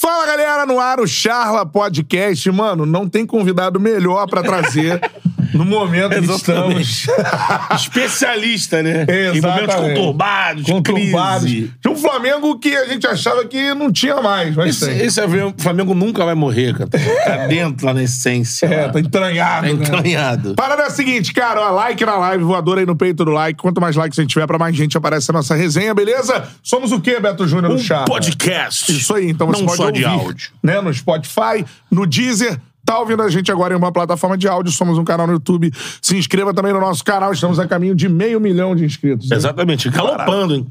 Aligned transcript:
Fala 0.00 0.24
galera, 0.24 0.64
no 0.64 0.80
ar 0.80 0.98
o 0.98 1.06
Charla 1.06 1.66
Podcast. 1.66 2.50
Mano, 2.50 2.86
não 2.86 3.06
tem 3.06 3.26
convidado 3.26 3.78
melhor 3.78 4.26
pra 4.26 4.42
trazer 4.42 4.98
no 5.52 5.64
momento 5.64 6.10
que 6.20 6.32
estamos. 6.32 7.06
Especialista, 7.74 8.82
né? 8.82 9.02
Exatamente. 9.08 9.38
Em 9.38 9.40
momentos 9.40 9.74
conturbados, 9.74 10.64
Conturbados. 10.64 11.42
crise. 11.44 11.72
De 11.80 11.88
um 11.88 11.96
Flamengo 11.96 12.58
que 12.58 12.74
a 12.74 12.86
gente 12.86 13.06
achava 13.06 13.44
que 13.44 13.74
não 13.74 13.92
tinha 13.92 14.20
mais, 14.20 14.54
mas 14.54 14.70
Esse, 14.76 14.86
tem. 14.86 15.00
esse 15.06 15.20
o 15.20 15.54
Flamengo 15.58 15.94
nunca 15.94 16.24
vai 16.24 16.34
morrer, 16.34 16.74
cara. 16.76 16.90
Tá 16.90 17.46
dentro 17.46 17.86
lá 17.86 17.94
na 17.94 18.02
essência. 18.02 18.66
É, 18.66 18.86
lá. 18.86 18.92
tá 18.92 19.00
entranhado. 19.00 19.66
Tá 19.68 19.72
né? 19.74 19.84
entranhado. 19.84 20.54
Parada 20.54 20.82
é 20.82 20.86
a 20.86 20.90
seguinte, 20.90 21.32
cara, 21.32 21.60
ó, 21.60 21.70
like 21.72 22.04
na 22.04 22.16
live, 22.16 22.44
voador 22.44 22.78
aí 22.78 22.86
no 22.86 22.96
peito 22.96 23.24
do 23.24 23.30
like. 23.30 23.60
Quanto 23.60 23.80
mais 23.80 23.96
likes 23.96 24.18
a 24.18 24.22
gente 24.22 24.30
tiver, 24.32 24.46
pra 24.46 24.58
mais 24.58 24.74
gente 24.76 24.96
aparece 24.96 25.30
a 25.30 25.34
nossa 25.34 25.54
resenha, 25.54 25.94
beleza? 25.94 26.48
Somos 26.62 26.92
o 26.92 27.00
quê, 27.00 27.18
Beto 27.20 27.46
Júnior, 27.46 27.70
no 27.72 27.78
Um 27.78 27.82
Charla? 27.82 28.06
podcast. 28.06 28.90
Isso 28.92 29.14
aí, 29.14 29.28
então 29.30 29.46
você 29.46 29.60
Não 29.60 29.66
pode 29.66 29.76
só 29.76 29.86
ouvir, 29.86 29.98
de 30.00 30.04
áudio. 30.04 30.50
né, 30.62 30.80
no 30.80 30.92
Spotify, 30.92 31.64
no 31.90 32.06
Deezer. 32.06 32.58
Tá 32.90 32.98
ouvindo 32.98 33.22
a 33.22 33.28
gente 33.28 33.52
agora 33.52 33.72
em 33.72 33.76
uma 33.76 33.92
plataforma 33.92 34.36
de 34.36 34.48
áudio, 34.48 34.72
somos 34.72 34.98
um 34.98 35.04
canal 35.04 35.24
no 35.24 35.34
YouTube. 35.34 35.72
Se 36.02 36.16
inscreva 36.16 36.52
também 36.52 36.72
no 36.72 36.80
nosso 36.80 37.04
canal, 37.04 37.32
estamos 37.32 37.60
a 37.60 37.68
caminho 37.68 37.94
de 37.94 38.08
meio 38.08 38.40
milhão 38.40 38.74
de 38.74 38.84
inscritos. 38.84 39.30
hein? 39.30 39.36
Exatamente. 39.36 39.88
Galopando, 39.88 40.56
hein? 40.56 40.66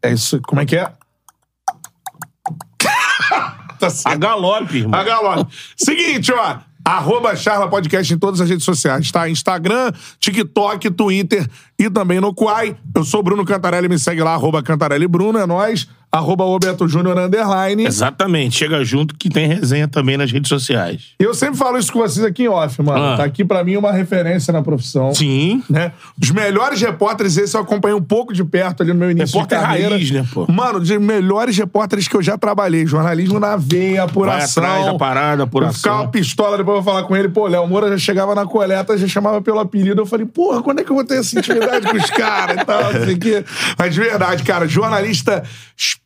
É 0.00 0.12
isso, 0.12 0.40
como 0.46 0.60
é 0.60 0.66
que 0.66 0.76
é? 0.76 0.84
tá 3.80 3.88
A 4.04 4.14
galope, 4.14 4.76
irmão. 4.76 5.00
A 5.00 5.02
galera. 5.02 5.48
Seguinte, 5.76 6.32
ó. 6.32 6.58
Arroba 6.84 7.34
Charla 7.34 7.68
Podcast 7.68 8.14
em 8.14 8.18
todas 8.18 8.40
as 8.40 8.48
redes 8.48 8.64
sociais, 8.64 9.10
tá? 9.10 9.28
Instagram, 9.28 9.90
TikTok, 10.20 10.92
Twitter 10.92 11.44
e 11.76 11.90
também 11.90 12.20
no 12.20 12.32
Quai. 12.32 12.76
Eu 12.94 13.02
sou 13.02 13.20
Bruno 13.20 13.44
Cantarelli, 13.44 13.88
me 13.88 13.98
segue 13.98 14.22
lá, 14.22 14.34
arroba 14.34 14.62
Cantarelli 14.62 15.08
Bruno, 15.08 15.40
é 15.40 15.46
nóis. 15.46 15.88
Arroba 16.14 16.44
Roberto 16.44 16.86
Júnior, 16.86 17.18
underline. 17.18 17.84
Exatamente. 17.84 18.56
Chega 18.56 18.84
junto 18.84 19.16
que 19.16 19.28
tem 19.28 19.48
resenha 19.48 19.88
também 19.88 20.16
nas 20.16 20.30
redes 20.30 20.48
sociais. 20.48 21.06
E 21.18 21.24
eu 21.24 21.34
sempre 21.34 21.56
falo 21.56 21.76
isso 21.76 21.92
com 21.92 21.98
vocês 21.98 22.24
aqui 22.24 22.44
em 22.44 22.48
off, 22.48 22.80
mano. 22.82 23.04
Ah. 23.04 23.16
Tá 23.16 23.24
aqui 23.24 23.44
pra 23.44 23.64
mim 23.64 23.76
uma 23.76 23.90
referência 23.90 24.52
na 24.52 24.62
profissão. 24.62 25.12
Sim. 25.12 25.62
Né? 25.68 25.90
Os 26.22 26.30
melhores 26.30 26.80
repórteres, 26.80 27.36
esse 27.36 27.56
eu 27.56 27.60
acompanhei 27.62 27.96
um 27.96 28.02
pouco 28.02 28.32
de 28.32 28.44
perto 28.44 28.82
ali 28.84 28.92
no 28.92 28.98
meu 29.00 29.10
início 29.10 29.34
Repórter 29.34 29.58
de 29.58 29.64
carreira. 29.64 29.90
raiz, 29.96 30.10
né, 30.12 30.24
pô? 30.32 30.46
Mano, 30.50 30.80
de 30.80 30.96
melhores 31.00 31.56
repórteres 31.56 32.06
que 32.06 32.16
eu 32.16 32.22
já 32.22 32.38
trabalhei. 32.38 32.86
Jornalismo 32.86 33.40
na 33.40 33.56
veia, 33.56 34.04
apuração. 34.04 34.62
Vai 34.62 34.70
atrás 34.72 34.92
da 34.92 34.98
parada, 34.98 35.42
Eu 35.42 35.46
apuração. 35.46 35.74
ficava 35.74 36.08
pistola, 36.08 36.56
depois 36.56 36.76
eu 36.78 36.82
vou 36.82 36.92
falar 36.94 37.06
com 37.08 37.16
ele. 37.16 37.28
Pô, 37.28 37.48
Léo 37.48 37.66
Moura 37.66 37.88
já 37.88 37.98
chegava 37.98 38.36
na 38.36 38.46
coleta, 38.46 38.96
já 38.96 39.08
chamava 39.08 39.42
pelo 39.42 39.58
apelido. 39.58 40.02
Eu 40.02 40.06
falei, 40.06 40.26
porra, 40.26 40.62
quando 40.62 40.78
é 40.78 40.84
que 40.84 40.90
eu 40.92 40.94
vou 40.94 41.04
ter 41.04 41.18
essa 41.18 41.36
intimidade 41.38 41.88
com 41.88 41.96
os 41.96 42.10
caras 42.10 42.62
e 42.62 42.64
tal, 42.64 42.92
não 42.92 43.04
sei 43.04 43.14
o 43.14 43.18
quê. 43.18 43.44
Mas 43.76 43.94
de 43.94 44.00
verdade, 44.00 44.42
cara, 44.44 44.68
jornalista 44.68 45.42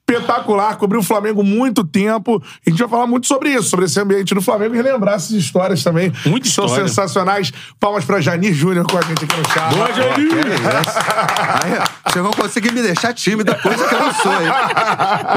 espetacular, 0.09 0.77
cobriu 0.77 1.01
o 1.01 1.03
Flamengo 1.03 1.43
muito 1.43 1.85
tempo. 1.85 2.43
A 2.67 2.71
gente 2.71 2.79
vai 2.79 2.89
falar 2.89 3.07
muito 3.07 3.27
sobre 3.27 3.51
isso, 3.51 3.65
sobre 3.69 3.85
esse 3.85 4.01
ambiente 4.01 4.35
do 4.35 4.41
Flamengo 4.41 4.75
e 4.75 4.77
relembrar 4.77 5.17
essas 5.17 5.33
histórias 5.33 5.83
também. 5.83 6.11
Que 6.11 6.49
São 6.49 6.65
história. 6.65 6.89
sensacionais. 6.89 7.53
Palmas 7.79 8.05
pra 8.05 8.21
Janir 8.21 8.55
Júnior 8.55 8.87
com 8.87 8.97
a 8.97 9.03
gente 9.03 9.25
aqui 9.25 9.37
no 9.37 9.49
chat. 9.53 9.75
Boa, 9.75 9.93
Janir! 9.93 10.29
Aí, 11.63 11.89
vocês 12.07 12.23
vão 12.23 12.33
conseguir 12.33 12.73
me 12.73 12.81
deixar 12.81 13.13
tímida, 13.13 13.55
coisa 13.57 13.87
que 13.87 13.95
eu 13.95 14.01
não 14.01 14.15
sou, 14.15 14.33
hein? 14.33 14.49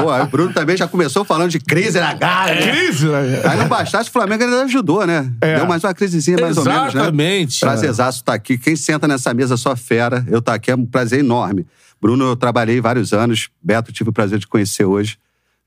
Pô, 0.00 0.10
aí 0.10 0.22
o 0.22 0.26
Bruno 0.26 0.52
também 0.52 0.76
já 0.76 0.88
começou 0.88 1.24
falando 1.24 1.50
de 1.50 1.60
crise 1.60 2.00
na 2.00 2.14
Gávea. 2.14 2.54
né? 2.54 2.72
Crise, 2.72 3.06
né? 3.06 3.42
Aí 3.44 3.58
não 3.58 3.68
bastasse, 3.68 4.08
o 4.08 4.12
Flamengo 4.12 4.42
ainda 4.44 4.62
ajudou, 4.62 5.06
né? 5.06 5.30
É. 5.40 5.56
Deu 5.56 5.66
mais 5.66 5.84
uma 5.84 5.92
crisezinha, 5.92 6.38
mais 6.40 6.56
ou 6.56 6.64
menos, 6.64 6.94
né? 6.94 7.00
Exatamente. 7.00 7.60
Prazerzaço 7.60 8.18
estar 8.20 8.34
aqui. 8.34 8.56
Quem 8.56 8.76
senta 8.76 9.06
nessa 9.06 9.34
mesa 9.34 9.56
só 9.56 9.76
fera. 9.76 10.24
Eu 10.28 10.38
estar 10.38 10.54
aqui 10.54 10.70
é 10.70 10.74
um 10.74 10.86
prazer 10.86 11.20
enorme. 11.20 11.66
Bruno, 12.02 12.24
eu 12.24 12.36
trabalhei 12.36 12.80
vários 12.80 13.12
anos. 13.12 13.48
Beto, 13.62 13.92
tive 13.92 14.10
o 14.10 14.12
prazer 14.12 14.40
de 14.40 14.46
conhecer 14.48 14.84
hoje. 14.84 15.16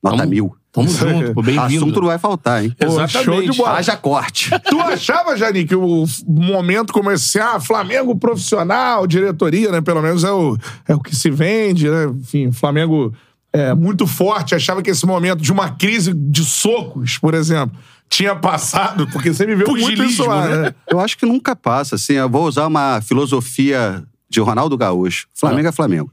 Nota 0.03 0.17
Tamo- 0.17 0.29
mil. 0.29 0.55
Tamo 0.69 0.89
junto, 0.89 1.33
pô. 1.33 1.41
Bem-vindo. 1.41 1.85
Assunto 1.85 2.01
não 2.01 2.07
vai 2.09 2.19
faltar, 2.19 2.61
hein? 2.61 2.75
Pô, 2.77 2.85
Exatamente. 2.85 3.23
show 3.23 3.41
de 3.41 3.57
bola. 3.57 3.77
Haja 3.77 3.95
corte. 3.95 4.49
Tu 4.69 4.81
achava, 4.81 5.37
Jani, 5.37 5.63
que 5.63 5.73
o 5.73 6.03
momento 6.27 6.91
como 6.91 7.09
esse, 7.09 7.39
ah, 7.39 7.61
Flamengo 7.61 8.13
profissional, 8.17 9.07
diretoria, 9.07 9.71
né? 9.71 9.79
Pelo 9.79 10.01
menos 10.01 10.25
é 10.25 10.31
o, 10.31 10.57
é 10.85 10.93
o 10.93 10.99
que 10.99 11.15
se 11.15 11.31
vende, 11.31 11.89
né? 11.89 12.07
Enfim, 12.07 12.51
Flamengo 12.51 13.13
é 13.53 13.73
muito 13.73 14.05
forte. 14.05 14.53
Achava 14.53 14.81
que 14.83 14.89
esse 14.89 15.05
momento 15.05 15.41
de 15.41 15.53
uma 15.53 15.69
crise 15.69 16.13
de 16.13 16.43
socos, 16.43 17.17
por 17.17 17.33
exemplo, 17.33 17.79
tinha 18.09 18.35
passado, 18.35 19.07
porque 19.13 19.33
você 19.33 19.45
viveu 19.45 19.65
muito 19.69 20.03
isso 20.03 20.25
lá, 20.25 20.45
né? 20.49 20.57
né? 20.57 20.75
Eu 20.89 20.99
acho 20.99 21.17
que 21.17 21.25
nunca 21.25 21.55
passa, 21.55 21.95
assim. 21.95 22.13
Eu 22.13 22.29
vou 22.29 22.45
usar 22.45 22.67
uma 22.67 22.99
filosofia 22.99 24.03
de 24.29 24.39
Ronaldo 24.39 24.77
Gaúcho. 24.77 25.27
Flamengo 25.33 25.67
é 25.67 25.71
Flamengo. 25.71 26.11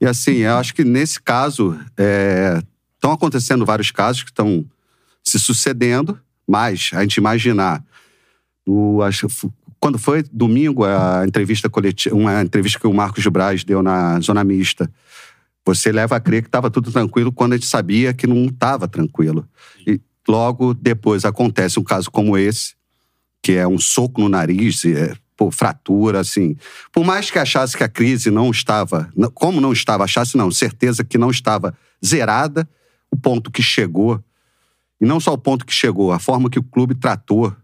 E 0.00 0.06
assim, 0.06 0.38
eu 0.38 0.56
acho 0.56 0.74
que 0.74 0.84
nesse 0.84 1.20
caso, 1.20 1.78
estão 2.94 3.12
acontecendo 3.12 3.64
vários 3.64 3.90
casos 3.90 4.22
que 4.22 4.30
estão 4.30 4.64
se 5.22 5.38
sucedendo, 5.38 6.18
mas 6.46 6.90
a 6.92 7.02
gente 7.02 7.16
imaginar. 7.16 7.82
O, 8.66 9.02
acho, 9.02 9.28
quando 9.78 9.98
foi 9.98 10.22
domingo 10.32 10.84
a 10.84 11.24
entrevista 11.26 11.68
coletiva, 11.68 12.14
uma 12.14 12.42
entrevista 12.42 12.78
que 12.78 12.86
o 12.86 12.92
Marcos 12.94 13.22
de 13.22 13.30
Braz 13.30 13.64
deu 13.64 13.82
na 13.82 14.18
Zona 14.20 14.42
Mista, 14.42 14.90
você 15.66 15.92
leva 15.92 16.16
a 16.16 16.20
crer 16.20 16.42
que 16.42 16.48
estava 16.48 16.70
tudo 16.70 16.90
tranquilo 16.90 17.32
quando 17.32 17.54
a 17.54 17.56
gente 17.56 17.66
sabia 17.66 18.12
que 18.12 18.26
não 18.26 18.46
estava 18.46 18.88
tranquilo. 18.88 19.48
E 19.86 20.00
logo 20.28 20.74
depois 20.74 21.24
acontece 21.24 21.78
um 21.78 21.84
caso 21.84 22.10
como 22.10 22.36
esse, 22.36 22.74
que 23.42 23.52
é 23.52 23.66
um 23.66 23.78
soco 23.78 24.20
no 24.20 24.28
nariz, 24.28 24.84
é, 24.84 25.14
pô, 25.36 25.50
fratura, 25.50 26.20
assim. 26.20 26.56
Por 26.92 27.04
mais 27.04 27.30
que 27.30 27.38
achasse 27.38 27.76
que 27.76 27.84
a 27.84 27.88
crise 27.88 28.30
não 28.30 28.50
estava, 28.50 29.08
como 29.34 29.60
não 29.60 29.72
estava, 29.72 30.04
achasse 30.04 30.36
não, 30.36 30.50
certeza 30.50 31.04
que 31.04 31.18
não 31.18 31.30
estava 31.30 31.74
zerada, 32.04 32.68
o 33.10 33.16
ponto 33.16 33.50
que 33.50 33.62
chegou, 33.62 34.22
e 35.00 35.06
não 35.06 35.20
só 35.20 35.32
o 35.32 35.38
ponto 35.38 35.66
que 35.66 35.72
chegou, 35.72 36.12
a 36.12 36.18
forma 36.18 36.48
que 36.48 36.58
o 36.58 36.62
clube 36.62 36.94
tratou, 36.94 37.54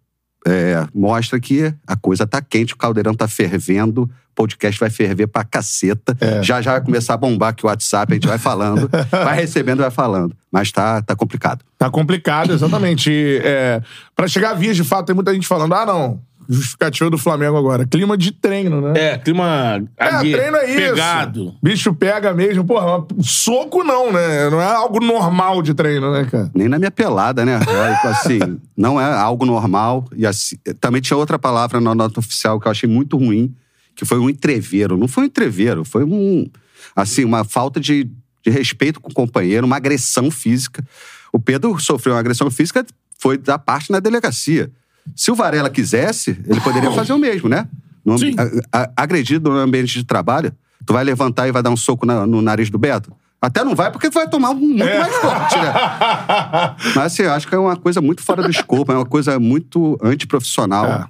é, 0.46 0.86
mostra 0.94 1.38
que 1.38 1.72
a 1.86 1.96
coisa 1.96 2.26
tá 2.26 2.40
quente, 2.40 2.74
o 2.74 2.76
caldeirão 2.76 3.14
tá 3.14 3.28
fervendo, 3.28 4.02
o 4.02 4.34
podcast 4.34 4.80
vai 4.80 4.88
ferver 4.88 5.26
pra 5.26 5.44
caceta. 5.44 6.16
Já 6.42 6.62
já 6.62 6.72
vai 6.72 6.80
começar 6.80 7.14
a 7.14 7.16
bombar 7.16 7.50
aqui 7.50 7.64
o 7.64 7.68
WhatsApp, 7.68 8.12
a 8.12 8.14
gente 8.14 8.26
vai 8.26 8.38
falando, 8.38 8.88
vai 9.10 9.36
recebendo, 9.36 9.80
vai 9.80 9.90
falando. 9.90 10.34
Mas 10.50 10.72
tá, 10.72 11.02
tá 11.02 11.14
complicado. 11.14 11.64
Tá 11.76 11.90
complicado, 11.90 12.52
exatamente. 12.52 13.10
E, 13.10 13.40
É, 13.44 13.82
para 14.16 14.28
chegar 14.28 14.50
a 14.50 14.54
vias, 14.54 14.76
de 14.76 14.84
fato, 14.84 15.06
tem 15.06 15.14
muita 15.14 15.32
gente 15.34 15.46
falando, 15.46 15.74
ah, 15.74 15.84
não, 15.84 16.20
justificativa 16.50 17.08
do 17.08 17.16
Flamengo 17.16 17.56
agora. 17.56 17.86
Clima 17.86 18.16
de 18.16 18.32
treino, 18.32 18.80
né? 18.80 18.92
É, 19.00 19.18
clima 19.18 19.80
É, 19.96 20.18
treino 20.18 20.56
é 20.56 20.68
isso. 20.68 20.76
pegado. 20.90 21.54
Bicho 21.62 21.94
pega 21.94 22.34
mesmo. 22.34 22.64
Porra, 22.64 23.06
soco 23.22 23.84
não, 23.84 24.12
né? 24.12 24.50
Não 24.50 24.60
é 24.60 24.66
algo 24.66 24.98
normal 24.98 25.62
de 25.62 25.72
treino, 25.72 26.12
né, 26.12 26.26
cara? 26.30 26.50
Nem 26.54 26.68
na 26.68 26.78
minha 26.78 26.90
pelada, 26.90 27.44
né? 27.44 27.54
É, 27.54 28.08
assim, 28.08 28.38
não 28.76 29.00
é 29.00 29.12
algo 29.12 29.46
normal. 29.46 30.04
E 30.16 30.26
assim, 30.26 30.56
também 30.80 31.00
tinha 31.00 31.16
outra 31.16 31.38
palavra 31.38 31.80
na 31.80 31.94
nota 31.94 32.18
oficial 32.18 32.58
que 32.58 32.66
eu 32.66 32.72
achei 32.72 32.88
muito 32.88 33.16
ruim, 33.16 33.54
que 33.94 34.04
foi 34.04 34.18
um 34.18 34.28
entreveiro. 34.28 34.96
Não 34.96 35.06
foi 35.06 35.22
um 35.22 35.26
entreveiro, 35.26 35.84
foi 35.84 36.04
um. 36.04 36.50
Assim, 36.96 37.24
uma 37.24 37.44
falta 37.44 37.78
de, 37.78 38.10
de 38.44 38.50
respeito 38.50 39.00
com 39.00 39.10
o 39.10 39.14
companheiro, 39.14 39.64
uma 39.66 39.76
agressão 39.76 40.30
física. 40.30 40.84
O 41.32 41.38
Pedro 41.38 41.78
sofreu 41.78 42.14
uma 42.14 42.20
agressão 42.20 42.50
física, 42.50 42.84
foi 43.20 43.38
da 43.38 43.56
parte 43.56 43.92
na 43.92 44.00
delegacia. 44.00 44.70
Se 45.16 45.30
o 45.30 45.34
Varela 45.34 45.70
quisesse, 45.70 46.38
ele 46.46 46.60
poderia 46.60 46.90
fazer 46.92 47.12
o 47.12 47.18
mesmo, 47.18 47.48
né? 47.48 47.66
No, 48.04 48.18
Sim. 48.18 48.34
a- 48.72 48.82
a- 48.82 48.90
agredido 48.96 49.50
no 49.50 49.56
ambiente 49.56 49.92
de 49.98 50.04
trabalho, 50.04 50.52
tu 50.86 50.92
vai 50.92 51.04
levantar 51.04 51.48
e 51.48 51.52
vai 51.52 51.62
dar 51.62 51.70
um 51.70 51.76
soco 51.76 52.06
na- 52.06 52.26
no 52.26 52.40
nariz 52.40 52.70
do 52.70 52.78
Beto? 52.78 53.12
Até 53.42 53.64
não 53.64 53.74
vai 53.74 53.90
porque 53.90 54.10
vai 54.10 54.28
tomar 54.28 54.50
um 54.50 54.54
muito 54.54 54.82
É. 54.82 54.98
mais 54.98 55.14
forte, 55.16 55.56
né? 55.56 55.72
Mas 56.94 57.12
assim, 57.12 57.22
eu 57.22 57.32
acho 57.32 57.48
que 57.48 57.54
é 57.54 57.58
uma 57.58 57.76
coisa 57.76 58.00
muito 58.00 58.22
fora 58.22 58.42
do 58.42 58.50
escopo, 58.50 58.92
é 58.92 58.94
uma 58.96 59.06
coisa 59.06 59.38
muito 59.38 59.98
antiprofissional. 60.02 60.86
É. 60.86 61.06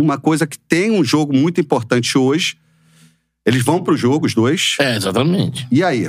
Uma 0.00 0.18
coisa 0.18 0.46
que 0.46 0.58
tem 0.58 0.90
um 0.90 1.02
jogo 1.02 1.34
muito 1.34 1.60
importante 1.60 2.16
hoje. 2.18 2.56
Eles 3.44 3.62
vão 3.64 3.82
pro 3.82 3.96
jogo, 3.96 4.26
os 4.26 4.34
dois. 4.34 4.76
É, 4.80 4.96
exatamente. 4.96 5.66
E 5.70 5.82
aí? 5.82 6.08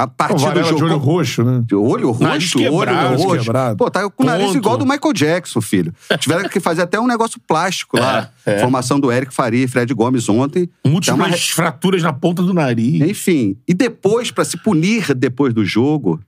A 0.00 0.04
O 0.04 0.08
partir 0.08 0.34
do 0.34 0.40
Varela 0.40 0.62
de 0.64 0.70
jogo. 0.70 0.84
olho 0.86 0.96
roxo, 0.96 1.42
né? 1.44 1.62
De 1.66 1.74
olho 1.74 2.10
roxo, 2.10 2.58
olho 2.58 2.70
quebrado, 2.70 3.16
roxo. 3.22 3.38
quebrado. 3.44 3.76
Pô, 3.76 3.90
tá 3.90 4.08
com 4.08 4.22
o 4.22 4.26
nariz 4.26 4.46
Ponto. 4.46 4.56
igual 4.58 4.76
do 4.78 4.86
Michael 4.86 5.12
Jackson, 5.12 5.60
filho. 5.60 5.94
Tiveram 6.18 6.48
que 6.48 6.58
fazer 6.60 6.82
até 6.82 6.98
um 6.98 7.06
negócio 7.06 7.38
plástico 7.46 7.98
lá. 7.98 8.30
É, 8.46 8.54
é. 8.54 8.58
Formação 8.60 8.98
do 8.98 9.12
Eric 9.12 9.34
Faria 9.34 9.64
e 9.64 9.68
Fred 9.68 9.92
Gomes 9.92 10.26
ontem. 10.28 10.68
Múltiplas 10.86 11.28
uma 11.30 11.36
fraturas 11.36 12.02
na 12.02 12.10
ponta 12.12 12.42
do 12.42 12.54
nariz. 12.54 13.00
Enfim. 13.02 13.54
E 13.68 13.74
depois, 13.74 14.30
pra 14.30 14.46
se 14.46 14.56
punir 14.56 15.14
depois 15.14 15.52
do 15.52 15.62
jogo, 15.62 16.18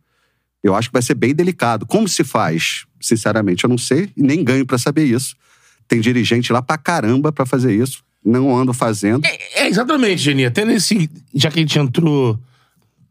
eu 0.63 0.75
acho 0.75 0.91
que 0.91 0.93
vai 0.93 1.01
ser 1.01 1.15
bem 1.15 1.35
delicado. 1.35 1.87
Como 1.87 2.07
se 2.07 2.23
faz? 2.23 2.85
Sinceramente, 3.01 3.65
eu 3.65 3.71
não 3.71 3.79
sei. 3.79 4.11
E 4.15 4.23
nem 4.23 4.45
ganho 4.45 4.67
pra 4.67 4.77
saber 4.77 5.05
isso. 5.05 5.35
Tem 5.89 6.01
dirigente 6.03 6.53
lá 6.53 6.61
pra 6.61 6.77
caramba 6.77 7.33
pra 7.33 7.47
fazer 7.47 7.75
isso. 7.75 8.03
Não 8.23 8.55
ando 8.55 8.75
fazendo. 8.75 9.25
É, 9.55 9.67
exatamente, 9.67 10.19
Geni. 10.23 10.45
Até 10.45 10.65
nesse. 10.67 11.11
Já 11.35 11.51
que 11.51 11.59
a 11.59 11.63
gente 11.63 11.79
entrou 11.79 12.39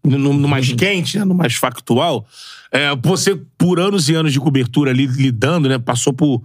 no, 0.03 0.33
no 0.33 0.47
mais 0.47 0.71
quente, 0.73 1.17
né, 1.17 1.25
no 1.25 1.33
mais 1.33 1.55
factual, 1.55 2.25
é, 2.71 2.95
você, 3.03 3.39
por 3.57 3.79
anos 3.79 4.09
e 4.09 4.15
anos 4.15 4.31
de 4.33 4.39
cobertura 4.39 4.91
ali, 4.91 5.05
lidando, 5.05 5.67
né? 5.67 5.77
Passou 5.77 6.13
por, 6.13 6.41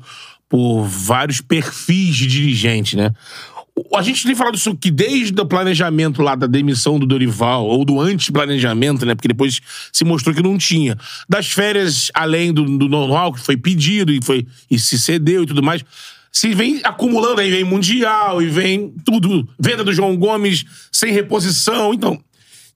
por 0.49 0.83
vários 0.83 1.41
perfis 1.41 2.17
de 2.17 2.27
dirigente, 2.27 2.97
né? 2.97 3.13
A 3.95 4.01
gente 4.01 4.25
tem 4.25 4.35
falado 4.35 4.55
isso 4.55 4.75
que 4.75 4.91
desde 4.91 5.39
o 5.39 5.47
planejamento 5.47 6.23
lá 6.23 6.35
da 6.35 6.47
demissão 6.47 6.99
do 6.99 7.07
Dorival, 7.07 7.67
ou 7.67 7.85
do 7.85 8.01
antiplanejamento, 8.01 9.05
né? 9.05 9.15
Porque 9.15 9.29
depois 9.29 9.61
se 9.93 10.03
mostrou 10.03 10.35
que 10.35 10.43
não 10.43 10.57
tinha. 10.57 10.97
Das 11.29 11.51
férias 11.53 12.11
além 12.15 12.53
do, 12.53 12.65
do 12.65 12.89
normal, 12.89 13.35
que 13.35 13.41
foi 13.41 13.57
pedido 13.57 14.13
e, 14.13 14.21
foi, 14.23 14.47
e 14.71 14.79
se 14.79 14.99
cedeu 14.99 15.43
e 15.43 15.47
tudo 15.47 15.63
mais. 15.63 15.85
Se 16.33 16.55
vem 16.55 16.81
acumulando, 16.85 17.41
aí 17.41 17.51
vem 17.51 17.65
Mundial 17.65 18.43
e 18.43 18.47
vem 18.47 18.95
tudo. 19.05 19.49
Venda 19.59 19.85
do 19.85 19.93
João 19.93 20.17
Gomes 20.17 20.65
sem 20.91 21.13
reposição. 21.13 21.95
Então, 21.95 22.19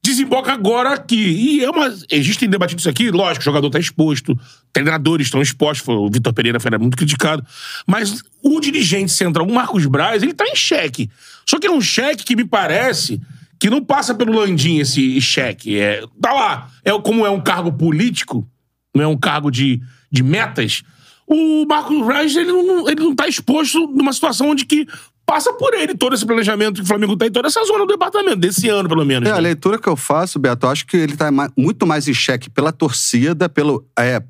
desemboca 0.02 0.52
agora 0.52 0.94
aqui. 0.94 1.16
E 1.16 1.64
é 1.64 1.70
uma. 1.70 1.86
A 1.86 2.16
gente 2.16 2.38
tem 2.38 2.48
debatido 2.48 2.78
isso 2.78 2.88
aqui, 2.88 3.10
lógico, 3.10 3.42
o 3.42 3.44
jogador 3.44 3.66
está 3.66 3.78
exposto, 3.78 4.38
treinadores 4.72 5.26
estão 5.26 5.42
expostos, 5.42 5.86
o 5.88 6.10
Vitor 6.10 6.32
Pereira 6.32 6.58
foi 6.58 6.70
muito 6.78 6.96
criticado. 6.96 7.44
Mas 7.86 8.22
o 8.42 8.60
dirigente 8.60 9.12
central, 9.12 9.46
o 9.46 9.52
Marcos 9.52 9.86
Braz, 9.86 10.22
ele 10.22 10.34
tá 10.34 10.44
em 10.44 10.56
xeque. 10.56 11.10
Só 11.46 11.58
que 11.58 11.66
é 11.66 11.70
um 11.70 11.80
cheque 11.80 12.24
que 12.24 12.36
me 12.36 12.44
parece 12.44 13.20
que 13.58 13.68
não 13.68 13.84
passa 13.84 14.14
pelo 14.14 14.32
Landim 14.32 14.78
esse 14.78 15.20
cheque. 15.20 15.78
É, 15.78 16.02
tá 16.20 16.32
lá. 16.32 16.70
É, 16.82 16.92
como 17.00 17.26
é 17.26 17.30
um 17.30 17.40
cargo 17.40 17.70
político, 17.72 18.48
não 18.94 19.04
é 19.04 19.06
um 19.06 19.18
cargo 19.18 19.50
de, 19.50 19.80
de 20.10 20.22
metas, 20.22 20.82
o 21.26 21.64
Marcos 21.64 22.04
Braz 22.04 22.34
ele 22.34 22.50
não, 22.50 22.88
ele 22.88 23.00
não 23.00 23.14
tá 23.14 23.28
exposto 23.28 23.86
numa 23.86 24.12
situação 24.12 24.50
onde 24.50 24.64
que 24.64 24.86
passa 25.30 25.52
por 25.52 25.72
ele 25.74 25.94
todo 25.94 26.12
esse 26.12 26.26
planejamento 26.26 26.78
que 26.78 26.82
o 26.82 26.86
Flamengo 26.86 27.16
tá 27.16 27.24
em 27.24 27.30
toda 27.30 27.46
essa 27.46 27.64
zona 27.64 27.86
do 27.86 27.86
departamento, 27.86 28.34
desse 28.34 28.68
ano, 28.68 28.88
pelo 28.88 29.04
menos. 29.04 29.28
É, 29.28 29.32
a 29.32 29.36
né? 29.36 29.40
leitura 29.42 29.78
que 29.78 29.88
eu 29.88 29.94
faço, 29.94 30.40
Beto, 30.40 30.66
eu 30.66 30.70
acho 30.70 30.84
que 30.84 30.96
ele 30.96 31.16
tá 31.16 31.30
ma- 31.30 31.48
muito 31.56 31.86
mais 31.86 32.08
em 32.08 32.12
xeque 32.12 32.50
pela 32.50 32.72
torcida, 32.72 33.48
pelo. 33.48 33.86
É, 33.96 34.20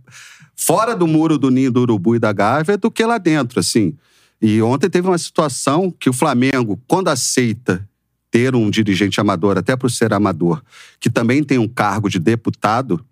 fora 0.55 0.95
do 0.95 1.07
muro 1.07 1.39
do 1.39 1.51
ninho 1.51 1.73
do 1.73 1.81
urubu 1.81 2.17
e 2.17 2.19
da 2.19 2.35
gávea 2.35 2.77
do 2.77 2.91
que 2.91 3.03
lá 3.03 3.17
dentro, 3.17 3.59
assim. 3.59 3.97
E 4.43 4.61
ontem 4.61 4.91
teve 4.91 5.09
uma 5.09 5.17
situação 5.17 5.91
que 5.91 6.11
o 6.11 6.13
Flamengo, 6.13 6.79
quando 6.87 7.09
aceita 7.09 7.89
ter 8.31 8.55
um 8.55 8.69
dirigente 8.69 9.19
amador, 9.19 9.57
até 9.57 9.75
por 9.77 9.91
ser 9.91 10.13
amador, 10.13 10.63
que 11.01 11.09
também 11.09 11.43
tem 11.43 11.57
um 11.57 11.67
cargo 11.67 12.11
de 12.11 12.19
deputado, 12.19 13.03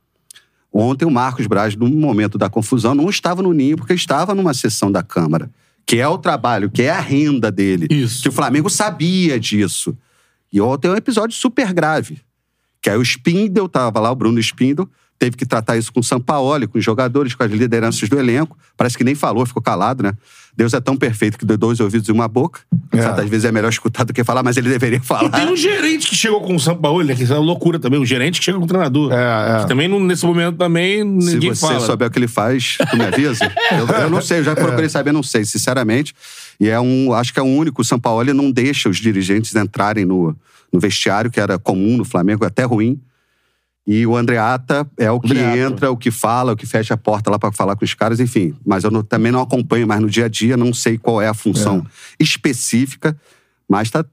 ontem 0.71 1.07
o 1.07 1.11
Marcos 1.11 1.47
Braz, 1.47 1.75
no 1.75 1.89
momento 1.89 2.37
da 2.37 2.51
confusão, 2.51 2.95
não 2.95 3.09
estava 3.09 3.43
no 3.43 3.55
ninho 3.55 3.79
porque 3.79 3.95
estava 3.95 4.35
numa 4.35 4.53
sessão 4.53 4.93
da 4.93 5.03
Câmara, 5.03 5.51
que 5.89 5.99
é 5.99 6.07
o 6.07 6.19
trabalho, 6.19 6.71
que 6.71 6.83
é 6.83 6.91
a 6.91 7.01
renda 7.01 7.51
dele. 7.51 7.87
Isso. 7.89 8.23
Que 8.23 8.29
o 8.29 8.33
Flamengo 8.33 8.69
sabia 8.69 9.41
disso. 9.41 9.97
E 10.53 10.61
ontem 10.61 10.87
é 10.87 10.91
um 10.91 10.97
episódio 10.97 11.35
super 11.35 11.73
grave. 11.73 12.21
Que 12.83 12.91
aí 12.91 12.99
o 12.99 13.03
Spindle, 13.03 13.71
tava 13.71 13.99
lá, 13.99 14.11
o 14.11 14.15
Bruno 14.15 14.39
Spindle, 14.39 14.87
teve 15.19 15.37
que 15.37 15.45
tratar 15.45 15.77
isso 15.77 15.93
com 15.93 16.01
o 16.01 16.03
Sampaoli, 16.03 16.67
com 16.67 16.79
os 16.79 16.85
jogadores, 16.85 17.35
com 17.35 17.43
as 17.43 17.51
lideranças 17.51 18.09
do 18.09 18.19
elenco. 18.19 18.57
Parece 18.77 18.97
que 18.97 19.03
nem 19.03 19.15
falou, 19.15 19.45
ficou 19.45 19.61
calado, 19.63 20.03
né? 20.03 20.13
Deus 20.57 20.73
é 20.75 20.81
tão 20.81 20.97
perfeito 20.97 21.39
que 21.39 21.45
deu 21.45 21.57
dois 21.57 21.79
ouvidos 21.81 22.09
e 22.09 22.13
uma 22.13 22.27
boca. 22.27 22.61
É. 22.93 23.01
Certas 23.03 23.29
vezes 23.29 23.45
é 23.45 23.53
melhor 23.53 23.69
escutar 23.69 24.05
do 24.05 24.13
que 24.13 24.25
falar, 24.25 24.43
mas 24.43 24.57
ele 24.57 24.69
deveria 24.69 24.99
E 24.99 25.01
falar. 25.01 25.29
tem 25.31 25.47
um 25.53 25.57
gerente 25.57 26.09
que 26.09 26.17
chegou 26.17 26.41
com 26.41 26.55
o 26.57 26.61
São 26.61 26.77
Paulo, 26.77 27.03
né? 27.05 27.15
Que 27.15 27.23
isso 27.23 27.33
é 27.33 27.37
uma 27.37 27.45
loucura 27.45 27.79
também. 27.79 28.01
Um 28.01 28.07
gerente 28.07 28.39
que 28.41 28.45
chega 28.45 28.59
com 28.59 28.65
o 28.65 28.67
treinador. 28.67 29.13
É, 29.13 29.57
é. 29.57 29.61
Que 29.63 29.69
também, 29.69 29.87
não- 29.89 30.01
nesse 30.01 30.25
momento, 30.27 30.57
também 30.57 30.99
Se 31.21 31.35
ninguém 31.35 31.55
você 31.55 31.61
fala. 31.67 31.81
souber 31.81 32.09
o 32.09 32.11
que 32.11 32.19
ele 32.19 32.27
faz, 32.29 32.77
tu 32.91 32.97
me 32.97 33.05
avisa. 33.05 33.53
eu, 33.73 33.87
eu 34.03 34.11
não 34.11 34.21
sei, 34.21 34.41
eu 34.41 34.45
já 34.45 34.55
procurei 34.57 34.89
saber, 34.89 35.13
não 35.13 35.23
sei, 35.23 35.45
sinceramente. 35.45 36.15
E 36.59 36.69
é 36.69 36.81
um, 36.81 37.13
acho 37.13 37.33
que 37.33 37.39
é 37.39 37.43
o 37.43 37.47
único, 37.47 37.83
o 37.83 37.85
São 37.85 37.99
Paulo 38.01 38.23
ele 38.23 38.33
não 38.33 38.51
deixa 38.51 38.89
os 38.89 38.97
dirigentes 38.99 39.55
entrarem 39.55 40.05
no, 40.05 40.35
no 40.73 40.81
vestiário, 40.81 41.31
que 41.31 41.39
era 41.41 41.57
comum 41.59 41.97
no 41.97 42.05
Flamengo, 42.05 42.45
até 42.45 42.65
ruim. 42.65 43.01
E 43.91 44.07
o 44.07 44.15
Andreata 44.15 44.87
é 44.99 45.11
o 45.11 45.19
que 45.19 45.33
entra, 45.39 45.91
o 45.91 45.97
que 45.97 46.11
fala, 46.11 46.53
o 46.53 46.57
que 46.57 46.67
fecha 46.67 46.93
a 46.93 46.97
porta 46.99 47.31
lá 47.31 47.39
pra 47.39 47.51
falar 47.51 47.75
com 47.75 47.87
os 47.87 47.95
caras, 47.95 48.21
enfim. 48.21 48.55
Mas 48.67 48.85
eu 48.85 48.91
não- 48.91 49.03
também 49.03 49.33
não 49.33 49.41
acompanho 49.41 49.87
mais 49.89 49.99
no 50.03 50.11
dia 50.11 50.27
a 50.27 50.29
dia, 50.29 50.59
não 50.59 50.75
sei 50.75 50.99
qual 50.99 51.23
é 51.23 51.27
a 51.29 51.33
função 51.33 51.87
específica, 52.21 53.19
mas 53.67 53.91
tá 53.91 54.05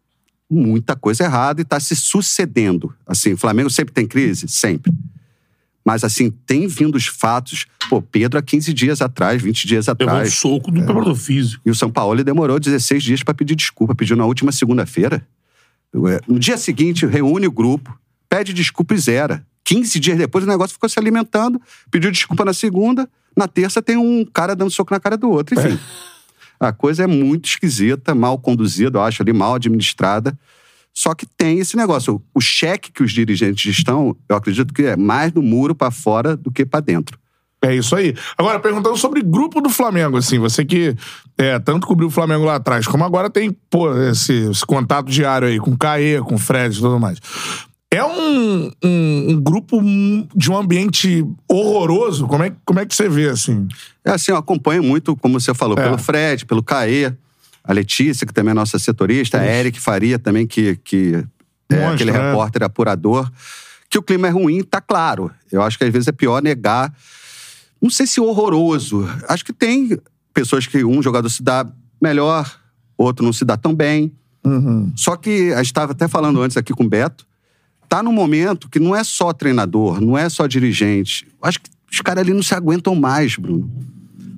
muita 0.50 0.96
coisa 0.96 1.26
errada 1.26 1.60
e 1.60 1.66
tá 1.66 1.78
se 1.78 1.94
sucedendo. 1.94 2.96
Assim, 3.06 3.34
o 3.34 3.38
Flamengo 3.38 3.70
sempre 3.70 3.94
tem 3.94 4.08
crise? 4.08 4.48
Sempre. 4.48 4.94
Mas, 5.84 6.06
assim, 6.06 6.32
tem 6.32 6.68
vindo 6.68 6.96
os 6.96 7.08
fatos. 7.08 7.66
Pô, 7.90 8.02
Pedro, 8.02 8.40
há 8.40 8.42
15 8.42 8.74
dias 8.74 9.02
atrás, 9.02 9.42
20 9.42 9.68
dias 9.68 9.86
Pegou 9.88 10.08
um 10.08 10.10
atrás. 10.18 10.34
soco 10.36 10.72
do 10.72 10.84
preparador 10.84 11.16
físico. 11.16 11.62
E 11.66 11.70
o 11.70 11.76
São 11.76 11.92
Paulo 11.92 12.24
demorou 12.24 12.60
16 12.60 13.04
dias 13.04 13.22
para 13.24 13.34
pedir 13.34 13.56
desculpa. 13.56 13.94
Pediu 13.94 14.16
na 14.16 14.26
última 14.26 14.52
segunda-feira. 14.54 15.28
No 16.28 16.40
dia 16.40 16.58
seguinte, 16.58 17.06
reúne 17.06 17.46
o 17.46 17.52
grupo, 17.52 17.96
pede 18.30 18.54
desculpa 18.54 18.94
e 18.96 18.98
zera. 18.98 19.46
15 19.66 20.00
dias 20.00 20.18
depois, 20.18 20.46
o 20.46 20.48
negócio 20.48 20.74
ficou 20.74 20.88
se 20.88 21.00
alimentando, 21.00 21.60
pediu 21.92 22.12
desculpa 22.12 22.46
na 22.46 22.54
segunda. 22.54 23.10
Na 23.36 23.48
terça, 23.48 23.82
tem 23.82 23.98
um 23.98 24.24
cara 24.24 24.56
dando 24.56 24.72
soco 24.72 24.94
na 24.94 25.00
cara 25.00 25.18
do 25.18 25.30
outro. 25.30 25.60
Enfim. 25.60 25.78
A 26.58 26.72
coisa 26.72 27.04
é 27.04 27.08
muito 27.08 27.50
esquisita, 27.50 28.16
mal 28.16 28.38
conduzida, 28.38 28.98
eu 28.98 29.04
acho 29.04 29.22
ali, 29.22 29.34
mal 29.34 29.56
administrada. 29.56 30.38
Só 30.94 31.14
que 31.14 31.26
tem 31.26 31.60
esse 31.60 31.76
negócio. 31.76 32.24
O 32.34 32.40
cheque 32.40 32.92
que 32.92 33.04
os 33.04 33.12
dirigentes 33.12 33.78
estão, 33.78 34.16
eu 34.30 34.36
acredito 34.38 34.74
que 34.74 34.84
é 34.84 34.96
mais 34.96 35.34
do 35.34 35.42
muro 35.42 35.76
para 35.76 35.92
fora 35.92 36.38
do 36.38 36.50
que 36.50 36.66
para 36.66 36.80
dentro. 36.80 37.20
É 37.62 37.76
isso 37.76 37.96
aí. 37.96 38.16
Agora, 38.38 38.60
perguntando 38.60 38.96
sobre 38.96 39.22
grupo 39.22 39.60
do 39.60 39.70
Flamengo, 39.70 40.18
assim, 40.18 40.38
você 40.40 40.64
que 40.64 40.96
é, 41.38 41.58
tanto 41.60 41.88
cobriu 41.88 42.08
o 42.08 42.12
Flamengo 42.12 42.46
lá 42.46 42.56
atrás, 42.56 42.88
como 42.88 43.04
agora 43.04 43.30
tem, 43.30 43.52
pô, 43.70 43.94
esse, 44.04 44.50
esse 44.52 44.66
contato 44.66 45.12
diário 45.12 45.48
aí 45.48 45.60
com 45.60 45.72
o 45.72 45.78
Caê, 45.78 46.22
com 46.22 46.36
o 46.36 46.38
Fred 46.38 46.78
e 46.78 46.80
tudo 46.80 47.00
mais. 47.00 47.20
É 47.96 48.04
um, 48.06 48.72
um, 48.84 49.26
um 49.32 49.42
grupo 49.42 49.82
de 50.36 50.52
um 50.52 50.58
ambiente 50.58 51.26
horroroso? 51.50 52.28
Como 52.28 52.44
é, 52.44 52.52
como 52.66 52.80
é 52.80 52.86
que 52.86 52.96
você 52.96 53.08
vê, 53.08 53.30
assim? 53.30 53.68
É 54.04 54.12
assim, 54.12 54.32
eu 54.32 54.38
acompanho 54.38 54.84
muito, 54.84 55.16
como 55.16 55.40
você 55.40 55.54
falou, 55.54 55.78
É. 55.78 55.84
pelo 55.84 55.98
Fred, 55.98 56.46
pelo 56.46 56.62
Caê, 56.62 57.14
a 57.64 57.74
Letícia, 57.74 58.28
que 58.28 58.34
também 58.34 58.52
é 58.52 58.54
nossa 58.54 58.78
setorista, 58.78 59.40
a 59.40 59.46
Eric 59.46 59.80
Faria 59.80 60.20
também, 60.20 60.46
que, 60.46 60.76
que 60.84 61.26
é 61.70 61.76
Monstro, 61.76 61.94
aquele 61.94 62.12
né? 62.12 62.30
repórter 62.30 62.64
apurador. 62.64 63.32
Que 63.90 63.98
o 63.98 64.04
clima 64.04 64.28
é 64.28 64.32
ruim, 64.32 64.62
tá 64.64 64.82
claro. 64.82 65.32
Eu 65.52 65.62
acho 65.62 65.78
que 65.78 65.84
às 65.84 65.92
vezes 65.92 66.08
é 66.08 66.12
pior 66.12 66.42
negar. 66.42 66.94
Não 67.82 67.90
sei 67.90 68.06
se 68.06 68.20
horroroso. 68.20 69.08
Acho 69.28 69.46
que 69.46 69.54
tem 69.54 69.98
pessoas 70.34 70.68
que 70.68 70.84
um 70.84 71.02
jogador 71.02 71.30
se 71.30 71.42
dá 71.42 71.66
melhor, 72.02 72.60
outro 72.98 73.24
não 73.24 73.32
se 73.32 73.46
dá 73.46 73.56
tão 73.56 73.74
bem. 73.74 74.12
Uhum. 74.44 74.92
Só 74.96 75.16
que 75.16 75.54
a 75.54 75.58
gente 75.58 75.68
estava 75.68 75.94
até 75.94 76.08
falando 76.08 76.42
antes 76.42 76.58
aqui 76.58 76.74
com 76.74 76.84
o 76.84 76.90
Beto, 76.90 77.26
tá 77.88 78.04
num 78.04 78.12
momento 78.12 78.70
que 78.70 78.80
não 78.80 78.96
é 78.96 79.04
só 79.04 79.32
treinador, 79.34 80.02
não 80.02 80.18
é 80.18 80.28
só 80.30 80.48
dirigente. 80.48 81.28
Acho 81.42 81.60
que 81.60 81.70
os 81.92 82.02
caras 82.02 82.24
ali 82.24 82.34
não 82.34 82.44
se 82.44 82.54
aguentam 82.54 82.96
mais, 82.96 83.36
Bruno. 83.36 83.70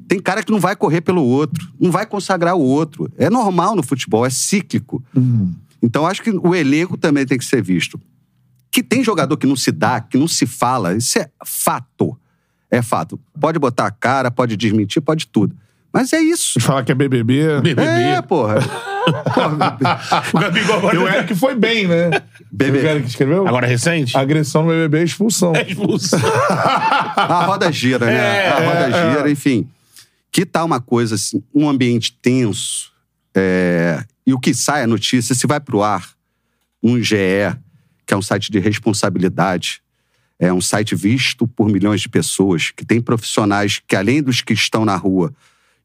Tem 0.07 0.19
cara 0.19 0.41
que 0.41 0.51
não 0.51 0.59
vai 0.59 0.75
correr 0.75 1.01
pelo 1.01 1.23
outro, 1.23 1.67
não 1.79 1.91
vai 1.91 2.05
consagrar 2.05 2.55
o 2.55 2.61
outro. 2.61 3.11
É 3.17 3.29
normal 3.29 3.75
no 3.75 3.83
futebol, 3.83 4.25
é 4.25 4.29
cíclico. 4.29 5.03
Então 5.81 6.07
acho 6.07 6.21
que 6.21 6.29
o 6.31 6.55
elenco 6.55 6.97
também 6.97 7.25
tem 7.25 7.37
que 7.37 7.45
ser 7.45 7.61
visto. 7.61 7.99
Que 8.71 8.81
tem 8.81 9.03
jogador 9.03 9.35
que 9.37 9.47
não 9.47 9.55
se 9.55 9.71
dá, 9.71 9.99
que 9.99 10.17
não 10.17 10.27
se 10.27 10.45
fala, 10.45 10.95
isso 10.95 11.17
é 11.19 11.29
fato. 11.45 12.17
É 12.69 12.81
fato. 12.81 13.19
Pode 13.39 13.59
botar 13.59 13.87
a 13.87 13.91
cara, 13.91 14.29
pode 14.29 14.55
desmentir, 14.55 15.01
pode 15.01 15.27
tudo. 15.27 15.55
Mas 15.91 16.13
é 16.13 16.21
isso. 16.21 16.59
Falar 16.59 16.83
que 16.83 16.91
é 16.91 16.95
BBB. 16.95 17.61
BBB. 17.61 17.81
É, 17.81 18.21
porra. 18.21 18.57
O 20.33 20.39
Gabigol 20.39 20.77
agora. 20.77 20.95
E 20.95 20.99
o 20.99 21.07
Eric 21.07 21.35
foi 21.35 21.55
bem, 21.55 21.87
né? 21.87 22.09
BBB. 22.51 22.85
O 22.85 22.89
Eric 22.89 23.07
escreveu? 23.07 23.47
Agora 23.47 23.67
recente? 23.67 24.17
Agressão 24.17 24.63
no 24.63 24.69
BBB 24.69 24.99
é 24.99 25.03
expulsão. 25.03 25.55
É 25.55 25.63
expulso. 25.67 26.15
A 26.15 27.45
roda 27.45 27.71
gira, 27.71 28.05
né? 28.05 28.13
É, 28.13 28.49
a 28.49 28.59
roda 28.59 28.97
é, 28.97 29.11
gira, 29.11 29.31
enfim. 29.31 29.67
Que 30.31 30.45
tal 30.45 30.65
uma 30.65 30.81
coisa 30.81 31.15
assim, 31.15 31.43
um 31.53 31.69
ambiente 31.69 32.17
tenso, 32.21 32.91
é, 33.35 34.03
e 34.25 34.33
o 34.33 34.39
que 34.39 34.53
sai 34.53 34.83
a 34.83 34.87
notícia, 34.87 35.33
se 35.33 35.47
vai 35.47 35.59
pro 35.59 35.81
ar, 35.81 36.09
um 36.83 37.01
GE, 37.01 37.15
que 38.05 38.13
é 38.13 38.17
um 38.17 38.21
site 38.21 38.51
de 38.51 38.59
responsabilidade, 38.59 39.81
é 40.39 40.53
um 40.53 40.61
site 40.61 40.95
visto 40.95 41.47
por 41.47 41.67
milhões 41.69 42.01
de 42.01 42.09
pessoas, 42.09 42.71
que 42.71 42.85
tem 42.85 43.01
profissionais 43.01 43.81
que, 43.87 43.95
além 43.95 44.21
dos 44.21 44.41
que 44.41 44.53
estão 44.53 44.85
na 44.85 44.95
rua, 44.95 45.33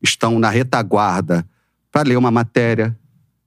estão 0.02 0.38
na 0.38 0.50
retaguarda 0.50 1.46
para 1.90 2.08
ler 2.08 2.16
uma 2.16 2.30
matéria, 2.30 2.96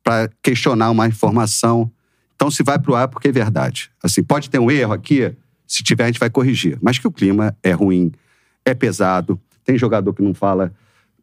para 0.06 0.30
questionar 0.44 0.92
uma 0.92 1.08
informação. 1.08 1.92
Então, 2.36 2.52
se 2.52 2.62
vai 2.62 2.78
para 2.78 2.92
o 2.92 2.96
ar, 2.96 3.06
é 3.06 3.08
porque 3.08 3.30
é 3.30 3.32
verdade. 3.32 3.90
Assim, 4.04 4.24
pode 4.24 4.52
ter 4.52 4.60
um 4.60 4.70
erro 4.70 4.94
aqui, 4.94 5.34
se 5.66 5.82
tiver, 5.82 6.04
a 6.04 6.08
gente 6.08 6.20
vai 6.20 6.30
corrigir. 6.30 6.78
Mas 6.80 7.00
que 7.00 7.08
o 7.08 7.12
clima 7.12 7.58
é 7.64 7.72
ruim, 7.72 8.12
é 8.64 8.76
pesado, 8.76 9.42
tem 9.64 9.78
jogador 9.80 10.14
que 10.14 10.22
não 10.22 10.34
fala. 10.34 10.72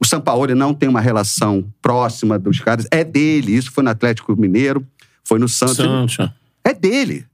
O 0.00 0.04
Sampaoli 0.04 0.52
não 0.52 0.74
tem 0.74 0.88
uma 0.88 1.00
relação 1.00 1.64
próxima 1.80 2.36
dos 2.36 2.58
caras, 2.58 2.88
é 2.90 3.04
dele. 3.04 3.54
Isso 3.54 3.70
foi 3.70 3.84
no 3.84 3.90
Atlético 3.90 4.34
Mineiro, 4.36 4.84
foi 5.22 5.38
no 5.38 5.48
Santos. 5.48 5.76
Santos. 5.76 6.18
É 6.64 6.74
dele. 6.74 7.24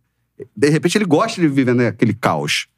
De 0.55 0.69
repente, 0.69 0.99
ele 0.99 1.07
gosta 1.07 1.41
de 1.41 1.49
viver 1.49 1.75
naquele 1.75 2.13
caos. 2.13 2.69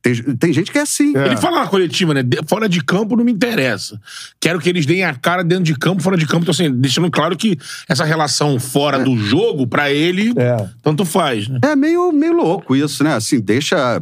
Tem, 0.00 0.14
tem 0.36 0.52
gente 0.52 0.70
que 0.70 0.78
é 0.78 0.82
assim. 0.82 1.12
Ele 1.16 1.36
fala 1.36 1.60
na 1.60 1.66
coletiva, 1.66 2.14
né? 2.14 2.22
De- 2.22 2.38
Fora 2.46 2.68
de 2.68 2.82
campo 2.82 3.16
não 3.16 3.24
me 3.24 3.32
interessa. 3.32 4.00
Quero 4.40 4.60
que 4.60 4.68
eles 4.68 4.86
deem 4.86 5.04
a 5.04 5.14
cara 5.14 5.42
dentro 5.42 5.64
de 5.64 5.74
campo, 5.74 6.02
fora 6.02 6.16
de 6.16 6.24
campo. 6.26 6.42
Então, 6.42 6.52
assim, 6.52 6.70
deixando 6.72 7.10
claro 7.10 7.36
que 7.36 7.58
essa 7.88 8.04
relação 8.04 8.60
fora 8.60 8.98
do 9.00 9.16
jogo, 9.16 9.66
pra 9.66 9.90
ele, 9.90 10.32
É. 10.36 10.68
tanto 10.82 11.04
faz, 11.04 11.48
né? 11.48 11.58
É 11.64 11.74
meio, 11.74 12.12
meio 12.12 12.32
louco 12.32 12.76
isso, 12.76 13.02
né? 13.02 13.14
Assim, 13.14 13.40
deixa 13.40 14.00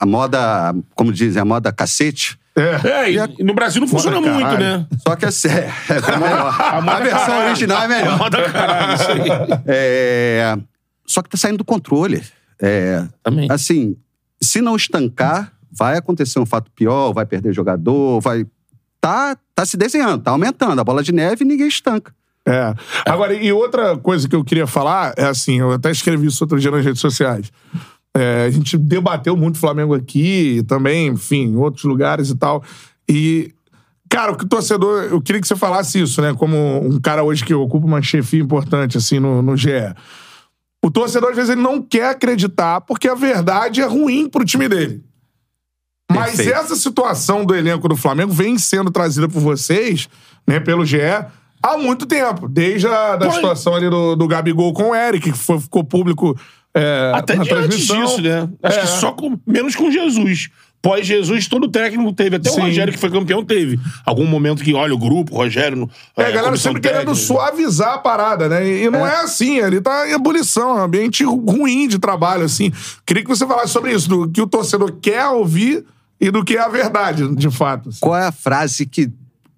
a 0.00 0.06
moda, 0.06 0.74
como 0.94 1.12
dizem, 1.12 1.40
a 1.42 1.44
moda 1.44 1.70
cacete. 1.72 2.38
É, 2.56 3.10
e, 3.10 3.16
e 3.40 3.42
no 3.44 3.52
Brasil 3.52 3.80
não 3.80 3.88
funciona 3.88 4.20
Moda 4.20 4.32
muito, 4.32 4.46
caralho. 4.46 4.64
né? 4.78 4.86
Só 5.06 5.16
que 5.16 5.26
assim, 5.26 5.48
é, 5.48 5.68
é 5.90 6.18
melhor. 6.18 6.56
A, 6.60 6.80
moda 6.80 7.00
versão 7.02 7.18
caralho. 7.26 7.46
original 7.48 7.82
é 7.82 7.84
A 7.84 7.88
melhor. 7.88 8.18
moda 8.18 8.42
caralho, 8.50 8.94
isso 8.94 9.10
aí. 9.10 9.60
É, 9.66 10.56
só 11.06 11.20
que 11.20 11.28
tá 11.28 11.36
saindo 11.36 11.58
do 11.58 11.64
controle. 11.64 12.22
É, 12.62 13.04
Também. 13.22 13.48
assim, 13.50 13.96
se 14.44 14.60
não 14.60 14.76
estancar, 14.76 15.52
vai 15.70 15.96
acontecer 15.96 16.38
um 16.38 16.46
fato 16.46 16.70
pior, 16.70 17.12
vai 17.12 17.26
perder 17.26 17.52
jogador, 17.52 18.20
vai. 18.20 18.46
Tá, 19.00 19.36
tá 19.54 19.66
se 19.66 19.76
desenhando, 19.76 20.22
tá 20.22 20.30
aumentando. 20.30 20.80
A 20.80 20.84
bola 20.84 21.02
de 21.02 21.12
neve 21.12 21.44
ninguém 21.44 21.68
estanca. 21.68 22.14
É. 22.46 22.74
Agora, 23.06 23.32
e 23.32 23.52
outra 23.52 23.96
coisa 23.96 24.28
que 24.28 24.36
eu 24.36 24.44
queria 24.44 24.66
falar 24.66 25.14
é 25.16 25.24
assim, 25.24 25.60
eu 25.60 25.72
até 25.72 25.90
escrevi 25.90 26.26
isso 26.26 26.44
outro 26.44 26.60
dia 26.60 26.70
nas 26.70 26.84
redes 26.84 27.00
sociais. 27.00 27.50
É, 28.16 28.44
a 28.46 28.50
gente 28.50 28.76
debateu 28.76 29.36
muito 29.36 29.58
Flamengo 29.58 29.94
aqui, 29.94 30.62
também, 30.68 31.08
enfim, 31.08 31.46
em 31.46 31.56
outros 31.56 31.84
lugares 31.84 32.30
e 32.30 32.36
tal. 32.36 32.62
E, 33.08 33.52
cara, 34.08 34.32
o 34.32 34.36
que 34.36 34.46
torcedor. 34.46 35.04
Eu 35.04 35.20
queria 35.20 35.40
que 35.40 35.48
você 35.48 35.56
falasse 35.56 36.00
isso, 36.00 36.22
né? 36.22 36.32
Como 36.34 36.56
um 36.86 37.00
cara 37.00 37.24
hoje 37.24 37.44
que 37.44 37.52
ocupa 37.52 37.86
uma 37.86 38.02
chefia 38.02 38.42
importante, 38.42 38.96
assim, 38.98 39.18
no, 39.18 39.42
no 39.42 39.56
GE. 39.56 39.70
O 40.84 40.90
torcedor, 40.90 41.30
às 41.30 41.36
vezes, 41.36 41.50
ele 41.50 41.62
não 41.62 41.80
quer 41.80 42.10
acreditar 42.10 42.80
porque 42.82 43.08
a 43.08 43.14
verdade 43.14 43.80
é 43.80 43.86
ruim 43.86 44.28
pro 44.28 44.44
time 44.44 44.68
dele. 44.68 45.02
Mas 46.12 46.36
Perfeito. 46.36 46.58
essa 46.58 46.76
situação 46.76 47.44
do 47.44 47.54
elenco 47.54 47.88
do 47.88 47.96
Flamengo 47.96 48.32
vem 48.32 48.58
sendo 48.58 48.90
trazida 48.90 49.26
por 49.28 49.40
vocês, 49.40 50.08
né, 50.46 50.60
pelo 50.60 50.84
GE, 50.84 50.98
há 51.62 51.78
muito 51.78 52.04
tempo. 52.04 52.46
Desde 52.46 52.86
a 52.86 53.16
da 53.16 53.26
Pô, 53.28 53.32
situação 53.32 53.74
ali 53.74 53.88
do, 53.88 54.14
do 54.14 54.28
Gabigol 54.28 54.74
com 54.74 54.90
o 54.90 54.94
Eric, 54.94 55.32
que 55.32 55.38
foi- 55.38 55.58
ficou 55.58 55.82
público 55.82 56.38
é, 56.76 57.12
Até 57.14 57.36
transmissão. 57.42 58.04
disso, 58.04 58.20
né? 58.20 58.48
Acho 58.62 58.78
É. 58.78 58.80
que 58.82 58.86
só 58.88 59.12
com, 59.12 59.38
menos 59.46 59.74
com 59.74 59.90
Jesus. 59.90 60.50
Pós-Jesus, 60.84 61.48
todo 61.48 61.66
técnico 61.66 62.12
teve. 62.12 62.36
Até 62.36 62.50
Sim. 62.50 62.60
o 62.60 62.64
Rogério, 62.64 62.92
que 62.92 62.98
foi 62.98 63.10
campeão, 63.10 63.42
teve. 63.42 63.80
Algum 64.04 64.26
momento 64.26 64.62
que, 64.62 64.74
olha, 64.74 64.92
o 64.94 64.98
grupo, 64.98 65.32
o 65.34 65.38
Rogério. 65.38 65.78
no- 65.78 65.90
É, 66.14 66.24
a 66.24 66.24
galera 66.26 66.44
comissão 66.48 66.72
sempre 66.74 66.82
querendo 66.82 67.06
técnica. 67.06 67.26
suavizar 67.26 67.94
a 67.94 67.98
parada, 67.98 68.50
né? 68.50 68.68
E, 68.82 68.90
não 68.90 69.06
é. 69.06 69.22
assim, 69.22 69.56
ele 69.58 69.80
tá 69.80 70.06
em 70.06 70.12
ebulição, 70.12 70.76
é 70.76 70.80
um 70.82 70.84
ambiente 70.84 71.24
ruim 71.24 71.88
de 71.88 71.98
trabalho, 71.98 72.44
assim. 72.44 72.70
Queria 73.06 73.22
que 73.22 73.28
você 73.30 73.46
falasse 73.46 73.72
sobre 73.72 73.92
isso, 73.94 74.06
do 74.10 74.28
que 74.30 74.42
o 74.42 74.46
torcedor 74.46 74.92
quer 75.00 75.26
ouvir 75.28 75.86
e 76.20 76.30
do 76.30 76.44
que 76.44 76.54
é 76.56 76.60
a 76.60 76.68
verdade, 76.68 77.34
de 77.34 77.50
fato. 77.50 77.88
assim. 77.88 77.98
Qual 78.00 78.14
é 78.14 78.26
a 78.26 78.32
frase 78.32 78.84
que 78.84 79.10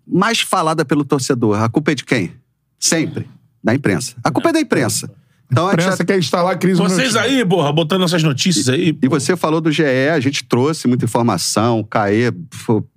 mais 0.07 0.41
falada 0.41 0.85
pelo 0.85 1.05
torcedor? 1.05 1.61
A 1.61 1.69
culpa 1.69 1.91
é 1.91 1.95
de 1.97 2.05
quem? 2.05 2.31
Sempre. 2.79 3.29
Da 3.65 3.75
imprensa. 3.75 4.15
A 4.23 4.31
culpa 4.31 4.51
é 4.51 4.53
da 4.53 4.61
imprensa. 4.61 5.11
Então, 5.51 5.69
A 5.69 5.75
a 5.75 5.79
gente 5.81 6.05
quer 6.05 6.19
instalar 6.19 6.55
a 6.55 6.57
crise 6.57 6.83
no 6.83 6.89
Vocês 6.89 7.11
time. 7.13 7.21
aí, 7.21 7.45
porra, 7.47 7.73
botando 7.73 8.03
essas 8.05 8.23
notícias 8.23 8.69
aí. 8.69 8.97
E 9.01 9.09
você 9.09 9.37
falou 9.37 9.61
do 9.61 9.71
GE, 9.71 9.85
a 10.13 10.19
gente 10.19 10.45
trouxe 10.45 10.89
muita 10.89 11.05
informação, 11.05 11.85
Caê 11.85 12.33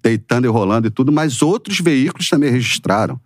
deitando 0.01 0.45
e 0.45 0.47
rolando 0.47 0.87
e 0.87 0.89
tudo, 0.89 1.11
mas 1.11 1.41
outros 1.41 1.79
veículos 1.79 2.27
também 2.27 2.51
registraram. 2.51 3.19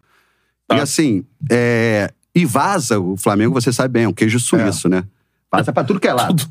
E 0.72 0.76
Tá. 0.76 0.84
assim, 0.84 1.24
é, 1.50 2.12
e 2.36 2.46
vaza, 2.46 3.00
o 3.00 3.16
Flamengo, 3.16 3.54
você 3.54 3.72
sabe 3.72 3.94
bem, 3.94 4.04
é 4.04 4.08
um 4.08 4.14
queijo 4.14 4.40
suíço, 4.40 4.90
né? 4.90 5.04
Vaza 5.52 5.72
pra 5.72 5.84
tudo 5.84 6.00
que 6.00 6.08
é 6.08 6.14
lado. 6.14 6.46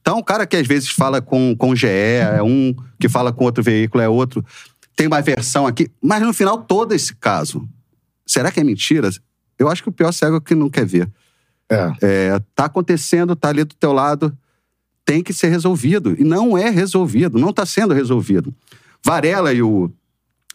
Então, 0.00 0.18
o 0.18 0.24
cara 0.24 0.46
que 0.46 0.56
às 0.56 0.66
vezes 0.66 0.90
fala 0.90 1.20
com, 1.20 1.54
com 1.56 1.70
o 1.70 1.76
GE, 1.76 1.86
é 1.88 2.42
um 2.42 2.74
que 3.00 3.08
fala 3.08 3.32
com 3.32 3.44
outro 3.44 3.62
veículo, 3.62 4.02
é 4.02 4.08
outro. 4.08 4.44
Tem 4.94 5.06
uma 5.06 5.20
versão 5.20 5.66
aqui, 5.66 5.90
mas 6.00 6.22
no 6.22 6.32
final, 6.32 6.58
todo 6.62 6.92
esse 6.94 7.14
caso, 7.16 7.66
será 8.26 8.50
que 8.52 8.60
é 8.60 8.64
mentira? 8.64 9.10
Eu 9.58 9.68
acho 9.68 9.82
que 9.82 9.88
o 9.88 9.92
pior 9.92 10.12
cego 10.12 10.34
é 10.36 10.38
o 10.38 10.40
que 10.40 10.54
não 10.54 10.70
quer 10.70 10.86
ver. 10.86 11.10
É. 11.74 11.92
É, 12.02 12.40
tá 12.54 12.66
acontecendo, 12.66 13.34
tá 13.36 13.48
ali 13.48 13.64
do 13.64 13.74
teu 13.74 13.92
lado, 13.92 14.36
tem 15.04 15.22
que 15.22 15.32
ser 15.32 15.48
resolvido. 15.48 16.14
E 16.18 16.24
não 16.24 16.56
é 16.56 16.70
resolvido, 16.70 17.38
não 17.38 17.52
tá 17.52 17.66
sendo 17.66 17.92
resolvido. 17.92 18.54
Varela 19.04 19.52
e 19.52 19.62
o, 19.62 19.90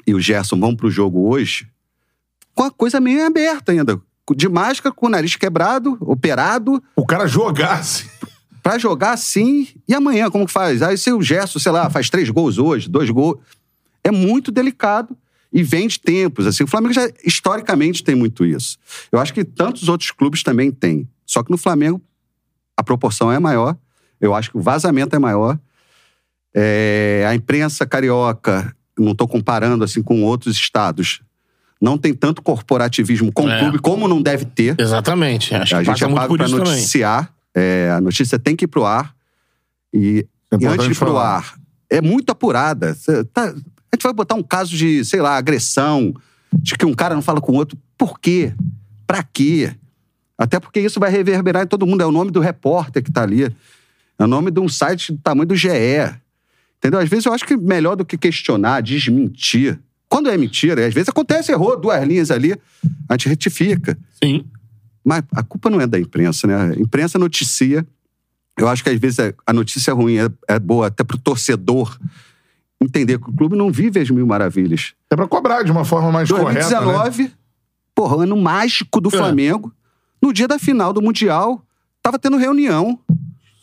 e 0.07 0.13
o 0.13 0.19
Gerson 0.19 0.59
vão 0.59 0.75
pro 0.75 0.89
jogo 0.89 1.27
hoje 1.27 1.67
com 2.59 2.63
a 2.63 2.71
coisa 2.71 2.99
meio 2.99 3.25
aberta 3.25 3.71
ainda. 3.71 4.01
De 4.35 4.49
máscara, 4.49 4.93
com 4.93 5.05
o 5.05 5.09
nariz 5.09 5.35
quebrado, 5.38 5.97
operado, 6.01 6.83
O 6.93 7.05
cara 7.05 7.25
jogasse. 7.25 8.09
pra 8.61 8.77
jogar 8.77 9.13
assim. 9.13 9.67
E 9.88 9.95
amanhã, 9.95 10.29
como 10.29 10.45
que 10.45 10.51
faz? 10.51 10.81
Aí 10.81 10.97
se 10.97 11.11
o 11.11 11.21
Gerson, 11.21 11.57
sei 11.57 11.71
lá, 11.71 11.89
faz 11.89 12.09
três 12.09 12.29
gols 12.29 12.57
hoje, 12.57 12.89
dois 12.89 13.09
gols. 13.09 13.39
É 14.03 14.11
muito 14.11 14.51
delicado 14.51 15.15
e 15.51 15.63
vem 15.63 15.87
de 15.87 15.99
tempos. 15.99 16.45
Assim, 16.45 16.63
o 16.63 16.67
Flamengo 16.67 16.93
já 16.93 17.09
historicamente 17.25 18.03
tem 18.03 18.15
muito 18.15 18.45
isso. 18.45 18.77
Eu 19.11 19.19
acho 19.19 19.33
que 19.33 19.43
tantos 19.43 19.89
outros 19.89 20.11
clubes 20.11 20.43
também 20.43 20.71
têm. 20.71 21.07
Só 21.25 21.41
que 21.43 21.51
no 21.51 21.57
Flamengo 21.57 22.01
a 22.77 22.83
proporção 22.83 23.31
é 23.31 23.39
maior. 23.39 23.75
Eu 24.21 24.33
acho 24.35 24.51
que 24.51 24.57
o 24.57 24.61
vazamento 24.61 25.15
é 25.15 25.19
maior. 25.19 25.57
É, 26.53 27.25
a 27.27 27.35
imprensa 27.35 27.85
carioca, 27.85 28.75
não 28.97 29.11
estou 29.11 29.27
comparando 29.27 29.83
assim 29.83 30.01
com 30.01 30.23
outros 30.23 30.55
estados, 30.55 31.21
não 31.79 31.97
tem 31.97 32.13
tanto 32.13 32.41
corporativismo 32.41 33.31
com 33.31 33.45
o 33.45 33.49
É. 33.49 33.59
clube 33.59 33.79
como 33.79 34.07
não 34.07 34.21
deve 34.21 34.45
ter. 34.45 34.75
Exatamente. 34.79 35.53
Acho 35.55 35.75
A 35.75 35.79
que 35.79 35.85
gente 35.85 36.03
é 36.03 36.07
muito 36.07 36.19
pago 36.19 36.37
para 36.37 36.47
noticiar. 36.47 37.33
É, 37.55 37.91
a 37.95 38.01
notícia 38.01 38.37
tem 38.39 38.55
que 38.55 38.65
ir 38.65 38.67
pro 38.67 38.83
ar. 38.85 39.15
E, 39.93 40.25
É 40.51 40.57
e 40.59 40.65
antes 40.65 40.85
de 40.87 40.91
ir 40.91 40.97
pro 40.97 41.07
falar. 41.07 41.37
ar, 41.37 41.55
é 41.89 42.01
muito 42.01 42.31
apurada. 42.31 42.95
Tá- 43.33 43.53
a 43.91 43.96
gente 43.96 44.03
vai 44.03 44.13
botar 44.13 44.36
um 44.36 44.43
caso 44.43 44.75
de, 44.75 45.03
sei 45.03 45.22
lá, 45.22 45.36
agressão, 45.36 46.13
de 46.53 46.75
que 46.75 46.86
um 46.86 46.93
cara 46.93 47.15
não 47.15 47.22
fala 47.22 47.41
com 47.41 47.51
o 47.51 47.55
outro. 47.55 47.77
Por 47.98 48.19
quê? 48.19 48.53
Pra 49.05 49.24
quê? 49.24 49.75
Até 50.38 50.60
porque 50.60 50.79
isso 50.79 51.00
vai 51.00 51.10
reverberar 51.10 51.63
em 51.63 51.67
todo 51.67 51.86
mundo. 51.86 52.01
É 52.01 52.05
o 52.05 52.12
nome 52.12 52.31
do 52.31 52.39
repórter 52.39 53.03
que 53.03 53.12
tá 53.12 53.24
ali. 53.24 53.43
É 53.43 54.24
o 54.24 54.27
nome 54.27 54.51
de 54.51 54.60
um 54.60 54.69
site 54.69 55.12
do 55.12 55.17
tamanho 55.17 55.48
do 55.48 55.55
GE. 55.55 55.69
Entendeu? 56.77 57.00
Às 57.00 57.10
vezes 57.10 57.25
eu 57.25 57.34
acho 57.34 57.46
que 57.46 57.58
melhor 57.58 57.96
do 57.96 58.05
que 58.05 58.17
questionar, 58.17 58.81
desmentir. 58.81 59.79
Quando 60.08 60.29
é 60.29 60.38
mentira, 60.38 60.86
às 60.86 60.93
vezes 60.93 61.10
acontece, 61.10 61.51
errou 61.51 61.79
duas 61.79 62.03
linhas 62.03 62.31
ali, 62.31 62.55
a 63.08 63.13
gente 63.13 63.29
retifica. 63.29 63.98
Sim. 64.24 64.46
Mas 65.03 65.24
a 65.34 65.43
culpa 65.43 65.69
não 65.69 65.81
é 65.81 65.86
da 65.86 66.00
imprensa, 66.00 66.48
né? 66.48 66.55
A 66.55 66.79
imprensa 66.79 67.19
noticia. 67.19 67.86
Eu 68.58 68.67
acho 68.67 68.84
que 68.84 68.89
às 68.89 69.00
vezes 69.00 69.17
a 69.46 69.53
notícia 69.53 69.93
ruim 69.93 70.17
é, 70.17 70.29
é 70.48 70.60
boa 70.60 70.88
até 70.88 71.03
pro 71.03 71.17
torcedor 71.17 71.98
entender 72.81 73.19
que 73.19 73.29
o 73.29 73.33
clube 73.33 73.55
não 73.55 73.71
vive 73.71 74.00
as 74.00 74.09
mil 74.09 74.25
maravilhas. 74.25 74.93
É 75.09 75.15
pra 75.15 75.27
cobrar 75.27 75.63
de 75.63 75.71
uma 75.71 75.83
forma 75.83 76.12
mais 76.12 76.29
correta. 76.29 76.53
Né? 76.53 76.59
2019, 76.79 77.31
porra, 77.93 78.24
ano 78.24 78.38
mágico 78.38 79.01
do 79.01 79.09
É. 79.09 79.12
Flamengo. 79.17 79.74
No 80.21 80.33
dia 80.33 80.48
da 80.48 80.59
final 80.59 80.91
do 80.93 81.01
Mundial, 81.01 81.63
tava 82.01 82.17
tendo 82.19 82.38
reunião. 82.38 83.00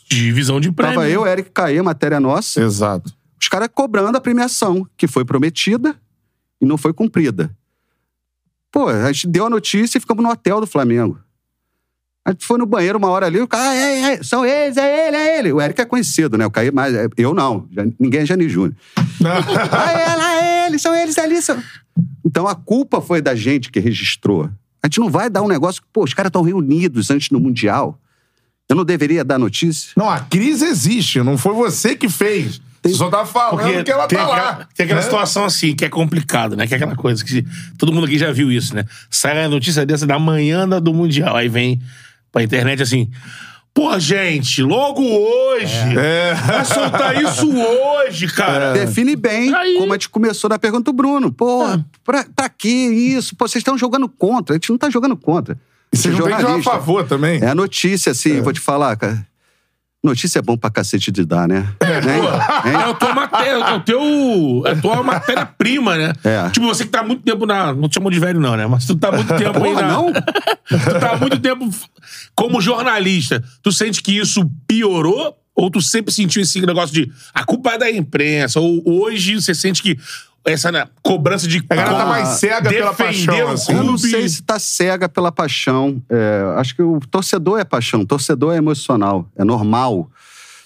Divisão 0.08 0.60
de 0.60 0.70
prêmio. 0.70 0.94
Tava 0.96 1.08
eu, 1.08 1.26
Eric 1.26 1.50
Caê, 1.50 1.80
matéria 1.82 2.20
nossa. 2.20 2.60
Exato. 2.62 3.12
Os 3.40 3.48
caras 3.48 3.68
cobrando 3.72 4.16
a 4.16 4.20
premiação, 4.20 4.86
que 4.96 5.06
foi 5.06 5.24
prometida 5.24 5.94
e 6.60 6.64
não 6.64 6.78
foi 6.78 6.92
cumprida. 6.92 7.50
Pô, 8.70 8.88
a 8.88 9.12
gente 9.12 9.26
deu 9.28 9.46
a 9.46 9.50
notícia 9.50 9.98
e 9.98 10.00
ficamos 10.00 10.22
no 10.22 10.30
hotel 10.30 10.60
do 10.60 10.66
Flamengo. 10.66 11.18
A 12.26 12.32
gente 12.32 12.44
foi 12.44 12.58
no 12.58 12.66
banheiro 12.66 12.98
uma 12.98 13.08
hora 13.08 13.26
ali, 13.26 13.40
o 13.40 13.46
cara, 13.46 13.72
é, 13.72 14.14
é, 14.14 14.22
são 14.24 14.44
eles, 14.44 14.76
é 14.76 15.06
ele, 15.08 15.16
é 15.16 15.38
ele. 15.38 15.52
O 15.52 15.60
Eric 15.60 15.80
é 15.80 15.84
conhecido, 15.84 16.36
né? 16.36 16.44
O 16.44 16.50
Caí, 16.50 16.72
mas 16.72 16.92
é- 16.92 17.06
eu 17.16 17.32
não. 17.32 17.68
Já- 17.70 17.86
ninguém 18.00 18.22
é 18.22 18.26
Jani 18.26 18.48
Júnior. 18.48 18.74
ah, 19.24 19.92
é, 19.92 20.16
lá, 20.16 20.42
é 20.42 20.66
ele, 20.66 20.76
são 20.78 20.92
eles 20.92 21.16
ali. 21.18 21.40
São... 21.40 21.56
Então 22.24 22.48
a 22.48 22.54
culpa 22.56 23.00
foi 23.00 23.22
da 23.22 23.36
gente 23.36 23.70
que 23.70 23.78
registrou. 23.78 24.50
A 24.82 24.88
gente 24.88 24.98
não 24.98 25.08
vai 25.08 25.30
dar 25.30 25.42
um 25.42 25.46
negócio 25.48 25.80
que, 25.80 25.86
pô, 25.92 26.02
os 26.02 26.14
caras 26.14 26.30
estão 26.30 26.42
reunidos 26.42 27.10
antes 27.12 27.28
do 27.28 27.38
Mundial. 27.38 27.96
Eu 28.68 28.74
não 28.74 28.84
deveria 28.84 29.24
dar 29.24 29.38
notícia? 29.38 29.92
Não, 29.96 30.10
a 30.10 30.18
crise 30.18 30.64
existe, 30.64 31.22
não 31.22 31.38
foi 31.38 31.54
você 31.54 31.94
que 31.94 32.08
fez. 32.08 32.60
Você 32.82 32.94
só 32.94 33.08
tá 33.08 33.24
falando 33.24 33.62
Porque 33.62 33.84
que 33.84 33.90
ela 33.92 34.06
tem, 34.08 34.18
tá 34.18 34.24
aquela, 34.24 34.42
lá. 34.58 34.68
tem 34.74 34.84
aquela 34.84 35.00
né? 35.00 35.04
situação 35.06 35.44
assim, 35.44 35.74
que 35.74 35.84
é 35.84 35.88
complicado, 35.88 36.56
né? 36.56 36.66
Que 36.66 36.74
é 36.74 36.76
aquela 36.76 36.96
coisa 36.96 37.24
que 37.24 37.44
todo 37.78 37.92
mundo 37.92 38.06
aqui 38.06 38.18
já 38.18 38.32
viu 38.32 38.50
isso, 38.50 38.74
né? 38.74 38.84
Sai 39.08 39.44
a 39.44 39.48
notícia 39.48 39.86
dessa 39.86 40.06
da 40.06 40.18
manhã 40.18 40.68
da- 40.68 40.78
do 40.80 40.92
Mundial. 40.92 41.36
Aí 41.36 41.48
vem 41.48 41.80
pra 42.36 42.42
internet 42.42 42.82
assim: 42.82 43.10
Pô, 43.72 43.98
gente, 43.98 44.62
logo 44.62 45.02
hoje. 45.02 45.98
É. 45.98 46.34
Vai 46.34 46.64
soltar 46.64 47.22
isso 47.22 47.50
hoje, 47.50 48.26
cara. 48.28 48.72
Define 48.72 49.16
bem 49.16 49.54
Aí- 49.54 49.76
como 49.78 49.92
a 49.92 49.96
gente 49.96 50.08
começou 50.10 50.48
na 50.50 50.58
pergunta 50.58 50.84
do 50.84 50.92
Bruno. 50.94 51.32
Pô, 51.32 51.62
pra, 52.04 52.24
pra 52.34 52.48
que 52.48 52.68
isso? 52.68 53.34
Pô, 53.36 53.46
vocês 53.48 53.60
estão 53.60 53.76
jogando 53.78 54.08
contra. 54.08 54.54
A 54.54 54.56
gente 54.56 54.70
não 54.70 54.78
tá 54.78 54.88
jogando 54.90 55.16
contra. 55.16 55.58
E 55.92 55.96
vocês 55.96 56.14
É 56.14 56.18
não 56.18 56.26
têm 56.26 56.36
que 56.36 56.42
jogar 56.42 56.58
a 56.58 56.62
favor 56.62 57.04
também. 57.06 57.40
É 57.42 57.48
a 57.48 57.54
notícia, 57.54 58.12
assim, 58.12 58.40
vou 58.40 58.52
te 58.52 58.60
falar, 58.60 58.96
cara. 58.96 59.26
Notícia 60.06 60.38
é 60.38 60.42
bom 60.42 60.56
pra 60.56 60.70
cacete 60.70 61.10
de 61.10 61.24
dar, 61.24 61.48
né? 61.48 61.68
Né? 61.82 62.18
É 62.64 62.68
Hein? 62.70 62.76
a 62.76 62.94
tua 62.94 63.12
matéria, 63.14 63.50
é 63.64 63.72
o 63.74 63.80
teu. 63.80 64.62
É 64.64 64.70
a 64.70 64.76
tua 64.76 65.02
matéria-prima, 65.02 65.96
né? 65.96 66.12
É. 66.24 66.48
Tipo, 66.50 66.66
você 66.66 66.84
que 66.84 66.90
tá 66.90 67.00
há 67.00 67.04
muito 67.04 67.22
tempo 67.22 67.44
na. 67.44 67.74
Não 67.74 67.88
te 67.88 67.94
chamou 67.94 68.10
de 68.10 68.20
velho, 68.20 68.38
não, 68.40 68.56
né? 68.56 68.66
Mas 68.66 68.86
tu 68.86 68.94
tá 68.96 69.08
há 69.08 69.12
muito 69.12 69.28
tempo 69.36 69.62
aí 69.62 69.72
Porra, 69.72 69.82
na. 69.82 69.88
não? 69.88 70.12
tu 70.12 71.00
tá 71.00 71.10
há 71.12 71.16
muito 71.16 71.38
tempo 71.40 71.68
como 72.34 72.60
jornalista. 72.60 73.42
Tu 73.62 73.72
sente 73.72 74.02
que 74.02 74.12
isso 74.18 74.48
piorou? 74.66 75.36
Ou 75.54 75.70
tu 75.70 75.80
sempre 75.80 76.12
sentiu 76.12 76.42
esse 76.42 76.60
negócio 76.60 76.94
de 76.94 77.10
a 77.34 77.42
culpa 77.42 77.72
é 77.72 77.78
da 77.78 77.90
imprensa? 77.90 78.60
Ou 78.60 78.82
hoje 78.86 79.36
você 79.40 79.54
sente 79.54 79.82
que 79.82 79.98
essa 80.46 80.70
né, 80.70 80.86
cobrança 81.02 81.48
de. 81.48 81.64
A 81.68 81.74
galera 81.74 81.96
tá 81.96 82.06
mais 82.06 82.28
cega 82.38 82.70
pela 82.70 82.94
paixão, 82.94 83.48
o 83.48 83.48
assim. 83.50 83.72
Eu 83.72 83.82
não 83.82 83.98
sei 83.98 84.28
se 84.28 84.42
tá 84.42 84.58
cega 84.58 85.08
pela 85.08 85.32
paixão. 85.32 86.00
É, 86.08 86.54
acho 86.56 86.74
que 86.76 86.82
o 86.82 87.00
torcedor 87.00 87.58
é 87.58 87.64
paixão, 87.64 88.00
o 88.02 88.06
torcedor 88.06 88.54
é 88.54 88.56
emocional, 88.56 89.28
é 89.36 89.44
normal. 89.44 90.08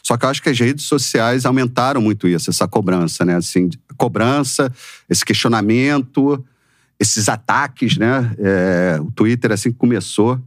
Só 0.03 0.17
que 0.17 0.25
eu 0.25 0.29
acho 0.29 0.43
que 0.43 0.49
as 0.49 0.59
redes 0.59 0.85
sociais 0.85 1.47
aumentaram 1.47 2.01
muito 2.01 2.29
isso, 2.29 2.51
essa 2.51 2.69
cobrança, 2.69 3.25
né? 3.25 3.37
Assim, 3.37 3.71
cobrança, 3.97 4.73
esse 5.09 5.25
questionamento, 5.25 6.45
esses 6.99 7.29
ataques, 7.29 7.97
né? 7.97 8.35
É, 8.39 8.99
o 9.01 9.11
Twitter, 9.11 9.53
assim 9.53 9.73
que 9.73 9.79
começou, 9.79 10.39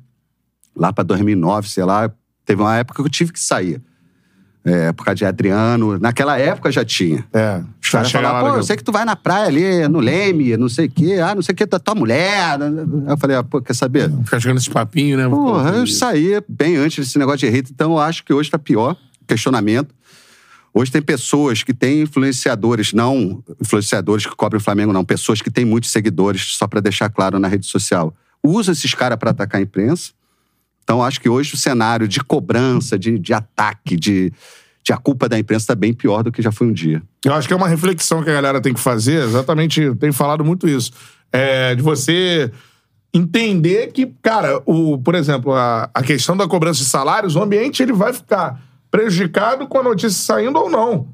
lá 0.75 0.93
para 0.93 1.03
2009, 1.03 1.69
sei 1.69 1.83
lá, 1.83 2.11
teve 2.45 2.61
uma 2.61 2.75
época 2.77 3.01
que 3.01 3.07
eu 3.07 3.11
tive 3.11 3.33
que 3.33 3.39
sair. 3.39 3.81
É, 4.65 4.87
época 4.87 5.13
de 5.13 5.25
Adriano. 5.25 5.99
Naquela 5.99 6.37
época 6.37 6.71
já 6.71 6.85
tinha. 6.85 7.25
É. 7.33 7.61
Os 7.81 7.89
caras 7.89 8.11
falavam, 8.11 8.51
pô, 8.51 8.57
eu 8.57 8.63
sei 8.63 8.77
que 8.77 8.83
tu 8.83 8.93
vai 8.93 9.03
na 9.03 9.15
praia 9.15 9.47
ali, 9.47 9.87
no 9.89 9.99
Leme, 9.99 10.55
não 10.55 10.69
sei 10.69 10.85
o 10.85 10.89
quê, 10.89 11.19
ah, 11.21 11.35
não 11.35 11.41
sei 11.41 11.51
o 11.53 11.55
quê, 11.55 11.65
da 11.65 11.79
tua 11.79 11.93
mulher. 11.93 12.61
Aí 12.61 13.11
eu 13.11 13.17
falei, 13.17 13.35
ah, 13.35 13.43
pô, 13.43 13.61
quer 13.61 13.73
saber? 13.73 14.09
Ficar 14.23 14.39
jogando 14.39 14.59
esse 14.59 14.69
papinho, 14.69 15.17
né? 15.17 15.27
Porra, 15.27 15.71
eu 15.71 15.87
saí 15.87 16.41
bem 16.47 16.77
antes 16.77 17.05
desse 17.05 17.19
negócio 17.19 17.39
de 17.39 17.47
hate, 17.47 17.71
então 17.73 17.91
eu 17.91 17.99
acho 17.99 18.23
que 18.23 18.33
hoje 18.33 18.49
tá 18.49 18.57
pior, 18.57 18.95
questionamento. 19.27 19.93
Hoje 20.73 20.91
tem 20.91 21.01
pessoas 21.01 21.61
que 21.61 21.73
têm 21.73 22.01
influenciadores, 22.01 22.93
não 22.93 23.43
influenciadores 23.61 24.25
que 24.25 24.35
cobrem 24.35 24.59
o 24.59 24.63
Flamengo, 24.63 24.91
não, 24.93 25.03
pessoas 25.05 25.41
que 25.41 25.51
têm 25.51 25.65
muitos 25.65 25.91
seguidores, 25.91 26.55
só 26.55 26.67
pra 26.67 26.79
deixar 26.79 27.09
claro 27.09 27.37
na 27.37 27.47
rede 27.47 27.67
social. 27.67 28.15
Usa 28.41 28.71
esses 28.71 28.93
caras 28.93 29.17
pra 29.19 29.31
atacar 29.31 29.59
a 29.59 29.61
imprensa. 29.61 30.11
Então 30.83 31.03
acho 31.03 31.19
que 31.19 31.29
hoje 31.29 31.53
o 31.53 31.57
cenário 31.57 32.07
de 32.07 32.19
cobrança, 32.19 32.97
de, 32.97 33.17
de 33.17 33.33
ataque, 33.33 33.95
de, 33.95 34.31
de 34.83 34.93
a 34.93 34.97
culpa 34.97 35.29
da 35.29 35.39
imprensa 35.39 35.67
tá 35.67 35.75
bem 35.75 35.93
pior 35.93 36.23
do 36.23 36.31
que 36.31 36.41
já 36.41 36.51
foi 36.51 36.67
um 36.67 36.73
dia. 36.73 37.01
Eu 37.25 37.33
acho 37.33 37.47
que 37.47 37.53
é 37.53 37.57
uma 37.57 37.67
reflexão 37.67 38.23
que 38.23 38.29
a 38.29 38.33
galera 38.33 38.61
tem 38.61 38.73
que 38.73 38.79
fazer, 38.79 39.23
exatamente, 39.23 39.95
tenho 39.95 40.13
falado 40.13 40.43
muito 40.43 40.67
isso. 40.67 40.91
É, 41.31 41.73
de 41.73 41.81
você 41.81 42.51
entender 43.13 43.91
que, 43.91 44.07
cara, 44.21 44.61
o, 44.65 44.97
por 44.97 45.15
exemplo, 45.15 45.53
a, 45.53 45.89
a 45.93 46.03
questão 46.03 46.35
da 46.35 46.47
cobrança 46.47 46.79
de 46.79 46.85
salários, 46.85 47.35
o 47.35 47.41
ambiente 47.41 47.81
ele 47.81 47.93
vai 47.93 48.11
ficar 48.11 48.59
prejudicado 48.89 49.67
com 49.67 49.79
a 49.79 49.83
notícia 49.83 50.09
saindo 50.09 50.59
ou 50.59 50.69
não. 50.69 51.07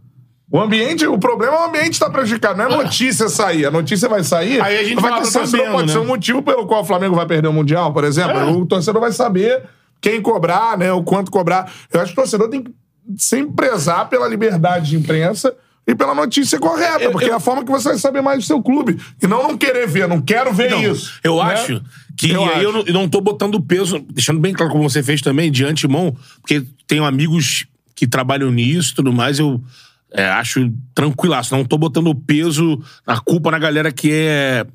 O 0.52 0.60
ambiente, 0.60 1.06
o 1.06 1.18
problema 1.20 1.56
é 1.56 1.60
o 1.60 1.66
ambiente 1.66 1.94
estar 1.94 2.10
prejudicado, 2.10 2.58
não 2.58 2.66
é 2.66 2.74
a 2.74 2.78
notícia 2.84 3.30
sair. 3.30 3.66
A 3.68 3.72
notícia 3.72 4.10
vai 4.10 4.24
sair. 4.24 4.60
Aí 4.62 4.80
a 4.80 4.84
gente 4.84 5.00
vai 5.00 5.12
fala, 5.12 5.24
ter 5.24 5.32
tá 5.32 5.46
sabendo, 5.46 5.72
pode 5.74 5.88
né? 5.88 5.94
ser 5.94 6.00
um 6.00 6.08
motivo 6.08 6.42
pelo 6.42 6.66
qual 6.66 6.82
o 6.82 6.86
Flamengo 6.86 7.16
vai 7.16 7.28
perder 7.28 7.48
o 7.48 7.54
Mundial, 7.54 7.94
por 7.94 8.04
exemplo. 8.04 8.38
É. 8.38 8.46
O 8.46 8.66
torcedor 8.66 9.00
vai 9.00 9.12
saber 9.12 9.62
quem 10.02 10.20
cobrar, 10.22 10.76
né? 10.78 10.92
O 10.92 11.04
quanto 11.04 11.30
cobrar. 11.30 11.72
Eu 11.94 12.02
acho 12.02 12.14
que 12.14 12.20
o 12.20 12.24
torcedor 12.24 12.50
tem 12.50 12.64
que 12.64 12.72
sempre 13.18 13.54
prezar 13.56 14.10
pela 14.10 14.28
liberdade 14.28 14.90
de 14.90 14.96
imprensa 14.98 15.54
e 15.86 15.94
pela 15.94 16.16
notícia 16.16 16.60
correta, 16.60 17.04
Eu- 17.04 17.12
porque 17.12 17.26
eu- 17.30 17.34
é 17.34 17.36
a 17.36 17.40
forma 17.40 17.64
que 17.64 17.70
você 17.72 17.90
vai 17.90 17.98
saber 18.00 18.22
mais 18.22 18.40
do 18.40 18.44
seu 18.46 18.62
clube. 18.62 19.00
E 19.22 19.28
não 19.28 19.44
não 19.44 19.56
querer 19.58 19.88
ver, 19.88 20.08
não 20.08 20.20
quero 20.22 20.52
ver 20.52 20.72
Não, 20.72 20.82
isso. 20.82 21.20
Eu 21.24 21.36
né? 21.38 21.54
acho 21.54 21.82
que. 22.18 22.32
Eu 22.32 22.44
aí 22.44 22.64
eu 22.64 22.70
acho. 22.70 22.78
não, 22.80 22.86
eu 22.88 22.94
não 22.94 23.08
tô 23.08 23.22
botando 23.22 23.62
peso, 23.62 24.04
deixando 24.12 24.40
bem 24.40 24.54
claro 24.54 24.72
como 24.72 24.88
você 24.90 25.04
fez 25.04 25.22
também, 25.22 25.52
de 25.52 25.64
antemão, 25.64 26.16
porque 26.42 26.64
tenho 26.88 27.06
amigos 27.06 27.68
que 27.96 28.08
trabalham 28.08 28.50
nisso 28.52 28.94
e 28.94 28.96
tudo 28.96 29.14
mais, 29.14 29.38
eu 29.40 29.62
é, 30.12 30.28
acho 30.30 30.72
tranquilaço. 30.94 31.56
Não 31.56 31.64
tô 31.64 31.78
botando 31.78 32.14
peso, 32.16 32.82
a 33.06 33.20
culpa 33.20 33.52
na 33.52 33.60
galera 33.60 33.92
que 33.92 34.12
é. 34.12 34.66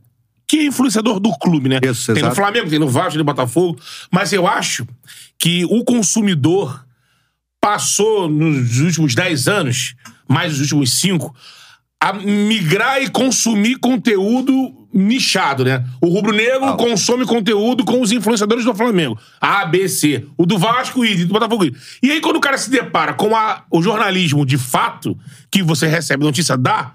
Que 0.47 0.59
é 0.59 0.67
influenciador 0.67 1.19
do 1.19 1.33
clube, 1.39 1.69
né? 1.69 1.81
Isso, 1.83 2.13
tem 2.13 2.23
no 2.23 2.29
exato. 2.29 2.37
Flamengo, 2.37 2.69
tem 2.69 2.79
no 2.79 2.89
Vasco, 2.89 3.13
tem 3.13 3.19
no 3.19 3.25
Botafogo. 3.25 3.81
Mas 4.11 4.33
eu 4.33 4.47
acho 4.47 4.87
que 5.39 5.65
o 5.65 5.83
consumidor 5.85 6.85
passou 7.61 8.29
nos 8.29 8.79
últimos 8.79 9.15
10 9.15 9.49
anos, 9.49 9.95
mais 10.29 10.53
nos 10.53 10.61
últimos 10.61 11.01
5, 11.01 11.35
a 11.99 12.13
migrar 12.13 13.03
e 13.03 13.09
consumir 13.09 13.77
conteúdo 13.77 14.84
nichado, 14.95 15.65
né? 15.65 15.85
O 16.01 16.09
rubro-negro 16.09 16.77
consome 16.77 17.27
conteúdo 17.27 17.85
com 17.85 18.01
os 18.01 18.13
influenciadores 18.13 18.65
do 18.65 18.75
Flamengo. 18.75 19.19
A, 19.41 19.65
B, 19.67 19.89
C. 19.89 20.25
O 20.39 20.47
do 20.47 20.57
Vasco 20.57 21.05
e 21.05 21.25
do 21.25 21.33
Botafogo. 21.33 21.65
E 22.03 22.11
aí, 22.11 22.21
quando 22.21 22.37
o 22.37 22.41
cara 22.41 22.57
se 22.57 22.71
depara 22.71 23.13
com 23.13 23.35
a- 23.35 23.65
o 23.71 23.83
jornalismo 23.83 24.47
de 24.47 24.57
fato, 24.57 25.19
que 25.51 25.63
você 25.63 25.87
recebe 25.87 26.25
notícia 26.25 26.57
da, 26.57 26.93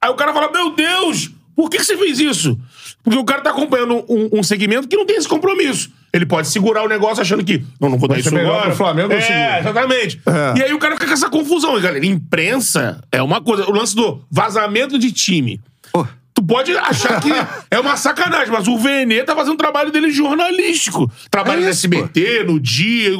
aí 0.00 0.10
o 0.10 0.14
cara 0.14 0.32
fala: 0.32 0.50
Meu 0.50 0.74
Deus, 0.74 1.30
por 1.54 1.68
que, 1.68 1.76
que 1.78 1.84
você 1.84 1.96
fez 1.96 2.18
isso? 2.18 2.58
Porque 3.02 3.18
o 3.18 3.24
cara 3.24 3.42
tá 3.42 3.50
acompanhando 3.50 4.02
um, 4.08 4.38
um 4.38 4.42
segmento 4.42 4.88
que 4.88 4.96
não 4.96 5.04
tem 5.04 5.16
esse 5.16 5.28
compromisso. 5.28 5.90
Ele 6.10 6.24
pode 6.24 6.46
segurar 6.48 6.82
o 6.84 6.88
negócio 6.88 7.20
achando 7.20 7.44
que. 7.44 7.62
Não, 7.80 7.90
não 7.90 7.98
vou 7.98 8.08
dar 8.08 8.14
Vai 8.14 8.20
isso 8.20 8.34
agora. 8.34 8.66
pro 8.68 8.76
Flamengo, 8.76 9.12
é, 9.12 9.58
exatamente. 9.60 10.20
É. 10.24 10.58
E 10.58 10.62
aí 10.62 10.72
o 10.72 10.78
cara 10.78 10.94
fica 10.94 11.06
com 11.08 11.12
essa 11.12 11.28
confusão. 11.28 11.76
E, 11.76 11.82
galera, 11.82 12.06
imprensa 12.06 13.02
é 13.12 13.20
uma 13.20 13.40
coisa. 13.42 13.68
O 13.68 13.72
lance 13.72 13.94
do 13.94 14.22
vazamento 14.30 14.98
de 14.98 15.10
time. 15.12 15.60
Tu 16.36 16.42
pode 16.42 16.76
achar 16.76 17.20
que 17.20 17.30
é 17.70 17.78
uma 17.78 17.96
sacanagem, 17.96 18.52
mas 18.52 18.66
o 18.66 18.76
Vene 18.76 19.22
tá 19.22 19.36
fazendo 19.36 19.54
o 19.54 19.56
trabalho 19.56 19.92
dele 19.92 20.10
jornalístico. 20.10 21.08
Trabalha 21.30 21.60
É 21.60 21.62
no 21.62 21.68
SBT, 21.68 22.42
no 22.44 22.58
dia. 22.58 23.10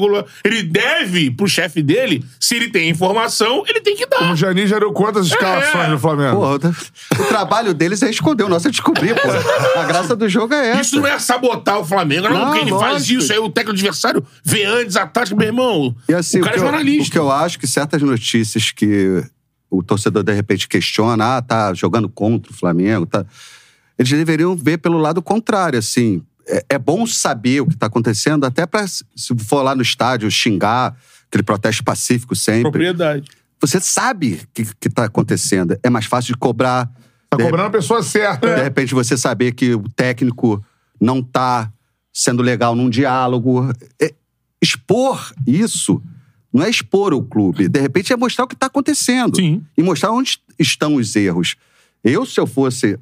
Ele 0.44 0.62
deve, 0.64 1.31
pro 1.31 1.46
chefe 1.46 1.81
dele, 1.81 2.24
se 2.40 2.57
ele 2.57 2.70
tem 2.70 2.90
informação, 2.90 3.62
ele 3.68 3.81
tem 3.81 3.94
que 3.94 4.05
dar. 4.05 4.33
O 4.33 4.37
Janis 4.37 4.68
já 4.68 4.81
deu 4.81 4.92
quantas 4.92 5.27
escalações 5.27 5.85
É. 5.87 5.88
no 5.90 5.98
Flamengo? 5.98 6.37
Porra, 6.38 6.57
o, 7.18 7.22
o 7.22 7.27
trabalho 7.27 7.72
deles 7.72 8.03
é 8.03 8.11
esconder, 8.11 8.42
o 8.42 8.48
nosso 8.48 8.66
é 8.66 8.70
descobrir, 8.72 9.14
pô. 9.14 9.79
A 9.79 9.85
graça 9.85 10.16
do 10.16 10.29
jogo 10.29 10.53
é 10.53 10.70
essa. 10.70 10.81
Isso 10.81 10.96
não 11.00 11.07
é 11.07 11.16
sabotar 11.20 11.79
o 11.79 11.85
Flamengo. 11.85 12.29
Não, 12.29 12.37
Não, 12.37 12.44
porque 12.46 12.61
ele 12.62 12.70
faz 12.72 12.92
lógico. 12.94 13.20
isso, 13.22 13.33
aí 13.33 13.38
o 13.38 13.48
técnico 13.48 13.74
adversário 13.79 14.27
vê 14.44 14.64
antes 14.64 14.96
a 14.96 15.07
tática, 15.07 15.37
meu 15.37 15.46
irmão. 15.46 15.94
E 16.09 16.14
assim, 16.14 16.40
o 16.40 16.42
cara 16.42 16.55
que 16.55 16.59
é 16.59 16.62
eu- 16.62 16.66
jornalista. 16.66 17.09
o 17.09 17.12
que 17.12 17.18
eu 17.18 17.31
acho 17.31 17.61
que 17.61 17.66
certas 17.68 18.03
notícias 18.03 18.72
que 18.72 19.22
o 19.70 19.83
torcedor 19.83 20.22
de 20.22 20.33
repente 20.33 20.68
questiona, 20.68 21.37
ah, 21.37 21.42
tá 21.42 21.74
jogando 21.74 22.09
contra 22.09 22.53
o 22.53 22.55
Flamengo, 22.55 23.07
tá. 23.07 23.24
Eles 23.98 24.11
deveriam 24.11 24.57
ver 24.57 24.79
pelo 24.79 24.98
lado 24.98 25.22
contrário, 25.22 25.79
assim. 25.79 26.22
É, 26.46 26.64
é 26.70 26.79
bom 26.79 27.07
saber 27.07 27.61
o 27.61 27.66
que 27.66 27.77
tá 27.77 27.87
acontecendo, 27.87 28.44
até 28.44 28.66
pra, 28.66 28.87
se 28.87 29.05
for 29.38 29.62
lá 29.62 29.74
no 29.74 29.83
estádio, 29.83 30.31
xingar, 30.31 30.96
aquele 31.29 31.42
protesto 31.42 31.83
pacífico 31.83 32.35
sempre. 32.35 32.62
Propriedade. 32.62 33.31
Você 33.61 33.81
sabe 33.81 34.40
o 34.42 34.48
que, 34.53 34.74
que 34.79 34.90
tá 34.90 35.05
acontecendo. 35.05 35.79
É 35.83 35.88
mais 35.88 36.05
fácil 36.05 36.35
de 36.35 36.38
cobrar. 36.38 36.90
Tá 37.31 37.37
de, 37.37 37.44
cobrando 37.44 37.68
a 37.68 37.70
pessoa 37.70 38.03
certa. 38.03 38.48
de 38.48 38.57
né? 38.57 38.62
repente 38.62 38.94
você 38.94 39.16
saber 39.16 39.53
que 39.53 39.74
o 39.74 39.88
técnico 39.88 40.62
não 41.00 41.22
tá 41.22 41.72
sendo 42.12 42.42
legal 42.42 42.74
num 42.74 42.90
diálogo. 42.90 43.70
É- 44.00 44.14
expor 44.61 45.33
isso 45.46 46.03
não 46.55 46.62
é 46.62 46.71
expor 46.71 47.12
o 47.12 47.21
clube. 47.21 47.69
De 47.69 47.81
repente 47.81 48.12
é 48.12 48.17
mostrar 48.17 48.45
o 48.45 48.49
que 48.49 48.55
está 48.55 48.67
acontecendo. 48.67 49.35
Sim. 49.35 49.61
E 49.77 49.83
mostrar 49.83 50.12
onde 50.12 50.38
estão 50.57 50.95
os 50.95 51.17
erros. 51.17 51.57
Eu, 52.05 52.25
se 52.25 52.38
eu 52.38 52.47
fosse 52.47 52.97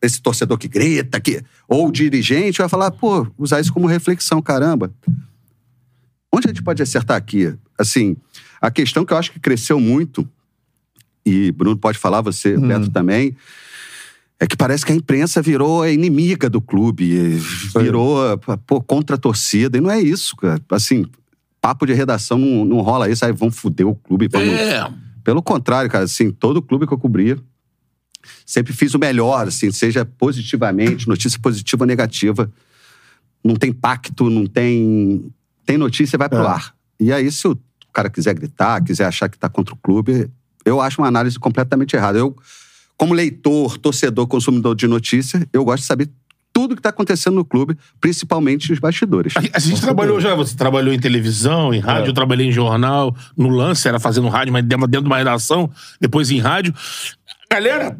esse 0.00 0.22
torcedor 0.22 0.56
que 0.56 0.68
grita, 0.68 1.20
que, 1.20 1.42
ou 1.66 1.88
o 1.88 1.92
dirigente, 1.92 2.60
eu 2.60 2.64
ia 2.64 2.68
falar, 2.68 2.92
pô, 2.92 3.26
usar 3.36 3.60
isso 3.60 3.72
como 3.72 3.88
reflexão, 3.88 4.40
caramba. 4.40 4.94
Onde 6.32 6.46
a 6.46 6.50
gente 6.50 6.62
pode 6.62 6.80
acertar 6.80 7.16
aqui? 7.16 7.52
Assim, 7.76 8.16
a 8.60 8.70
questão 8.70 9.04
que 9.04 9.12
eu 9.12 9.16
acho 9.16 9.32
que 9.32 9.40
cresceu 9.40 9.80
muito, 9.80 10.28
e 11.26 11.50
Bruno 11.50 11.76
pode 11.76 11.98
falar, 11.98 12.20
você, 12.20 12.56
Beto 12.56 12.90
também, 12.90 13.36
é 14.38 14.46
que 14.46 14.56
parece 14.56 14.86
que 14.86 14.92
a 14.92 14.94
imprensa 14.94 15.42
virou 15.42 15.82
a 15.82 15.90
inimiga 15.90 16.48
do 16.48 16.60
clube, 16.60 17.38
virou 17.76 18.38
pô, 18.66 18.80
contra 18.80 19.16
a 19.16 19.18
torcida, 19.18 19.78
e 19.78 19.80
não 19.80 19.90
é 19.90 20.00
isso, 20.00 20.36
cara. 20.36 20.60
Assim, 20.70 21.04
papo 21.64 21.86
de 21.86 21.94
redação 21.94 22.36
não, 22.36 22.62
não 22.62 22.80
rola 22.82 23.08
isso, 23.08 23.24
aí 23.24 23.32
vão 23.32 23.50
foder 23.50 23.86
o 23.88 23.94
clube. 23.94 24.28
Vamos... 24.30 24.48
É. 24.48 24.86
Pelo 25.24 25.42
contrário, 25.42 25.90
cara, 25.90 26.04
assim, 26.04 26.30
todo 26.30 26.60
clube 26.60 26.86
que 26.86 26.92
eu 26.92 26.98
cobri, 26.98 27.40
sempre 28.44 28.74
fiz 28.74 28.92
o 28.92 28.98
melhor, 28.98 29.48
assim, 29.48 29.72
seja 29.72 30.04
positivamente, 30.04 31.08
notícia 31.08 31.40
positiva 31.40 31.84
ou 31.84 31.86
negativa. 31.86 32.52
Não 33.42 33.56
tem 33.56 33.72
pacto, 33.72 34.28
não 34.28 34.44
tem. 34.44 35.32
Tem 35.64 35.78
notícia, 35.78 36.18
vai 36.18 36.28
pro 36.28 36.42
É. 36.42 36.46
ar. 36.46 36.74
E 37.00 37.10
aí, 37.10 37.32
se 37.32 37.48
o 37.48 37.58
cara 37.94 38.10
quiser 38.10 38.34
gritar, 38.34 38.84
quiser 38.84 39.06
achar 39.06 39.30
que 39.30 39.38
tá 39.38 39.48
contra 39.48 39.74
o 39.74 39.78
clube, 39.78 40.30
eu 40.66 40.82
acho 40.82 41.00
uma 41.00 41.08
análise 41.08 41.38
completamente 41.38 41.96
errada. 41.96 42.18
Eu, 42.18 42.36
como 42.98 43.14
leitor, 43.14 43.78
torcedor, 43.78 44.26
consumidor 44.26 44.74
de 44.76 44.86
notícia, 44.86 45.48
eu 45.50 45.64
gosto 45.64 45.80
de 45.80 45.86
saber 45.86 46.10
tudo 46.54 46.74
que 46.76 46.80
tá 46.80 46.88
acontecendo 46.90 47.34
no 47.34 47.44
clube, 47.44 47.76
principalmente 48.00 48.72
os 48.72 48.78
bastidores. 48.78 49.34
A, 49.36 49.40
a 49.56 49.58
gente 49.58 49.80
trabalhou 49.80 50.20
já, 50.20 50.34
você 50.36 50.56
trabalhou 50.56 50.94
em 50.94 50.98
televisão, 51.00 51.74
em 51.74 51.80
rádio, 51.80 52.06
É. 52.06 52.08
eu 52.10 52.14
trabalhei 52.14 52.46
em 52.46 52.52
jornal, 52.52 53.14
no 53.36 53.48
lance, 53.48 53.86
era 53.88 53.98
fazendo 53.98 54.28
rádio, 54.28 54.52
mas 54.52 54.64
dentro 54.64 54.86
de 54.88 54.98
uma 54.98 55.18
redação, 55.18 55.68
depois 56.00 56.30
em 56.30 56.38
rádio. 56.38 56.72
Galera, 57.50 57.96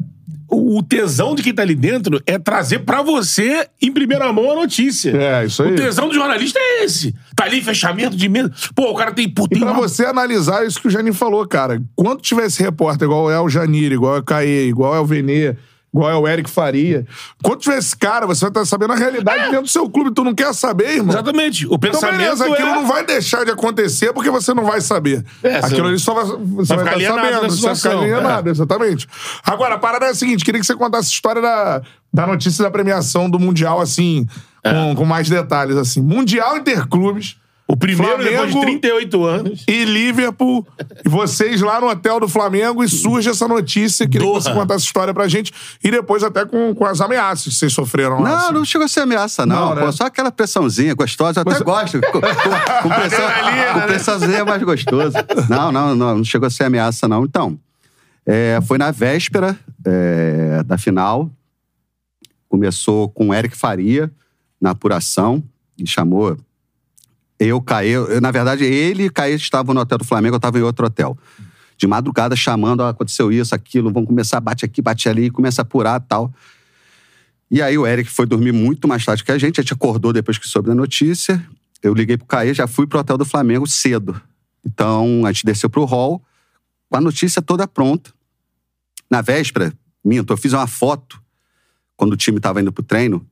o 0.49 0.81
tesão 0.83 1.35
de 1.35 1.43
quem 1.43 1.53
tá 1.53 1.61
ali 1.61 1.75
dentro 1.75 2.21
é 2.25 2.37
trazer 2.39 2.79
pra 2.79 3.01
você, 3.01 3.67
em 3.81 3.91
primeira 3.91 4.31
mão, 4.33 4.51
a 4.51 4.55
notícia. 4.55 5.11
É, 5.11 5.45
isso 5.45 5.61
aí. 5.63 5.73
O 5.73 5.75
tesão 5.75 6.07
do 6.07 6.13
jornalista 6.13 6.57
é 6.59 6.83
esse. 6.83 7.13
Tá 7.35 7.45
ali, 7.45 7.61
fechamento 7.61 8.15
de 8.15 8.27
mesa. 8.29 8.51
Pô, 8.73 8.91
o 8.91 8.95
cara 8.95 9.11
tem. 9.11 9.29
Pô, 9.29 9.45
E 9.51 9.59
pra 9.59 9.71
uma- 9.71 9.81
você 9.81 10.05
analisar 10.05 10.65
isso 10.65 10.81
que 10.81 10.87
o 10.87 10.91
Janinho 10.91 11.13
falou, 11.13 11.45
cara. 11.47 11.81
Quando 11.95 12.21
tivesse 12.21 12.61
repórter 12.63 13.05
igual 13.05 13.29
é 13.31 13.39
o 13.39 13.49
Janir, 13.49 13.91
igual 13.91 14.15
é 14.15 14.19
o 14.19 14.23
Caê, 14.23 14.67
igual 14.67 14.95
é 14.95 14.99
o 14.99 15.05
Venê, 15.05 15.55
igual 15.95 16.11
é 16.11 16.15
o 16.15 16.27
Eric 16.27 16.49
Faria. 16.49 17.07
Quando 17.41 17.61
tiver 17.61 17.77
esse 17.77 17.95
cara, 17.95 18.27
você 18.27 18.41
vai 18.41 18.49
estar 18.49 18.65
sabendo 18.65 18.91
a 18.91 18.97
realidade 18.97 19.45
dentro 19.45 19.61
do 19.61 19.69
seu 19.69 19.89
clube. 19.89 20.11
Tu 20.13 20.25
não 20.25 20.35
quer 20.35 20.53
saber, 20.53 20.97
irmão? 20.97 21.15
Exatamente. 21.15 21.65
O 21.65 21.75
Então, 21.75 21.79
pensamento 21.79 22.17
beleza, 22.17 22.45
aquilo 22.45 22.67
é... 22.67 22.75
não 22.75 22.85
vai 22.85 23.05
deixar 23.05 23.45
de 23.45 23.51
acontecer 23.51 24.11
porque 24.11 24.29
você 24.29 24.53
não 24.53 24.65
vai 24.65 24.81
saber. 24.81 25.23
É, 25.41 25.55
aquilo 25.57 25.87
ali 25.87 25.97
só 25.97 26.13
vai, 26.13 26.25
você 26.25 26.75
vai 26.75 26.83
vai, 26.83 26.93
ficar 26.93 27.01
estar 27.01 27.13
alienado 27.13 27.33
sabendo, 27.33 27.55
você 27.55 27.65
vai 27.65 27.75
ficar 27.75 27.91
alienado, 27.91 28.49
exatamente. 28.49 29.07
Agora, 29.45 29.75
a 29.75 29.79
parada 29.79 30.07
é 30.07 30.09
a 30.09 30.15
seguinte: 30.15 30.43
queria 30.43 30.59
que 30.59 30.67
você 30.67 30.75
contasse 30.75 31.07
a 31.09 31.13
história 31.13 31.41
da, 31.41 31.81
da 32.13 32.27
notícia 32.27 32.61
da 32.61 32.69
premiação 32.69 33.29
do 33.29 33.39
Mundial, 33.39 33.79
assim, 33.79 34.27
com, 34.63 34.95
com 34.95 35.05
mais 35.05 35.29
detalhes, 35.29 35.77
assim. 35.77 36.01
Mundial 36.01 36.57
Interclubes. 36.57 37.37
O 37.67 37.75
primeiro 37.75 38.19
depois 38.23 38.29
de 38.47 38.51
Flamengo- 38.53 38.61
38 38.61 39.23
anos. 39.25 39.63
e 39.67 39.85
Liverpool, 39.85 40.67
e 41.03 41.09
vocês 41.09 41.61
lá 41.61 41.81
no 41.81 41.87
hotel 41.89 42.19
do 42.19 42.27
Flamengo, 42.27 42.83
e 42.83 42.87
surge 42.87 43.27
essa 43.27 43.47
notícia. 43.47 44.07
Queria 44.07 44.27
Doha. 44.27 44.37
que 44.37 44.43
você 44.43 44.53
contasse 44.53 44.73
essa 44.81 44.85
história 44.85 45.13
pra 45.15 45.27
gente. 45.27 45.51
E 45.83 45.89
depois 45.89 46.21
até 46.23 46.45
com, 46.45 46.75
com 46.75 46.85
as 46.85 47.01
ameaças 47.01 47.45
que 47.53 47.59
vocês 47.59 47.73
sofreram 47.73 48.21
lá. 48.21 48.29
Não, 48.29 48.37
assim. 48.37 48.53
não 48.53 48.65
chegou 48.65 48.85
a 48.85 48.87
ser 48.87 48.99
ameaça, 48.99 49.47
não. 49.47 49.69
Não, 49.69 49.75
né? 49.75 49.81
Pô, 49.81 49.91
só 49.91 50.05
aquela 50.05 50.31
pressãozinha 50.31 50.93
gostosa. 50.93 51.41
Eu 51.43 51.51
até 51.51 51.63
gosto. 51.63 51.99
Com, 52.01 52.11
com- 52.11 52.21
com 52.21 52.89
pressão, 52.93 53.25
Adrenalina, 53.27 53.73
com 53.73 53.79
né? 53.79 53.85
pressãozinha 53.87 54.37
é 54.37 54.43
mais 54.43 54.61
gostoso. 54.61 55.15
Não, 55.49 55.71
não, 55.71 55.95
não. 55.95 56.17
Não 56.17 56.23
chegou 56.23 56.45
a 56.45 56.49
ser 56.51 56.65
ameaça, 56.65 57.07
não. 57.07 57.23
Então, 57.25 57.57
é, 58.27 58.59
foi 58.67 58.77
na 58.77 58.91
véspera 58.91 59.57
é, 59.83 60.61
da 60.63 60.77
final. 60.77 61.31
Começou 62.47 63.09
com 63.09 63.29
o 63.29 63.33
Eric 63.33 63.57
Faria 63.57 64.11
na 64.61 64.69
apuração. 64.69 65.43
E 65.77 65.85
chamou 65.87 66.37
eu, 67.39 67.61
Caê. 67.61 67.89
eu- 67.89 68.21
Na 68.21 68.31
verdade, 68.31 68.63
ele 68.63 69.05
e 69.05 69.09
Caê 69.09 69.35
estavam 69.35 69.73
no 69.73 69.81
hotel 69.81 69.97
do 69.97 70.03
Flamengo, 70.05 70.35
eu 70.35 70.37
estava 70.37 70.57
em 70.59 70.61
outro 70.61 70.85
hotel. 70.85 71.17
De 71.77 71.87
madrugada 71.87 72.35
chamando, 72.35 72.83
aconteceu 72.83 73.31
isso, 73.31 73.53
aquilo, 73.53 73.91
vamos 73.91 74.07
começar, 74.07 74.39
bate 74.39 74.63
aqui, 74.63 74.81
bate 74.81 75.09
ali, 75.09 75.29
começa 75.29 75.61
a 75.61 75.63
apurar 75.63 75.99
tal. 75.99 76.33
E 77.51 77.61
aí 77.61 77.77
o 77.77 77.85
Eric 77.85 78.09
foi 78.09 78.25
dormir 78.25 78.51
muito 78.51 78.87
mais 78.87 79.03
tarde 79.05 79.23
que 79.23 79.31
a 79.31 79.37
gente, 79.37 79.59
a 79.59 79.63
gente 79.63 79.73
acordou 79.73 80.11
depois 80.13 80.37
que 80.37 80.47
soube 80.47 80.67
da 80.69 80.75
notícia. 80.75 81.45
Eu 81.83 81.93
liguei 81.93 82.17
pro 82.17 82.25
Caê, 82.25 82.53
já 82.53 82.65
fui 82.65 82.87
pro 82.87 82.99
hotel 82.99 83.17
do 83.17 83.25
Flamengo 83.25 83.67
cedo. 83.67 84.19
Então 84.65 85.25
a 85.25 85.31
gente 85.31 85.45
desceu 85.45 85.69
pro 85.69 85.83
hall 85.85 86.23
com 86.89 86.97
a 86.97 87.01
notícia 87.01 87.41
toda 87.41 87.67
pronta. 87.67 88.11
Na 89.09 89.21
véspera, 89.21 89.73
minto, 90.03 90.31
eu 90.33 90.37
fiz 90.37 90.53
uma 90.53 90.65
foto 90.67 91.21
quando 91.95 92.13
o 92.13 92.17
time 92.17 92.39
tava 92.39 92.61
indo 92.61 92.71
pro 92.71 92.83
treino, 92.83 93.25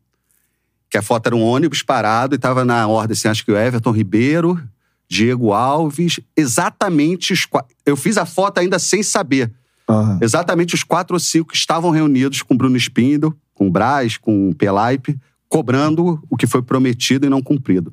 que 0.94 0.98
a 1.00 1.02
foto 1.02 1.26
era 1.26 1.36
um 1.36 1.42
ônibus 1.42 1.82
parado 1.82 2.36
e 2.36 2.38
tava 2.38 2.64
na 2.64 2.88
ordem, 2.88 3.14
assim, 3.14 3.28
acho 3.28 3.44
que 3.44 3.52
o 3.52 3.58
Everton 3.58 3.90
Ribeiro, 3.90 4.62
Diego 5.10 5.52
Alves, 5.52 6.20
exatamente 6.38 7.34
os 7.34 7.48
quatro. 7.48 7.76
Eu 7.84 7.98
fiz 7.98 8.16
a 8.16 8.28
foto 8.28 8.60
ainda 8.60 8.78
sem 8.78 9.02
saber. 9.02 9.52
Aham. 9.90 10.20
Exatamente 10.22 10.76
os 10.76 10.84
quatro 10.84 11.16
ou 11.16 11.20
cinco 11.20 11.50
que 11.50 11.58
estavam 11.58 11.90
reunidos 11.90 12.44
com 12.44 12.56
Bruno 12.56 12.78
Spindel, 12.78 13.36
com 13.56 13.72
Braz, 13.72 14.18
com 14.18 14.54
Pelaipe, 14.54 15.20
cobrando 15.50 16.22
o 16.30 16.38
que 16.38 16.46
foi 16.46 16.62
prometido 16.62 17.26
e 17.26 17.30
não 17.30 17.42
cumprido. 17.42 17.92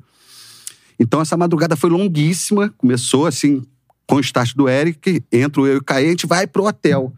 Então 0.99 1.21
essa 1.21 1.35
madrugada 1.35 1.75
foi 1.75 1.89
longuíssima, 1.89 2.71
começou 2.77 3.25
assim 3.25 3.63
com 4.05 4.17
o 4.17 4.19
start 4.19 4.53
do 4.53 4.69
Eric, 4.69 5.23
entro 5.31 5.65
eu 5.65 5.73
e 5.73 5.77
o 5.77 5.83
Caê, 5.83 6.05
a 6.05 6.09
gente 6.09 6.27
vai 6.27 6.45
pro 6.45 6.67
hotel. 6.67 7.11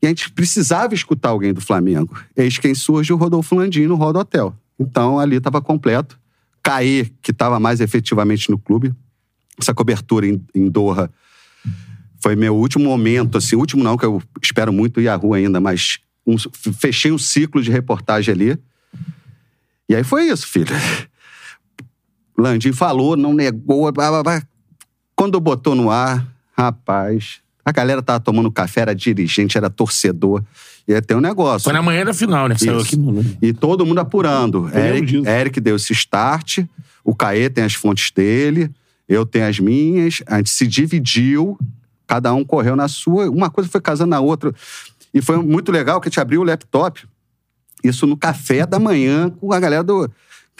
E 0.00 0.06
a 0.06 0.10
gente 0.10 0.30
precisava 0.30 0.94
escutar 0.94 1.30
alguém 1.30 1.52
do 1.52 1.60
Flamengo. 1.60 2.16
Eis 2.36 2.56
quem 2.56 2.72
surge 2.72 3.12
o 3.12 3.16
Rodolfo 3.16 3.56
Landim 3.56 3.86
no 3.86 3.96
do 4.12 4.18
hotel. 4.20 4.54
Então 4.80 5.18
ali 5.20 5.36
estava 5.36 5.60
completo. 5.60 6.18
Caê, 6.62 7.04
que 7.22 7.30
estava 7.30 7.60
mais 7.60 7.80
efetivamente 7.80 8.50
no 8.50 8.58
clube. 8.58 8.94
Essa 9.60 9.74
cobertura 9.74 10.26
em, 10.26 10.42
em 10.54 10.68
Doha 10.70 11.10
foi 12.22 12.34
meu 12.34 12.54
último 12.56 12.84
momento, 12.84 13.38
assim, 13.38 13.56
último 13.56 13.82
não, 13.82 13.96
que 13.96 14.04
eu 14.04 14.22
espero 14.42 14.72
muito 14.72 15.00
ir 15.00 15.08
à 15.08 15.16
rua 15.16 15.36
ainda, 15.38 15.58
mas 15.60 15.98
um- 16.26 16.36
fechei 16.78 17.10
um 17.12 17.18
ciclo 17.18 17.62
de 17.62 17.70
reportagem 17.70 18.34
ali. 18.34 18.58
E 19.88 19.94
aí 19.94 20.04
foi 20.04 20.28
isso, 20.28 20.46
filho. 20.46 20.74
Landim 22.36 22.72
falou, 22.72 23.16
não 23.16 23.32
negou. 23.34 23.90
blá, 23.92 24.10
blá, 24.10 24.22
blá. 24.22 24.42
Quando 25.14 25.38
botou 25.40 25.74
no 25.74 25.90
ar, 25.90 26.26
rapaz, 26.56 27.40
a 27.64 27.72
galera 27.72 28.02
tava 28.02 28.20
tomando 28.20 28.50
café, 28.50 28.80
era 28.82 28.94
dirigente, 28.94 29.58
era 29.58 29.68
torcedor. 29.68 30.42
E 30.90 30.94
aí 30.94 31.00
tem 31.00 31.16
um 31.16 31.20
negócio. 31.20 31.66
Foi 31.66 31.72
na 31.72 31.80
manhã 31.80 32.04
da 32.04 32.12
final, 32.12 32.48
né? 32.48 32.56
Saiu 32.58 32.80
aqui 32.80 32.96
no... 32.96 33.24
E 33.40 33.52
todo 33.52 33.86
mundo 33.86 34.00
apurando. 34.00 34.68
Eric. 34.76 35.22
Eric 35.24 35.60
deu 35.60 35.76
esse 35.76 35.92
start, 35.92 36.64
o 37.04 37.14
Caê 37.14 37.48
tem 37.48 37.62
as 37.62 37.74
fontes 37.74 38.10
dele, 38.10 38.68
eu 39.08 39.24
tenho 39.24 39.46
as 39.46 39.60
minhas, 39.60 40.20
a 40.26 40.38
gente 40.38 40.50
se 40.50 40.66
dividiu, 40.66 41.56
cada 42.08 42.34
um 42.34 42.44
correu 42.44 42.74
na 42.74 42.88
sua, 42.88 43.30
uma 43.30 43.48
coisa 43.48 43.70
foi 43.70 43.80
casando 43.80 44.10
na 44.10 44.18
outra. 44.18 44.52
E 45.14 45.22
foi 45.22 45.36
muito 45.36 45.70
legal 45.70 46.00
que 46.00 46.08
a 46.08 46.10
gente 46.10 46.18
abriu 46.18 46.40
o 46.40 46.44
laptop, 46.44 47.06
isso 47.84 48.04
no 48.04 48.16
café 48.16 48.66
da 48.66 48.80
manhã 48.80 49.30
com 49.30 49.52
a 49.52 49.60
galera 49.60 49.84
do. 49.84 50.10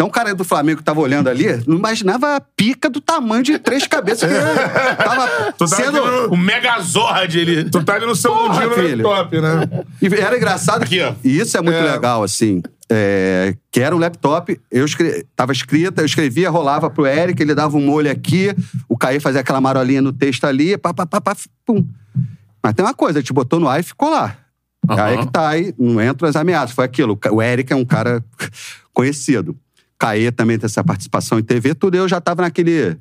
Então 0.00 0.08
o 0.08 0.10
cara 0.10 0.34
do 0.34 0.44
Flamengo 0.44 0.78
que 0.78 0.82
tava 0.82 0.98
olhando 0.98 1.28
ali, 1.28 1.44
não 1.66 1.76
imaginava 1.76 2.36
a 2.36 2.40
pica 2.40 2.88
do 2.88 3.02
tamanho 3.02 3.42
de 3.42 3.58
três 3.58 3.86
cabeças 3.86 4.30
que 4.30 4.34
tava 5.04 5.52
Tu 5.52 5.68
tava 5.68 5.82
sendo. 5.82 5.92
no- 6.28 6.32
O 6.32 6.36
Megazord, 6.38 7.38
ele... 7.38 7.64
Tu 7.68 7.84
tá 7.84 7.96
ali 7.96 8.06
no 8.06 8.16
seu 8.16 8.34
mundinho 8.34 8.70
no 8.70 8.74
filho. 8.76 9.06
laptop, 9.06 9.38
né? 9.42 9.84
E 10.00 10.06
era 10.14 10.38
engraçado 10.38 10.84
Aqui, 10.84 11.02
ó. 11.02 11.12
E 11.22 11.38
isso 11.38 11.54
é 11.54 11.60
muito 11.60 11.76
É. 11.76 11.92
legal, 11.92 12.22
assim. 12.22 12.62
é, 12.90 13.54
que 13.70 13.78
era 13.80 13.94
um 13.94 13.98
laptop, 13.98 14.58
eu 14.72 14.86
escre... 14.86 15.26
tava 15.36 15.52
escrita, 15.52 16.00
eu 16.00 16.06
escrevia, 16.06 16.48
rolava 16.48 16.88
pro 16.88 17.06
Eric, 17.06 17.42
ele 17.42 17.54
dava 17.54 17.76
um 17.76 17.84
molho 17.84 18.10
aqui, 18.10 18.54
o 18.88 18.96
Caí 18.96 19.20
fazia 19.20 19.42
aquela 19.42 19.60
marolinha 19.60 20.00
no 20.00 20.14
texto 20.14 20.44
ali, 20.46 20.78
pá, 20.78 20.94
pá, 20.94 21.04
pá, 21.04 21.20
pá, 21.20 21.36
pum. 21.66 21.86
Mas 22.62 22.72
tem 22.72 22.82
uma 22.84 22.94
coisa, 22.94 23.18
a 23.18 23.20
gente 23.20 23.34
botou 23.34 23.60
no 23.60 23.68
ar 23.68 23.78
e 23.78 23.82
ficou 23.82 24.08
lá. 24.08 24.34
Aham. 24.88 25.02
Aí 25.04 25.18
que 25.18 25.26
tá, 25.30 25.46
aí 25.50 25.74
não 25.78 26.02
entram 26.02 26.26
as 26.26 26.36
ameaças. 26.36 26.74
Foi 26.74 26.86
aquilo. 26.86 27.18
O 27.30 27.42
Eric 27.42 27.70
é 27.70 27.76
um 27.76 27.84
cara 27.84 28.24
conhecido. 28.94 29.54
Caê 30.00 30.32
também 30.32 30.58
tem 30.58 30.64
essa 30.64 30.82
participação 30.82 31.38
em 31.38 31.42
TV, 31.42 31.74
tudo. 31.74 31.94
Eu 31.94 32.08
já 32.08 32.20
tava 32.22 32.40
naquele 32.42 32.96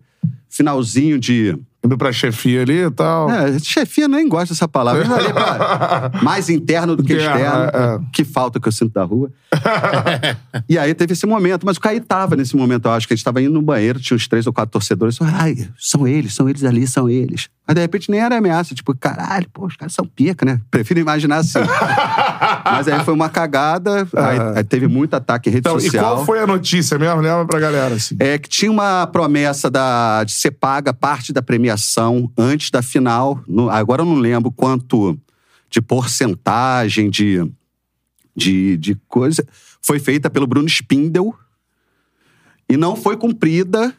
finalzinho 0.50 1.18
de. 1.18 1.58
Indo 1.82 1.98
pra 1.98 2.12
chefia 2.12 2.64
ali 2.64 2.84
e 2.84 2.92
tal. 2.92 3.32
É, 3.32 3.58
chefia 3.58 4.06
nem 4.06 4.28
gosta 4.28 4.54
dessa 4.54 4.68
palavra. 4.68 5.06
Eu 5.06 5.16
ali 5.16 5.32
pra- 5.32 6.12
mais 6.22 6.50
interno 6.50 6.94
do 6.94 7.02
que 7.02 7.14
externo. 7.14 7.64
é, 7.74 7.96
é. 7.96 8.00
Que 8.12 8.26
falta 8.26 8.60
que 8.60 8.68
eu 8.68 8.72
sinto 8.74 8.92
da 8.92 9.04
rua. 9.06 9.32
e 10.68 10.78
aí 10.78 10.94
teve 10.94 11.14
esse 11.14 11.26
momento. 11.26 11.66
Mas 11.66 11.78
o 11.78 11.80
Caí 11.80 12.02
tava 12.02 12.36
nesse 12.36 12.54
momento, 12.58 12.86
eu 12.90 12.92
acho 12.92 13.08
que 13.08 13.14
a 13.14 13.16
gente 13.16 13.24
tava 13.24 13.42
indo 13.42 13.54
no 13.54 13.62
banheiro, 13.62 13.98
tinha 13.98 14.18
uns 14.18 14.28
três 14.28 14.46
ou 14.46 14.52
quatro 14.52 14.74
torcedores. 14.74 15.18
eu, 15.22 15.26
Ai, 15.26 15.70
são 15.78 16.06
eles, 16.06 16.34
são 16.36 16.50
eles 16.50 16.66
ali, 16.66 16.86
são 16.86 17.10
eles. 17.10 17.48
Mas 17.66 17.76
de 17.76 17.82
repente 17.82 18.12
nem 18.12 18.20
era 18.20 18.38
ameaça. 18.38 18.76
Tipo, 18.76 18.94
caralho, 18.94 19.48
pô, 19.54 19.66
os 19.66 19.78
caras 19.78 19.94
são 19.94 20.06
pica, 20.06 20.46
né? 20.46 20.60
Prefiro 20.70 21.00
imaginar 21.00 21.38
assim. 21.38 21.60
mas 22.63 22.88
aí 22.88 23.04
foi 23.04 23.13
uma 23.13 23.30
cagada. 23.30 24.08
Aí, 24.15 24.39
aí 24.58 24.63
teve 24.63 24.88
muito 24.88 25.13
ataque 25.13 25.50
em 25.50 25.54
rede 25.54 25.67
Então, 25.67 25.78
e 25.78 25.82
social. 25.82 26.15
qual 26.15 26.26
foi 26.26 26.39
a 26.39 26.48
notícia 26.48 26.98
mesmo? 26.98 27.22
Leva 27.22 27.45
pra 27.45 27.60
galera, 27.60 27.95
assim. 27.95 28.15
É 28.19 28.38
que 28.38 28.50
tinha 28.50 28.72
uma 28.72 29.06
promessa 29.08 29.69
da, 29.69 30.24
de 30.24 30.32
ser 30.34 30.52
paga 30.52 30.93
parte 30.93 31.32
da 31.34 31.41
premiação 31.41 32.32
antes 32.38 32.69
da 32.72 32.82
final. 32.82 33.41
No- 33.48 33.69
agora 33.69 34.02
eu 34.02 34.06
não 34.06 34.15
lembro 34.15 34.52
quanto 34.52 35.17
de 35.69 35.82
porcentagem 35.82 37.10
de, 37.10 37.50
de, 38.36 38.78
de 38.78 38.95
coisa. 39.08 39.45
Foi 39.82 40.00
feita 40.00 40.30
pelo 40.30 40.48
Bruno 40.48 40.67
Spindel 40.67 41.34
e 42.67 42.76
não 42.78 42.95
foi 42.95 43.15
cumprida. 43.17 43.93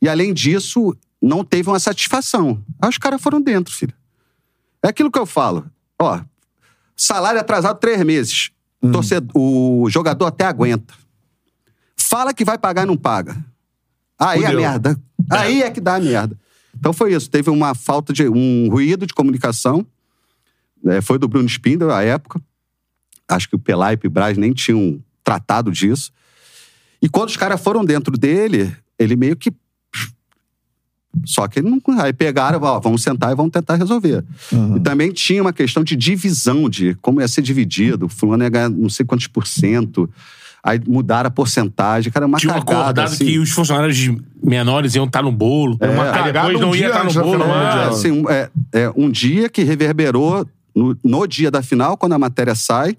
E 0.00 0.08
além 0.08 0.32
disso, 0.34 0.96
não 1.20 1.42
teve 1.44 1.68
uma 1.68 1.78
satisfação. 1.78 2.62
Aí 2.80 2.88
os 2.88 2.98
caras 2.98 3.20
foram 3.20 3.40
dentro, 3.40 3.74
filho. 3.74 3.94
É 4.82 4.88
aquilo 4.88 5.10
que 5.10 5.18
eu 5.18 5.26
falo. 5.26 5.66
Ó, 6.00 6.20
salário 6.96 7.40
atrasado 7.40 7.78
três 7.78 8.02
meses. 8.02 8.50
Torcedor, 8.92 9.30
o 9.34 9.88
jogador 9.90 10.26
até 10.26 10.44
aguenta. 10.44 10.94
Fala 11.96 12.32
que 12.32 12.44
vai 12.44 12.56
pagar 12.56 12.84
e 12.84 12.86
não 12.86 12.96
paga. 12.96 13.36
Aí 14.18 14.40
Fudeu. 14.42 14.58
a 14.58 14.60
merda. 14.60 15.00
Aí 15.30 15.62
é 15.62 15.70
que 15.70 15.80
dá 15.80 15.96
a 15.96 16.00
merda. 16.00 16.38
Então 16.78 16.92
foi 16.92 17.14
isso. 17.14 17.28
Teve 17.28 17.50
uma 17.50 17.74
falta 17.74 18.12
de. 18.12 18.28
um 18.28 18.68
ruído 18.70 19.06
de 19.06 19.14
comunicação. 19.14 19.84
né? 20.82 21.00
foi 21.00 21.18
do 21.18 21.26
Bruno 21.28 21.48
Spindel 21.48 21.90
à 21.90 22.02
época. 22.02 22.40
Acho 23.28 23.48
que 23.48 23.56
o 23.56 23.58
Pelaipe 23.58 24.06
e 24.06 24.08
o 24.08 24.10
Braz 24.10 24.38
nem 24.38 24.52
tinham 24.52 25.02
tratado 25.24 25.72
disso. 25.72 26.12
E 27.02 27.08
quando 27.08 27.30
os 27.30 27.36
caras 27.36 27.60
foram 27.60 27.84
dentro 27.84 28.16
dele, 28.16 28.74
ele 28.98 29.16
meio 29.16 29.36
que 29.36 29.52
Só 31.24 31.46
que 31.48 31.62
não, 31.62 31.80
aí 31.98 32.12
pegaram, 32.12 32.60
ó, 32.62 32.78
vamos 32.80 33.02
sentar 33.02 33.32
e 33.32 33.34
vamos 33.34 33.52
tentar 33.52 33.76
resolver. 33.76 34.24
E 34.76 34.80
também 34.80 35.12
tinha 35.12 35.40
uma 35.42 35.52
questão 35.52 35.82
de 35.82 35.96
divisão, 35.96 36.68
de 36.68 36.94
como 36.96 37.20
ia 37.20 37.28
ser 37.28 37.42
dividido. 37.42 38.06
O 38.06 38.08
fulano 38.08 38.42
ia 38.44 38.48
ganhar 38.48 38.68
não 38.68 38.88
sei 38.88 39.04
quantos 39.06 39.26
por 39.26 39.46
cento. 39.46 40.08
Aí 40.62 40.80
mudaram 40.86 41.28
a 41.28 41.30
porcentagem. 41.30 42.10
Cara, 42.12 42.26
uma 42.26 42.38
Tinha 42.38 42.54
cagada, 42.54 42.72
acordado 42.80 43.04
assim. 43.06 43.24
que 43.24 43.38
os 43.38 43.50
funcionários 43.50 43.96
de 43.96 44.20
menores 44.42 44.94
iam 44.96 45.04
estar 45.04 45.22
no 45.22 45.30
bolo. 45.30 45.78
uma 45.80 46.04
Aí 46.04 46.12
cagada 46.12 46.32
depois 46.48 46.56
um 46.56 46.60
não 46.60 46.74
ia 46.74 46.86
estar 46.88 46.98
no 46.98 47.04
antes 47.04 47.14
da 47.14 47.22
bolo. 47.22 47.32
final 47.34 47.48
né? 47.48 47.64
mundial. 47.64 47.88
assim, 47.90 48.10
um, 48.10 48.28
é, 48.30 48.50
é 48.72 48.92
um 48.96 49.10
dia 49.10 49.48
que 49.48 49.62
reverberou 49.62 50.44
no, 50.74 50.96
no 51.04 51.26
dia 51.26 51.50
da 51.50 51.62
final, 51.62 51.96
quando 51.96 52.14
a 52.14 52.18
matéria 52.18 52.54
sai. 52.54 52.96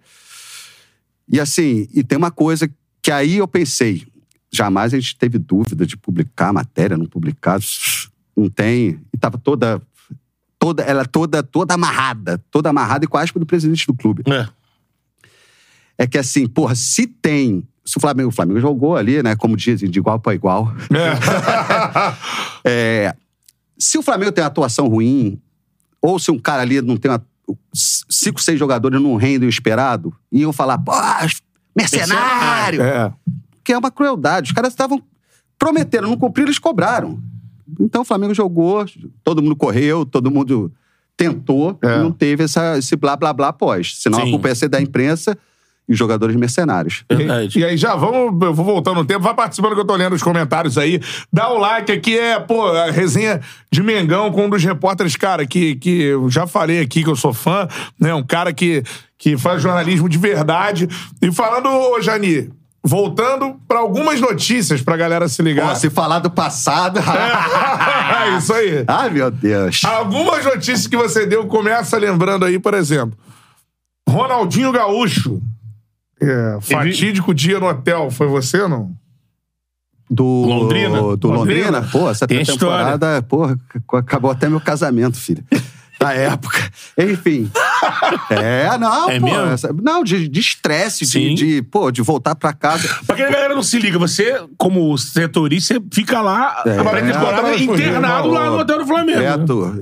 E 1.30 1.40
assim, 1.40 1.88
e 1.94 2.04
tem 2.04 2.18
uma 2.18 2.32
coisa 2.32 2.70
que 3.02 3.12
aí 3.12 3.38
eu 3.38 3.48
pensei, 3.48 4.08
jamais 4.52 4.94
a 4.94 5.00
gente 5.00 5.16
teve 5.18 5.38
dúvida 5.38 5.86
de 5.86 5.98
publicar 5.98 6.50
a 6.50 6.54
matéria, 6.54 6.98
não 6.98 7.06
publicar, 7.06 7.60
não 8.36 8.50
tem. 8.50 9.00
E 9.14 9.18
tava 9.18 9.38
toda, 9.38 9.82
toda 10.58 10.84
ela 10.84 11.06
toda, 11.06 11.44
toda 11.44 11.74
amarrada, 11.74 12.44
toda 12.52 12.70
amarrada 12.70 13.06
e 13.06 13.08
com 13.08 13.18
a 13.18 13.22
aspa 13.22 13.40
do 13.40 13.46
presidente 13.46 13.86
do 13.86 13.94
clube. 13.94 14.24
É. 14.28 14.48
É 16.00 16.08
que 16.08 16.18
assim, 16.18 16.48
porra, 16.48 16.76
se 16.76 17.08
tem. 17.08 17.68
Se 17.84 17.98
o 17.98 18.02
Flamengo, 18.02 18.30
o 18.30 18.34
Flamengo 18.34 18.60
jogou 18.60 18.98
ali, 18.98 19.24
né? 19.24 19.36
Como 19.36 19.56
dizem, 19.56 19.90
de 19.90 19.98
igual 20.00 20.20
para 20.20 20.36
igual. 20.36 20.74
É, 22.70 23.16
se 23.80 23.98
o 23.98 24.02
Flamengo 24.02 24.34
tem 24.34 24.44
uma 24.44 24.50
atuação 24.50 24.90
ruim, 24.90 25.40
ou 26.02 26.20
se 26.20 26.30
um 26.30 26.38
cara 26.38 26.64
ali 26.64 26.82
não 26.82 26.98
tem 26.98 27.10
uma, 27.10 27.24
cinco, 27.74 28.42
seis 28.42 28.60
jogadores 28.60 29.02
não 29.02 29.16
rendem 29.16 29.48
o 29.48 29.50
esperado, 29.50 30.14
iam 30.32 30.52
falar, 30.52 30.78
pô, 30.78 30.92
mercenário! 31.76 32.82
É. 32.82 33.14
Que 33.68 33.74
é 33.74 33.78
uma 33.78 33.92
crueldade. 33.92 34.48
Os 34.48 34.54
caras 34.54 34.72
estavam 34.72 35.04
prometeram, 35.60 36.08
não 36.08 36.16
cumpriram, 36.16 36.48
eles 36.48 36.58
cobraram. 36.58 37.20
Então 37.78 38.04
o 38.04 38.06
Flamengo 38.06 38.34
jogou, 38.34 38.86
todo 39.26 39.42
mundo 39.44 39.58
correu, 39.58 40.06
todo 40.06 40.32
mundo 40.32 40.72
tentou, 41.18 41.78
É. 41.84 41.96
e 41.96 42.00
não 42.00 42.14
teve 42.14 42.46
essa, 42.46 42.78
esse 42.78 42.96
blá 42.96 43.18
blá 43.18 43.34
blá 43.34 43.50
após. 43.50 43.98
Senão 43.98 44.22
Sim. 44.22 44.28
a 44.28 44.32
culpa 44.32 44.48
ia 44.48 44.56
ser 44.56 44.70
da 44.70 44.80
imprensa 44.80 45.38
e 45.90 45.94
jogadores 45.94 46.34
mercenários. 46.38 47.04
Verdade. 47.12 47.60
E 47.60 47.66
aí 47.66 47.76
já 47.76 47.94
vamos, 47.94 48.42
eu 48.42 48.54
vou 48.54 48.64
voltando 48.64 48.96
no 49.02 49.06
tempo, 49.06 49.20
vai 49.20 49.34
participando 49.34 49.74
que 49.74 49.82
eu 49.82 49.86
tô 49.86 49.98
lendo 49.98 50.14
os 50.16 50.24
comentários 50.24 50.78
aí. 50.78 51.02
Dá 51.34 51.50
o 51.50 51.58
like 51.58 51.92
aqui, 51.92 52.18
é, 52.18 52.40
pô, 52.40 52.68
a 52.68 52.90
resenha 52.90 53.42
de 53.70 53.84
Mengão 53.84 54.32
com 54.32 54.46
um 54.46 54.50
dos 54.50 54.64
repórteres, 54.64 55.18
cara, 55.18 55.46
que, 55.46 55.76
que 55.76 56.04
eu 56.04 56.30
já 56.30 56.48
falei 56.48 56.80
aqui 56.80 57.04
que 57.04 57.10
eu 57.10 57.18
sou 57.18 57.34
fã, 57.34 57.68
né? 58.00 58.14
Um 58.14 58.24
cara 58.24 58.54
que, 58.54 58.82
que 59.18 59.38
faz 59.38 59.62
jornalismo 59.62 60.08
de 60.08 60.18
verdade. 60.18 60.88
E 61.22 61.30
falando, 61.34 61.68
ô 61.68 62.02
Jani, 62.02 62.50
voltando 62.84 63.60
pra 63.68 63.80
algumas 63.80 64.20
notícias 64.22 64.82
pra 64.82 64.96
galera 64.98 65.28
se 65.28 65.42
ligar. 65.42 65.70
Pô, 65.70 65.76
se 65.76 65.90
falar 65.90 66.20
do 66.20 66.30
passado. 66.30 67.00
é 68.24 68.38
isso 68.38 68.54
aí. 68.54 68.84
Ai, 68.88 69.10
meu 69.10 69.30
Deus. 69.32 69.84
Algumas 69.84 70.44
notícias 70.46 70.88
que 70.88 70.96
você 70.98 71.26
deu, 71.26 71.46
começa 71.48 71.98
lembrando 71.98 72.46
aí, 72.46 72.58
por 72.60 72.74
exemplo. 72.74 73.18
Ronaldinho 74.10 74.72
Gaúcho. 74.72 75.42
É, 76.22 76.58
fatídico 76.62 77.34
dia 77.34 77.60
no 77.60 77.68
hotel. 77.68 78.10
Foi 78.10 78.28
você, 78.28 78.68
não? 78.68 78.92
Do 80.10 80.24
Londrina? 80.24 80.98
Do 81.18 81.28
Londrina? 81.30 81.80
Londrina? 81.80 81.82
Pô, 81.92 82.10
essa 82.10 82.26
Tem 82.26 82.44
temporada, 82.44 83.22
porra, 83.24 83.56
c- 83.56 83.98
acabou 83.98 84.32
até 84.32 84.48
meu 84.48 84.62
casamento, 84.62 85.18
filho. 85.18 85.44
Da 86.00 86.14
época. 86.14 86.58
Enfim. 86.98 87.52
É, 88.30 88.78
não, 88.78 89.10
É 89.10 89.20
pô. 89.20 89.26
mesmo? 89.26 89.42
essa- 89.48 89.74
não, 89.82 90.04
de 90.04 90.28
de 90.28 90.40
estresse, 90.40 91.00
de, 91.06 91.12
Sim. 91.12 91.36
de, 91.36 91.62
pô, 91.64 91.92
de 91.92 92.02
voltar 92.02 92.36
pra 92.36 92.54
casa. 92.54 92.88
Pra 93.06 93.16
que 93.16 93.24
a 93.24 93.30
galera 93.30 93.56
não 93.56 93.64
se 93.64 93.80
liga, 93.80 93.98
você, 93.98 94.42
como 94.58 94.98
setorista, 94.98 95.76
você 95.76 95.82
fica 95.94 96.22
lá 96.22 96.64
É. 96.66 96.78
a 96.80 96.84
pré-temporada 96.84 97.50
É. 97.50 97.60
internado 97.64 98.28
lá 98.30 98.50
no 98.50 98.58
hotel 98.60 98.80
do 98.80 98.86
Flamengo. 98.88 99.20
né? 99.20 99.38
Beto, 99.38 99.82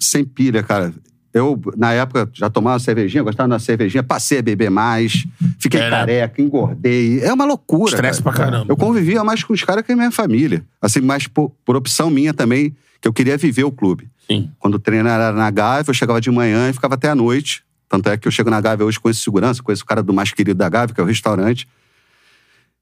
sem 0.00 0.24
pilha, 0.24 0.62
cara. 0.62 0.92
Eu, 1.34 1.58
na 1.78 1.92
época, 1.92 2.28
já 2.34 2.50
tomava 2.50 2.78
cervejinha, 2.78 3.22
gostava 3.22 3.48
de 3.48 3.54
uma 3.54 3.58
cervejinha, 3.58 4.02
passei 4.02 4.40
a 4.40 4.42
beber 4.42 4.70
mais, 4.70 5.24
fiquei 5.58 5.80
É, 5.80 5.84
né? 5.84 5.90
careca, 5.90 6.42
engordei. 6.42 7.20
É 7.22 7.32
uma 7.32 7.46
loucura. 7.46 7.94
Estresse 7.94 8.22
cara. 8.22 8.36
pra 8.36 8.44
caramba. 8.44 8.66
Eu 8.68 8.76
convivia 8.76 9.24
mais 9.24 9.42
com 9.42 9.54
os 9.54 9.64
caras 9.64 9.82
que 9.84 9.92
a 9.92 9.96
minha 9.96 10.10
família. 10.10 10.62
Assim, 10.80 11.00
mais 11.00 11.26
por, 11.26 11.50
por 11.64 11.74
opção 11.74 12.10
minha 12.10 12.34
também, 12.34 12.76
que 13.00 13.08
eu 13.08 13.12
queria 13.14 13.38
viver 13.38 13.64
o 13.64 13.72
clube. 13.72 14.08
Sim. 14.32 14.50
Quando 14.58 14.74
o 14.74 14.78
treino 14.78 15.08
era 15.08 15.32
na 15.32 15.50
Gávea, 15.50 15.90
eu 15.90 15.94
chegava 15.94 16.20
de 16.20 16.30
manhã 16.30 16.70
e 16.70 16.72
ficava 16.72 16.94
até 16.94 17.08
a 17.08 17.14
noite. 17.14 17.62
Tanto 17.88 18.08
é 18.08 18.16
que 18.16 18.26
eu 18.26 18.32
chego 18.32 18.48
na 18.48 18.60
Gávea 18.60 18.86
hoje 18.86 18.98
com 18.98 19.10
esse 19.10 19.20
segurança, 19.20 19.62
conheço 19.62 19.82
o 19.82 19.86
cara 19.86 20.02
do 20.02 20.12
mais 20.12 20.32
querido 20.32 20.56
da 20.56 20.68
Gávea, 20.68 20.94
que 20.94 21.00
é 21.00 21.04
o 21.04 21.06
restaurante. 21.06 21.68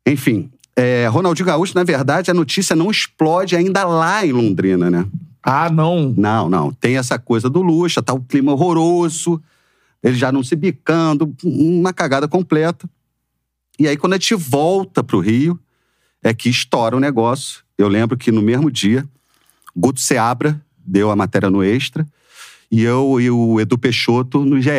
Enfim, 0.06 0.50
é, 0.76 1.06
Ronaldinho 1.08 1.46
Gaúcho, 1.46 1.74
na 1.74 1.82
verdade, 1.82 2.30
a 2.30 2.34
notícia 2.34 2.76
não 2.76 2.90
explode 2.90 3.56
ainda 3.56 3.84
lá 3.84 4.24
em 4.24 4.32
Londrina, 4.32 4.88
né? 4.88 5.06
Ah, 5.42 5.68
não. 5.70 6.14
Não, 6.16 6.48
não. 6.48 6.72
Tem 6.72 6.96
essa 6.96 7.18
coisa 7.18 7.50
do 7.50 7.60
luxo, 7.60 8.00
tá 8.00 8.12
o 8.12 8.20
clima 8.20 8.52
horroroso, 8.52 9.42
eles 10.02 10.18
já 10.18 10.30
não 10.30 10.42
se 10.42 10.54
bicando, 10.54 11.34
uma 11.42 11.92
cagada 11.92 12.28
completa. 12.28 12.88
E 13.78 13.88
aí, 13.88 13.96
quando 13.96 14.12
a 14.12 14.16
gente 14.16 14.34
volta 14.34 15.02
pro 15.02 15.20
Rio, 15.20 15.58
é 16.22 16.32
que 16.32 16.48
estoura 16.48 16.96
o 16.96 17.00
negócio. 17.00 17.64
Eu 17.76 17.88
lembro 17.88 18.16
que 18.16 18.30
no 18.30 18.42
mesmo 18.42 18.70
dia, 18.70 19.08
Guto 19.74 20.00
Seabra 20.00 20.60
deu 20.90 21.10
a 21.10 21.16
matéria 21.16 21.50
no 21.50 21.62
Extra 21.62 22.06
e 22.70 22.82
eu 22.82 23.20
e 23.20 23.30
o 23.30 23.60
Edu 23.60 23.78
Peixoto 23.78 24.44
no 24.44 24.60
GE. 24.60 24.70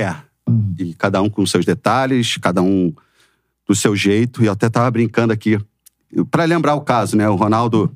E 0.79 0.93
cada 0.95 1.21
um 1.21 1.29
com 1.29 1.45
seus 1.45 1.65
detalhes, 1.65 2.37
cada 2.37 2.61
um 2.61 2.93
do 3.67 3.75
seu 3.75 3.95
jeito. 3.95 4.43
E 4.43 4.47
eu 4.47 4.51
até 4.51 4.69
tava 4.69 4.89
brincando 4.91 5.31
aqui, 5.31 5.59
para 6.29 6.45
lembrar 6.45 6.75
o 6.75 6.81
caso, 6.81 7.15
né? 7.15 7.29
O 7.29 7.35
Ronaldo 7.35 7.95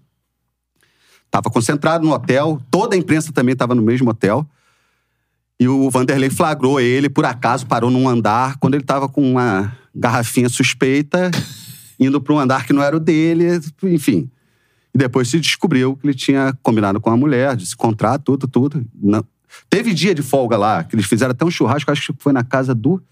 Tava 1.35 1.49
concentrado 1.49 2.05
no 2.05 2.13
hotel, 2.13 2.61
toda 2.71 2.95
a 2.95 2.97
imprensa 2.97 3.29
também 3.33 3.51
estava 3.51 3.75
no 3.75 3.81
mesmo 3.81 4.09
hotel. 4.09 4.47
E 5.59 5.67
o 5.67 5.89
Vanderlei 5.89 6.29
flagrou 6.29 6.79
ele, 6.79 7.09
por 7.09 7.25
acaso 7.25 7.65
parou 7.65 7.91
num 7.91 8.07
andar, 8.07 8.55
quando 8.57 8.75
ele 8.75 8.83
estava 8.83 9.09
com 9.09 9.31
uma 9.31 9.77
garrafinha 9.93 10.47
suspeita, 10.47 11.29
indo 11.99 12.21
para 12.21 12.33
um 12.33 12.39
andar 12.39 12.65
que 12.65 12.71
não 12.71 12.81
era 12.81 12.95
o 12.95 13.01
dele, 13.01 13.59
enfim. 13.83 14.31
E 14.95 14.97
depois 14.97 15.27
se 15.27 15.41
descobriu 15.41 15.97
que 15.97 16.07
ele 16.07 16.13
tinha 16.13 16.57
combinado 16.63 17.01
com 17.01 17.09
a 17.09 17.17
mulher, 17.17 17.57
de 17.57 17.65
se 17.65 17.73
encontrar, 17.73 18.17
tudo, 18.17 18.47
tudo. 18.47 18.81
Não. 18.95 19.21
Teve 19.69 19.93
dia 19.93 20.15
de 20.15 20.21
folga 20.21 20.55
lá, 20.55 20.85
que 20.85 20.95
eles 20.95 21.05
fizeram 21.05 21.31
até 21.31 21.43
um 21.43 21.51
churrasco, 21.51 21.91
acho 21.91 22.13
que 22.13 22.23
foi 22.23 22.31
na 22.31 22.45
casa 22.45 22.73
do. 22.73 23.03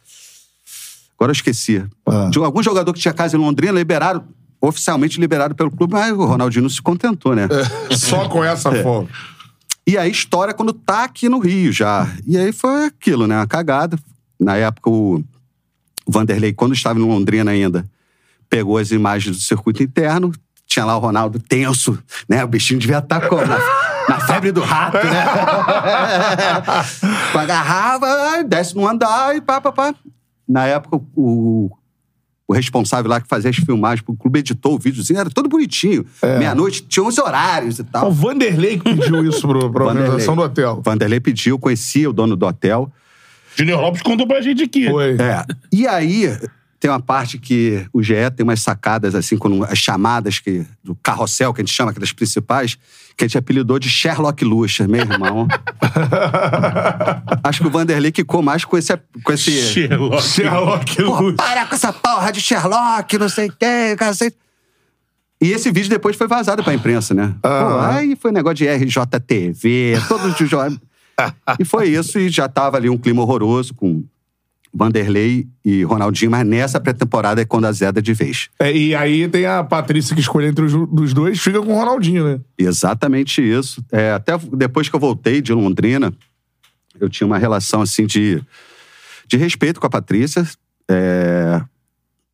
Agora 1.17 1.31
eu 1.31 1.33
esqueci. 1.33 1.85
Ah. 2.05 2.29
De 2.31 2.39
algum 2.39 2.63
jogador 2.63 2.93
que 2.93 3.01
tinha 3.01 3.13
casa 3.13 3.35
em 3.35 3.39
Londrina, 3.39 3.73
liberaram, 3.73 4.23
oficialmente 4.61 5.19
liberado 5.19 5.53
pelo 5.55 5.69
clube, 5.69 5.91
mas 5.91 6.13
o 6.13 6.23
Ronaldinho 6.25 6.63
não 6.63 6.69
se 6.69 6.81
contentou, 6.81 7.35
né? 7.35 7.49
Só 7.91 8.29
com 8.29 8.41
essa 8.41 8.69
É. 8.75 8.81
folga. 8.81 9.09
E 9.85 9.97
aí 9.97 10.09
história 10.09 10.53
quando 10.53 10.71
tá 10.71 11.03
aqui 11.03 11.27
no 11.27 11.39
Rio 11.39 11.69
já. 11.73 12.09
E 12.25 12.37
aí 12.37 12.53
foi 12.53 12.85
aquilo, 12.85 13.27
né? 13.27 13.35
Uma 13.35 13.47
cagada. 13.47 13.99
Na 14.39 14.55
época, 14.55 14.89
o 14.89 15.21
Vanderlei, 16.07 16.53
quando 16.53 16.73
estava 16.73 16.97
em 16.97 17.03
Londrina 17.03 17.51
ainda, 17.51 17.85
pegou 18.49 18.77
as 18.77 18.91
imagens 18.91 19.35
do 19.35 19.41
circuito 19.41 19.83
interno. 19.83 20.31
Tinha 20.73 20.85
lá 20.85 20.97
o 20.97 20.99
Ronaldo 20.99 21.37
tenso, 21.37 21.99
né? 22.27 22.43
O 22.43 22.47
bichinho 22.47 22.79
devia 22.79 22.97
estar 22.97 23.29
como? 23.29 23.45
Na, 23.45 23.59
na 24.09 24.19
febre 24.21 24.51
do 24.51 24.61
rato, 24.61 24.97
né? 24.97 25.23
Com 27.31 27.37
a 27.37 27.45
garrafa, 27.45 28.43
desce 28.43 28.75
no 28.75 28.87
andar 28.87 29.35
e 29.35 29.41
pá, 29.41 29.61
pá, 29.61 29.71
pá. 29.71 29.93
Na 30.49 30.65
época, 30.65 30.99
o, 31.15 31.69
o 32.47 32.53
responsável 32.53 33.07
lá 33.07 33.21
que 33.21 33.27
fazia 33.27 33.51
as 33.51 33.55
filmagens 33.55 34.01
pro 34.01 34.15
clube 34.15 34.39
editou 34.39 34.73
o 34.73 34.79
videozinho, 34.79 35.19
era 35.19 35.29
todo 35.29 35.47
bonitinho. 35.47 36.07
Meia-noite, 36.39 36.81
tinha 36.81 37.03
uns 37.03 37.19
horários 37.19 37.77
e 37.77 37.83
tal. 37.83 38.07
O 38.07 38.11
Vanderlei 38.11 38.79
que 38.79 38.95
pediu 38.95 39.23
isso 39.23 39.47
pro, 39.47 39.71
pra 39.71 39.85
Vanderlei. 39.85 40.05
organização 40.05 40.35
do 40.35 40.41
hotel. 40.41 40.81
Vanderlei 40.83 41.19
pediu, 41.19 41.59
conhecia 41.59 42.09
o 42.09 42.13
dono 42.13 42.35
do 42.35 42.47
hotel. 42.47 42.91
Junior 43.55 43.79
Lopes 43.79 44.01
contou 44.01 44.25
pra 44.25 44.41
gente 44.41 44.63
aqui. 44.63 44.89
Foi. 44.89 45.17
É. 45.19 45.45
E 45.71 45.85
aí, 45.85 46.35
tem 46.83 46.91
uma 46.91 46.99
parte 46.99 47.37
que 47.37 47.85
o 47.93 48.03
GE 48.03 48.13
tem 48.35 48.43
umas 48.43 48.59
sacadas, 48.59 49.15
assim, 49.15 49.37
quando 49.37 49.63
as 49.63 49.77
chamadas 49.77 50.39
que, 50.39 50.65
do 50.83 50.93
carrossel, 50.95 51.53
que 51.53 51.61
a 51.61 51.63
gente 51.63 51.73
chama, 51.73 51.91
aquelas 51.91 52.11
principais, 52.11 52.77
que 53.15 53.23
a 53.23 53.27
gente 53.27 53.37
apelidou 53.37 53.79
de 53.79 53.87
Sherlock 53.89 54.43
Lucha, 54.43 54.85
meu 54.85 54.99
irmão. 54.99 55.47
Acho 57.41 57.61
que 57.61 57.67
o 57.67 57.71
Vanderlei 57.71 58.11
quicou 58.11 58.41
mais 58.41 58.65
com 58.65 58.77
esse. 58.77 58.93
Com 59.23 59.31
esse 59.31 59.49
Sherlock. 59.49 60.21
Sherlock 60.23 61.01
Luz. 61.01 61.35
para 61.37 61.65
com 61.67 61.75
essa 61.75 61.93
porra 61.93 62.33
de 62.33 62.41
Sherlock, 62.41 63.17
não 63.17 63.29
sei 63.29 63.47
o 63.47 63.53
que, 63.53 63.95
cacete. 63.97 64.35
E 65.41 65.51
esse 65.53 65.71
vídeo 65.71 65.89
depois 65.89 66.17
foi 66.17 66.27
vazado 66.27 66.65
pra 66.65 66.73
imprensa, 66.73 67.13
né? 67.13 67.33
Pô, 67.41 67.47
Aham. 67.47 67.95
aí 67.95 68.17
foi 68.17 68.33
negócio 68.33 68.55
de 68.57 68.67
RJTV, 68.67 70.01
todos 70.09 70.37
os 70.37 70.49
jo- 70.49 70.57
E 71.57 71.63
foi 71.63 71.87
isso, 71.87 72.19
e 72.19 72.27
já 72.27 72.49
tava 72.49 72.75
ali 72.75 72.89
um 72.89 72.97
clima 72.97 73.21
horroroso 73.21 73.73
com 73.73 74.03
Vanderlei 74.73 75.47
e 75.63 75.83
Ronaldinho, 75.83 76.31
mas 76.31 76.45
nessa 76.45 76.79
pré-temporada 76.79 77.41
é 77.41 77.45
quando 77.45 77.65
a 77.65 77.71
Zeda 77.71 78.01
de 78.01 78.13
vez. 78.13 78.49
É, 78.59 78.75
e 78.75 78.95
aí 78.95 79.27
tem 79.27 79.45
a 79.45 79.63
Patrícia 79.63 80.15
que 80.15 80.21
escolhe 80.21 80.47
entre 80.47 80.65
os 80.65 80.73
dos 80.89 81.13
dois, 81.13 81.39
fica 81.39 81.61
com 81.61 81.73
o 81.73 81.77
Ronaldinho, 81.77 82.25
né? 82.25 82.39
Exatamente 82.57 83.41
isso. 83.41 83.83
É, 83.91 84.11
até 84.11 84.37
depois 84.51 84.89
que 84.89 84.95
eu 84.95 84.99
voltei 84.99 85.41
de 85.41 85.53
Londrina, 85.53 86.11
eu 86.99 87.07
tinha 87.09 87.27
uma 87.27 87.37
relação 87.37 87.81
assim 87.81 88.05
de, 88.05 88.41
de 89.27 89.37
respeito 89.37 89.79
com 89.79 89.85
a 89.85 89.89
Patrícia. 89.89 90.47
é, 90.89 91.61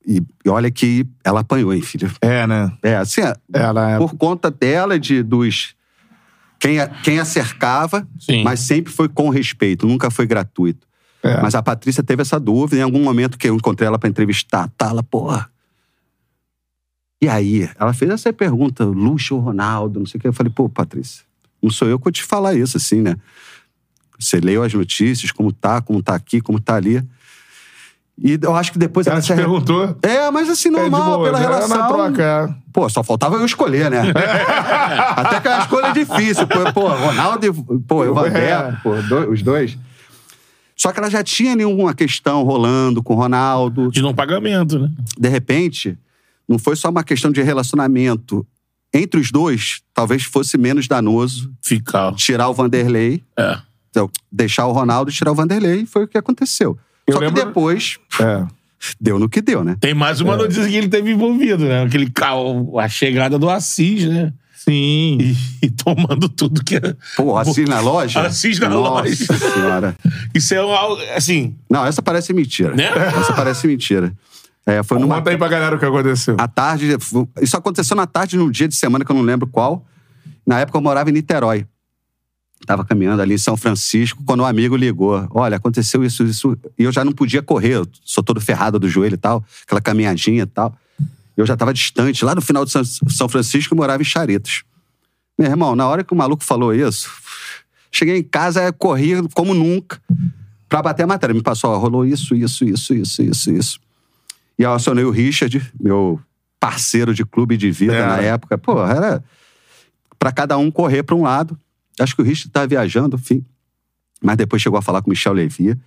e, 0.08 0.22
e 0.46 0.50
olha 0.50 0.72
que 0.72 1.06
ela 1.24 1.42
apanhou, 1.42 1.74
hein, 1.74 1.82
filho. 1.82 2.10
É, 2.22 2.48
né? 2.48 2.72
É, 2.82 2.96
assim, 2.96 3.22
é, 3.22 3.36
Ela 3.54 3.92
é. 3.92 3.98
por 3.98 4.16
conta 4.16 4.50
dela 4.50 4.96
e 4.96 5.00
de, 5.00 5.22
dos, 5.22 5.76
quem 6.58 6.80
a, 6.80 6.88
quem 6.88 7.20
a 7.20 7.26
cercava, 7.26 8.08
Sim. 8.20 8.44
mas 8.44 8.62
sempre 8.62 8.92
foi 8.92 9.08
com 9.08 9.30
respeito, 9.30 9.86
nunca 9.86 10.10
foi 10.10 10.26
gratuito. 10.26 10.89
É. 11.24 11.42
Mas 11.42 11.54
a 11.56 11.62
Patrícia 11.62 12.02
teve 12.04 12.22
essa 12.22 12.40
dúvida. 12.40 12.78
Em 12.80 12.84
algum 12.84 13.04
momento 13.04 13.38
que 13.38 13.50
eu 13.50 13.56
encontrei 13.56 13.88
ela 13.88 14.00
pra 14.00 14.10
entrevistar, 14.10 14.70
tá, 14.78 14.88
ela, 14.88 15.04
porra. 15.04 15.50
E 17.22 17.28
aí? 17.28 17.70
Ela 17.78 17.94
fez 17.94 18.10
essa 18.12 18.32
pergunta, 18.32 18.86
Luxo 18.86 19.38
Ronaldo, 19.38 20.00
não 20.00 20.06
sei 20.06 20.18
o 20.18 20.22
que. 20.22 20.28
Eu 20.28 20.34
falei, 20.34 20.52
pô, 20.54 20.70
Patrícia, 20.70 21.24
não 21.62 21.70
sou 21.70 21.88
eu 21.90 21.98
que 22.00 22.06
vou 22.06 22.12
te 22.12 22.24
falar 22.24 22.54
isso, 22.54 22.78
assim, 22.78 23.02
né? 23.02 23.16
Você 24.18 24.40
leu 24.40 24.64
as 24.64 24.74
notícias, 24.74 25.32
como 25.32 25.52
tá, 25.52 25.82
como 25.82 26.02
tá 26.02 26.16
aqui, 26.16 26.40
como 26.42 26.60
tá 26.60 26.76
ali. 26.76 27.04
E 28.22 28.38
eu 28.42 28.54
acho 28.56 28.72
que 28.74 28.78
depois 28.80 29.08
Ela 29.08 29.16
ela 29.16 29.22
te 29.22 29.28
se 29.28 29.34
arre- 29.34 29.42
perguntou? 29.44 29.98
É, 30.02 30.30
mas 30.30 30.50
assim, 30.50 30.68
É, 30.70 30.72
normal, 30.72 31.04
boa, 31.20 31.24
pela 31.26 31.40
né? 31.40 31.46
relação. 31.46 31.78
Na 31.78 31.88
troca, 31.88 32.22
é. 32.24 32.56
Pô, 32.74 32.90
só 32.90 33.02
faltava 33.04 33.36
eu 33.36 33.46
escolher, 33.46 33.90
né? 33.90 34.02
Até 35.16 35.40
que 35.40 35.48
a 35.48 35.60
escolha 35.60 35.88
é 35.88 35.94
difícil. 35.94 36.46
Pô, 36.48 36.72
pô 36.74 36.88
Ronaldo 36.90 37.46
e 37.46 37.80
pô, 37.88 38.04
eu 38.04 38.18
É. 38.26 38.74
pô, 38.84 38.94
do- 39.04 39.32
os 39.32 39.42
dois. 39.42 39.78
Só 40.80 40.92
que 40.94 41.00
ela 41.00 41.10
já 41.10 41.22
tinha 41.24 41.52
ali 41.52 41.66
uma 41.66 41.94
questão 41.94 42.44
rolando 42.44 43.04
com 43.04 43.14
o 43.14 43.18
Ronaldo. 43.18 43.92
De 43.92 44.02
não 44.02 44.14
pagamento, 44.14 44.80
né? 44.80 44.90
De 45.18 45.28
repente, 45.28 45.98
não 46.48 46.58
foi 46.58 46.76
só 46.78 46.90
uma 46.90 47.04
questão 47.04 47.32
de 47.32 47.42
relacionamento. 47.42 48.48
Entre 48.94 49.20
os 49.20 49.30
dois, 49.32 49.82
talvez 49.94 50.24
fosse 50.24 50.58
menos 50.58 50.88
danoso 50.88 51.52
Ficar. 51.62 52.14
tirar 52.16 52.48
o 52.50 52.54
Vanderlei, 52.54 53.22
É. 53.38 53.60
então, 53.90 54.10
deixar 54.32 54.66
o 54.68 54.72
Ronaldo 54.72 55.12
e 55.12 55.14
tirar 55.14 55.32
o 55.32 55.36
Vanderlei. 55.36 55.86
Foi 55.86 56.06
o 56.06 56.08
que 56.08 56.18
aconteceu. 56.18 56.78
Eu 57.06 57.14
só 57.16 57.20
lembro- 57.20 57.40
que 57.40 57.46
depois, 57.46 58.00
É. 58.20 58.48
deu 59.00 59.20
no 59.20 59.28
que 59.30 59.42
deu, 59.42 59.64
né? 59.64 59.76
Tem 59.82 59.94
mais 59.94 60.22
uma 60.22 60.36
notícia 60.38 60.68
que 60.68 60.76
ele 60.76 60.88
teve 60.88 61.12
envolvido, 61.12 61.66
né? 61.66 61.84
Aquele 61.84 62.10
carro, 62.10 62.80
a 62.80 62.88
chegada 62.88 63.38
do 63.38 63.50
Assis, 63.50 64.06
né? 64.06 64.34
Sim. 64.70 65.18
E, 65.20 65.66
e 65.66 65.70
tomando 65.70 66.30
tudo 66.30 66.64
que 66.64 66.76
é. 66.76 66.96
Pô, 67.16 67.36
Assis 67.36 67.68
na 67.68 67.80
loja? 67.80 68.22
Assis 68.22 68.60
na 68.60 68.70
Nossa 68.70 68.90
loja. 69.02 69.16
senhora. 69.54 69.96
Isso 70.34 70.54
é 70.54 70.58
algo, 70.58 71.02
assim. 71.16 71.56
Não, 71.70 71.86
essa 71.86 72.02
parece 72.02 72.32
mentira. 72.34 72.76
Né? 72.76 72.86
Essa 73.20 73.34
parece 73.34 73.66
mentira. 73.66 74.14
É, 74.66 74.84
foi 74.84 75.00
numa 75.00 75.16
Conta 75.16 75.32
aí 75.32 75.38
pra 75.38 75.48
galera 75.48 75.76
o 75.76 75.80
que 75.80 75.86
aconteceu. 75.86 76.36
à 76.38 76.48
tarde. 76.48 76.96
Isso 77.42 77.58
aconteceu 77.58 77.98
na 77.98 78.06
tarde 78.06 78.38
num 78.38 78.52
dia 78.52 78.68
de 78.68 78.76
semana 78.76 79.04
que 79.04 79.12
eu 79.12 79.16
não 79.16 79.24
lembro 79.24 79.48
qual. 79.48 79.84
Na 80.46 80.60
época 80.60 80.78
eu 80.78 80.82
morava 80.82 81.10
em 81.10 81.14
Niterói. 81.14 81.66
Tava 82.68 82.84
caminhando 82.86 83.22
ali 83.22 83.34
em 83.34 83.38
São 83.38 83.56
Francisco, 83.58 84.22
quando 84.26 84.42
um 84.42 84.46
amigo 84.46 84.76
ligou. 84.76 85.26
Olha, 85.32 85.58
aconteceu 85.58 86.04
isso, 86.04 86.24
isso. 86.24 86.58
E 86.78 86.84
eu 86.84 86.92
já 86.92 87.04
não 87.06 87.14
podia 87.14 87.42
correr, 87.42 87.76
eu 87.76 87.88
sou 88.04 88.24
todo 88.24 88.40
ferrado 88.42 88.78
do 88.78 88.88
joelho 88.90 89.14
e 89.16 89.18
tal, 89.18 89.44
aquela 89.66 89.80
caminhadinha 89.82 90.44
e 90.44 90.46
tal. 90.46 90.76
Eu 91.40 91.46
já 91.46 91.56
tava 91.56 91.74
distante, 91.74 92.26
lá 92.26 92.36
no 92.36 92.42
final 92.42 92.66
de 92.66 92.72
São- 92.72 93.30
Francisco, 93.30 93.74
eu 93.74 93.78
morava 93.78 94.02
em 94.02 94.06
Charetas. 94.06 94.64
Meu 95.38 95.50
irmão, 95.50 95.74
na 95.74 95.88
hora 95.88 96.04
que 96.04 96.14
o 96.14 96.18
maluco 96.18 96.44
falou 96.44 96.74
isso, 96.74 97.10
cheguei 97.90 98.18
em 98.18 98.24
casa, 98.24 98.74
corri 98.74 99.14
como 99.34 99.54
nunca 99.54 100.02
pra 100.68 100.82
bater 100.82 101.04
a 101.04 101.08
matéria. 101.08 101.34
Me 101.34 101.42
passou, 101.42 101.72
ó, 101.72 101.78
rolou 101.78 102.06
isso, 102.06 102.36
isso, 102.36 102.66
isso, 102.66 102.94
isso, 102.94 103.22
isso, 103.24 103.52
isso. 103.54 103.80
E 104.58 104.64
eu 104.64 104.74
acionei 104.74 105.06
o 105.06 105.12
Richard, 105.12 105.72
meu 105.80 106.20
parceiro 106.60 107.14
de 107.14 107.24
clube 107.26 107.56
de 107.56 107.72
vida 107.72 107.96
É. 107.96 108.06
na 108.06 108.18
época. 108.20 108.58
Pô, 108.58 108.86
era 108.86 109.24
pra 110.20 110.34
cada 110.34 110.58
um 110.58 110.70
correr 110.70 111.04
pra 111.04 111.16
um 111.16 111.22
lado. 111.24 111.58
Acho 111.98 112.14
que 112.18 112.22
o 112.22 112.26
Richard 112.26 112.50
tava 112.52 112.68
viajando, 112.68 113.16
enfim. 113.16 113.46
Mas 114.22 114.36
depois 114.36 114.62
chegou 114.62 114.78
a 114.78 114.82
falar 114.82 115.02
com 115.02 115.08
o 115.08 115.12
Michel 115.12 115.32
Levy. 115.32 115.78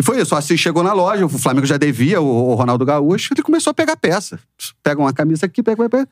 E 0.00 0.02
foi 0.02 0.18
isso. 0.18 0.34
Assim 0.34 0.56
chegou 0.56 0.82
na 0.82 0.94
loja, 0.94 1.26
o 1.26 1.28
Flamengo 1.28 1.66
já 1.66 1.76
devia, 1.76 2.22
o, 2.22 2.24
o 2.50 2.54
Ronaldo 2.54 2.86
Gaúcho, 2.86 3.34
ele 3.34 3.42
começou 3.42 3.70
a 3.70 3.74
pegar 3.74 3.96
peça. 3.98 4.40
Pega 4.82 4.98
uma 4.98 5.12
camisa 5.12 5.44
aqui, 5.44 5.62
pega, 5.62 5.90
pega. 5.90 6.08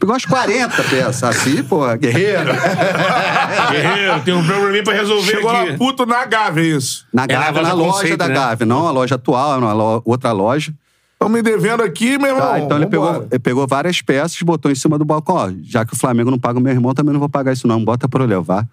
Pegou 0.00 0.12
umas 0.14 0.24
40 0.24 0.82
peças. 0.84 1.22
Assim, 1.22 1.62
pô, 1.62 1.86
guerreiro. 1.96 2.50
Guerreiro, 3.70 4.20
tem 4.22 4.34
um 4.34 4.44
probleminha 4.44 4.82
pra 4.82 4.94
resolver 4.94 5.30
Chegou 5.30 5.50
aqui. 5.50 5.70
lá 5.72 5.76
puto 5.78 6.06
na 6.06 6.24
Gávea, 6.24 6.76
isso. 6.76 7.06
Na 7.12 7.26
Gávea, 7.26 7.50
loja 7.50 7.62
na 7.62 7.72
loja 7.74 7.92
conceito, 7.92 8.16
da 8.16 8.28
né? 8.28 8.34
Gávea. 8.34 8.66
Não 8.66 8.88
a 8.88 8.90
loja 8.90 9.14
atual, 9.14 9.52
era 9.52 9.60
uma 9.60 9.72
lo- 9.72 10.02
outra 10.04 10.32
loja. 10.32 10.72
Estão 11.12 11.28
me 11.28 11.42
devendo 11.42 11.82
aqui, 11.82 12.18
meu 12.18 12.28
irmão. 12.28 12.48
Tá, 12.48 12.58
então 12.58 12.76
ele 12.78 12.86
pegou, 12.86 13.26
ele 13.30 13.38
pegou 13.38 13.66
várias 13.68 14.00
peças, 14.00 14.40
botou 14.42 14.72
em 14.72 14.74
cima 14.74 14.98
do 14.98 15.04
balcão. 15.04 15.36
Ó, 15.36 15.50
já 15.62 15.84
que 15.84 15.92
o 15.92 15.96
Flamengo 15.96 16.30
não 16.30 16.38
paga 16.38 16.58
o 16.58 16.62
meu 16.62 16.72
irmão, 16.72 16.94
também 16.94 17.12
não 17.12 17.20
vou 17.20 17.28
pagar 17.28 17.52
isso 17.52 17.68
não. 17.68 17.84
Bota 17.84 18.08
pra 18.08 18.22
eu 18.22 18.26
levar. 18.26 18.66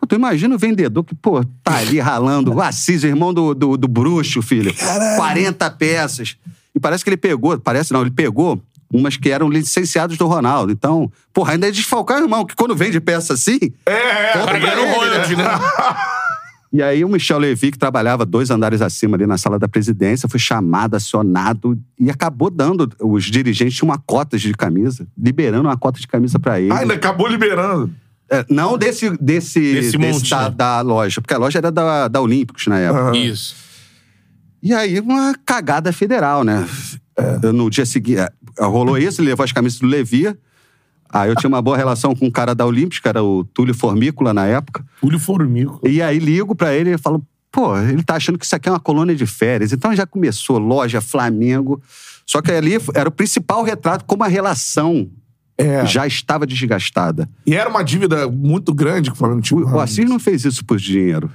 Pô, 0.00 0.06
tu 0.06 0.14
imagina 0.14 0.54
o 0.54 0.58
vendedor 0.58 1.04
que, 1.04 1.14
pô, 1.14 1.44
tá 1.62 1.76
ali 1.76 2.00
ralando. 2.00 2.54
O 2.54 2.62
Assis, 2.62 3.04
irmão 3.04 3.34
do, 3.34 3.54
do, 3.54 3.76
do 3.76 3.86
bruxo, 3.86 4.40
filho. 4.40 4.72
40 5.16 5.70
peças. 5.72 6.36
E 6.74 6.80
parece 6.80 7.04
que 7.04 7.10
ele 7.10 7.18
pegou, 7.18 7.58
parece 7.60 7.92
não, 7.92 8.00
ele 8.00 8.10
pegou 8.10 8.60
umas 8.92 9.16
que 9.16 9.30
eram 9.30 9.48
licenciados 9.48 10.16
do 10.16 10.26
Ronaldo. 10.26 10.72
Então, 10.72 11.12
porra, 11.34 11.52
ainda 11.52 11.68
é 11.68 11.70
desfalcar 11.70 12.18
o 12.18 12.24
irmão, 12.24 12.46
que 12.46 12.56
quando 12.56 12.74
vende 12.74 12.98
peça 12.98 13.34
assim... 13.34 13.58
É, 13.84 13.92
é. 13.92 14.32
Ele, 14.56 14.94
royalty, 14.94 15.36
né? 15.36 15.44
E 16.72 16.80
aí 16.80 17.04
o 17.04 17.08
Michel 17.08 17.38
Levy, 17.38 17.72
que 17.72 17.78
trabalhava 17.78 18.24
dois 18.24 18.48
andares 18.48 18.80
acima 18.80 19.16
ali 19.16 19.26
na 19.26 19.36
sala 19.36 19.58
da 19.58 19.66
presidência, 19.66 20.28
foi 20.28 20.38
chamado, 20.38 20.94
acionado 20.94 21.76
e 21.98 22.08
acabou 22.08 22.48
dando. 22.48 22.88
Os 23.00 23.24
dirigentes 23.24 23.82
uma 23.82 23.98
cota 23.98 24.38
de 24.38 24.52
camisa, 24.54 25.04
liberando 25.18 25.68
uma 25.68 25.76
cota 25.76 25.98
de 25.98 26.06
camisa 26.06 26.38
pra 26.38 26.60
ele. 26.60 26.72
Ah, 26.72 26.78
ainda 26.78 26.94
acabou 26.94 27.26
liberando. 27.26 27.90
É, 28.30 28.46
não 28.48 28.78
desse, 28.78 29.10
desse, 29.18 29.60
Desse 29.60 29.98
desse 29.98 29.98
monte, 29.98 30.30
da, 30.30 30.48
né? 30.48 30.54
da 30.56 30.80
loja, 30.80 31.20
porque 31.20 31.34
a 31.34 31.38
loja 31.38 31.58
era 31.58 31.72
da, 31.72 32.06
da 32.06 32.20
Olímpicos 32.20 32.66
na 32.68 32.78
época. 32.78 33.16
Isso. 33.16 33.56
E 34.62 34.72
aí 34.72 35.00
uma 35.00 35.34
cagada 35.44 35.92
federal, 35.92 36.44
né? 36.44 36.66
Eu, 37.42 37.52
No 37.52 37.68
dia 37.68 37.84
seguinte, 37.84 38.20
é, 38.20 38.30
rolou 38.60 38.96
isso, 38.96 39.20
ele 39.20 39.30
levou 39.30 39.42
as 39.42 39.52
camisas 39.52 39.80
do 39.80 39.86
Levi. 39.86 40.32
Aí 41.12 41.28
eu 41.28 41.34
tinha 41.34 41.48
uma 41.48 41.60
boa 41.60 41.76
relação 41.76 42.14
com 42.14 42.26
um 42.26 42.30
cara 42.30 42.54
da 42.54 42.64
Olímpicos, 42.64 43.00
que 43.00 43.08
era 43.08 43.22
o 43.22 43.42
Túlio 43.44 43.74
Formícola 43.74 44.32
na 44.32 44.46
época. 44.46 44.84
Túlio 45.00 45.18
Formico. 45.18 45.80
E 45.86 46.00
aí 46.00 46.20
ligo 46.20 46.54
pra 46.54 46.72
ele 46.72 46.94
e 46.94 46.98
falo, 46.98 47.26
pô, 47.50 47.76
ele 47.76 48.04
tá 48.04 48.14
achando 48.14 48.38
que 48.38 48.44
isso 48.44 48.54
aqui 48.54 48.68
é 48.68 48.72
uma 48.72 48.78
colônia 48.78 49.16
de 49.16 49.26
férias. 49.26 49.72
Então 49.72 49.94
já 49.94 50.06
começou 50.06 50.58
loja 50.58 51.00
Flamengo. 51.00 51.82
Só 52.24 52.40
que 52.40 52.52
ali 52.52 52.74
era 52.94 53.08
o 53.08 53.12
principal 53.12 53.64
retrato 53.64 54.04
como 54.04 54.22
a 54.22 54.28
relação 54.28 55.10
É. 55.60 55.84
já 55.86 56.06
estava 56.06 56.46
desgastada. 56.46 57.28
E 57.46 57.54
era 57.54 57.68
uma 57.68 57.82
dívida 57.82 58.28
muito 58.28 58.72
grande 58.72 59.10
que 59.10 59.14
o 59.16 59.18
Flamengo 59.18 59.42
tinha. 59.42 59.60
O 59.64 59.78
Assis 59.80 60.08
não 60.08 60.18
fez 60.18 60.44
isso 60.44 60.64
por 60.64 60.78
dinheiro. 60.78 61.30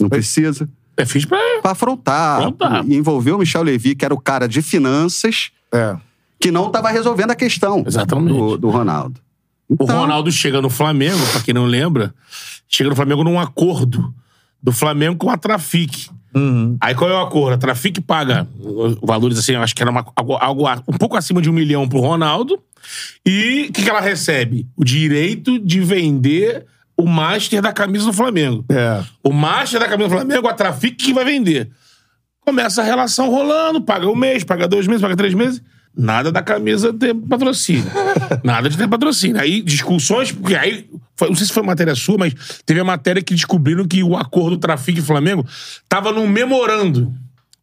Não 0.00 0.08
precisa. 0.08 0.68
É, 0.96 1.04
fiz 1.04 1.24
pra 1.24 1.38
Pra 1.62 1.72
afrontar. 1.72 2.38
Afrontar. 2.38 2.84
E 2.86 2.94
envolveu 2.96 3.36
o 3.36 3.38
Michel 3.38 3.62
Levy, 3.62 3.94
que 3.94 4.04
era 4.04 4.14
o 4.14 4.20
cara 4.20 4.46
de 4.48 4.62
finanças, 4.62 5.50
É. 5.72 5.96
que 6.40 6.50
não 6.50 6.68
estava 6.68 6.88
resolvendo 6.90 7.30
a 7.32 7.34
questão 7.36 7.82
Exatamente. 7.86 8.36
do, 8.36 8.56
do 8.58 8.70
Ronaldo. 8.70 9.20
O 9.68 9.74
Então, 9.74 10.00
Ronaldo 10.00 10.30
chega 10.32 10.62
no 10.62 10.70
Flamengo, 10.70 11.18
pra 11.32 11.40
quem 11.42 11.52
não 11.52 11.66
lembra, 11.66 12.14
chega 12.68 12.88
no 12.90 12.96
Flamengo 12.96 13.22
num 13.24 13.38
acordo 13.38 14.14
do 14.62 14.72
Flamengo 14.72 15.16
com 15.16 15.30
a 15.30 15.36
Trafic. 15.36 16.10
Aí 16.80 16.94
qual 16.94 17.10
é 17.10 17.14
o 17.14 17.20
acordo? 17.20 17.54
A 17.54 17.58
Trafic 17.58 18.00
paga 18.00 18.46
valores 19.02 19.38
assim, 19.38 19.52
eu 19.52 19.62
acho 19.62 19.74
que 19.74 19.82
era 19.82 19.90
uma- 19.90 20.04
algo, 20.14 20.34
algo 20.36 20.66
um 20.88 20.96
pouco 20.98 21.16
acima 21.16 21.40
de 21.42 21.48
um 21.50 21.52
milhão 21.52 21.88
pro 21.88 22.00
Ronaldo. 22.00 22.58
E 23.26 23.66
o 23.68 23.72
que, 23.72 23.82
que 23.82 23.90
ela 23.90 24.00
recebe? 24.00 24.66
O 24.76 24.84
direito 24.84 25.58
de 25.58 25.80
vender 25.80 26.64
o 26.96 27.06
master 27.06 27.60
da 27.62 27.72
camisa 27.72 28.06
do 28.06 28.12
Flamengo. 28.12 28.64
É. 28.70 29.02
O 29.22 29.32
master 29.32 29.78
da 29.80 29.88
camisa 29.88 30.08
do 30.08 30.14
Flamengo, 30.14 30.48
a 30.48 30.52
Trafic 30.54 30.96
que 30.96 31.12
vai 31.12 31.24
vender. 31.24 31.70
Começa 32.44 32.80
a 32.82 32.84
relação 32.84 33.30
rolando, 33.30 33.80
paga 33.80 34.08
um 34.08 34.16
mês, 34.16 34.42
paga 34.42 34.66
dois 34.66 34.86
meses, 34.86 35.02
paga 35.02 35.16
três 35.16 35.34
meses. 35.34 35.62
Nada 36.00 36.30
da 36.30 36.40
camisa 36.40 36.92
ter 36.92 37.12
patrocínio. 37.12 37.84
Nada 38.44 38.70
de 38.70 38.78
ter 38.78 38.86
patrocínio. 38.86 39.40
Aí, 39.40 39.60
discussões, 39.60 40.30
porque 40.30 40.54
aí, 40.54 40.88
foi- 41.16 41.28
não 41.28 41.34
sei 41.34 41.46
se 41.48 41.52
foi 41.52 41.64
matéria 41.64 41.92
sua, 41.96 42.16
mas 42.16 42.32
teve 42.64 42.78
a 42.78 42.84
matéria 42.84 43.20
que 43.20 43.34
descobriram 43.34 43.84
que 43.84 44.00
o 44.04 44.16
acordo 44.16 44.56
Trafic 44.56 44.98
e 45.00 45.02
Flamengo 45.02 45.44
tava 45.88 46.12
num 46.12 46.28
memorando. 46.28 47.12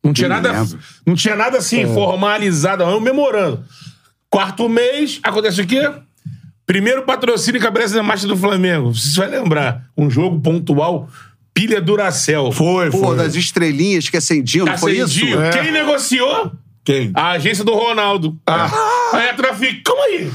Não 0.03 0.11
tinha 0.11 0.27
nada, 0.27 0.67
não 1.05 1.15
tinha 1.15 1.35
nada 1.35 1.57
assim 1.59 1.85
formalizado, 1.93 2.83
é 2.83 2.87
um 2.87 2.99
memorando. 2.99 3.63
Quarto 4.29 4.67
mês, 4.67 5.19
acontece 5.23 5.61
o 5.61 5.65
quê? 5.65 5.89
Primeiro 6.65 7.03
patrocínio 7.03 7.61
cabeça 7.61 7.95
da 7.95 8.03
marcha 8.03 8.27
do 8.27 8.35
Flamengo. 8.35 8.93
Você 8.93 9.17
vai 9.17 9.29
lembrar. 9.29 9.85
Um 9.97 10.09
jogo 10.09 10.41
pontual, 10.41 11.07
pilha 11.53 11.79
Duracell. 11.79 12.51
Foi, 12.51 12.91
Pô, 12.91 12.97
foi. 12.97 13.15
das 13.17 13.33
estrelinhas 13.35 14.09
que 14.09 14.17
acendiam, 14.17 14.65
não 14.65 14.77
foi 14.77 14.97
isso? 14.97 15.23
É. 15.23 15.51
Quem 15.51 15.71
negociou? 15.71 16.51
Quem? 16.85 17.11
A 17.15 17.31
agência 17.31 17.63
do 17.63 17.73
Ronaldo. 17.73 18.37
Ah. 18.45 18.69
Aí 19.13 19.29
a 19.29 19.33
Trafic, 19.33 19.81
calma 19.81 20.03
aí. 20.03 20.31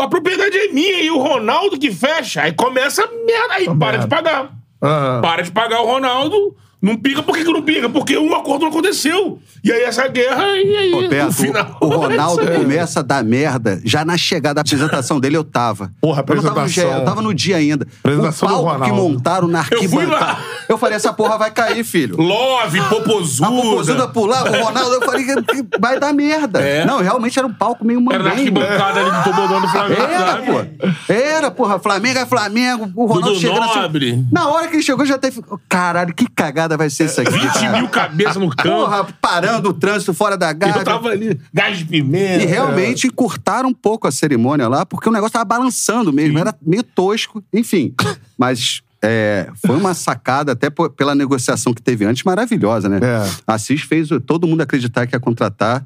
A 0.00 0.08
propriedade 0.08 0.56
é 0.56 0.68
minha 0.72 1.02
e 1.02 1.10
o 1.10 1.18
Ronaldo 1.18 1.78
que 1.78 1.92
fecha. 1.92 2.42
Aí 2.42 2.52
começa 2.52 3.04
a 3.04 3.06
merda. 3.06 3.54
Aí 3.54 3.64
para 3.66 3.74
merda. 3.74 3.98
de 3.98 4.08
pagar. 4.08 4.52
Aham. 4.82 5.20
Para 5.20 5.42
de 5.42 5.52
pagar 5.52 5.82
o 5.82 5.86
Ronaldo. 5.86 6.56
Não 6.80 6.96
pica, 6.96 7.22
por 7.22 7.36
que, 7.36 7.44
que 7.44 7.52
não 7.52 7.62
pica? 7.62 7.88
Porque 7.88 8.18
um 8.18 8.34
acordo 8.34 8.62
não 8.62 8.68
aconteceu. 8.70 9.38
E 9.64 9.72
aí 9.72 9.82
essa 9.82 10.06
guerra, 10.08 10.44
e 10.58 10.76
aí 10.76 10.94
Ô, 10.94 11.08
Beto, 11.08 11.24
no 11.24 11.32
final... 11.32 11.76
o 11.80 11.86
Ronaldo 11.86 12.46
começa 12.46 13.00
a 13.00 13.02
dar 13.02 13.24
merda. 13.24 13.80
Já 13.82 14.04
na 14.04 14.18
chegada 14.18 14.56
da 14.56 14.60
apresentação 14.60 15.18
dele, 15.18 15.38
eu 15.38 15.44
tava. 15.44 15.90
Porra, 16.02 16.22
eu, 16.28 16.34
não 16.36 16.42
tava 16.42 16.54
no 16.54 16.60
apresentação. 16.60 16.98
eu 16.98 17.04
tava 17.06 17.22
no 17.22 17.32
dia 17.32 17.56
ainda. 17.56 17.86
Apresentação 18.00 18.46
o 18.46 18.50
do 18.50 18.56
palco 18.62 18.84
que 18.84 18.90
Ronaldo. 18.90 19.12
montaram 19.14 19.48
na 19.48 19.60
Eu 19.60 19.78
arquibancada. 19.78 20.38
Eu 20.68 20.76
falei, 20.76 20.96
essa 20.96 21.14
porra 21.14 21.38
vai 21.38 21.50
cair, 21.50 21.82
filho. 21.82 22.16
Love, 22.20 22.78
A 22.78 22.84
popozuda. 22.84 23.50
popozuda 23.50 24.08
pular, 24.08 24.46
o 24.46 24.64
Ronaldo, 24.64 24.96
eu 24.96 25.02
falei 25.02 25.24
que 25.24 25.42
que 25.42 25.78
vai 25.80 25.98
dar 25.98 26.12
merda. 26.12 26.60
É. 26.60 26.84
Não, 26.84 27.00
realmente 27.00 27.38
era 27.38 27.48
um 27.48 27.52
palco 27.52 27.86
meio 27.86 28.04
Era 28.12 28.22
na 28.22 28.30
arquibancada 28.30 29.00
ali 29.00 29.10
do 29.10 29.24
tobogã 29.24 29.60
do 29.62 29.68
Flamengo. 29.68 30.02
Era, 30.02 30.36
pô. 30.42 31.12
Era, 31.12 31.50
porra. 31.50 31.78
Flamengo 31.78 32.18
é 32.18 32.26
Flamengo. 32.26 32.90
O 32.94 33.06
Ronaldo 33.06 33.28
Dudu 33.28 33.40
chegando 33.40 33.74
Nobre. 33.74 34.10
assim. 34.10 34.28
Na 34.30 34.48
hora 34.48 34.68
que 34.68 34.76
ele 34.76 34.82
chegou, 34.82 35.06
já 35.06 35.16
teve. 35.16 35.42
Caralho, 35.70 36.14
que 36.14 36.28
cagada 36.28 36.76
vai 36.76 36.90
ser 36.90 37.06
isso 37.06 37.20
aqui. 37.20 37.30
20 37.32 37.52
cara. 37.52 37.78
mil 37.78 37.88
cabeças 37.88 38.36
no 38.36 38.50
campo. 38.50 38.68
Porra, 38.76 39.06
parando 39.20 39.53
o 39.62 39.74
trânsito 39.74 40.14
fora 40.14 40.36
da 40.36 40.52
gávea. 40.52 40.80
Eu 40.80 40.84
tava 40.84 41.08
ali, 41.08 41.38
gás 41.52 41.78
de 41.78 41.84
pimenta. 41.84 42.42
E 42.42 42.46
realmente 42.46 43.06
encurtaram 43.06 43.68
um 43.68 43.74
pouco 43.74 44.06
a 44.06 44.12
cerimônia 44.12 44.68
lá, 44.68 44.84
porque 44.86 45.08
o 45.08 45.12
negócio 45.12 45.32
tava 45.32 45.44
balançando 45.44 46.12
mesmo, 46.12 46.38
era 46.38 46.54
meio 46.60 46.82
tosco, 46.82 47.42
enfim. 47.52 47.94
Mas 48.36 48.82
é, 49.02 49.48
foi 49.64 49.76
uma 49.76 49.92
sacada, 49.92 50.52
até 50.52 50.70
pela 50.70 51.14
negociação 51.14 51.74
que 51.74 51.82
teve 51.82 52.04
antes, 52.04 52.22
maravilhosa, 52.22 52.88
né? 52.88 52.98
É. 53.02 53.30
Assis 53.46 53.82
fez 53.82 54.08
todo 54.26 54.46
mundo 54.46 54.62
acreditar 54.62 55.06
que 55.06 55.14
ia 55.14 55.20
contratar. 55.20 55.84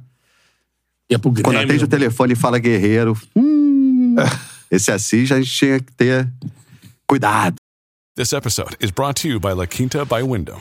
Ia 1.10 1.18
pro 1.18 1.32
Quando 1.32 1.42
Grêmio. 1.44 1.64
atende 1.64 1.84
o 1.84 1.88
telefone 1.88 2.34
e 2.34 2.36
fala 2.36 2.58
guerreiro, 2.58 3.16
hum, 3.34 4.14
esse 4.70 4.92
Assis 4.92 5.32
a 5.32 5.40
gente 5.40 5.50
tinha 5.50 5.80
que 5.80 5.92
ter 5.92 6.28
cuidado. 7.08 7.56
This 8.14 8.32
episode 8.32 8.76
is 8.80 8.90
brought 8.90 9.20
to 9.22 9.28
you 9.28 9.40
by 9.40 9.52
La 9.52 9.66
Quinta 9.66 10.04
by 10.04 10.22
Wyndham. 10.22 10.60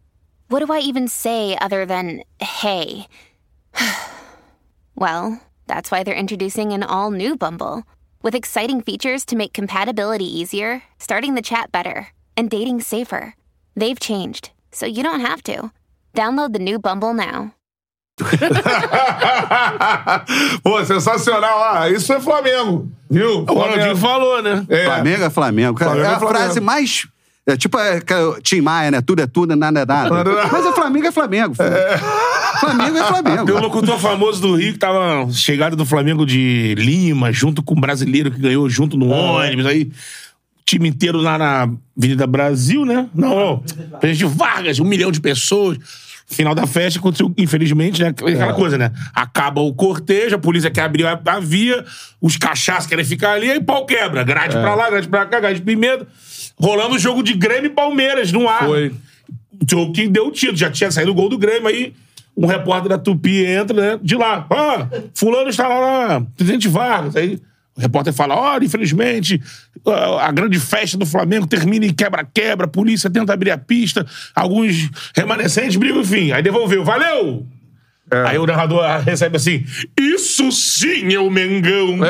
what 0.51 0.59
do 0.65 0.71
I 0.73 0.79
even 0.79 1.07
say 1.07 1.57
other 1.61 1.85
than 1.85 2.23
hey? 2.39 3.07
well, 4.95 5.41
that's 5.67 5.89
why 5.89 6.03
they're 6.03 6.13
introducing 6.13 6.73
an 6.73 6.83
all 6.83 7.09
new 7.09 7.37
Bumble 7.37 7.83
with 8.21 8.35
exciting 8.35 8.81
features 8.81 9.23
to 9.25 9.37
make 9.37 9.53
compatibility 9.53 10.25
easier, 10.25 10.83
starting 10.99 11.35
the 11.35 11.41
chat 11.41 11.71
better, 11.71 12.09
and 12.35 12.49
dating 12.49 12.81
safer. 12.81 13.33
They've 13.77 13.99
changed, 13.99 14.51
so 14.71 14.85
you 14.85 15.03
don't 15.03 15.21
have 15.21 15.41
to. 15.43 15.71
Download 16.13 16.51
the 16.51 16.59
new 16.59 16.79
Bumble 16.79 17.13
now. 17.13 17.55
Pô, 20.61 20.85
sensacional. 20.85 21.63
Ah, 21.63 21.89
isso 21.89 22.11
é 22.13 22.19
Flamengo, 22.19 22.91
viu? 23.09 23.45
O 23.47 23.53
Ronaldinho 23.53 23.95
falou, 23.95 24.41
né? 24.43 24.65
É. 24.69 24.83
Flamengo 24.83 25.23
é 25.23 25.29
Flamengo. 25.29 25.79
Cara, 25.79 25.91
Flamengo 25.91 26.09
é 26.09 26.11
é 26.11 26.15
a 26.15 26.19
Flamengo. 26.19 26.39
frase 26.43 26.59
mais. 26.59 27.07
É 27.47 27.57
tipo 27.57 27.77
é, 27.79 27.99
que 27.99 28.13
é 28.13 28.19
o 28.19 28.39
Tim 28.39 28.61
Maia, 28.61 28.91
né? 28.91 29.01
Tudo 29.01 29.21
é 29.21 29.27
tudo, 29.27 29.55
nada 29.55 29.79
é 29.79 29.85
nada. 29.85 30.15
É. 30.15 30.51
Mas 30.51 30.65
é 30.65 30.71
Flamengo 30.73 31.07
é 31.07 31.11
Flamengo. 31.11 31.55
filho. 31.55 31.69
Flamengo 32.59 32.97
é 32.97 33.03
Flamengo. 33.03 33.45
Tem 33.45 33.55
um 33.55 33.59
locutor 33.59 33.99
famoso 33.99 34.41
do 34.41 34.55
Rio 34.55 34.73
que 34.73 34.79
tava 34.79 35.27
chegado 35.31 35.75
do 35.75 35.85
Flamengo 35.85 36.25
de 36.25 36.75
Lima, 36.77 37.31
junto 37.31 37.63
com 37.63 37.73
o 37.73 37.81
brasileiro 37.81 38.29
que 38.29 38.39
ganhou 38.39 38.69
junto 38.69 38.95
no 38.95 39.09
ônibus. 39.09 39.65
Aí, 39.65 39.83
o 39.83 39.91
time 40.65 40.87
inteiro 40.87 41.17
lá 41.17 41.37
na 41.37 41.69
Avenida 41.97 42.27
Brasil, 42.27 42.85
né? 42.85 43.09
Não, 43.13 43.35
não. 43.35 43.63
Presidente 43.99 44.31
Vargas, 44.35 44.79
um 44.79 44.85
milhão 44.85 45.11
de 45.11 45.19
pessoas. 45.19 45.77
Final 46.27 46.55
da 46.55 46.65
festa 46.65 46.97
aconteceu, 46.97 47.33
infelizmente, 47.37 48.01
né? 48.01 48.09
Aquela 48.09 48.53
coisa, 48.53 48.77
né? 48.77 48.91
Acaba 49.13 49.59
o 49.59 49.73
cortejo, 49.73 50.35
a 50.35 50.39
polícia 50.39 50.71
quer 50.71 50.83
abrir 50.83 51.05
a, 51.05 51.19
a 51.25 51.39
via, 51.41 51.83
os 52.21 52.37
cachaços 52.37 52.87
querem 52.87 53.03
ficar 53.03 53.33
ali, 53.33 53.51
aí 53.51 53.61
pau 53.61 53.85
quebra. 53.85 54.23
Grade 54.23 54.55
pra 54.55 54.73
lá, 54.73 54.89
grade 54.89 55.09
pra 55.09 55.25
cá, 55.25 55.41
grade 55.41 55.59
de 55.59 55.65
pimenta. 55.65 56.07
Rolando 56.61 56.95
o 56.95 56.99
jogo 56.99 57.23
de 57.23 57.33
Grêmio 57.33 57.71
e 57.71 57.73
Palmeiras 57.73 58.31
no 58.31 58.47
ar. 58.47 58.65
Foi. 58.65 58.89
O 58.89 59.69
jogo 59.69 59.91
que 59.91 60.07
deu 60.07 60.27
o 60.27 60.31
título, 60.31 60.57
já 60.57 60.69
tinha 60.69 60.91
saído 60.91 61.11
o 61.11 61.15
gol 61.15 61.27
do 61.27 61.37
Grêmio, 61.37 61.67
aí 61.67 61.93
um 62.37 62.45
repórter 62.45 62.89
da 62.89 62.97
Tupi 62.97 63.45
entra, 63.45 63.75
né, 63.75 63.99
de 64.01 64.15
lá. 64.15 64.47
Ah, 64.49 64.87
fulano 65.13 65.49
está 65.49 65.67
lá, 65.67 65.79
lá, 65.79 66.21
presidente 66.35 66.67
Vargas. 66.67 67.15
Aí 67.15 67.39
o 67.75 67.81
repórter 67.81 68.13
fala, 68.13 68.35
olha, 68.35 68.65
infelizmente, 68.65 69.41
a 69.85 70.27
a 70.27 70.31
grande 70.31 70.59
festa 70.59 70.97
do 70.97 71.05
Flamengo 71.05 71.47
termina 71.47 71.85
em 71.85 71.93
quebra-quebra, 71.93 72.65
a 72.65 72.69
polícia 72.69 73.09
tenta 73.09 73.33
abrir 73.33 73.51
a 73.51 73.57
pista, 73.57 74.05
alguns 74.35 74.89
remanescentes 75.15 75.75
brigam, 75.75 76.01
enfim. 76.01 76.31
Aí 76.31 76.43
devolveu, 76.43 76.83
valeu! 76.83 77.45
Aí 78.27 78.37
o 78.37 78.45
narrador 78.45 78.83
recebe 79.05 79.37
assim, 79.37 79.63
isso 79.97 80.51
sim 80.51 81.13
é 81.13 81.19
o 81.19 81.29
Mengão. 81.29 81.97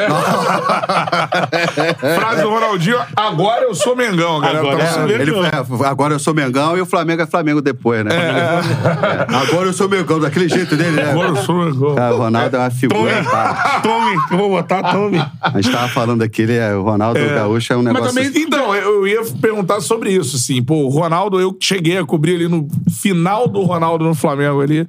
Frase 2.16 2.42
do 2.42 2.50
Ronaldinho, 2.50 2.98
agora 3.16 3.64
eu 3.64 3.76
sou 3.76 3.96
Mengão, 3.96 4.40
galera. 4.40 4.60
Agora 4.60 4.78
Tá 4.78 4.84
eu 4.84 4.88
sou 4.88 5.02
sabendo? 5.02 5.22
Ele, 5.22 5.32
é, 5.46 5.88
agora 5.88 6.14
eu 6.14 6.20
sou 6.20 6.34
Mengão 6.34 6.78
e 6.78 6.82
o 6.82 6.86
Flamengo 6.86 7.22
é 7.22 7.28
Flamengo 7.28 7.62
depois, 7.62 8.04
né? 8.04 8.12
É, 8.16 9.36
Agora 9.36 9.68
eu 9.68 9.74
sou 9.74 9.88
Mengão, 9.88 10.20
daquele 10.20 10.50
jeito 10.50 10.76
dele, 10.76 10.92
né? 10.92 11.12
Agora 11.12 11.30
eu 11.30 11.36
sou 11.38 11.56
Mengão. 11.56 11.96
Cara, 11.96 12.16
o 12.16 12.18
Ronaldo 12.18 12.56
é 12.56 12.60
uma 12.60 12.72
figura. 12.72 13.24
Tome, 13.84 14.16
eu 14.32 14.38
vou 14.38 14.50
botar 14.50 14.92
Tome. 14.92 15.24
A 15.40 15.62
gente 15.62 15.72
tava 15.72 15.88
falando 15.90 16.22
aqui, 16.24 16.42
ele 16.44 16.56
é, 16.56 16.74
o 16.76 16.84
Ronaldo 16.84 17.20
Gaúcho 17.20 17.74
é 17.74 17.78
um 17.78 17.84
Mas 17.84 17.94
negócio. 17.94 18.16
também, 18.16 18.44
então, 18.44 18.76
eu 18.76 19.08
ia 19.08 19.22
perguntar 19.40 19.82
sobre 19.82 20.12
isso, 20.12 20.36
assim. 20.36 20.64
Pô, 20.64 20.76
o 20.86 20.90
Ronaldo, 20.90 21.40
eu 21.40 21.56
cheguei 21.62 21.98
a 21.98 22.06
cobrir 22.06 22.36
ali 22.36 22.48
no 22.48 22.68
final 22.90 23.48
do 23.48 23.62
Ronaldo 23.62 24.06
no 24.06 24.16
Flamengo 24.16 24.62
ali, 24.62 24.88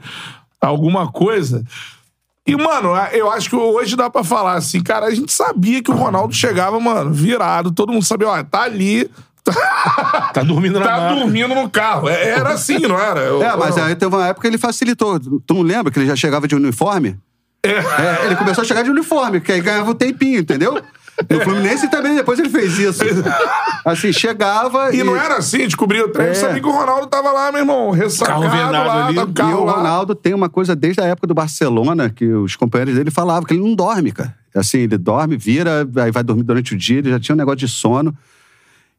alguma 0.68 1.10
coisa. 1.10 1.64
E, 2.46 2.56
mano, 2.56 2.90
eu 3.12 3.30
acho 3.30 3.48
que 3.50 3.56
hoje 3.56 3.94
dá 3.96 4.10
pra 4.10 4.24
falar 4.24 4.54
assim, 4.54 4.82
cara, 4.82 5.06
a 5.06 5.14
gente 5.14 5.32
sabia 5.32 5.82
que 5.82 5.90
o 5.90 5.94
Ronaldo 5.94 6.34
chegava, 6.34 6.78
mano, 6.80 7.12
virado, 7.12 7.70
todo 7.70 7.92
mundo 7.92 8.04
sabia, 8.04 8.28
ó, 8.28 8.42
tá 8.42 8.62
ali, 8.62 9.08
Tá 10.32 10.42
dormindo 10.44 10.78
na 10.78 10.86
tá 10.86 11.14
dormindo 11.14 11.52
no 11.52 11.68
carro. 11.68 12.08
É- 12.08 12.28
Era 12.30 12.50
assim, 12.50 12.78
não 12.78 12.96
era? 12.98 13.20
Eu- 13.20 13.42
É, 13.42 13.56
mas 13.56 13.76
eu- 13.76 13.82
aí 13.84 13.96
teve 13.96 14.14
uma 14.14 14.26
época 14.28 14.42
que 14.42 14.46
ele 14.46 14.56
facilitou. 14.58 15.18
Tu 15.18 15.52
não 15.54 15.62
lembra 15.62 15.90
que 15.92 15.98
ele 15.98 16.06
já 16.06 16.14
chegava 16.14 16.46
de 16.46 16.54
uniforme? 16.54 17.16
É, 17.64 18.26
ele 18.26 18.36
começou 18.36 18.62
a 18.62 18.64
chegar 18.64 18.82
de 18.82 18.90
uniforme, 18.90 19.40
que 19.40 19.50
aí 19.50 19.60
ganhava 19.60 19.90
um 19.90 19.94
tempinho, 19.94 20.38
entendeu? 20.40 20.80
No 21.30 21.40
Fluminense 21.42 21.88
também 21.88 22.14
depois 22.14 22.38
ele 22.38 22.48
fez 22.48 22.78
isso. 22.78 23.02
Assim, 23.84 24.12
chegava 24.12 24.94
e... 24.94 25.00
E 25.00 25.04
não 25.04 25.14
era 25.16 25.36
assim, 25.36 25.58
descobria 25.58 26.04
o 26.04 26.08
treino, 26.08 26.32
É. 26.32 26.34
sabia 26.34 26.60
que 26.60 26.66
o 26.66 26.72
Ronaldo 26.72 27.06
tava 27.06 27.30
lá, 27.30 27.52
meu 27.52 27.60
irmão, 27.60 27.90
ressacado 27.90 28.42
Carro 28.42 28.72
lá, 28.72 29.06
ali. 29.06 29.14
tá 29.14 29.22
com 29.24 29.28
o 29.28 29.30
E 29.30 29.34
carro 29.34 29.60
o 29.60 29.64
lá. 29.64 29.72
Ronaldo 29.74 30.14
tem 30.14 30.32
uma 30.34 30.48
coisa 30.48 30.74
desde 30.74 31.00
a 31.00 31.04
época 31.04 31.26
do 31.26 31.34
Barcelona, 31.34 32.08
que 32.10 32.24
os 32.26 32.56
companheiros 32.56 32.94
dele 32.94 33.10
falavam 33.10 33.44
que 33.44 33.54
ele 33.54 33.62
não 33.62 33.74
dorme, 33.74 34.10
cara. 34.12 34.34
Assim, 34.54 34.78
ele 34.78 34.98
dorme, 34.98 35.36
vira, 35.36 35.86
aí 35.96 36.10
vai 36.10 36.22
dormir 36.22 36.42
durante 36.44 36.74
o 36.74 36.78
dia, 36.78 36.98
ele 36.98 37.10
já 37.10 37.20
tinha 37.20 37.34
um 37.34 37.38
negócio 37.38 37.58
de 37.58 37.68
sono. 37.68 38.16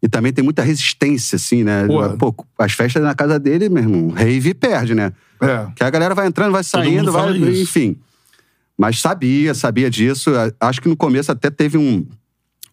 E 0.01 0.07
também 0.09 0.33
tem 0.33 0.43
muita 0.43 0.61
resistência, 0.61 1.37
assim, 1.37 1.63
né? 1.63 1.85
Porra. 1.87 2.09
Pô, 2.17 2.35
as 2.59 2.73
festas 2.73 3.01
na 3.01 3.15
casa 3.15 3.39
dele, 3.39 3.69
meu 3.69 3.83
irmão, 3.83 4.09
rave 4.09 4.49
e 4.49 4.53
perde, 4.53 4.93
né? 4.93 5.13
É. 5.41 5.65
Que 5.75 5.83
a 5.83 5.89
galera 5.89 6.13
vai 6.13 6.27
entrando, 6.27 6.51
vai 6.51 6.63
saindo, 6.63 7.11
vai. 7.11 7.31
isso. 7.37 7.95
Mas 8.77 8.99
sabia, 8.99 9.53
sabia 9.53 9.89
disso. 9.89 10.31
Acho 10.59 10.81
que 10.81 10.89
no 10.89 10.97
começo 10.97 11.31
até 11.31 11.49
teve 11.49 11.77
um, 11.77 12.07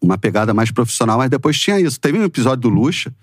uma 0.00 0.16
pegada 0.16 0.54
mais 0.54 0.70
profissional, 0.70 1.18
mas 1.18 1.30
depois 1.30 1.58
tinha 1.58 1.78
isso. 1.80 2.00
Teve 2.00 2.18
um 2.18 2.24
episódio 2.24 2.62
do 2.62 2.68
Lucha. 2.68 3.14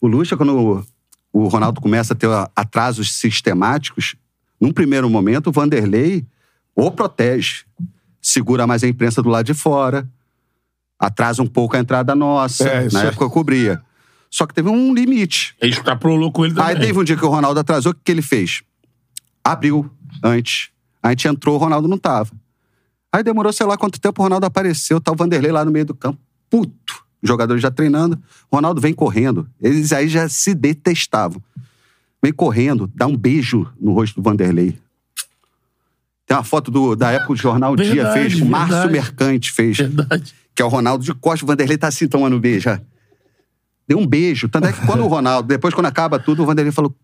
O 0.00 0.06
Lucha, 0.06 0.36
quando 0.36 0.56
o, 0.56 0.86
o 1.32 1.48
Ronaldo 1.48 1.80
começa 1.80 2.12
a 2.12 2.16
ter 2.16 2.28
atrasos 2.54 3.12
sistemáticos, 3.12 4.14
num 4.60 4.72
primeiro 4.72 5.08
momento, 5.08 5.48
o 5.48 5.52
Vanderlei 5.52 6.26
o 6.74 6.90
protege. 6.90 7.64
Segura 8.20 8.66
mais 8.66 8.84
a 8.84 8.88
imprensa 8.88 9.22
do 9.22 9.28
lado 9.28 9.46
de 9.46 9.54
fora. 9.54 10.08
Atrasa 10.98 11.42
um 11.42 11.46
pouco 11.46 11.76
a 11.76 11.80
entrada 11.80 12.14
nossa. 12.14 12.68
É, 12.68 12.88
Na 12.90 13.02
aí. 13.02 13.06
época 13.08 13.24
eu 13.24 13.30
cobria. 13.30 13.82
Só 14.30 14.46
que 14.46 14.54
teve 14.54 14.68
um 14.68 14.94
limite. 14.94 15.54
Ele 15.60 15.72
extrapolou 15.72 16.32
com 16.32 16.44
ele 16.44 16.54
também. 16.54 16.70
Aí 16.70 16.80
teve 16.80 16.98
um 16.98 17.04
dia 17.04 17.16
que 17.16 17.24
o 17.24 17.28
Ronaldo 17.28 17.60
atrasou, 17.60 17.92
o 17.92 17.94
que, 17.94 18.00
que 18.04 18.12
ele 18.12 18.22
fez? 18.22 18.62
Abriu 19.44 19.90
antes. 20.22 20.70
A 21.02 21.10
gente 21.10 21.26
entrou, 21.26 21.56
o 21.56 21.58
Ronaldo 21.58 21.88
não 21.88 21.98
tava. 21.98 22.30
Aí 23.12 23.22
demorou, 23.22 23.52
sei 23.52 23.66
lá 23.66 23.76
quanto 23.76 24.00
tempo, 24.00 24.20
o 24.20 24.24
Ronaldo 24.24 24.46
apareceu, 24.46 25.00
tá 25.00 25.12
o 25.12 25.16
Vanderlei 25.16 25.52
lá 25.52 25.64
no 25.64 25.70
meio 25.70 25.84
do 25.84 25.94
campo. 25.94 26.18
Puto. 26.48 27.02
Jogadores 27.22 27.62
já 27.62 27.70
treinando. 27.70 28.20
O 28.50 28.56
Ronaldo 28.56 28.80
vem 28.80 28.92
correndo. 28.92 29.48
Eles 29.60 29.92
aí 29.92 30.08
já 30.08 30.28
se 30.28 30.54
detestavam. 30.54 31.42
Vem 32.22 32.32
correndo, 32.32 32.90
dá 32.94 33.06
um 33.06 33.16
beijo 33.16 33.68
no 33.80 33.92
rosto 33.92 34.16
do 34.16 34.22
Vanderlei. 34.22 34.78
Tem 36.26 36.36
uma 36.36 36.44
foto 36.44 36.70
do, 36.70 36.96
da 36.96 37.10
época 37.10 37.26
que 37.26 37.32
o 37.32 37.36
Jornal 37.36 37.76
Dia 37.76 37.94
Verdade, 37.94 38.30
fez, 38.30 38.40
o 38.40 38.46
Márcio. 38.46 38.90
Mercante 38.90 39.52
fez 39.52 39.76
Verdade. 39.76 40.34
que 40.54 40.62
é 40.62 40.64
o 40.64 40.68
Ronaldo 40.68 41.04
de 41.04 41.12
Costa. 41.14 41.44
O 41.44 41.48
Vanderlei 41.48 41.76
tá 41.76 41.88
assim 41.88 42.08
tomando 42.08 42.36
um 42.36 42.40
beijo. 42.40 42.70
Deu 43.86 43.98
um 43.98 44.06
beijo. 44.06 44.48
Tanto 44.48 44.68
é 44.68 44.72
que 44.72 44.86
quando 44.86 45.04
o 45.04 45.08
Ronaldo, 45.08 45.48
depois 45.48 45.74
quando 45.74 45.86
acaba 45.86 46.18
tudo, 46.18 46.42
o 46.42 46.46
Vanderlei 46.46 46.72
falou: 46.72 46.94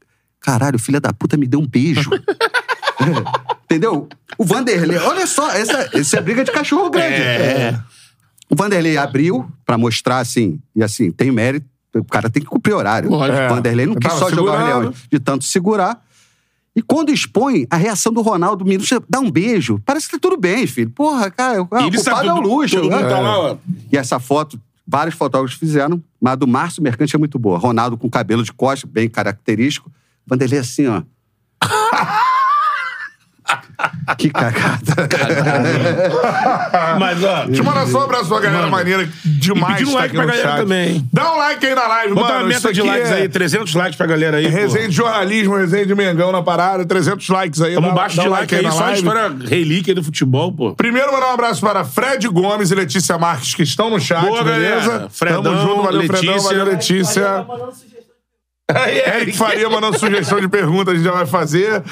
caralho, 0.40 0.78
filha 0.78 1.00
da 1.00 1.12
puta 1.12 1.36
me 1.36 1.46
deu 1.46 1.60
um 1.60 1.66
beijo. 1.66 2.10
Entendeu? 3.70 4.08
O 4.38 4.44
Vanderlei, 4.44 4.96
olha 4.98 5.26
só, 5.26 5.50
essa, 5.50 5.90
essa 5.92 6.16
é 6.16 6.20
briga 6.22 6.42
de 6.42 6.50
cachorro 6.50 6.88
grande. 6.90 7.14
É. 7.20 7.78
O 8.48 8.56
Vanderlei 8.56 8.96
abriu 8.96 9.46
pra 9.66 9.76
mostrar 9.76 10.20
assim, 10.20 10.58
e 10.74 10.82
assim, 10.82 11.10
tem 11.10 11.30
mérito, 11.30 11.66
o 11.94 12.04
cara 12.04 12.30
tem 12.30 12.42
que 12.42 12.48
cumprir 12.48 12.72
horário. 12.74 13.10
Lógico. 13.10 13.38
O 13.44 13.48
Vanderlei 13.50 13.84
não 13.84 13.94
Eu 13.94 14.00
quis 14.00 14.12
só 14.12 14.30
jogar 14.30 14.52
segurando. 14.58 14.80
leões, 14.80 14.96
de 15.12 15.18
tanto 15.18 15.44
segurar. 15.44 16.02
E 16.74 16.80
quando 16.80 17.10
expõe, 17.10 17.66
a 17.68 17.76
reação 17.76 18.10
do 18.12 18.22
Ronaldo, 18.22 18.64
o 18.64 18.66
Minuto, 18.68 19.04
dá 19.08 19.18
um 19.20 19.30
beijo. 19.30 19.80
Parece 19.84 20.06
que 20.06 20.12
tá 20.12 20.18
tudo 20.20 20.38
bem, 20.40 20.66
filho. 20.66 20.90
Porra, 20.90 21.30
cara, 21.30 21.60
o 21.62 21.68
E 21.72 21.86
ele 21.88 21.96
culpado 21.96 22.28
é 22.28 22.32
o 22.32 22.36
tudo- 22.36 22.48
luxo. 22.48 22.76
todo 22.80 22.88
né? 22.90 23.00
tá 23.02 23.20
lá, 23.20 23.38
ó. 23.38 23.56
E 23.92 23.96
essa 23.98 24.18
foto, 24.18 24.58
vários 24.86 25.14
fotógrafos 25.14 25.58
fizeram, 25.58 26.02
mas 26.20 26.32
a 26.34 26.36
do 26.36 26.46
Márcio 26.46 26.82
Mercante 26.82 27.14
é 27.14 27.18
muito 27.18 27.38
boa. 27.38 27.58
Ronaldo 27.58 27.98
com 27.98 28.08
cabelo 28.08 28.42
de 28.44 28.52
costa, 28.52 28.86
bem 28.86 29.08
característico. 29.10 29.90
Vanderlei 30.26 30.60
assim, 30.60 30.86
ó. 30.86 31.02
Que 34.16 34.30
cagada. 34.30 35.08
Mas, 36.98 37.22
ó. 37.22 37.44
Deixa 37.46 37.60
eu 37.60 37.64
mandar 37.64 37.86
só 37.86 38.00
um 38.00 38.02
abraço 38.02 38.28
pra 38.28 38.40
galera 38.40 38.58
Manda. 38.64 38.70
maneira 38.76 39.08
demais. 39.24 39.74
E 39.74 39.84
pedir 39.84 39.88
um 39.88 39.92
tá 39.92 39.98
like 40.00 40.06
aqui 40.08 40.16
pra 40.16 40.22
no 40.24 40.28
galera 40.32 40.48
chat. 40.48 40.58
também, 40.60 40.88
hein? 40.90 41.08
Dá 41.12 41.32
um 41.32 41.36
like 41.38 41.66
aí 41.66 41.74
na 41.74 41.86
live, 41.86 42.14
Bota 42.14 42.26
mano. 42.28 42.40
uma 42.40 42.48
meta 42.48 42.72
de 42.72 42.82
likes 42.82 43.10
é 43.10 43.14
aí, 43.14 43.28
300 43.28 43.74
likes 43.74 43.96
pra 43.96 44.06
galera 44.06 44.36
aí. 44.38 44.44
pô. 44.44 44.56
Resenha 44.56 44.88
de 44.88 44.94
jornalismo, 44.94 45.56
resenha 45.56 45.86
de 45.86 45.94
Mengão 45.94 46.32
na 46.32 46.42
parada, 46.42 46.84
300 46.84 47.28
likes 47.28 47.60
aí. 47.60 47.74
Tamo 47.74 47.88
dá- 47.88 47.94
baixo 47.94 48.16
dá 48.16 48.22
de 48.22 48.28
um 48.28 48.32
like 48.32 48.54
aí, 48.54 48.62
na 48.62 48.70
só 48.72 48.80
live. 48.80 48.98
história 48.98 49.36
relíquia 49.48 49.94
do 49.94 50.02
futebol, 50.02 50.52
pô. 50.52 50.74
Primeiro, 50.74 51.12
mandar 51.12 51.28
um 51.30 51.34
abraço 51.34 51.60
para 51.60 51.84
Fred 51.84 52.26
Gomes 52.28 52.70
e 52.70 52.74
Letícia 52.74 53.16
Marques, 53.16 53.54
que 53.54 53.62
estão 53.62 53.90
no 53.90 54.00
chat, 54.00 54.24
Boa, 54.24 54.42
beleza? 54.42 54.88
galera. 54.88 55.08
Fredão, 55.10 55.42
Tamo 55.42 55.60
junto, 55.60 55.82
valeu, 55.84 56.02
Fredão, 56.06 56.32
Letícia. 56.34 56.48
valeu, 56.50 56.64
Letícia. 56.64 57.46
Eric 59.16 59.36
Faria 59.36 59.68
mandando 59.70 59.98
sugestão 59.98 60.40
de 60.40 60.48
perguntas, 60.48 60.92
a 60.92 60.96
gente 60.96 61.04
já 61.06 61.12
vai 61.12 61.24
fazer. 61.26 61.82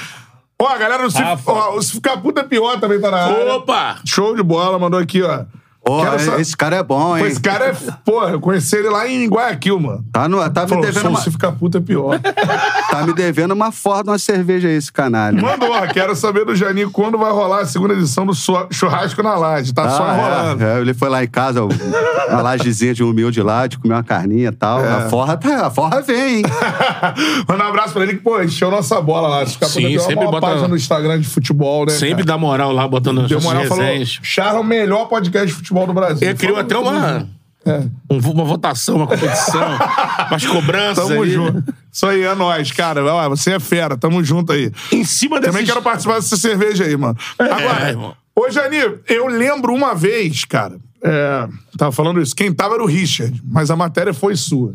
Ó, 0.59 0.67
a 0.67 0.79
galera, 0.79 1.07
o 1.07 1.11
Se, 1.11 1.19
Rafa. 1.23 1.53
ó, 1.53 1.75
o 1.77 1.83
Se 1.83 1.93
Ficar 1.93 2.17
Puta 2.19 2.43
Pior 2.45 2.81
também 2.81 3.01
tá 3.01 3.11
na 3.11 3.19
área. 3.25 3.55
Opa! 3.57 4.01
Show 4.07 4.35
de 4.35 4.43
bola, 4.43 4.79
mandou 4.79 4.99
aqui, 4.99 5.23
ó. 5.23 5.45
Ó, 5.89 6.03
Quero 6.03 6.19
sa- 6.21 6.41
esse 6.41 6.57
cara 6.57 6.77
é 6.77 6.83
bom, 6.83 7.11
Pô, 7.11 7.17
hein? 7.19 7.27
Esse 7.27 7.41
cara 7.41 7.67
é. 7.67 7.75
Porra, 8.05 8.31
eu 8.33 8.41
conheci 8.41 8.77
ele 8.77 8.89
lá 8.89 9.07
em 9.09 9.29
Guayaquil, 9.29 9.79
mano. 9.79 10.05
Tá, 10.13 10.29
no, 10.29 10.39
tá, 10.51 10.63
me 10.63 10.69
Falou, 10.69 10.85
devendo 10.85 11.09
uma, 11.11 11.21
se 11.21 11.31
ficar 11.31 11.53
puta 11.53 11.79
é 11.79 11.81
pior. 11.81 12.19
tá 12.91 13.07
me 13.07 13.13
devendo 13.13 13.53
uma 13.53 13.71
Ford, 13.71 14.07
uma 14.09 14.19
cerveja 14.19 14.67
aí, 14.69 14.75
esse 14.75 14.93
canalha. 14.93 15.41
Mandou, 15.41 15.71
ó, 15.71 15.87
quero 15.87 16.17
saber 16.17 16.45
do 16.45 16.57
Janinho 16.57 16.91
quando 16.91 17.17
vai 17.17 17.31
rolar 17.31 17.61
a 17.61 17.67
segunda 17.67 17.95
edição 17.95 18.27
do 18.27 18.35
Sua- 18.35 18.67
Churrasco 18.71 19.23
na 19.23 19.37
Laje. 19.37 19.73
Tá 19.73 19.89
só 19.91 20.05
Ah, 20.05 20.15
enrolando. 20.17 20.63
é, 20.63 20.79
é, 20.79 20.81
ele 20.81 20.93
foi 20.95 21.09
lá 21.09 21.23
em 21.23 21.29
casa, 21.29 21.63
uma 21.63 22.43
lajezinha 22.43 22.93
de 22.93 23.05
humilde 23.05 23.41
lá, 23.43 23.67
de 23.69 23.79
comer 23.79 23.95
uma 23.95 24.03
carninha 24.03 24.49
e 24.49 24.53
tal. 24.53 24.85
É. 24.85 24.89
A 24.93 25.09
forra, 25.09 25.37
tá, 25.37 25.67
a 25.67 25.71
forra 25.71 26.01
vem, 26.03 26.39
hein? 26.39 26.43
Manda 27.49 27.65
um 27.65 27.69
abraço 27.69 27.93
pra 27.93 28.03
ele 28.03 28.15
que, 28.15 28.23
pô, 28.23 28.43
encheu 28.43 28.71
nossa 28.71 29.01
bola 29.01 29.29
lá. 29.29 29.47
Se 29.47 29.53
ficar 29.53 29.67
Sim, 29.67 29.83
puta 29.83 29.89
pior, 29.89 30.01
é 30.01 30.05
sempre 30.05 30.25
uma 30.25 30.31
bota- 30.33 30.47
página 30.49 30.69
no 30.69 30.77
Instagram 30.77 31.21
de 31.21 31.29
futebol, 31.29 31.87
né? 31.87 31.93
Sempre 31.93 32.25
cara? 32.25 32.25
dá 32.27 32.39
moral 32.39 32.73
lá, 32.73 32.89
botando 32.89 33.21
as 33.21 33.31
moral, 33.45 33.65
falou. 33.67 33.85
resenhas. 33.85 34.19
Charla 34.23 34.59
é 34.59 34.61
o 34.61 34.65
melhor 34.65 35.07
podcast 35.07 35.47
de 35.47 35.53
futebol 35.55 35.76
do 35.85 35.93
Brasil. 35.93 36.29
Ele 36.29 36.39
criou 36.39 36.57
até 36.57 36.79
uma. 36.79 37.29
É. 37.67 37.81
um- 38.09 38.19
uma 38.31 38.45
votação, 38.45 38.95
uma 38.95 39.09
competição, 39.09 39.61
umas 40.31 40.47
cobranças 40.47 41.09
Tamo 41.09 41.23
ali. 41.23 41.33
junto. 41.33 41.75
Isso 41.93 42.07
aí, 42.07 42.23
é 42.23 42.33
nóis, 42.33 42.71
cara. 42.71 43.05
Ó, 43.05 43.29
você 43.31 43.55
é 43.55 43.59
fera, 43.59 43.97
tamo 43.97 44.23
junto 44.23 44.53
aí. 44.53 44.71
Em 44.93 45.03
cima 45.03 45.41
dessa... 45.41 45.51
Também 45.53 45.67
quero 45.67 45.83
participar 45.83 46.15
dessa 46.15 46.37
cerveja 46.37 46.85
aí, 46.85 46.97
mano. 46.97 47.19
Agora, 47.37 47.89
irmão. 47.89 48.15
ô 48.37 48.49
Jani, 48.49 48.77
eu 49.09 49.27
lembro 49.27 49.75
uma 49.75 49.97
vez, 49.97 50.45
cara, 50.45 50.77
é, 51.03 51.49
tava 51.77 51.91
falando 51.91 52.21
isso, 52.23 52.37
quem 52.37 52.53
tava 52.55 52.75
era 52.75 52.85
o 52.85 52.87
Richard, 52.87 53.43
mas 53.45 53.69
a 53.69 53.75
matéria 53.75 54.15
foi 54.15 54.37
sua. 54.37 54.75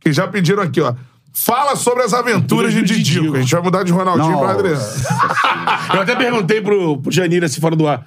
Que 0.00 0.12
já 0.12 0.26
pediram 0.26 0.64
aqui, 0.64 0.80
ó. 0.80 0.94
Fala 1.32 1.76
sobre 1.76 2.02
as 2.02 2.12
aventuras 2.12 2.74
de 2.74 2.82
Didico. 2.82 3.36
A 3.36 3.40
gente 3.40 3.52
vai 3.54 3.62
mudar 3.62 3.84
de 3.84 3.92
Ronaldinho 3.92 4.32
Nossa. 4.32 4.44
pra 4.44 4.52
Adriano. 4.54 4.82
Eu 5.94 6.00
até 6.02 6.14
perguntei 6.16 6.60
pro, 6.60 6.98
pro 6.98 7.10
Janira, 7.12 7.46
assim, 7.46 7.60
fora 7.60 7.74
do 7.76 7.86
ar. 7.86 8.04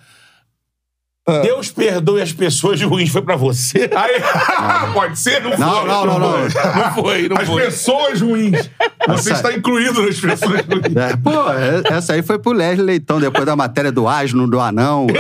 Ah. 1.27 1.39
Deus 1.39 1.71
perdoe 1.71 2.21
as 2.21 2.31
pessoas 2.31 2.79
ruins, 2.83 3.09
foi 3.09 3.23
pra 3.23 3.35
você? 3.35 3.89
Aí, 3.95 4.21
pode 4.93 5.17
ser? 5.17 5.41
Não, 5.41 5.57
Não, 5.57 5.75
foi, 5.79 5.87
não, 5.87 6.05
não, 6.05 6.19
não. 6.19 6.49
foi. 6.51 6.61
Não 6.63 6.93
foi, 6.93 7.29
não 7.29 7.37
As 7.37 7.47
foi. 7.47 7.63
pessoas 7.63 8.21
ruins. 8.21 8.69
Você 9.07 9.31
Essa- 9.31 9.33
está 9.47 9.51
incluído 9.53 10.03
nas 10.05 10.19
pessoas 10.19 10.61
ruins. 10.69 10.95
É, 10.95 11.15
pô, 11.17 11.31
é- 11.51 11.81
essa 11.97 12.13
aí 12.13 12.21
foi 12.21 12.37
pro 12.37 12.51
Leslie 12.51 12.85
Leitão, 12.85 13.19
depois 13.19 13.43
da 13.43 13.55
matéria 13.55 13.91
do 13.91 14.07
asno, 14.07 14.47
do 14.47 14.59
anão. 14.59 15.07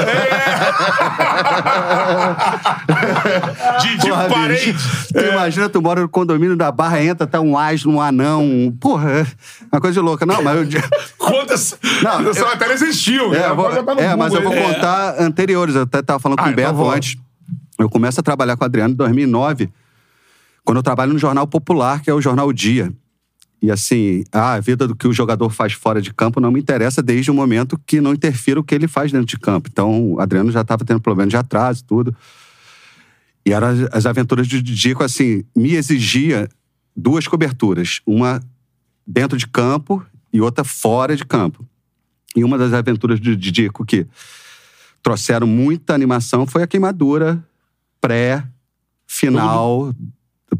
Didi 3.81 4.09
Porra, 4.09 4.27
parente. 4.29 4.71
bicho. 4.73 5.07
Tu 5.13 5.19
imagina, 5.19 5.69
tu 5.69 5.81
mora 5.81 6.01
no 6.01 6.09
condomínio 6.09 6.55
da 6.55 6.71
Barra, 6.71 7.01
entra, 7.03 7.25
tá 7.25 7.39
um 7.41 7.57
asno, 7.57 7.93
um 7.93 8.01
anão. 8.01 8.43
um- 8.43 8.71
Porra, 8.79 9.09
é 9.21 9.25
uma 9.71 9.81
coisa 9.81 9.93
de 9.95 9.99
louca. 10.05 10.25
Não, 10.25 10.41
mas 10.43 10.55
eu... 10.73 10.81
Quantas, 11.17 11.77
Não, 12.03 12.29
essa 12.29 12.41
eu- 12.41 12.45
matéria 12.47 12.73
existiu. 12.73 13.33
É, 13.33 13.39
né? 13.39 13.49
eu 13.49 13.55
vou- 13.55 13.71
no 13.71 13.99
é, 14.01 14.15
mas 14.15 14.33
eu 14.33 14.41
vou 14.43 14.51
aí. 14.53 14.61
contar 14.61 15.15
anteriores. 15.19 15.75
Eu 15.75 15.87
até 15.95 16.05
tava 16.05 16.19
falando 16.19 16.37
com 16.37 16.45
Ah, 16.45 16.47
o 16.47 16.51
então 16.51 16.63
Beto 16.63 16.75
vou. 16.75 16.91
antes. 16.91 17.17
Eu 17.77 17.89
começo 17.89 18.19
a 18.19 18.23
trabalhar 18.23 18.55
com 18.55 18.63
o 18.63 18.65
Adriano 18.65 18.93
em 18.93 18.97
2009, 18.97 19.69
quando 20.63 20.77
eu 20.77 20.83
trabalho 20.83 21.13
no 21.13 21.19
Jornal 21.19 21.45
Popular, 21.47 22.01
que 22.01 22.09
é 22.09 22.13
o 22.13 22.21
Jornal 22.21 22.51
Dia. 22.53 22.91
E 23.61 23.71
assim, 23.71 24.23
a 24.31 24.59
vida 24.59 24.87
do 24.87 24.95
que 24.95 25.07
o 25.07 25.13
jogador 25.13 25.49
faz 25.49 25.73
fora 25.73 26.01
de 26.01 26.13
campo 26.13 26.39
não 26.39 26.51
me 26.51 26.59
interessa 26.59 27.01
desde 27.01 27.31
o 27.31 27.33
momento 27.33 27.79
que 27.85 27.99
não 27.99 28.13
interfira 28.13 28.59
o 28.59 28.63
que 28.63 28.75
ele 28.75 28.87
faz 28.87 29.11
dentro 29.11 29.25
de 29.27 29.37
campo. 29.39 29.69
Então, 29.71 30.13
o 30.13 30.19
Adriano 30.19 30.51
já 30.51 30.61
estava 30.61 30.85
tendo 30.85 30.99
problema 31.01 31.29
de 31.29 31.37
atraso 31.37 31.81
e 31.81 31.85
tudo. 31.85 32.15
E 33.45 33.51
eram 33.51 33.67
as, 33.67 33.79
as 33.91 34.05
aventuras 34.05 34.47
de 34.47 34.61
Didico, 34.61 35.03
assim, 35.03 35.43
me 35.55 35.73
exigia 35.73 36.47
duas 36.95 37.27
coberturas. 37.27 38.01
Uma 38.05 38.41
dentro 39.05 39.37
de 39.37 39.47
campo 39.47 40.03
e 40.31 40.41
outra 40.41 40.63
fora 40.63 41.15
de 41.15 41.25
campo. 41.25 41.65
E 42.35 42.43
uma 42.43 42.57
das 42.57 42.73
aventuras 42.73 43.19
de 43.19 43.35
Didico 43.35 43.85
que 43.85 44.05
trouxeram 45.05 45.45
muita 45.45 45.93
animação 45.93 46.47
foi 46.47 46.63
a 46.63 46.67
queimadura 46.67 47.39
pré-final, 48.01 49.93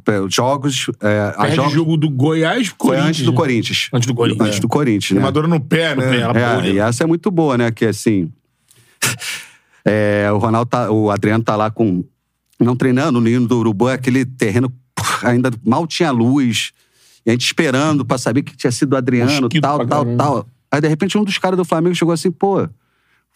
pré- 0.03 0.21
jogos... 0.29 0.85
É, 1.01 1.33
a 1.35 1.41
Perde 1.41 1.55
jogos 1.55 1.73
jogo 1.73 1.97
do 1.97 2.07
Goiás, 2.11 2.67
foi 2.67 2.75
Corinthians. 2.77 3.07
antes 3.07 3.23
do 3.23 3.31
né? 3.31 3.37
Corinthians. 3.37 3.89
Antes 3.91 4.07
do 4.07 4.13
Corinthians. 4.13 4.47
Antes 4.47 4.59
do 4.59 4.67
Corinthians, 4.67 5.11
né? 5.11 5.17
Queimadura 5.17 5.47
no 5.47 5.59
pé, 5.59 5.95
né? 5.95 6.09
pé, 6.09 6.19
ela- 6.19 6.65
É, 6.67 6.71
e 6.71 6.77
essa 6.77 7.03
é 7.03 7.07
muito 7.07 7.31
boa, 7.31 7.57
né? 7.57 7.71
Que 7.71 7.85
assim. 7.85 8.31
é, 9.83 10.29
o 10.31 10.37
Ronaldo 10.37 10.69
tá, 10.69 10.91
o 10.91 11.09
Adriano 11.09 11.43
tá 11.43 11.55
lá 11.55 11.71
com. 11.71 12.03
Não 12.59 12.75
treinando, 12.75 13.13
no 13.13 13.21
Ninho 13.21 13.47
do 13.47 13.57
Urubu, 13.57 13.89
é 13.89 13.93
aquele 13.93 14.25
terreno 14.25 14.69
pô, 14.93 15.03
ainda 15.23 15.49
mal 15.65 15.87
tinha 15.87 16.11
luz. 16.11 16.71
E 17.25 17.31
a 17.31 17.33
gente 17.33 17.45
esperando 17.47 18.05
pra 18.05 18.17
saber 18.19 18.43
que 18.43 18.55
tinha 18.55 18.71
sido 18.71 18.93
o 18.93 18.95
Adriano, 18.95 19.31
Mosquito 19.41 19.61
tal, 19.61 19.79
tal, 19.79 20.05
caramba. 20.05 20.23
tal. 20.23 20.47
Aí, 20.71 20.79
de 20.79 20.87
repente, 20.87 21.17
um 21.17 21.23
dos 21.23 21.37
caras 21.39 21.57
do 21.57 21.65
Flamengo 21.65 21.95
chegou 21.95 22.13
assim, 22.13 22.29
pô, 22.31 22.69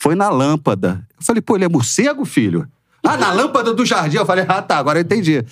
foi 0.01 0.15
na 0.15 0.29
lâmpada. 0.29 1.05
Eu 1.17 1.23
falei, 1.23 1.41
pô, 1.41 1.55
ele 1.55 1.65
é 1.65 1.69
morcego, 1.69 2.25
filho? 2.25 2.67
Ah, 3.03 3.17
na 3.17 3.31
lâmpada 3.31 3.73
do 3.73 3.85
jardim. 3.85 4.17
Eu 4.17 4.25
falei, 4.25 4.45
ah, 4.47 4.61
tá, 4.61 4.77
agora 4.77 4.99
eu 4.99 5.03
entendi. 5.03 5.43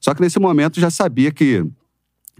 Só 0.00 0.14
que 0.14 0.20
nesse 0.20 0.38
momento 0.38 0.80
já 0.80 0.90
sabia 0.90 1.32
que 1.32 1.64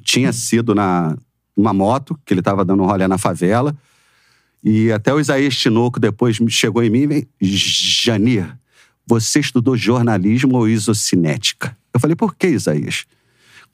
tinha 0.02 0.32
sido 0.32 0.74
na 0.74 1.16
uma 1.56 1.72
moto, 1.72 2.18
que 2.24 2.34
ele 2.34 2.42
tava 2.42 2.64
dando 2.64 2.82
um 2.82 2.86
rolê 2.86 3.08
na 3.08 3.16
favela. 3.16 3.74
E 4.62 4.92
até 4.92 5.12
o 5.12 5.18
Isaías 5.18 5.56
Tinoco 5.56 5.98
depois 5.98 6.36
chegou 6.50 6.82
em 6.82 6.90
mim 6.90 7.26
e 7.40 7.46
Janir, 7.46 8.56
você 9.06 9.40
estudou 9.40 9.76
jornalismo 9.76 10.56
ou 10.56 10.68
isocinética? 10.68 11.76
Eu 11.94 11.98
falei, 11.98 12.14
por 12.14 12.34
que, 12.34 12.48
Isaías? 12.48 13.06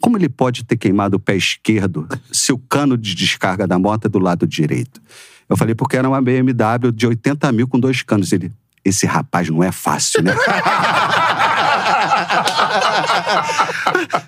Como 0.01 0.17
ele 0.17 0.29
pode 0.29 0.65
ter 0.65 0.77
queimado 0.77 1.17
o 1.17 1.21
pé 1.21 1.35
esquerdo 1.35 2.07
se 2.31 2.53
o 2.53 2.59
cano 2.59 2.97
de 2.97 3.15
descarga 3.15 3.67
da 3.67 3.79
moto 3.79 4.07
é 4.07 4.09
do 4.09 4.19
lado 4.19 4.47
direito? 4.47 5.01
Eu 5.53 5.57
falei, 5.59 5.75
porque 5.75 5.97
era 5.99 6.09
uma 6.09 6.21
BMW 6.23 6.91
de 6.93 7.07
80 7.07 7.53
mil 7.53 7.69
com 7.69 7.79
dois 7.79 8.01
canos. 8.03 8.33
Ele, 8.33 8.51
esse 8.83 9.05
rapaz 9.07 9.49
não 9.51 9.63
é 9.63 9.71
fácil, 9.71 10.23
né? 10.23 10.35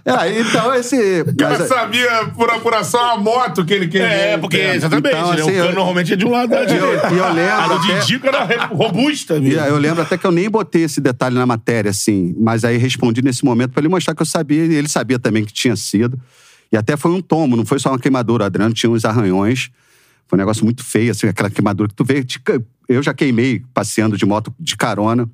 É, 0.04 0.40
então, 0.40 0.74
esse. 0.74 1.22
O 1.22 1.36
cara 1.36 1.58
mas- 1.58 1.68
sabia 1.68 2.26
por 2.36 2.50
apuração 2.50 3.00
a 3.00 3.16
moto 3.16 3.64
que 3.64 3.72
ele 3.72 3.88
queimou. 3.88 4.08
É, 4.10 4.36
porque 4.38 4.58
exatamente, 4.58 5.08
Então, 5.08 5.32
né? 5.32 5.40
assim, 5.40 5.50
o 5.50 5.54
cano 5.54 5.68
eu- 5.70 5.74
normalmente 5.74 6.12
é 6.12 6.16
de 6.16 6.26
um 6.26 6.30
lado 6.30 6.50
da 6.50 6.58
E 6.60 6.62
eu, 6.62 6.68
direita. 6.68 7.08
e 7.12 7.18
eu 7.18 7.32
lembro. 7.32 7.54
A 7.54 7.68
do 7.68 7.80
Didico 7.80 8.26
era 8.26 8.44
re- 8.44 8.56
robusta, 8.70 9.36
E 9.36 9.40
mesmo. 9.40 9.60
eu 9.60 9.78
lembro 9.78 10.02
até 10.02 10.18
que 10.18 10.26
eu 10.26 10.30
nem 10.32 10.48
botei 10.50 10.84
esse 10.84 11.00
detalhe 11.00 11.34
na 11.34 11.46
matéria, 11.46 11.90
assim, 11.90 12.34
mas 12.38 12.64
aí 12.64 12.76
respondi 12.76 13.22
nesse 13.22 13.44
momento 13.44 13.70
pra 13.72 13.80
ele 13.80 13.88
mostrar 13.88 14.14
que 14.14 14.20
eu 14.22 14.26
sabia 14.26 14.64
e 14.66 14.74
ele 14.74 14.88
sabia 14.88 15.18
também 15.18 15.44
que 15.44 15.52
tinha 15.52 15.74
sido. 15.76 16.20
E 16.70 16.76
até 16.76 16.96
foi 16.96 17.10
um 17.10 17.20
tombo, 17.22 17.56
não 17.56 17.64
foi 17.64 17.78
só 17.78 17.88
uma 17.90 17.98
queimadura. 17.98 18.44
O 18.44 18.46
Adriano 18.46 18.74
tinha 18.74 18.90
uns 18.90 19.04
arranhões. 19.04 19.70
Foi 20.28 20.36
um 20.36 20.40
negócio 20.40 20.64
muito 20.64 20.82
feio, 20.84 21.10
assim, 21.10 21.26
aquela 21.28 21.50
queimadura 21.50 21.88
que 21.88 21.94
tu 21.94 22.04
vê. 22.04 22.24
Eu 22.88 23.02
já 23.02 23.12
queimei 23.14 23.62
passeando 23.72 24.16
de 24.16 24.24
moto 24.26 24.54
de 24.58 24.76
carona, 24.76 25.28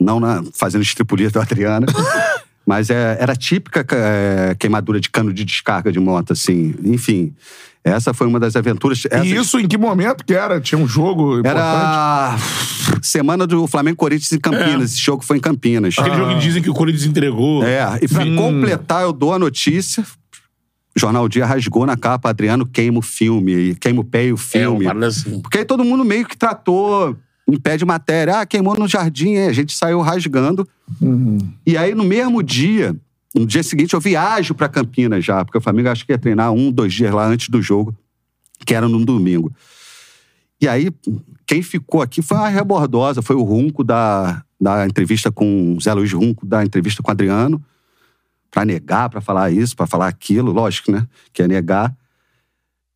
não 0.00 0.20
na, 0.20 0.42
fazendo 0.54 0.82
estripulia 0.82 1.30
do 1.30 1.40
Adriano. 1.40 1.86
Mas 2.66 2.90
é, 2.90 3.16
era 3.20 3.36
típica 3.36 3.86
é, 3.92 4.56
queimadura 4.58 4.98
de 5.00 5.08
cano 5.08 5.32
de 5.32 5.44
descarga 5.44 5.92
de 5.92 6.00
moto, 6.00 6.32
assim. 6.32 6.74
Enfim, 6.82 7.32
essa 7.84 8.12
foi 8.12 8.26
uma 8.26 8.40
das 8.40 8.56
aventuras. 8.56 9.04
Essa- 9.08 9.24
E 9.24 9.36
isso 9.36 9.60
em 9.60 9.68
que 9.68 9.78
momento 9.78 10.24
que 10.24 10.34
era? 10.34 10.60
Tinha 10.60 10.76
um 10.76 10.88
jogo 10.88 11.38
importante? 11.38 11.56
era 11.60 12.36
semana 13.00 13.46
do 13.46 13.68
Flamengo 13.68 13.96
Corinthians 13.96 14.32
em 14.32 14.40
Campinas. 14.40 14.90
Esse 14.92 15.00
jogo 15.00 15.24
foi 15.24 15.36
em 15.36 15.40
Campinas. 15.40 15.94
Aquele 15.96 16.16
jogo 16.16 16.34
que 16.34 16.40
dizem 16.40 16.60
que 16.60 16.68
o 16.68 16.74
Corinthians 16.74 17.04
entregou. 17.04 17.62
É, 17.64 17.98
e 18.02 18.08
pra 18.08 18.24
completar, 18.34 19.02
eu 19.02 19.12
dou 19.12 19.32
a 19.32 19.38
notícia. 19.38 20.04
O 20.96 21.00
Jornal 21.00 21.28
Dia 21.28 21.44
rasgou 21.44 21.84
na 21.84 21.96
capa, 21.96 22.30
Adriano 22.30 22.64
queima 22.64 22.98
o 22.98 23.02
filme, 23.02 23.74
queima 23.76 24.00
o 24.00 24.04
pé 24.04 24.26
e 24.26 24.32
o 24.32 24.36
É, 24.36 24.38
filme. 24.38 24.84
parada 24.86 25.06
assim. 25.08 25.40
Porque 25.40 25.58
aí 25.58 25.64
todo 25.64 25.84
mundo 25.84 26.04
meio 26.04 26.26
que 26.26 26.36
tratou 26.36 27.16
em 27.48 27.58
pé 27.58 27.76
de 27.76 27.84
matéria. 27.84 28.40
Ah, 28.40 28.46
queimou 28.46 28.74
no 28.78 28.88
jardim, 28.88 29.36
a 29.36 29.52
gente 29.52 29.72
saiu 29.76 30.00
rasgando. 30.00 30.66
E 31.66 31.76
aí, 31.76 31.94
no 31.94 32.02
mesmo 32.04 32.42
dia, 32.42 32.96
no 33.34 33.44
dia 33.46 33.62
seguinte, 33.62 33.92
eu 33.94 34.00
viajo 34.00 34.54
pra 34.54 34.68
Campinas 34.68 35.24
já, 35.24 35.44
porque 35.44 35.58
o 35.58 35.60
Flamengo 35.60 35.90
acho 35.90 36.04
que 36.06 36.12
ia 36.12 36.18
treinar 36.18 36.50
um, 36.52 36.72
dois 36.72 36.92
dias 36.94 37.12
lá 37.12 37.26
antes 37.26 37.48
do 37.50 37.60
jogo, 37.60 37.94
que 38.64 38.74
era 38.74 38.88
no 38.88 39.04
domingo. 39.04 39.52
E 40.60 40.66
aí, 40.66 40.90
quem 41.46 41.62
ficou 41.62 42.00
aqui 42.00 42.22
foi 42.22 42.38
a 42.38 42.48
rebordosa, 42.48 43.20
foi 43.20 43.36
o 43.36 43.42
Runco 43.42 43.84
da, 43.84 44.42
da 44.60 44.86
entrevista 44.86 45.30
com 45.30 45.76
Zé 45.80 45.92
Luiz 45.92 46.12
Runco, 46.12 46.46
da 46.46 46.64
entrevista 46.64 47.02
com 47.02 47.10
o 47.10 47.12
Adriano, 47.12 47.62
pra 48.50 48.64
negar, 48.64 49.08
pra 49.10 49.20
falar 49.20 49.50
isso, 49.50 49.76
pra 49.76 49.86
falar 49.86 50.08
aquilo, 50.08 50.52
lógico, 50.52 50.90
né? 50.92 51.06
Que 51.32 51.42
é 51.42 51.48
negar. 51.48 51.94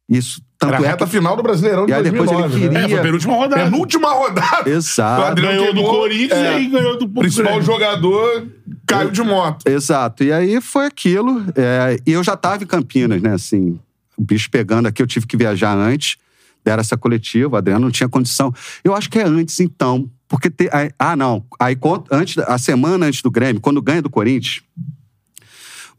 Isso, 0.08 0.42
tanto 0.58 0.74
Era 0.74 0.82
a 0.82 0.86
é 0.86 0.90
reta 0.90 1.04
que... 1.04 1.12
final 1.12 1.36
do 1.36 1.42
Brasileirão 1.42 1.86
de 1.86 1.92
E 1.92 1.94
aí 1.94 2.02
depois 2.02 2.28
ele 2.30 2.40
2009, 2.42 2.58
né? 2.58 2.68
queria- 2.80 2.84
É, 2.84 2.88
foi 2.88 2.98
a 2.98 3.02
penúltima 3.02 3.34
rodada. 3.34 3.64
Penúltima 3.64 4.12
rodada. 4.12 4.68
O 4.68 4.72
Exato. 4.72 5.22
Adriano 5.22 5.58
Ganhou 5.60 5.74
do 5.74 5.82
Corinthians 5.84 6.32
é, 6.32 6.42
e 6.42 6.46
aí 6.56 6.66
ganhou 6.68 6.98
do 6.98 7.08
principal 7.08 7.62
jogador 7.62 8.46
caiu 8.86 9.10
de 9.10 9.22
moto. 9.22 9.66
Exato. 9.68 10.24
E 10.24 10.32
aí 10.32 10.60
foi 10.60 10.86
aquilo. 10.86 11.44
é, 11.54 11.96
e 12.04 12.12
eu 12.12 12.24
já 12.24 12.34
estava 12.34 12.62
em 12.64 12.66
Campinas, 12.66 13.22
né? 13.22 13.34
Assim, 13.34 13.78
o 14.16 14.24
bicho 14.24 14.50
pegando 14.50 14.86
aqui, 14.88 15.00
eu 15.00 15.06
tive 15.06 15.26
que 15.26 15.36
viajar 15.36 15.76
antes. 15.76 16.16
Deram 16.64 16.80
essa 16.80 16.96
coletiva, 16.96 17.54
o 17.54 17.56
Adriano 17.56 17.84
não 17.86 17.90
tinha 17.90 18.08
condição. 18.08 18.52
Eu 18.84 18.94
acho 18.94 19.08
que 19.08 19.18
é 19.18 19.24
antes, 19.24 19.60
então. 19.60 20.10
Porque. 20.28 20.50
Te, 20.50 20.68
aí- 20.72 20.90
ah, 20.98 21.14
não. 21.16 21.42
Aí, 21.58 21.74
antes, 22.10 22.36
a 22.36 22.58
semana 22.58 23.06
antes 23.06 23.22
do 23.22 23.30
Grêmio, 23.30 23.62
quando 23.62 23.80
ganha 23.80 24.02
do 24.02 24.10
Corinthians, 24.10 24.60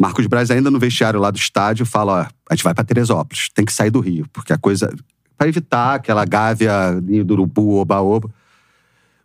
Marcos 0.01 0.25
Braz, 0.25 0.49
ainda 0.49 0.71
no 0.71 0.79
vestiário 0.79 1.19
lá 1.19 1.29
do 1.29 1.37
estádio, 1.37 1.85
fala: 1.85 2.27
ó, 2.27 2.33
a 2.49 2.55
gente 2.55 2.63
vai 2.63 2.73
pra 2.73 2.83
Teresópolis, 2.83 3.49
tem 3.53 3.63
que 3.63 3.71
sair 3.71 3.91
do 3.91 3.99
Rio, 3.99 4.25
porque 4.33 4.51
a 4.51 4.57
coisa. 4.57 4.91
Pra 5.37 5.47
evitar 5.47 5.95
aquela 5.95 6.25
gávea 6.25 6.99
do 7.25 7.33
urubu, 7.33 7.75
oba-oba. 7.77 8.29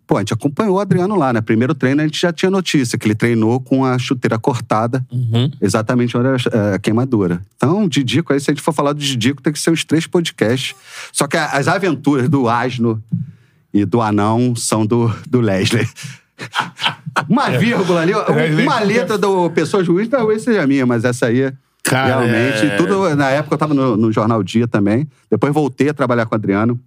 Pô, 0.06 0.16
a 0.16 0.20
gente 0.20 0.32
acompanhou 0.32 0.76
o 0.76 0.80
Adriano 0.80 1.16
lá, 1.16 1.32
né? 1.32 1.40
Primeiro 1.40 1.74
treino 1.74 2.00
a 2.00 2.04
gente 2.04 2.20
já 2.20 2.32
tinha 2.32 2.50
notícia 2.50 2.96
que 2.96 3.06
ele 3.06 3.14
treinou 3.14 3.58
com 3.58 3.84
a 3.84 3.98
chuteira 3.98 4.38
cortada, 4.38 5.04
Uhum. 5.10 5.50
exatamente 5.60 6.16
onde 6.16 6.28
era 6.28 6.74
a 6.74 6.78
queimadura. 6.78 7.42
Então, 7.56 7.88
Didico, 7.88 8.32
aí 8.32 8.38
se 8.40 8.50
a 8.50 8.54
gente 8.54 8.62
for 8.62 8.72
falar 8.72 8.92
do 8.92 9.00
Didico, 9.00 9.42
tem 9.42 9.52
que 9.52 9.58
ser 9.58 9.70
uns 9.70 9.84
três 9.84 10.06
podcasts. 10.06 10.74
Só 11.12 11.26
que 11.26 11.36
as 11.36 11.66
aventuras 11.68 12.28
do 12.28 12.48
Asno 12.48 13.02
e 13.74 13.84
do 13.84 14.00
Anão 14.00 14.54
são 14.54 14.86
do, 14.86 15.12
do 15.28 15.40
Leslie. 15.40 15.86
Uma 17.28 17.51
vírgula 17.51 18.03
ali, 18.03 18.12
uma 18.62 18.80
letra 18.80 19.16
do 19.18 19.51
Pessoa 19.51 19.82
Juiz 19.82 20.09
talvez 20.09 20.43
seja 20.43 20.66
minha, 20.66 20.84
mas 20.87 21.05
essa 21.05 21.26
aí. 21.26 21.53
Cara, 21.82 22.20
realmente, 22.20 22.66
é- 22.66 22.76
tudo. 22.76 23.14
Na 23.14 23.30
época 23.30 23.55
eu 23.55 23.59
tava 23.59 23.72
no, 23.74 23.97
no 23.97 24.12
Jornal 24.12 24.43
Dia 24.43 24.66
também. 24.66 25.09
Depois 25.30 25.53
voltei 25.55 25.89
a 25.89 25.95
trabalhar 25.95 26.26
com 26.26 26.34
o 26.34 26.39
Adriano. 26.39 26.78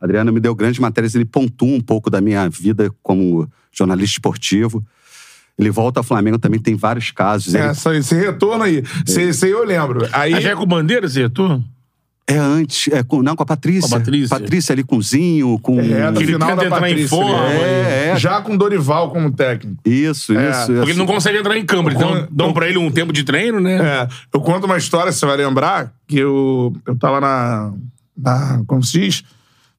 Adriano 0.00 0.32
me 0.32 0.40
deu 0.40 0.54
grandes 0.54 0.78
matérias, 0.80 1.14
ele 1.14 1.26
pontua 1.26 1.68
um 1.68 1.80
pouco 1.80 2.08
da 2.10 2.20
minha 2.20 2.48
vida 2.48 2.90
como 3.02 3.48
jornalista 3.70 4.14
esportivo. 4.14 4.82
Ele 5.58 5.70
volta 5.70 6.00
ao 6.00 6.04
Flamengo 6.04 6.38
também, 6.38 6.58
tem 6.58 6.74
vários 6.74 7.10
casos. 7.10 7.52
Ele- 7.54 7.62
É, 7.62 7.66
Essa, 7.66 7.94
esse 7.94 8.14
retorno 8.14 8.64
aí. 8.64 8.82
Esse, 9.06 9.20
esse 9.22 9.44
aí 9.44 9.50
eu 9.50 9.62
lembro. 9.64 10.08
Aí, 10.12 10.32
Aí 10.34 10.40
já 10.40 10.50
é 10.52 10.56
com 10.56 10.64
bandeira, 10.64 11.04
esse 11.04 11.20
retorno? 11.20 11.62
É 12.32 12.38
antes, 12.38 12.92
é 12.92 13.02
com, 13.02 13.22
não, 13.22 13.34
com 13.34 13.42
a 13.42 13.46
Patrícia. 13.46 13.88
Com 13.88 13.96
a 13.96 14.38
Patrícia. 14.38 14.72
ali 14.72 14.82
com 14.84 14.96
o 14.96 15.02
Zinho, 15.02 15.58
com. 15.60 15.80
é, 15.80 16.10
no 16.10 16.20
Ele 16.20 16.32
final 16.32 16.48
tenta 16.50 16.60
da 16.60 16.64
entrar 16.66 16.78
em 16.78 16.80
Patrícia. 16.80 17.08
forma, 17.08 17.40
ali. 17.46 17.54
É, 17.56 18.10
é. 18.14 18.16
Já 18.18 18.40
com 18.40 18.56
Dorival 18.56 19.10
como 19.10 19.30
técnico. 19.32 19.80
Isso, 19.84 20.36
É, 20.36 20.50
isso. 20.50 20.72
Porque 20.72 20.90
ele 20.92 20.98
não 20.98 21.06
consegue 21.06 21.38
entrar 21.38 21.56
em 21.56 21.64
campo. 21.64 21.90
Então, 21.90 22.08
Com- 22.22 22.28
dão 22.30 22.52
pra 22.52 22.68
ele 22.68 22.78
um 22.78 22.90
tempo 22.90 23.12
de 23.12 23.24
treino, 23.24 23.58
né? 23.60 23.76
É, 23.80 24.08
eu 24.32 24.40
conto 24.40 24.64
uma 24.64 24.76
história, 24.78 25.10
você 25.12 25.26
vai 25.26 25.36
lembrar, 25.36 25.92
que 26.06 26.18
eu, 26.18 26.72
eu 26.86 26.96
tava 26.96 27.20
na, 27.20 27.72
na. 28.16 28.62
Como 28.66 28.82
se 28.82 29.00
diz? 29.00 29.24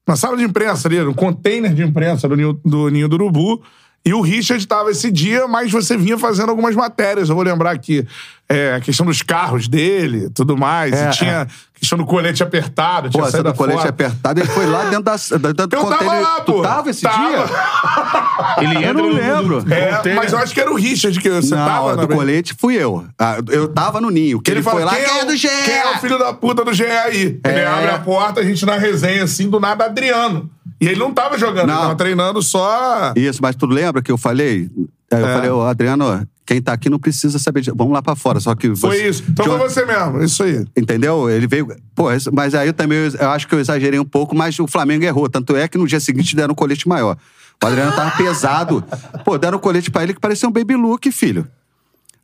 Na 0.06 0.16
sala 0.16 0.36
de 0.36 0.42
imprensa 0.42 0.88
ali, 0.88 0.98
no 1.00 1.14
container 1.14 1.72
de 1.72 1.82
imprensa 1.82 2.28
do 2.28 2.34
Ninho 2.36 2.60
do, 2.64 2.88
Ninho 2.88 3.08
do 3.08 3.14
Urubu. 3.14 3.62
E 4.04 4.12
o 4.12 4.20
Richard 4.20 4.60
estava 4.62 4.90
esse 4.90 5.10
dia, 5.12 5.46
mas 5.46 5.70
você 5.70 5.96
vinha 5.96 6.18
fazendo 6.18 6.48
algumas 6.50 6.74
matérias. 6.74 7.28
Eu 7.28 7.36
vou 7.36 7.44
lembrar 7.44 7.70
aqui 7.70 8.04
é, 8.48 8.74
a 8.74 8.80
questão 8.80 9.06
dos 9.06 9.22
carros 9.22 9.68
dele 9.68 10.28
tudo 10.34 10.56
mais. 10.56 10.92
É, 10.92 11.08
e 11.08 11.10
tinha 11.12 11.42
a 11.42 11.46
questão 11.78 11.96
do 11.96 12.04
colete 12.04 12.42
apertado. 12.42 13.06
Pô, 13.08 13.10
tinha 13.12 13.22
essa 13.22 13.30
saído 13.30 13.52
do 13.52 13.56
colete 13.56 13.78
foto. 13.78 13.88
apertado, 13.90 14.40
ele 14.40 14.48
foi 14.48 14.66
lá 14.66 14.84
dentro 14.86 15.04
da. 15.04 15.14
da 15.14 15.50
do 15.52 15.62
Eu 15.62 15.68
tava 15.68 15.98
container. 15.98 16.20
lá, 16.20 16.40
pô. 16.40 16.52
Tu 16.54 16.62
tava 16.62 16.90
esse 16.90 17.02
Tava. 17.02 17.28
dia? 17.28 17.44
Ele 18.58 18.76
entra 18.78 18.88
Eu 18.88 18.94
não 18.94 19.08
no- 19.10 19.14
lembro. 19.14 19.64
no- 19.64 19.72
É, 19.72 20.14
mas 20.14 20.32
eu 20.32 20.38
acho 20.38 20.52
que 20.52 20.60
era 20.60 20.70
o 20.70 20.74
Richard 20.74 21.18
que 21.20 21.30
você 21.30 21.54
não, 21.54 21.64
tava 21.66 21.96
do 21.96 22.08
colete 22.08 22.54
fui 22.58 22.74
eu. 22.76 23.06
Ah, 23.18 23.36
Eu 23.50 23.68
tava 23.68 24.00
no 24.00 24.10
ninho. 24.10 24.40
Que 24.40 24.50
ele, 24.50 24.62
fala, 24.62 24.76
foi 24.76 24.84
lá, 24.84 24.94
quem, 24.96 25.04
quem 25.04 25.18
é 25.18 25.22
o- 25.22 25.26
do 25.26 25.36
GE? 25.36 25.48
Quem 25.64 25.74
é 25.74 25.90
o 25.96 25.98
filho 26.00 26.18
da 26.18 26.32
puta 26.32 26.64
do 26.64 26.72
GE 26.74 26.84
aí? 26.84 27.22
Ele 27.44 27.58
É. 27.58 27.66
abre 27.66 27.90
a 27.90 27.98
porta, 28.00 28.40
a 28.40 28.44
gente 28.44 28.66
na 28.66 28.76
resenha, 28.76 29.24
assim, 29.24 29.48
do 29.48 29.58
nada, 29.60 29.84
Adriano. 29.84 30.50
E 30.82 30.88
ele 30.88 30.98
não 30.98 31.12
tava 31.14 31.38
jogando, 31.38 31.68
Não. 31.68 31.74
ele 31.74 31.82
tava 31.82 31.94
treinando 31.94 32.42
só... 32.42 33.12
Isso, 33.16 33.40
mas 33.40 33.54
tu 33.56 33.66
lembra 33.66 34.02
que 34.02 34.10
eu 34.10 34.18
falei? 34.18 34.68
Aí 35.12 35.20
Eu 35.20 35.26
É. 35.28 35.34
falei, 35.34 35.50
ô, 35.50 35.62
Adriano, 35.62 36.26
quem 36.44 36.60
tá 36.60 36.72
aqui 36.72 36.90
não 36.90 36.98
precisa 36.98 37.38
saber 37.38 37.60
de. 37.60 37.70
Vamos 37.70 37.92
lá 37.92 38.02
pra 38.02 38.16
fora. 38.16 38.40
Só 38.40 38.54
que 38.54 38.68
você. 38.68 38.80
Foi 38.80 39.06
isso. 39.08 39.22
Então 39.28 39.44
foi 39.44 39.58
você 39.58 39.84
mesmo, 39.86 40.22
isso 40.24 40.42
aí. 40.42 40.64
Entendeu? 40.76 41.30
Ele 41.30 41.46
veio. 41.46 41.68
Pô, 41.94 42.06
mas 42.32 42.54
aí 42.54 42.66
eu 42.68 42.72
também 42.72 42.98
eu, 42.98 43.10
eu 43.14 43.30
acho 43.30 43.46
que 43.46 43.54
eu 43.54 43.60
exagerei 43.60 44.00
um 44.00 44.04
pouco, 44.04 44.34
mas 44.34 44.58
o 44.58 44.66
Flamengo 44.66 45.04
errou. 45.04 45.28
Tanto 45.28 45.54
é 45.54 45.68
que 45.68 45.78
no 45.78 45.86
dia 45.86 46.00
seguinte 46.00 46.34
deram 46.34 46.52
um 46.52 46.54
colete 46.56 46.88
maior. 46.88 47.16
O 47.62 47.66
Adriano 47.66 47.92
tava 47.94 48.10
pesado. 48.16 48.82
Pô, 49.24 49.38
deram 49.38 49.58
um 49.58 49.60
colete 49.60 49.90
pra 49.90 50.02
ele 50.02 50.14
que 50.14 50.20
parecia 50.20 50.48
um 50.48 50.52
baby 50.52 50.74
look, 50.74 51.12
filho. 51.12 51.46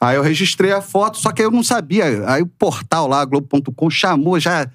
Aí 0.01 0.17
eu 0.17 0.23
registrei 0.23 0.73
a 0.73 0.81
foto, 0.81 1.19
só 1.19 1.31
que 1.31 1.43
eu 1.43 1.51
não 1.51 1.63
sabia. 1.63 2.05
Aí 2.27 2.43
o 2.43 2.47
portal 2.47 3.07
lá, 3.07 3.25
Globo.com, 3.25 3.89
chamou 3.91 4.41
já 4.41 4.67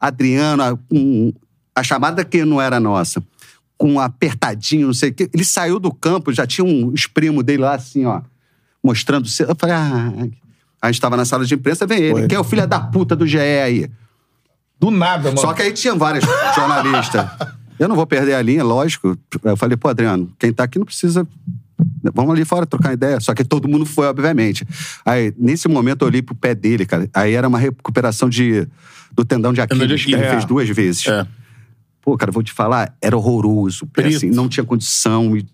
Adriano, 0.00 0.62
a, 0.62 0.78
um- 0.92 1.32
a 1.74 1.82
chamada 1.82 2.24
que 2.24 2.44
não 2.44 2.60
era 2.60 2.78
nossa, 2.78 3.22
com 3.82 3.94
um 3.94 3.98
apertadinho, 3.98 4.86
não 4.86 4.94
sei 4.94 5.10
o 5.10 5.12
quê. 5.12 5.28
Ele 5.34 5.44
saiu 5.44 5.80
do 5.80 5.92
campo, 5.92 6.32
já 6.32 6.46
tinha 6.46 6.64
um 6.64 6.92
os 6.92 7.08
primos 7.08 7.42
dele 7.42 7.62
lá 7.62 7.74
assim, 7.74 8.04
ó, 8.04 8.20
mostrando. 8.80 9.26
o 9.26 9.42
Eu 9.42 9.56
falei, 9.58 9.74
ah. 9.74 10.12
A 10.80 10.90
gente 10.90 11.00
tava 11.00 11.16
na 11.16 11.24
sala 11.24 11.44
de 11.44 11.52
imprensa, 11.54 11.84
vem 11.84 11.98
ele. 11.98 12.12
Foi. 12.12 12.28
Quem 12.28 12.36
é 12.36 12.40
o 12.40 12.44
filho 12.44 12.64
da 12.64 12.78
puta 12.78 13.16
do 13.16 13.26
GE 13.26 13.38
aí? 13.38 13.90
Do 14.78 14.88
nada, 14.88 15.30
mano. 15.30 15.40
Só 15.40 15.52
que 15.52 15.62
aí 15.62 15.72
tinha 15.72 15.96
vários 15.96 16.24
jornalistas. 16.54 17.28
Eu 17.76 17.88
não 17.88 17.96
vou 17.96 18.06
perder 18.06 18.34
a 18.34 18.42
linha, 18.42 18.62
lógico. 18.62 19.18
Eu 19.42 19.56
falei, 19.56 19.76
pô, 19.76 19.88
Adriano, 19.88 20.32
quem 20.38 20.52
tá 20.52 20.62
aqui 20.62 20.78
não 20.78 20.86
precisa. 20.86 21.26
Vamos 22.14 22.32
ali 22.32 22.44
fora 22.44 22.64
trocar 22.64 22.92
ideia. 22.92 23.18
Só 23.18 23.34
que 23.34 23.42
todo 23.42 23.66
mundo 23.66 23.84
foi, 23.84 24.06
obviamente. 24.06 24.64
Aí, 25.04 25.34
nesse 25.36 25.66
momento, 25.66 26.02
eu 26.02 26.08
olhei 26.08 26.22
pro 26.22 26.36
pé 26.36 26.54
dele, 26.54 26.86
cara. 26.86 27.08
Aí 27.14 27.34
era 27.34 27.48
uma 27.48 27.58
recuperação 27.58 28.28
de, 28.28 28.66
do 29.12 29.24
tendão 29.24 29.52
de 29.52 29.60
Aquiles, 29.60 30.04
que 30.04 30.10
ele 30.10 30.16
Aquiles. 30.16 30.30
fez 30.30 30.44
duas 30.44 30.68
vezes. 30.68 31.06
É. 31.08 31.26
Pô, 32.02 32.16
cara, 32.16 32.30
vou 32.32 32.42
te 32.42 32.52
falar, 32.52 32.94
era 33.00 33.16
horroroso. 33.16 33.86
Assim, 34.16 34.28
não 34.30 34.48
tinha 34.48 34.64
condição. 34.64 35.36
e- 35.36 35.46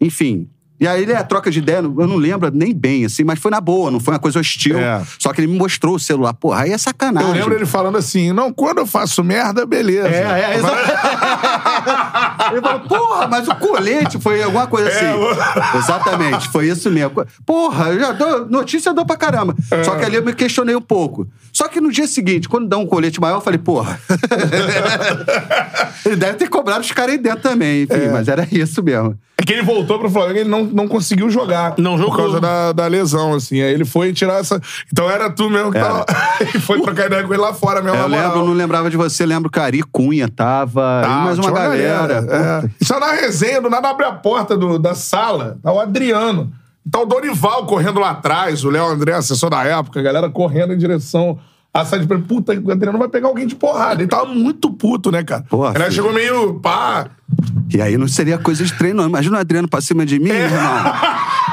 Enfim. 0.00 0.48
E 0.80 0.86
aí 0.86 1.02
ele, 1.02 1.12
a 1.12 1.24
troca 1.24 1.50
de 1.50 1.58
ideia, 1.58 1.78
eu 1.78 2.06
não 2.06 2.16
lembro 2.16 2.50
nem 2.54 2.72
bem, 2.74 3.04
assim, 3.04 3.24
mas 3.24 3.38
foi 3.38 3.50
na 3.50 3.60
boa, 3.60 3.90
não 3.90 3.98
foi 3.98 4.14
uma 4.14 4.20
coisa 4.20 4.38
hostil. 4.38 4.78
É. 4.78 5.02
Só 5.18 5.32
que 5.32 5.40
ele 5.40 5.48
me 5.48 5.58
mostrou 5.58 5.96
o 5.96 5.98
celular. 5.98 6.32
Porra, 6.34 6.62
aí 6.62 6.72
é 6.72 6.78
sacanagem. 6.78 7.28
Eu 7.30 7.34
lembro 7.34 7.54
ele 7.54 7.66
falando 7.66 7.98
assim, 7.98 8.32
não, 8.32 8.52
quando 8.52 8.78
eu 8.78 8.86
faço 8.86 9.24
merda, 9.24 9.66
beleza. 9.66 10.08
É, 10.08 10.52
é, 10.52 10.56
exatamente. 10.56 10.88
Ele 12.52 12.60
falou, 12.62 12.80
porra, 12.80 13.28
mas 13.28 13.46
o 13.48 13.54
colete 13.56 14.18
foi 14.18 14.42
alguma 14.42 14.66
coisa 14.66 14.88
assim. 14.88 15.04
É, 15.04 15.76
Exatamente, 15.78 16.48
foi 16.48 16.68
isso 16.68 16.90
mesmo. 16.90 17.26
Porra, 17.44 17.88
eu 17.90 18.00
já 18.00 18.12
dou, 18.12 18.46
notícia 18.46 18.90
eu 18.90 18.94
dou 18.94 19.04
pra 19.04 19.16
caramba. 19.16 19.54
É. 19.70 19.84
Só 19.84 19.96
que 19.96 20.04
ali 20.04 20.16
eu 20.16 20.24
me 20.24 20.32
questionei 20.32 20.74
um 20.74 20.80
pouco. 20.80 21.26
Só 21.52 21.68
que 21.68 21.80
no 21.80 21.90
dia 21.90 22.06
seguinte, 22.06 22.48
quando 22.48 22.68
dá 22.68 22.78
um 22.78 22.86
colete 22.86 23.20
maior, 23.20 23.36
eu 23.36 23.40
falei, 23.40 23.58
porra. 23.58 24.00
ele 26.04 26.16
deve 26.16 26.34
ter 26.38 26.48
cobrado 26.48 26.80
os 26.80 26.92
caras 26.92 27.12
aí 27.12 27.18
dentro 27.18 27.40
também, 27.40 27.82
enfim, 27.82 27.94
É. 27.94 28.10
mas 28.10 28.28
era 28.28 28.46
isso 28.50 28.82
mesmo. 28.82 29.18
É 29.40 29.44
que 29.44 29.52
ele 29.52 29.62
voltou 29.62 30.00
pro 30.00 30.10
Flamengo 30.10 30.36
e 30.36 30.40
ele 30.40 30.50
não, 30.50 30.64
não 30.64 30.88
conseguiu 30.88 31.30
jogar. 31.30 31.74
Não 31.78 31.96
jogou. 31.96 32.10
Por 32.12 32.22
causa 32.22 32.40
da, 32.40 32.72
da 32.72 32.86
lesão, 32.88 33.34
assim. 33.34 33.62
Aí 33.62 33.72
ele 33.72 33.84
foi 33.84 34.12
tirar 34.12 34.40
essa... 34.40 34.60
Então 34.92 35.08
era 35.08 35.30
tu 35.30 35.48
mesmo 35.48 35.70
que 35.70 35.78
tava... 35.78 36.04
e 36.42 36.58
foi 36.58 36.80
trocar 36.82 37.06
ideia 37.06 37.22
com 37.22 37.32
ele 37.32 37.40
lá 37.40 37.54
fora 37.54 37.80
mesmo, 37.80 37.96
É, 37.98 38.02
eu 38.02 38.08
lembro, 38.08 38.44
não 38.44 38.52
lembrava 38.52 38.90
de 38.90 38.96
você, 38.96 39.24
lembro 39.24 39.48
que 39.48 39.58
o 39.58 39.62
Ari 39.62 39.82
Cunha 39.92 40.28
tava. 40.28 41.02
Tá, 41.04 41.08
e 41.08 41.24
mais 41.24 41.38
uma 41.38 41.52
tinha 41.52 41.62
galera. 41.62 42.26
É. 42.64 42.70
Isso 42.80 42.98
na 42.98 43.12
resenha, 43.12 43.60
do 43.60 43.70
nada 43.70 43.88
abre 43.90 44.06
a 44.06 44.12
porta 44.12 44.56
do- 44.56 44.76
da 44.78 44.96
sala, 44.96 45.56
tá 45.62 45.72
o 45.72 45.78
Adriano. 45.78 46.52
Tá 46.90 47.00
o 47.00 47.06
Dorival 47.06 47.64
correndo 47.66 48.00
lá 48.00 48.10
atrás, 48.10 48.64
o 48.64 48.70
Léo 48.70 48.86
André, 48.86 49.12
assessor 49.12 49.50
da 49.50 49.62
época, 49.62 50.00
a 50.00 50.02
galera 50.02 50.28
correndo 50.28 50.72
em 50.72 50.78
direção 50.78 51.38
sala 51.84 51.98
de 51.98 52.04
imprensa. 52.04 52.24
Puta, 52.26 52.60
o 52.60 52.70
Adriano 52.70 52.98
vai 52.98 53.08
pegar 53.08 53.28
alguém 53.28 53.46
de 53.46 53.54
porrada. 53.54 54.00
Ele 54.02 54.08
tava 54.08 54.26
muito 54.26 54.70
puto, 54.72 55.10
né, 55.10 55.22
cara? 55.22 55.42
Porra, 55.48 55.70
Ele 55.70 55.78
filho. 55.84 55.92
chegou 55.92 56.12
meio 56.12 56.60
pá. 56.60 57.10
E 57.72 57.80
aí 57.80 57.98
não 57.98 58.08
seria 58.08 58.38
coisa 58.38 58.64
de 58.64 58.72
treino, 58.72 59.02
não. 59.02 59.08
Imagina 59.08 59.36
o 59.36 59.40
Adriano 59.40 59.68
pra 59.68 59.80
cima 59.80 60.04
de 60.06 60.18
mim, 60.18 60.30
irmão. 60.30 60.58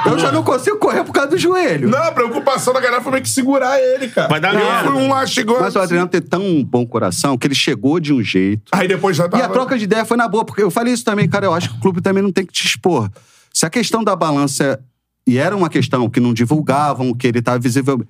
Eu 0.06 0.18
já 0.20 0.32
não 0.32 0.44
consigo 0.44 0.78
correr 0.78 1.04
por 1.04 1.12
causa 1.12 1.32
do 1.32 1.38
joelho. 1.38 1.90
Não, 1.90 2.02
a 2.02 2.12
preocupação 2.12 2.74
da 2.74 2.80
galera 2.80 3.02
foi 3.02 3.12
meio 3.12 3.24
que 3.24 3.30
segurar 3.30 3.80
ele, 3.80 4.08
cara. 4.08 4.28
Vai 4.30 4.40
dar 4.40 4.54
merda. 4.54 4.92
um 4.92 5.10
lá, 5.10 5.26
chegou. 5.26 5.60
Mas 5.60 5.76
o 5.76 5.80
Adriano 5.80 6.08
tem 6.08 6.22
tão 6.22 6.64
bom 6.64 6.86
coração 6.86 7.38
que 7.38 7.46
ele 7.48 7.56
chegou 7.56 8.00
de 8.00 8.14
um 8.14 8.22
jeito. 8.22 8.72
Aí 8.72 8.88
depois 8.88 9.18
já 9.18 9.28
tava. 9.28 9.44
E 9.44 9.46
a 9.46 9.50
troca 9.50 9.78
de 9.78 9.84
ideia 9.84 10.06
foi 10.06 10.16
na 10.16 10.28
boa, 10.28 10.46
porque 10.46 10.62
eu 10.64 10.72
falei 10.72 10.94
isso 10.94 11.04
também, 11.04 11.28
cara. 11.28 11.46
Eu 11.48 11.54
acho 11.54 11.70
que 11.70 11.78
o 11.78 11.82
clube 11.82 12.02
também 12.02 12.24
não 12.24 12.32
tem 12.32 12.46
que 12.46 12.54
te 12.54 12.66
expor. 12.66 13.10
Se 13.54 13.66
a 13.66 13.70
questão 13.70 14.04
da 14.04 14.16
balança. 14.16 14.80
E 15.28 15.40
era 15.40 15.56
uma 15.58 15.70
questão 15.70 16.08
que 16.08 16.20
não 16.20 16.36
divulgavam, 16.36 17.12
que 17.12 17.26
ele 17.26 17.40
estava 17.40 17.58
visível. 17.58 18.06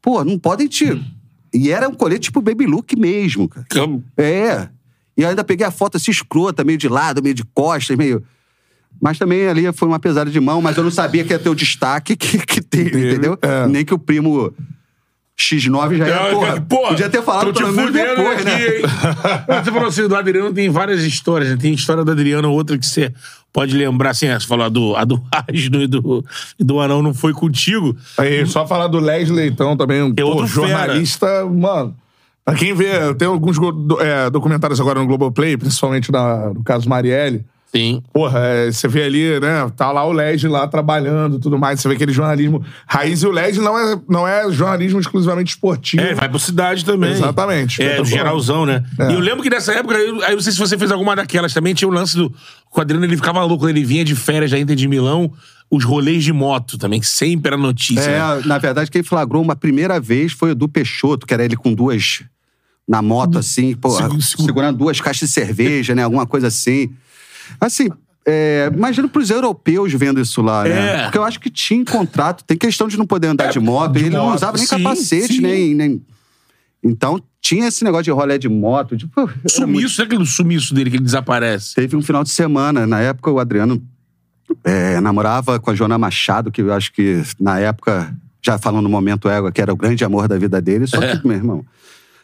Pô, 0.00 0.24
não 0.24 0.38
podem 0.38 0.68
te 0.68 0.84
E 1.52 1.70
era 1.70 1.88
um 1.88 1.94
colete 1.94 2.22
tipo 2.22 2.40
baby 2.40 2.66
look 2.66 2.96
mesmo, 2.96 3.48
cara. 3.48 3.66
É. 4.16 4.68
E 5.16 5.22
eu 5.22 5.28
ainda 5.28 5.44
peguei 5.44 5.66
a 5.66 5.70
foto 5.70 5.96
assim, 5.96 6.10
escrota, 6.10 6.64
meio 6.64 6.78
de 6.78 6.88
lado, 6.88 7.22
meio 7.22 7.34
de 7.34 7.44
costas, 7.44 7.96
meio. 7.96 8.22
Mas 9.00 9.18
também 9.18 9.46
ali 9.46 9.70
foi 9.72 9.88
uma 9.88 9.98
pesada 9.98 10.30
de 10.30 10.40
mão, 10.40 10.62
mas 10.62 10.76
eu 10.76 10.84
não 10.84 10.90
sabia 10.90 11.24
que 11.24 11.32
ia 11.32 11.38
ter 11.38 11.48
o 11.48 11.54
destaque 11.54 12.16
que, 12.16 12.38
que 12.38 12.60
teve, 12.62 13.10
entendeu? 13.10 13.38
é. 13.42 13.66
Nem 13.66 13.84
que 13.84 13.92
o 13.92 13.98
primo 13.98 14.52
X9 15.38 15.96
já 15.96 16.06
É, 16.06 16.30
porra, 16.32 16.60
porra, 16.60 16.88
podia 16.90 17.08
ter 17.10 17.22
falado 17.22 17.46
tô 17.46 17.52
te 17.52 17.62
pelo 17.62 17.72
menos 17.74 17.92
depois, 17.92 18.36
aqui, 18.40 18.44
né? 18.44 18.76
hein? 18.76 18.82
Você 19.64 19.72
falou 19.72 19.88
assim, 19.88 20.06
do 20.08 20.14
Adriano 20.16 20.52
tem 20.52 20.68
várias 20.70 21.02
histórias. 21.02 21.50
Né? 21.50 21.56
Tem 21.60 21.72
história 21.72 22.04
do 22.04 22.10
Adriano, 22.12 22.50
outra 22.52 22.76
que 22.78 22.86
você 22.86 23.12
pode 23.52 23.76
lembrar, 23.76 24.10
assim, 24.10 24.28
você 24.32 24.46
falou 24.46 24.64
a 24.66 24.68
do, 24.68 24.94
a 24.96 25.04
do 25.04 25.22
Asno 25.32 25.82
e 25.82 25.86
do, 25.86 26.24
e 26.58 26.64
do 26.64 26.80
Anão 26.80 27.02
não 27.02 27.12
foi 27.14 27.32
contigo. 27.32 27.96
Aí, 28.18 28.46
só 28.46 28.66
falar 28.66 28.86
do 28.88 28.98
Leslie 29.00 29.36
Leitão 29.36 29.76
também, 29.76 30.02
um 30.02 30.10
É 30.16 30.22
pô, 30.22 30.28
outro 30.28 30.46
jornalista, 30.46 31.44
mano. 31.46 31.96
Pra 32.44 32.54
quem 32.54 32.74
vê, 32.74 33.14
tem 33.14 33.28
alguns 33.28 33.56
é, 34.00 34.28
documentários 34.30 34.80
agora 34.80 34.98
no 35.00 35.06
Globoplay, 35.06 35.56
principalmente 35.56 36.10
na- 36.10 36.50
no 36.52 36.62
caso 36.64 36.88
Marielle. 36.88 37.44
Sim. 37.74 38.02
Porra, 38.12 38.38
é, 38.40 38.70
você 38.70 38.86
vê 38.86 39.04
ali, 39.04 39.40
né? 39.40 39.70
Tá 39.74 39.90
lá 39.90 40.04
o 40.04 40.12
Leslie 40.12 40.52
lá 40.52 40.68
trabalhando 40.68 41.38
e 41.38 41.40
tudo 41.40 41.58
mais. 41.58 41.80
Você 41.80 41.88
vê 41.88 41.94
aquele 41.94 42.12
jornalismo 42.12 42.62
raiz. 42.86 43.22
E 43.22 43.26
o 43.26 43.30
Leslie 43.30 43.64
não 43.64 43.78
é, 43.78 44.00
não 44.06 44.28
é 44.28 44.50
jornalismo 44.52 45.00
exclusivamente 45.00 45.52
esportivo. 45.54 46.02
É, 46.02 46.12
vai 46.12 46.28
pro 46.28 46.38
cidade 46.38 46.84
também. 46.84 47.12
Exatamente. 47.12 47.82
É, 47.82 48.04
geralzão, 48.04 48.66
né? 48.66 48.84
É. 48.98 49.10
E 49.10 49.14
eu 49.14 49.20
lembro 49.20 49.42
que 49.42 49.48
nessa 49.48 49.72
época, 49.72 49.94
eu, 49.96 50.22
aí 50.22 50.32
eu 50.32 50.36
não 50.36 50.42
sei 50.42 50.52
se 50.52 50.58
você 50.58 50.76
fez 50.76 50.90
alguma 50.92 51.16
daquelas 51.16 51.54
também, 51.54 51.72
tinha 51.72 51.88
o 51.88 51.92
lance 51.92 52.14
do. 52.14 52.30
O 52.76 52.80
Adriano 52.80 53.06
ele 53.06 53.16
ficava 53.16 53.40
louco, 53.42 53.64
quando 53.64 53.70
ele 53.70 53.84
vinha 53.84 54.04
de 54.04 54.14
férias 54.14 54.50
da 54.50 54.58
Inter 54.58 54.76
de 54.76 54.86
Milão, 54.86 55.32
os 55.70 55.82
rolês 55.84 56.22
de 56.24 56.32
moto 56.32 56.76
também, 56.76 57.00
que 57.00 57.06
sempre 57.06 57.48
era 57.48 57.56
notícia. 57.56 58.06
né? 58.06 58.40
É, 58.44 58.46
na 58.46 58.58
verdade, 58.58 58.90
quem 58.90 59.02
flagrou 59.02 59.42
uma 59.42 59.56
primeira 59.56 59.98
vez 59.98 60.32
foi 60.32 60.50
o 60.50 60.54
do 60.54 60.68
Peixoto, 60.68 61.26
que 61.26 61.32
era 61.32 61.42
ele 61.42 61.56
com 61.56 61.72
duas. 61.72 62.22
Na 62.86 63.00
moto, 63.00 63.38
assim, 63.38 63.74
pô, 63.76 63.88
Segu- 63.90 64.20
segu- 64.20 64.42
segurando 64.42 64.76
duas 64.76 65.00
caixas 65.00 65.28
de 65.28 65.34
cerveja, 65.34 65.94
né? 65.94 66.02
Alguma 66.02 66.26
coisa 66.26 66.48
assim. 66.48 66.90
Assim, 67.60 67.88
é, 68.26 68.70
imagino 68.74 69.08
pros 69.08 69.30
europeus 69.30 69.92
vendo 69.94 70.20
isso 70.20 70.40
lá, 70.42 70.64
né? 70.64 70.70
É. 71.00 71.02
Porque 71.04 71.18
eu 71.18 71.24
acho 71.24 71.40
que 71.40 71.50
tinha 71.50 71.84
contrato, 71.84 72.44
tem 72.44 72.56
questão 72.56 72.86
de 72.88 72.96
não 72.96 73.06
poder 73.06 73.28
andar 73.28 73.50
de 73.50 73.58
moto, 73.60 73.92
de 73.92 74.00
ele 74.00 74.10
não 74.10 74.26
moto, 74.26 74.36
usava 74.36 74.56
nem 74.56 74.66
sim, 74.66 74.76
capacete, 74.82 75.34
sim. 75.34 75.40
Nem, 75.40 75.74
nem. 75.74 76.02
Então, 76.84 77.20
tinha 77.40 77.66
esse 77.68 77.84
negócio 77.84 78.04
de 78.04 78.10
rolé 78.10 78.38
de 78.38 78.48
moto. 78.48 78.96
Tipo, 78.96 79.20
era 79.20 79.26
muito- 79.32 79.50
Sumiço, 79.50 79.94
será 79.96 80.06
aquele 80.06 80.26
sumiço 80.26 80.74
dele 80.74 80.90
que 80.90 80.96
ele 80.96 81.04
desaparece? 81.04 81.74
Teve 81.74 81.96
um 81.96 82.02
final 82.02 82.22
de 82.24 82.30
semana. 82.30 82.86
Na 82.86 83.00
época, 83.00 83.30
o 83.30 83.38
Adriano 83.38 83.80
é, 84.64 85.00
namorava 85.00 85.58
com 85.60 85.70
a 85.70 85.74
Joana 85.74 85.96
Machado, 85.96 86.50
que 86.50 86.60
eu 86.60 86.72
acho 86.72 86.92
que, 86.92 87.22
na 87.40 87.58
época, 87.58 88.14
já 88.44 88.58
falando 88.58 88.82
no 88.82 88.88
momento 88.88 89.28
égua, 89.28 89.50
que 89.52 89.60
era 89.62 89.72
o 89.72 89.76
grande 89.76 90.04
amor 90.04 90.26
da 90.28 90.36
vida 90.36 90.60
dele. 90.60 90.86
Só 90.86 91.00
É. 91.02 91.16
que, 91.16 91.26
meu 91.26 91.36
irmão, 91.36 91.64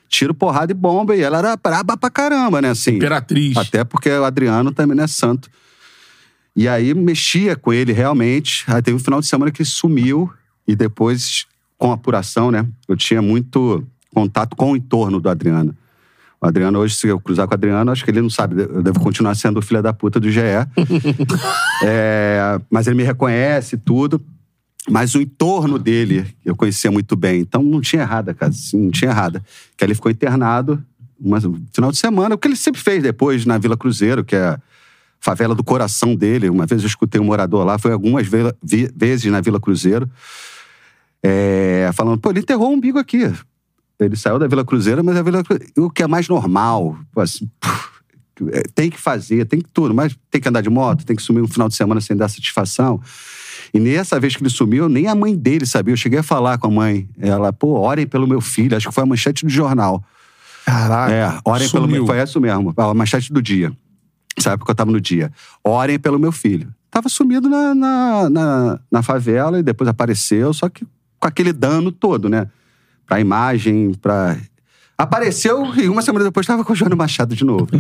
tiro, 0.09 0.35
porrada 0.35 0.73
e 0.73 0.75
bomba. 0.75 1.15
E 1.15 1.21
ela 1.23 1.39
era 1.39 1.57
braba 1.57 1.97
pra 1.97 2.11
caramba, 2.11 2.61
né? 2.63 2.71
Assim, 2.71 2.97
Imperatriz. 2.97 3.57
até 3.57 3.85
porque 3.85 4.11
o 4.11 4.25
Adriano 4.25 4.73
também 4.73 4.97
não 4.97 5.05
é 5.05 5.07
santo. 5.07 5.49
E 6.57 6.67
aí, 6.67 6.93
mexia 6.95 7.55
com 7.55 7.73
ele 7.73 7.93
realmente. 7.93 8.65
Aí 8.67 8.83
teve 8.83 8.97
um 8.97 9.01
final 9.01 9.21
de 9.21 9.27
semana 9.27 9.51
que 9.51 9.65
sumiu. 9.65 10.31
E 10.67 10.75
depois, 10.75 11.47
com 11.79 11.93
apuração, 11.93 12.51
né? 12.51 12.67
Eu 12.89 12.97
tinha 12.97 13.23
muito 13.23 13.87
contato 14.13 14.57
com 14.57 14.73
o 14.73 14.77
entorno 14.77 15.21
do 15.21 15.29
Adriano. 15.29 15.75
O 16.41 16.47
Adriano, 16.47 16.79
hoje, 16.79 16.95
se 16.95 17.09
eu 17.09 17.19
cruzar 17.19 17.47
com 17.47 17.53
o 17.53 17.55
Adriano, 17.55 17.91
acho 17.91 18.05
que 18.05 18.11
ele 18.11 18.21
não 18.21 18.31
sabe. 18.31 18.63
Eu 18.63 18.83
devo 18.83 19.01
continuar 19.01 19.35
sendo 19.35 19.59
o 19.59 19.63
filho 19.63 19.83
da 19.83 19.93
puta 19.93 20.21
do 20.21 20.31
GE. 20.31 20.41
É, 21.85 22.61
mas 22.69 22.89
ele 22.89 22.97
me 22.97 23.05
reconhece 23.05 23.77
e 23.77 23.79
tudo. 23.79 24.21
Mas 24.87 25.15
o 25.15 25.21
entorno 25.21 25.79
dele 25.79 26.27
eu 26.45 26.55
conhecia 26.55 26.91
muito 26.91 27.17
bem. 27.17 27.41
Então 27.41 27.63
não 27.63 27.81
tinha 27.81 28.03
errada, 28.03 28.35
cara. 28.35 28.53
Não 28.75 28.91
tinha 28.91 29.11
errada. 29.11 29.43
Que 29.77 29.85
ele 29.85 29.95
ficou 29.95 30.11
internado 30.11 30.83
no 31.21 31.39
final 31.73 31.91
de 31.91 31.99
semana. 31.99 32.35
O 32.35 32.39
que 32.39 32.47
ele 32.49 32.57
sempre 32.57 32.81
fez 32.81 33.03
depois 33.03 33.45
na 33.45 33.59
Vila 33.59 33.77
Cruzeiro, 33.77 34.25
que 34.25 34.37
é 34.37 34.47
a 34.47 34.61
favela 35.21 35.55
do 35.55 35.65
coração 35.65 36.15
dele. 36.15 36.49
Uma 36.49 36.65
vez 36.65 36.83
eu 36.83 36.87
escutei 36.87 37.21
um 37.21 37.25
morador 37.25 37.65
lá, 37.65 37.79
foi 37.79 37.93
algumas 37.93 38.27
vi- 38.63 38.91
vezes 38.95 39.31
na 39.31 39.41
Vila 39.41 39.61
Cruzeiro, 39.61 40.09
é, 41.23 41.91
falando: 41.95 42.19
pô, 42.19 42.31
ele 42.31 42.41
enterrou 42.41 42.71
o 42.71 42.75
umbigo 42.75 42.99
aqui. 42.99 43.31
Ele 43.99 44.17
saiu 44.17 44.39
da 44.39 44.47
Vila 44.47 44.65
Cruzeiro, 44.65 45.05
mas 45.05 45.17
a 45.17 45.23
Vila 45.23 45.43
Cruzeiro, 45.43 45.73
o 45.77 45.91
que 45.91 46.03
é 46.03 46.07
mais 46.07 46.29
normal. 46.29 46.97
assim, 47.17 47.51
puf, 47.59 47.89
é, 48.53 48.63
tem 48.75 48.89
que 48.89 48.99
fazer, 48.99 49.45
tem 49.45 49.61
que 49.61 49.69
tudo, 49.69 49.93
mas 49.93 50.17
tem 50.31 50.41
que 50.41 50.49
andar 50.49 50.61
de 50.61 50.71
moto, 50.71 51.05
tem 51.05 51.17
que 51.17 51.23
sumir 51.23 51.43
um 51.43 51.49
final 51.49 51.69
de 51.69 51.75
semana 51.75 52.01
sem 52.01 52.17
dar 52.17 52.29
satisfação. 52.29 53.01
E 53.73 53.81
nessa 53.81 54.19
vez 54.19 54.37
que 54.37 54.43
ele 54.43 54.51
sumiu, 54.51 54.89
nem 54.89 55.07
a 55.07 55.15
mãe 55.15 55.37
dele 55.37 55.67
sabia. 55.67 55.93
Eu 55.93 55.97
cheguei 55.97 56.19
a 56.19 56.23
falar 56.23 56.59
com 56.59 56.69
a 56.69 56.71
mãe. 56.71 57.09
Ela, 57.19 57.53
pô, 57.53 57.79
orem 57.81 58.07
pelo 58.07 58.27
meu 58.27 58.41
filho. 58.41 58.77
Acho 58.77 58.89
que 58.89 58.95
foi 58.95 59.03
a 59.03 59.07
manchete 59.07 59.45
do 59.45 59.51
jornal. 59.51 60.03
Caraca. 60.65 61.13
É, 61.13 61.27
orem 61.45 61.69
pelo 61.69 61.85
sumiu. 61.85 61.97
meu 62.05 62.07
Foi 62.07 62.23
isso 62.23 62.41
mesmo. 62.41 62.75
A 62.77 62.95
manchete 62.95 63.33
do 63.33 63.41
dia. 63.41 63.73
Sabe 64.39 64.65
que 64.65 64.71
eu 64.71 64.75
tava 64.75 64.91
no 64.91 65.01
dia. 65.01 65.33
Orem 65.65 65.99
pelo 65.99 66.19
meu 66.19 66.33
filho. 66.33 66.73
Tava 66.91 67.09
sumido 67.09 67.49
na, 67.49 67.75
na, 67.75 68.31
na, 68.31 68.81
na 68.91 69.03
favela 69.03 69.59
e 69.59 69.63
depois 69.63 69.89
apareceu, 69.89 70.53
só 70.55 70.69
que 70.69 70.87
com 71.19 71.27
aquele 71.27 71.53
dano 71.53 71.93
todo, 71.93 72.29
né? 72.29 72.49
Pra 73.07 73.21
imagem, 73.21 73.93
pra. 73.95 74.37
Apareceu 75.01 75.73
e 75.77 75.89
uma 75.89 76.03
semana 76.03 76.25
depois 76.25 76.45
tava 76.45 76.65
com 76.65 76.73
o 76.73 76.77
João 76.77 76.91
Machado 76.97 77.37
de 77.37 77.45
novo. 77.45 77.69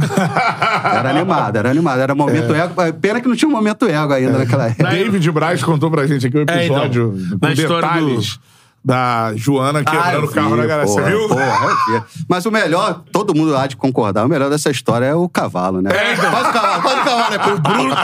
era 0.85 1.11
animado, 1.11 1.57
era 1.57 1.69
animado. 1.69 2.01
Era 2.01 2.15
momento 2.15 2.55
ego. 2.55 2.75
Pena 3.01 3.21
que 3.21 3.27
não 3.27 3.35
tinha 3.35 3.49
um 3.49 3.53
momento 3.53 3.87
ego 3.87 4.13
ainda 4.13 4.39
naquela 4.39 4.67
época. 4.67 4.89
David 4.89 5.33
Braz 5.33 5.61
contou 5.65 5.91
pra 5.91 6.07
gente 6.07 6.29
aqui 6.29 6.37
o 6.37 6.41
É, 6.43 6.43
então, 6.43 6.85
episódio 6.85 7.15
na 7.43 7.49
com 7.49 7.49
história 7.49 7.89
detalhes 7.89 8.39
da 8.85 9.33
Joana 9.35 9.83
quebrando 9.83 10.13
eu 10.13 10.25
o 10.25 10.29
carro 10.29 10.51
vi, 10.55 10.57
da 10.59 10.67
galera. 10.67 10.87
Você 10.87 11.03
viu? 11.03 11.29
porra. 11.29 12.07
Mas 12.29 12.47
o 12.47 12.53
melhor, 12.53 13.03
todo 13.11 13.35
mundo 13.35 13.57
há 13.57 13.67
de 13.67 13.77
concordar, 13.77 14.25
o 14.25 14.29
melhor 14.29 14.49
dessa 14.49 14.71
história 14.71 15.07
é 15.07 15.15
o 15.15 15.29
cavalo, 15.29 15.83
né? 15.83 15.91
É, 15.93 16.13
então. 16.15 16.31
Faz 16.31 16.49
o 16.49 16.53
cavalo, 16.53 16.83
faz 16.83 17.01
o 17.01 17.05
cavalo, 17.05 17.31
né? 17.31 17.53
O 17.53 17.61
Bruno. 17.61 17.95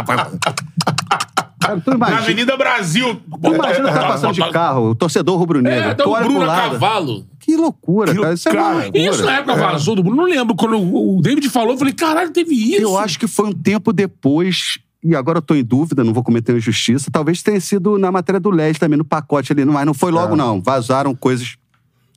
Cara, 1.67 1.81
tu 1.81 1.91
Na 1.91 1.97
imagina, 1.97 2.19
Avenida 2.21 2.57
Brasil. 2.57 3.21
tu 3.43 3.55
imagina 3.55 3.93
tá 3.93 4.07
passando 4.09 4.33
de 4.35 4.51
carro, 4.51 4.91
o 4.91 4.95
torcedor 4.95 5.39
rubro-negro. 5.39 5.91
É, 5.91 5.95
dá 5.95 6.07
olha 6.09 6.25
Bruno 6.25 6.43
a 6.43 6.57
cavalo. 6.57 7.27
Que 7.41 7.57
loucura, 7.57 8.15
cara. 8.15 8.35
Isso 8.35 8.49
é 8.49 8.53
uma 8.53 8.63
cara, 8.63 8.75
loucura. 8.85 8.99
Isso 8.99 9.25
na 9.25 9.33
época 9.37 9.55
vazou 9.57 9.95
do 9.97 10.03
Bruno, 10.03 10.17
não 10.17 10.25
lembro. 10.29 10.55
Quando 10.55 10.77
o 10.79 11.21
David 11.21 11.49
falou, 11.49 11.73
eu 11.73 11.79
falei, 11.79 11.93
caralho, 11.93 12.31
teve 12.31 12.55
isso. 12.55 12.81
Eu 12.83 12.99
acho 12.99 13.19
que 13.19 13.27
foi 13.27 13.47
um 13.49 13.53
tempo 13.53 13.93
depois, 13.93 14.79
e 15.03 15.15
agora 15.15 15.39
eu 15.39 15.43
tô 15.43 15.55
em 15.55 15.63
dúvida, 15.65 16.03
não 16.05 16.13
vou 16.15 16.23
cometer 16.23 16.57
injustiça. 16.57 17.11
Talvez 17.11 17.43
tenha 17.43 17.61
sido 17.61 17.99
na 17.99 18.11
matéria 18.11 18.41
do 18.41 18.51
LED 18.51 18.79
também, 18.79 18.97
no 18.99 19.05
pacote 19.05 19.53
ali, 19.53 19.65
mas 19.65 19.85
não 19.87 19.95
foi 19.95 20.11
É. 20.11 20.15
logo, 20.15 20.35
não. 20.37 20.61
Vazaram 20.63 21.15
coisas 21.15 21.57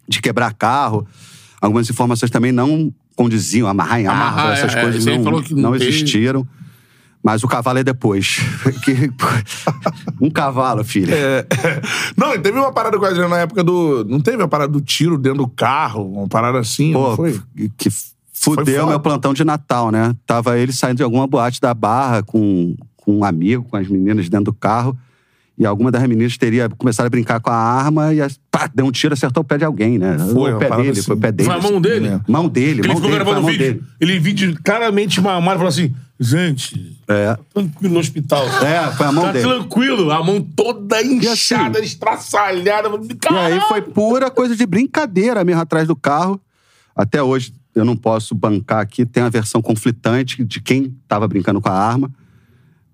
de 0.07 0.21
quebrar 0.21 0.53
carro. 0.53 1.05
Algumas 1.61 1.89
informações 1.89 2.29
também 2.31 2.51
não 2.51 2.93
condiziam, 3.15 3.67
amarrar 3.67 3.99
em 3.99 4.07
árvore, 4.07 4.53
essas 4.53 4.75
é, 4.75 4.81
coisas 4.81 5.03
não, 5.05 5.41
que 5.41 5.53
não 5.55 5.61
não 5.63 5.75
existiram. 5.75 6.47
Mas 7.27 7.43
o 7.43 7.47
cavalo 7.49 7.77
é 7.77 7.83
depois. 7.83 8.39
Um 10.21 10.29
cavalo, 10.29 10.81
filho. 10.81 11.13
É. 11.13 11.45
Não, 12.15 12.39
teve 12.39 12.57
uma 12.57 12.71
parada 12.71 12.97
com 12.97 13.03
a 13.03 13.09
Adriana 13.09 13.27
na 13.27 13.39
época 13.39 13.61
do. 13.65 14.05
Não 14.05 14.21
teve 14.21 14.41
a 14.41 14.47
parada 14.47 14.71
do 14.71 14.79
tiro 14.79 15.17
dentro 15.17 15.39
do 15.39 15.47
carro? 15.47 16.09
Uma 16.09 16.27
parada 16.27 16.57
assim, 16.57 16.93
Pô, 16.93 17.17
foi? 17.17 17.39
que 17.77 17.89
fudeu 18.31 18.87
meu 18.87 18.99
plantão 19.01 19.33
de 19.33 19.43
Natal, 19.43 19.91
né? 19.91 20.15
Tava 20.25 20.57
ele 20.57 20.71
saindo 20.71 20.97
de 20.97 21.03
alguma 21.03 21.27
boate 21.27 21.59
da 21.59 21.73
Barra 21.73 22.23
com, 22.23 22.75
com 22.95 23.17
um 23.17 23.25
amigo, 23.25 23.65
com 23.69 23.75
as 23.75 23.89
meninas 23.89 24.29
dentro 24.29 24.45
do 24.45 24.53
carro. 24.53 24.97
E 25.59 25.65
alguma 25.65 25.89
das 25.91 26.01
meninas 26.03 26.37
teria 26.37 26.69
começado 26.69 27.07
a 27.07 27.09
brincar 27.09 27.39
com 27.39 27.49
a 27.49 27.55
arma 27.55 28.13
e 28.13 28.21
as- 28.21 28.39
pá, 28.51 28.69
deu 28.73 28.85
um 28.85 28.91
tiro, 28.91 29.13
acertou 29.13 29.41
o 29.41 29.43
pé 29.43 29.57
de 29.57 29.65
alguém, 29.65 29.97
né? 29.97 30.15
Foi, 30.31 30.53
o 30.53 30.59
pé 30.59 30.69
dele, 30.75 30.89
assim. 30.91 31.01
foi 31.01 31.15
o 31.15 31.19
pé 31.19 31.31
dele. 31.31 31.49
Foi 31.49 31.57
a 31.57 31.61
mão 31.61 31.81
dele? 31.81 32.07
assim. 32.09 32.21
Mão 32.27 32.47
dele, 32.47 32.81
Ele 32.81 32.87
mão 32.87 32.97
ficou 32.97 33.01
dele, 33.09 33.15
gravando 33.15 33.39
o 33.39 33.43
mão 33.43 33.51
vídeo. 33.51 33.65
dele. 33.73 33.83
Ele 33.99 34.19
vídeo 34.19 34.57
claramente 34.63 35.19
mamado 35.19 35.55
e 35.55 35.57
falou 35.57 35.67
assim: 35.69 35.95
gente, 36.19 36.95
É. 37.07 37.35
tranquilo 37.53 37.93
no 37.95 37.99
hospital. 37.99 38.45
É, 38.63 38.91
foi 38.91 39.05
a 39.07 39.11
mão 39.11 39.23
tá 39.25 39.31
dele. 39.31 39.47
tranquilo, 39.47 40.11
a 40.11 40.23
mão 40.23 40.39
toda 40.41 41.01
inchada, 41.01 41.79
assim? 41.79 41.87
estraçalhada. 41.87 42.89
E 42.89 43.35
aí 43.37 43.59
foi 43.61 43.81
pura 43.81 44.29
coisa 44.29 44.55
de 44.55 44.65
brincadeira 44.65 45.43
mesmo 45.43 45.61
atrás 45.61 45.87
do 45.87 45.95
carro. 45.95 46.39
Até 46.95 47.21
hoje 47.23 47.51
eu 47.73 47.83
não 47.85 47.95
posso 47.95 48.35
bancar 48.35 48.79
aqui, 48.81 49.05
tem 49.07 49.23
a 49.23 49.29
versão 49.29 49.59
conflitante 49.61 50.43
de 50.43 50.61
quem 50.61 50.95
tava 51.07 51.27
brincando 51.27 51.59
com 51.61 51.69
a 51.69 51.73
arma. 51.73 52.11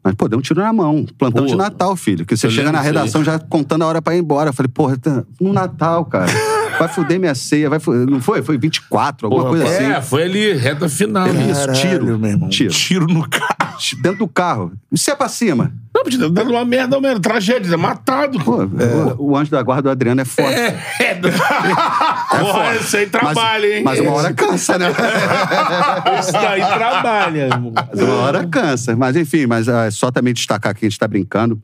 Mas, 0.03 0.13
pô, 0.15 0.27
deu 0.27 0.37
um 0.37 0.41
tiro 0.41 0.61
na 0.61 0.73
mão. 0.73 1.05
Plantão 1.17 1.43
Pô. 1.43 1.49
de 1.49 1.55
Natal, 1.55 1.95
filho. 1.95 2.25
Que 2.25 2.35
você 2.35 2.49
chega 2.49 2.71
na 2.71 2.81
redação 2.81 3.23
já 3.23 3.39
contando 3.39 3.83
a 3.83 3.87
hora 3.87 4.01
pra 4.01 4.13
ir 4.15 4.19
embora. 4.19 4.49
Eu 4.49 4.53
falei, 4.53 4.69
porra, 4.69 4.97
tá 4.97 5.23
no 5.39 5.53
Natal, 5.53 6.03
cara. 6.05 6.29
Vai 6.77 6.89
fuder 6.89 7.19
minha 7.19 7.33
ceia. 7.33 7.69
Vai 7.69 7.79
fuder. 7.79 8.05
Não 8.09 8.19
foi? 8.19 8.41
Foi 8.41 8.57
24, 8.57 9.27
alguma 9.27 9.45
coisa 9.45 9.63
assim. 9.63 9.85
É, 9.85 10.01
foi 10.01 10.23
ali, 10.23 10.53
reta 10.53 10.89
final. 10.89 11.27
Isso, 11.27 11.71
tiro. 11.73 12.17
meu 12.17 12.31
irmão. 12.31 12.49
Tiro. 12.49 12.73
Tiro 12.73 13.07
no 13.07 13.29
carro. 13.29 13.52
Dentro 14.01 14.19
do 14.19 14.27
carro. 14.27 14.73
Isso 14.91 15.09
é 15.09 15.15
pra 15.15 15.27
cima. 15.27 15.73
Não, 15.93 16.03
porque 16.03 16.17
tá 16.17 16.27
dando 16.27 16.51
uma 16.51 16.65
merda, 16.65 16.97
uma 16.97 17.19
tragédia, 17.19 17.77
matado. 17.77 18.39
Pô, 18.43 18.63
o, 18.63 19.31
o 19.31 19.37
anjo 19.37 19.51
da 19.51 19.61
guarda 19.61 19.83
do 19.83 19.89
Adriano 19.89 20.21
é 20.21 20.25
forte. 20.25 20.59
É, 20.59 20.79
é. 20.99 21.15
Porra, 22.39 22.75
esse 22.75 22.97
aí 22.97 23.07
trabalha, 23.07 23.77
hein? 23.77 23.83
Mas 23.83 23.99
uma 23.99 24.11
hora 24.11 24.33
cansa, 24.33 24.77
né? 24.79 24.87
Esse 26.19 26.31
daí 26.31 26.61
trabalha, 26.61 27.39
irmão. 27.45 27.71
Mas 27.75 28.01
uma 28.01 28.15
hora 28.15 28.47
cansa. 28.47 28.95
Mas 28.95 29.15
enfim, 29.15 29.45
mas 29.45 29.69
ah, 29.69 29.89
só 29.91 30.11
também 30.11 30.33
destacar 30.33 30.73
que 30.73 30.85
a 30.85 30.89
gente 30.89 30.97
tá 30.97 31.07
brincando. 31.07 31.61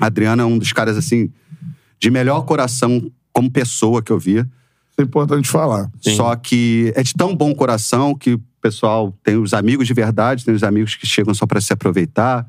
Adriano 0.00 0.42
é 0.42 0.44
um 0.44 0.56
dos 0.56 0.72
caras, 0.72 0.96
assim, 0.96 1.32
de 1.98 2.10
melhor 2.10 2.42
coração 2.42 3.10
como 3.32 3.50
pessoa 3.50 4.02
que 4.02 4.12
eu 4.12 4.18
via. 4.18 4.48
é 4.96 5.02
importante 5.02 5.48
falar. 5.48 5.90
Só 6.00 6.34
que 6.36 6.92
é 6.94 7.02
de 7.02 7.12
tão 7.14 7.34
bom 7.34 7.54
coração 7.54 8.14
que 8.14 8.38
pessoal 8.60 9.16
tem 9.22 9.36
os 9.36 9.54
amigos 9.54 9.86
de 9.86 9.94
verdade, 9.94 10.44
tem 10.44 10.54
os 10.54 10.62
amigos 10.62 10.94
que 10.94 11.06
chegam 11.06 11.32
só 11.34 11.46
para 11.46 11.60
se 11.60 11.72
aproveitar. 11.72 12.48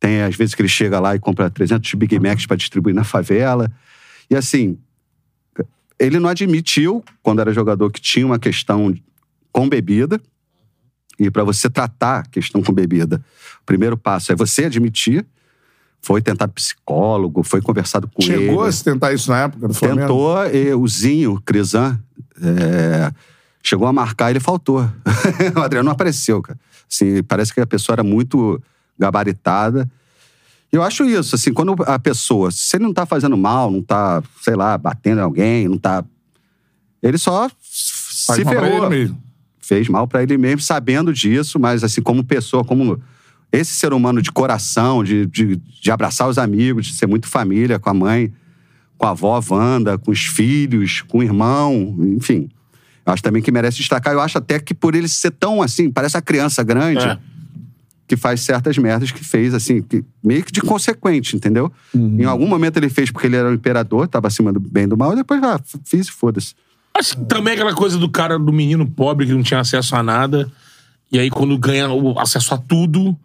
Tem 0.00 0.22
às 0.22 0.36
vezes 0.36 0.54
que 0.54 0.62
ele 0.62 0.68
chega 0.68 1.00
lá 1.00 1.14
e 1.14 1.18
compra 1.18 1.50
300 1.50 1.94
Big 1.94 2.18
Macs 2.18 2.46
para 2.46 2.56
distribuir 2.56 2.94
na 2.94 3.04
favela. 3.04 3.72
E 4.30 4.36
assim, 4.36 4.78
ele 5.98 6.18
não 6.18 6.28
admitiu, 6.28 7.02
quando 7.22 7.40
era 7.40 7.52
jogador, 7.52 7.90
que 7.90 8.00
tinha 8.00 8.26
uma 8.26 8.38
questão 8.38 8.94
com 9.52 9.68
bebida. 9.68 10.20
E 11.18 11.30
para 11.30 11.44
você 11.44 11.70
tratar 11.70 12.18
a 12.18 12.22
questão 12.24 12.62
com 12.62 12.72
bebida, 12.72 13.24
o 13.62 13.64
primeiro 13.64 13.96
passo 13.96 14.32
é 14.32 14.34
você 14.34 14.64
admitir. 14.64 15.24
Foi 16.02 16.20
tentar 16.20 16.48
psicólogo, 16.48 17.42
foi 17.42 17.62
conversado 17.62 18.06
com 18.08 18.22
ele. 18.22 18.46
Chegou 18.46 18.62
a 18.62 18.70
se 18.70 18.84
tentar 18.84 19.14
isso 19.14 19.30
na 19.30 19.44
época 19.44 19.68
do 19.68 19.72
Flamengo? 19.72 20.00
Tentou, 20.00 20.46
e 20.46 20.74
o 20.74 20.86
Zinho, 20.86 21.40
Crisan, 21.40 21.98
é, 22.42 23.10
chegou 23.64 23.88
a 23.88 23.92
marcar 23.92 24.30
ele 24.30 24.38
faltou. 24.38 24.82
o 25.56 25.60
Adriano 25.60 25.86
não 25.86 25.92
apareceu, 25.92 26.40
cara. 26.42 26.58
Assim, 26.90 27.22
parece 27.22 27.52
que 27.52 27.60
a 27.60 27.66
pessoa 27.66 27.94
era 27.94 28.04
muito 28.04 28.62
gabaritada. 28.98 29.90
Eu 30.70 30.82
acho 30.82 31.04
isso, 31.04 31.34
assim, 31.34 31.52
quando 31.52 31.74
a 31.86 31.98
pessoa, 31.98 32.50
se 32.50 32.76
ele 32.76 32.84
não 32.84 32.92
tá 32.92 33.06
fazendo 33.06 33.36
mal, 33.36 33.70
não 33.70 33.82
tá, 33.82 34.22
sei 34.42 34.54
lá, 34.54 34.76
batendo 34.76 35.18
em 35.18 35.22
alguém, 35.22 35.68
não 35.68 35.78
tá. 35.78 36.04
Ele 37.02 37.16
só 37.16 37.48
Faz 37.48 38.38
se 38.38 38.44
mal 38.44 38.54
pra 38.54 38.62
ferrou. 38.62 38.86
ele 38.86 38.96
mesmo. 38.96 39.22
Fez 39.60 39.88
mal 39.88 40.06
pra 40.06 40.22
ele 40.22 40.36
mesmo, 40.36 40.60
sabendo 40.60 41.12
disso, 41.12 41.58
mas 41.58 41.82
assim, 41.82 42.02
como 42.02 42.22
pessoa, 42.22 42.64
como 42.64 43.00
esse 43.50 43.72
ser 43.72 43.92
humano 43.92 44.20
de 44.20 44.30
coração, 44.30 45.02
de, 45.02 45.24
de, 45.26 45.56
de 45.56 45.90
abraçar 45.90 46.28
os 46.28 46.38
amigos, 46.38 46.86
de 46.86 46.94
ser 46.94 47.06
muito 47.06 47.28
família 47.28 47.78
com 47.78 47.88
a 47.88 47.94
mãe, 47.94 48.32
com 48.98 49.06
a 49.06 49.10
avó 49.10 49.40
Wanda, 49.48 49.96
com 49.96 50.10
os 50.10 50.26
filhos, 50.26 51.02
com 51.02 51.18
o 51.18 51.22
irmão, 51.22 51.96
enfim. 52.00 52.50
Eu 53.06 53.12
acho 53.12 53.22
também 53.22 53.42
que 53.42 53.50
merece 53.52 53.78
destacar. 53.78 54.12
Eu 54.14 54.20
acho 54.20 54.38
até 54.38 54.58
que 54.58 54.72
por 54.74 54.94
ele 54.94 55.08
ser 55.08 55.30
tão 55.32 55.60
assim, 55.62 55.90
parece 55.90 56.16
a 56.16 56.22
criança 56.22 56.62
grande, 56.62 57.04
É. 57.06 57.18
que 58.06 58.16
faz 58.16 58.40
certas 58.42 58.76
merdas 58.78 59.10
que 59.10 59.24
fez, 59.24 59.54
assim, 59.54 59.80
que- 59.82 60.04
meio 60.22 60.42
que 60.44 60.52
de 60.52 60.60
consequente, 60.60 61.34
entendeu? 61.36 61.72
Em 61.94 62.24
algum 62.24 62.46
momento 62.46 62.76
ele 62.76 62.88
fez 62.88 63.10
porque 63.10 63.26
ele 63.26 63.36
era 63.36 63.48
o 63.50 63.54
imperador, 63.54 64.06
tava 64.08 64.28
acima 64.28 64.52
do 64.52 64.60
bem 64.60 64.84
e 64.84 64.86
do 64.86 64.96
mal, 64.96 65.12
e 65.12 65.16
depois, 65.16 65.42
ah, 65.42 65.60
fiz 65.84 66.06
e 66.08 66.10
foda-se. 66.12 66.54
Acho 66.96 67.16
que 67.16 67.24
também 67.24 67.54
aquela 67.54 67.74
coisa 67.74 67.98
do 67.98 68.08
cara, 68.08 68.38
do 68.38 68.52
menino 68.52 68.86
pobre 68.86 69.26
que 69.26 69.32
não 69.32 69.42
tinha 69.42 69.60
acesso 69.60 69.96
a 69.96 70.02
nada. 70.02 70.50
E 71.10 71.18
aí, 71.18 71.28
quando 71.30 71.56
ganha 71.58 71.88
o 71.90 72.18
acesso 72.18 72.54
a 72.54 72.58
tudo, 72.58 73.16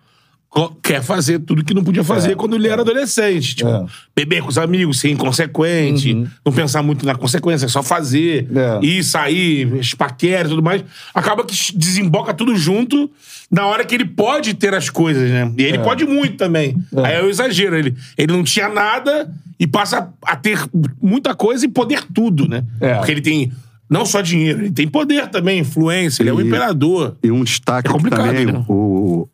quer 0.82 1.04
fazer 1.04 1.40
tudo 1.40 1.64
que 1.64 1.74
não 1.76 1.84
podia 1.84 2.04
fazer 2.04 2.36
quando 2.36 2.56
ele 2.56 2.68
era 2.68 2.82
adolescente. 2.82 3.56
Tipo, 3.56 3.70
É. 3.70 3.86
beber 4.16 4.42
com 4.42 4.50
os 4.50 4.58
amigos, 4.58 5.00
ser 5.00 5.10
inconsequente, 5.12 6.14
não 6.46 6.52
pensar 6.52 6.82
muito 6.82 7.06
na 7.06 7.14
consequência, 7.16 7.68
só 7.68 7.84
fazer, 7.84 8.48
É. 8.56 8.80
ir, 8.86 9.04
sair, 9.04 9.76
espaquera 9.80 10.48
e 10.48 10.50
tudo 10.50 10.64
mais. 10.64 10.84
Acaba 11.14 11.44
que 11.46 11.56
desemboca 11.78 12.34
tudo 12.34 12.56
junto 12.56 13.10
na 13.52 13.68
hora 13.68 13.86
que 13.86 13.94
ele 13.94 14.06
pode 14.06 14.54
ter 14.56 14.74
as 14.74 14.90
coisas, 14.90 15.30
né? 15.30 15.52
E 15.58 15.64
ele 15.64 15.80
pode 15.80 16.04
muito 16.06 16.38
também. 16.38 16.76
Aí 16.98 17.14
é 17.16 17.24
o 17.24 17.30
exagero. 17.30 17.76
Ele, 17.78 17.96
ele 18.18 18.34
não 18.34 18.44
tinha 18.44 18.68
nada 18.70 19.30
e 19.60 19.68
passa 19.68 20.10
a 20.24 20.36
ter 20.36 20.60
muita 21.02 21.36
coisa 21.36 21.66
e 21.66 21.70
poder 21.70 22.04
tudo, 22.14 22.48
né? 22.48 22.64
É. 22.82 22.96
Porque 22.96 23.12
ele 23.12 23.22
tem 23.22 23.52
não 23.90 24.06
só 24.06 24.22
dinheiro, 24.22 24.62
ele 24.62 24.72
tem 24.72 24.88
poder 24.88 25.28
também, 25.30 25.60
influência, 25.60 26.22
ele 26.22 26.30
é 26.30 26.34
o 26.34 26.40
E- 26.42 26.46
imperador. 26.48 27.18
E 27.24 27.32
um 27.32 27.44
destaque 27.44 27.90
É 27.90 28.10
também, 28.10 28.46
né? 28.46 28.64
o, 28.68 29.28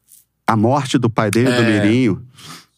a 0.48 0.56
morte 0.56 0.98
do 0.98 1.10
pai 1.10 1.30
dele, 1.32 1.48
do 1.52 1.62
É. 1.62 1.80
Mirinho, 1.82 2.22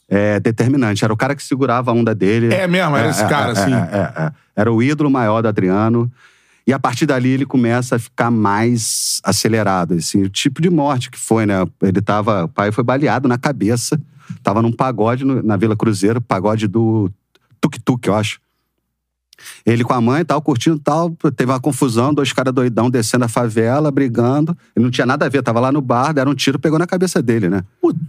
é 0.09 0.39
determinante. 0.39 1.03
Era 1.03 1.13
o 1.13 1.17
cara 1.17 1.35
que 1.35 1.43
segurava 1.43 1.91
a 1.91 1.93
onda 1.93 2.15
dele. 2.15 2.53
É 2.53 2.65
mesmo, 2.67 2.95
era 2.95 3.09
esse 3.09 3.25
cara, 3.27 3.51
assim. 3.51 3.73
é, 3.73 4.23
é. 4.25 4.31
Era 4.55 4.71
o 4.71 4.81
ídolo 4.81 5.09
maior 5.09 5.41
do 5.41 5.47
Adriano. 5.47 6.11
E 6.65 6.73
a 6.73 6.79
partir 6.79 7.05
dali 7.05 7.29
ele 7.29 7.45
começa 7.45 7.95
a 7.95 7.99
ficar 7.99 8.29
mais 8.29 9.21
acelerado. 9.23 9.93
Assim, 9.93 10.23
o 10.23 10.29
tipo 10.29 10.61
de 10.61 10.69
morte 10.69 11.09
que 11.09 11.17
foi, 11.17 11.45
né? 11.45 11.65
Ele 11.81 12.01
tava. 12.01 12.43
O 12.45 12.47
pai 12.49 12.71
foi 12.71 12.83
baleado 12.83 13.27
na 13.27 13.37
cabeça. 13.37 13.99
Tava 14.43 14.61
num 14.61 14.71
pagode 14.73 15.23
no- 15.23 15.41
na 15.41 15.55
Vila 15.55 15.75
Cruzeiro, 15.77 16.19
pagode 16.19 16.67
do 16.67 17.09
Tuk-Tuk, 17.61 18.07
eu 18.09 18.15
acho. 18.15 18.39
Ele 19.65 19.83
com 19.83 19.93
a 19.93 20.01
mãe 20.01 20.21
e 20.21 20.25
tal, 20.25 20.41
curtindo 20.41 20.77
e 20.77 20.79
tal. 20.79 21.11
Teve 21.35 21.51
uma 21.51 21.59
confusão, 21.59 22.13
dois 22.13 22.31
caras 22.33 22.53
doidão 22.53 22.89
descendo 22.89 23.25
a 23.25 23.27
favela, 23.27 23.91
brigando. 23.91 24.57
Ele 24.75 24.85
não 24.85 24.91
tinha 24.91 25.05
nada 25.05 25.25
a 25.25 25.29
ver, 25.29 25.41
tava 25.43 25.59
lá 25.59 25.71
no 25.71 25.81
bar, 25.81 26.13
deram 26.13 26.31
um 26.31 26.35
tiro, 26.35 26.57
pegou 26.59 26.77
na 26.79 26.87
cabeça 26.87 27.21
dele, 27.21 27.49
né? 27.49 27.63
Puta. 27.81 27.99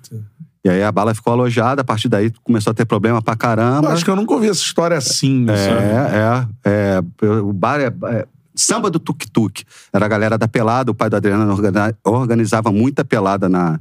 E 0.65 0.69
aí 0.69 0.83
a 0.83 0.91
bala 0.91 1.15
ficou 1.15 1.33
alojada, 1.33 1.83
a 1.83 1.85
partir 1.85 2.09
daí 2.09 2.33
começou 2.43 2.71
a 2.73 2.75
ter 2.75 2.85
problema 2.85 3.23
pra 3.23 3.35
Eu 3.35 3.39
caramba. 3.39 3.89
acho 3.91 4.05
que 4.05 4.11
eu 4.11 4.17
nunca 4.17 4.35
ouvi 4.35 4.49
essa 4.49 4.61
história 4.61 4.97
assim. 4.97 5.47
sabe? 5.47 5.61
É, 5.61 6.51
é, 6.65 7.03
é. 7.27 7.31
O 7.41 7.53
bar 7.53 7.81
é. 7.81 7.93
é 8.11 8.27
samba 8.55 8.91
do 8.91 8.99
tuk-tuk. 8.99 9.63
Era 9.93 10.05
a 10.05 10.09
galera 10.09 10.37
da 10.37 10.49
pelada, 10.49 10.91
o 10.91 10.95
pai 10.95 11.09
do 11.09 11.15
Adriano 11.17 11.51
organi- 11.53 11.95
organizava 12.05 12.73
muita 12.73 13.05
pelada 13.05 13.49
na, 13.49 13.79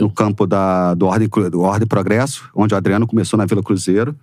no 0.00 0.10
campo 0.10 0.46
da, 0.46 0.94
do, 0.94 1.06
Ordem, 1.06 1.28
do 1.50 1.60
Ordem 1.62 1.88
Progresso, 1.88 2.48
onde 2.54 2.72
o 2.72 2.76
Adriano 2.76 3.04
começou 3.06 3.36
na 3.36 3.44
Vila 3.44 3.62
Cruzeiro. 3.62 4.14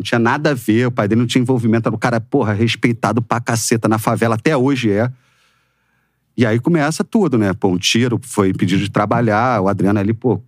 Não 0.00 0.02
tinha 0.02 0.18
nada 0.18 0.52
a 0.52 0.54
ver, 0.54 0.86
o 0.86 0.90
pai 0.90 1.06
dele 1.06 1.20
não 1.20 1.26
tinha 1.26 1.42
envolvimento, 1.42 1.86
era 1.86 1.94
um 1.94 1.98
cara, 1.98 2.18
porra, 2.18 2.54
respeitado 2.54 3.20
pra 3.20 3.38
caceta 3.38 3.86
na 3.86 3.98
favela, 3.98 4.34
até 4.36 4.56
hoje 4.56 4.90
é. 4.90 5.12
E 6.34 6.46
aí 6.46 6.58
começa 6.58 7.04
tudo, 7.04 7.36
né? 7.36 7.52
Pô, 7.52 7.68
um 7.68 7.76
tiro, 7.76 8.18
foi 8.22 8.54
pedido 8.54 8.82
de 8.82 8.90
trabalhar, 8.90 9.60
o 9.60 9.68
Adriano 9.68 9.98
ali, 9.98 10.14
pô, 10.14 10.40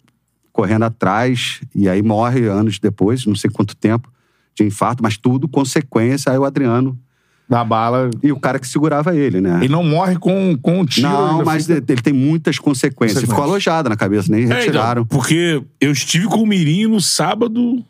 correndo 0.52 0.84
atrás, 0.84 1.60
e 1.74 1.86
aí 1.86 2.00
morre 2.02 2.46
anos 2.46 2.78
depois, 2.78 3.26
não 3.26 3.34
sei 3.34 3.50
quanto 3.50 3.76
tempo, 3.76 4.10
de 4.54 4.64
infarto, 4.64 5.02
mas 5.02 5.18
tudo 5.18 5.46
consequência, 5.46 6.32
aí 6.32 6.38
o 6.38 6.44
Adriano 6.46 6.98
Da 7.46 7.62
bala. 7.62 8.08
e 8.22 8.32
o 8.32 8.40
cara 8.40 8.58
que 8.58 8.66
segurava 8.66 9.14
ele, 9.14 9.38
né? 9.38 9.58
Ele 9.58 9.68
não 9.68 9.84
morre 9.84 10.16
com, 10.18 10.56
com 10.62 10.80
um 10.80 10.84
tiro. 10.86 11.08
não, 11.10 11.44
mas 11.44 11.66
fica- 11.66 11.92
ele 11.92 12.00
tem 12.00 12.14
muitas 12.14 12.58
consequências. 12.58 13.18
Consequências. 13.18 13.28
Ficou 13.28 13.44
alojado 13.44 13.90
na 13.90 13.96
cabeça, 13.96 14.32
nem 14.32 14.42
É, 14.42 14.44
então, 14.46 14.56
retiraram. 14.56 15.04
porque 15.04 15.62
eu 15.78 15.92
estive 15.92 16.26
com 16.26 16.42
o 16.42 16.46
Mirinho 16.46 16.88
no 16.88 17.00
sábado 17.02 17.84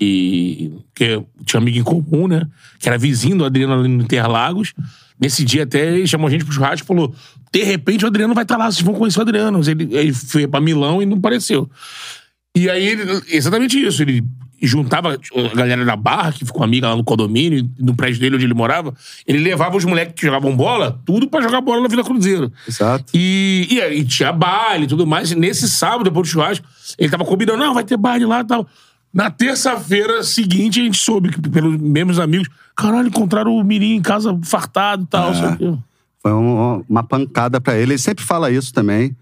e 0.00 0.72
que 0.94 1.22
tinha 1.44 1.58
um 1.58 1.62
amigo 1.62 1.78
em 1.78 1.82
comum, 1.82 2.28
né? 2.28 2.46
Que 2.78 2.88
era 2.88 2.98
vizinho 2.98 3.38
do 3.38 3.44
Adriano 3.44 3.74
ali 3.74 3.88
no 3.88 4.02
Interlagos. 4.02 4.74
Nesse 5.18 5.44
dia 5.44 5.62
até 5.62 5.96
ele 5.96 6.06
chamou 6.06 6.26
a 6.28 6.30
gente 6.30 6.44
pro 6.44 6.52
churrasco 6.52 6.84
e 6.84 6.86
falou: 6.86 7.14
de 7.52 7.62
repente 7.62 8.04
o 8.04 8.08
Adriano 8.08 8.34
vai 8.34 8.44
estar 8.44 8.56
lá, 8.56 8.70
vocês 8.70 8.84
vão 8.84 8.94
conhecer 8.94 9.18
o 9.18 9.22
Adriano. 9.22 9.60
Ele, 9.68 9.88
ele 9.96 10.12
foi 10.12 10.46
pra 10.46 10.60
Milão 10.60 11.02
e 11.02 11.06
não 11.06 11.16
apareceu. 11.16 11.70
E 12.54 12.70
aí, 12.70 12.86
ele, 12.86 13.22
exatamente 13.28 13.78
isso. 13.78 14.02
Ele 14.02 14.24
juntava 14.62 15.12
a 15.14 15.54
galera 15.54 15.84
da 15.84 15.96
barra, 15.96 16.32
que 16.32 16.44
ficou 16.44 16.64
amiga 16.64 16.88
lá 16.88 16.96
no 16.96 17.04
condomínio, 17.04 17.68
no 17.78 17.94
prédio 17.94 18.20
dele 18.20 18.36
onde 18.36 18.46
ele 18.46 18.54
morava. 18.54 18.94
Ele 19.26 19.38
levava 19.38 19.76
os 19.76 19.84
moleques 19.84 20.14
que 20.14 20.26
jogavam 20.26 20.56
bola, 20.56 20.98
tudo 21.04 21.28
pra 21.28 21.42
jogar 21.42 21.60
bola 21.60 21.82
na 21.82 21.88
Vila 21.88 22.02
Cruzeiro. 22.02 22.50
Exato. 22.66 23.04
E, 23.12 23.68
e, 23.70 23.80
aí 23.80 24.04
tinha 24.04 24.32
baile 24.32 24.84
e 24.84 24.88
tudo 24.88 25.06
mais. 25.06 25.32
E 25.32 25.34
nesse 25.34 25.68
sábado, 25.68 26.04
depois 26.04 26.28
do 26.28 26.32
churrasco, 26.32 26.66
ele 26.98 27.10
tava 27.10 27.24
combinando, 27.24 27.58
não, 27.58 27.74
vai 27.74 27.84
ter 27.84 27.96
baile 27.96 28.24
lá 28.24 28.40
e 28.40 28.44
tal. 28.44 28.66
Na 29.16 29.30
terça-feira 29.30 30.22
seguinte, 30.22 30.78
a 30.78 30.84
gente 30.84 30.98
soube 30.98 31.30
que, 31.30 31.40
pelos 31.40 31.80
mesmos 31.80 32.18
amigos, 32.20 32.48
caralho, 32.76 33.08
encontraram 33.08 33.56
o 33.56 33.64
Mirim 33.64 33.94
em 33.94 34.02
casa 34.02 34.38
fartado 34.44 35.04
e 35.04 35.06
tal. 35.06 35.32
quê. 35.56 35.74
Foi 36.22 36.32
um- 36.34 36.84
uma 36.86 37.02
pancada 37.02 37.58
pra 37.58 37.74
ele. 37.78 37.92
Ele 37.92 37.98
sempre 37.98 38.22
fala 38.22 38.50
isso 38.50 38.74
também. 38.74 39.16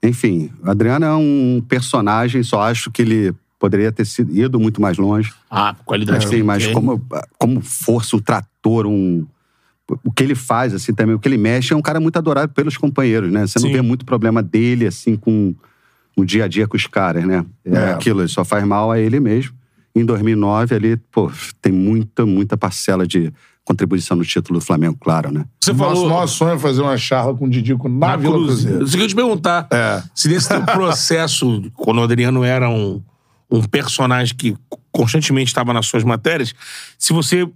Enfim, 0.00 0.52
o 0.62 0.70
Adriano 0.70 1.04
é 1.04 1.12
um 1.16 1.60
personagem, 1.68 2.44
só 2.44 2.62
acho 2.62 2.92
que 2.92 3.02
ele 3.02 3.34
poderia 3.58 3.90
ter 3.90 4.04
sido, 4.04 4.32
ido 4.36 4.60
muito 4.60 4.80
mais 4.80 4.98
longe. 4.98 5.32
Ah, 5.50 5.74
qualidade. 5.84 6.24
Assim, 6.26 6.44
mas 6.44 6.68
como, 6.68 7.04
como 7.36 7.60
força, 7.60 8.14
um 8.14 8.20
trator, 8.20 8.86
um. 8.86 9.26
O 10.04 10.12
que 10.12 10.22
ele 10.22 10.36
faz, 10.36 10.72
assim, 10.72 10.94
também, 10.94 11.16
o 11.16 11.18
que 11.18 11.26
ele 11.26 11.36
mexe, 11.38 11.72
é 11.72 11.76
um 11.76 11.82
cara 11.82 11.98
muito 11.98 12.16
adorado 12.16 12.52
pelos 12.52 12.76
companheiros, 12.76 13.32
né? 13.32 13.48
Você 13.48 13.58
não 13.58 13.66
Sim. 13.66 13.72
vê 13.72 13.82
muito 13.82 14.04
problema 14.04 14.40
dele, 14.44 14.86
assim, 14.86 15.16
com 15.16 15.52
o 16.16 16.24
dia 16.24 16.44
a 16.44 16.48
dia 16.48 16.66
com 16.68 16.76
os 16.76 16.86
caras, 16.86 17.24
né? 17.24 17.44
É, 17.64 17.74
É. 17.76 17.92
aquilo, 17.92 18.20
ele 18.20 18.28
só 18.28 18.44
faz 18.44 18.64
mal 18.64 18.90
a 18.90 18.98
ele 18.98 19.18
mesmo. 19.20 19.54
Em 19.96 20.04
2009, 20.04 20.74
ali, 20.74 20.96
pô, 20.96 21.30
tem 21.62 21.72
muita, 21.72 22.26
muita 22.26 22.56
parcela 22.56 23.06
de 23.06 23.32
contribuição 23.64 24.16
no 24.16 24.24
título 24.24 24.58
do 24.58 24.64
Flamengo, 24.64 24.96
claro, 25.00 25.30
né? 25.32 25.44
Você 25.62 25.72
Nosso, 25.72 25.94
falou. 25.94 26.08
nosso 26.08 26.36
sonho 26.36 26.54
é 26.54 26.58
fazer 26.58 26.82
uma 26.82 26.98
charla 26.98 27.34
com 27.34 27.46
o 27.46 27.48
Didico 27.50 27.88
na, 27.88 28.08
na 28.08 28.16
Vila 28.16 28.34
Cruzeiro. 28.34 28.78
Cruzeiro. 28.78 28.98
Eu 28.98 29.02
ia 29.02 29.08
te 29.08 29.14
perguntar. 29.14 29.66
É. 29.70 30.02
Se 30.14 30.28
nesse 30.28 30.48
teu 30.48 30.62
processo, 30.64 31.70
quando 31.74 31.98
o 31.98 32.02
Adriano 32.02 32.44
era 32.44 32.68
um, 32.68 33.00
um 33.50 33.62
personagem 33.62 34.34
que 34.36 34.54
constantemente 34.92 35.48
estava 35.48 35.72
nas 35.72 35.86
suas 35.86 36.04
matérias, 36.04 36.54
se 36.98 37.12
você. 37.12 37.48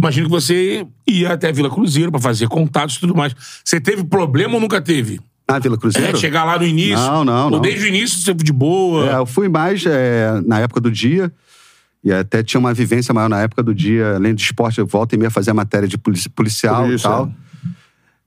Imagino 0.00 0.26
que 0.26 0.32
você 0.32 0.86
ia 1.08 1.32
até 1.32 1.48
a 1.48 1.52
Vila 1.52 1.70
Cruzeiro 1.70 2.10
pra 2.10 2.20
fazer 2.20 2.48
contatos 2.48 2.96
e 2.96 3.00
tudo 3.00 3.14
mais. 3.14 3.34
Você 3.64 3.80
teve 3.80 4.02
problema 4.04 4.54
ou 4.54 4.60
nunca 4.60 4.80
teve? 4.80 5.20
Na 5.48 5.58
Vila 5.58 5.76
Cruzeiro? 5.76 6.16
É, 6.16 6.20
chegar 6.20 6.44
lá 6.44 6.58
no 6.58 6.64
início. 6.66 6.96
Não, 6.96 7.24
não, 7.24 7.50
não. 7.50 7.60
desde 7.60 7.84
o 7.84 7.88
início 7.88 8.18
você 8.18 8.34
foi 8.34 8.44
de 8.44 8.52
boa. 8.52 9.10
É, 9.10 9.16
eu 9.16 9.26
fui 9.26 9.48
mais 9.48 9.84
é, 9.86 10.40
na 10.46 10.60
época 10.60 10.80
do 10.80 10.90
dia. 10.90 11.32
E 12.04 12.12
até 12.12 12.42
tinha 12.42 12.58
uma 12.58 12.74
vivência 12.74 13.14
maior 13.14 13.28
na 13.28 13.40
época 13.42 13.62
do 13.62 13.72
dia, 13.72 14.16
além 14.16 14.34
do 14.34 14.40
esporte, 14.40 14.78
eu 14.78 14.86
volta 14.86 15.14
e 15.14 15.18
meia 15.18 15.30
fazer 15.30 15.52
matéria 15.52 15.86
de 15.86 15.96
polici- 15.96 16.28
policial 16.28 16.82
Por 16.82 16.90
e 16.90 16.94
isso, 16.94 17.04
tal. 17.04 17.32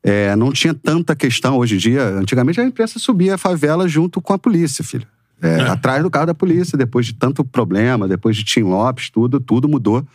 É, 0.01 0.35
não 0.35 0.51
tinha 0.51 0.73
tanta 0.73 1.15
questão 1.15 1.57
hoje 1.57 1.75
em 1.75 1.77
dia. 1.77 2.03
Antigamente 2.09 2.61
a 2.61 2.63
imprensa 2.63 2.99
subia 2.99 3.35
a 3.35 3.37
favela 3.37 3.87
junto 3.87 4.21
com 4.21 4.31
a 4.31 4.37
polícia, 4.37 4.83
filho. 4.83 5.05
É, 5.41 5.61
Atrás 5.61 6.01
do 6.01 6.09
carro 6.09 6.27
da 6.27 6.33
polícia, 6.33 6.77
depois 6.77 7.05
de 7.05 7.13
tanto 7.13 7.43
problema, 7.43 8.07
depois 8.07 8.37
de 8.37 8.43
Tim 8.45 8.61
Lopes, 8.61 9.09
tudo, 9.09 9.39
tudo 9.41 9.67
mudou. 9.67 10.05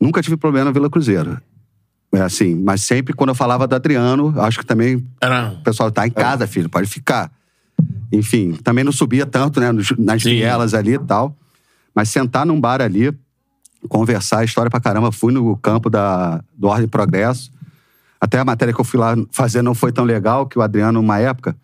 Nunca 0.00 0.20
tive 0.20 0.36
problema 0.36 0.64
na 0.66 0.70
Vila 0.72 0.90
Cruzeiro. 0.90 1.40
É 2.16 2.22
assim, 2.22 2.54
mas 2.54 2.82
sempre 2.82 3.12
quando 3.12 3.28
eu 3.28 3.34
falava 3.34 3.66
do 3.66 3.74
Adriano, 3.74 4.32
acho 4.40 4.58
que 4.60 4.64
também 4.64 5.06
Era. 5.20 5.50
o 5.50 5.62
pessoal 5.62 5.90
tá 5.90 6.06
em 6.06 6.10
casa, 6.10 6.46
filho, 6.46 6.66
pode 6.66 6.88
ficar. 6.88 7.30
Enfim, 8.10 8.52
também 8.64 8.82
não 8.82 8.92
subia 8.92 9.26
tanto, 9.26 9.60
né, 9.60 9.70
nas 9.98 10.22
Sim. 10.22 10.30
vielas 10.30 10.72
ali 10.72 10.94
e 10.94 10.98
tal. 10.98 11.36
Mas 11.94 12.08
sentar 12.08 12.46
num 12.46 12.58
bar 12.58 12.80
ali, 12.80 13.12
conversar, 13.86 14.44
história 14.44 14.70
pra 14.70 14.80
caramba. 14.80 15.12
Fui 15.12 15.30
no 15.30 15.56
campo 15.58 15.90
da, 15.90 16.42
do 16.56 16.68
Ordem 16.68 16.86
e 16.86 16.88
Progresso. 16.88 17.50
Até 18.18 18.38
a 18.38 18.44
matéria 18.46 18.72
que 18.72 18.80
eu 18.80 18.84
fui 18.84 18.98
lá 18.98 19.14
fazer 19.30 19.60
não 19.60 19.74
foi 19.74 19.92
tão 19.92 20.04
legal, 20.04 20.46
que 20.46 20.58
o 20.58 20.62
Adriano, 20.62 20.98
uma 20.98 21.18
época, 21.18 21.54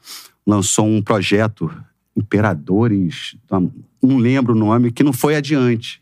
lançou 0.46 0.86
um 0.86 1.00
projeto, 1.00 1.72
Imperadores, 2.14 3.36
não 4.02 4.18
lembro 4.18 4.52
o 4.52 4.58
nome, 4.58 4.92
que 4.92 5.02
não 5.02 5.14
foi 5.14 5.34
adiante. 5.34 6.01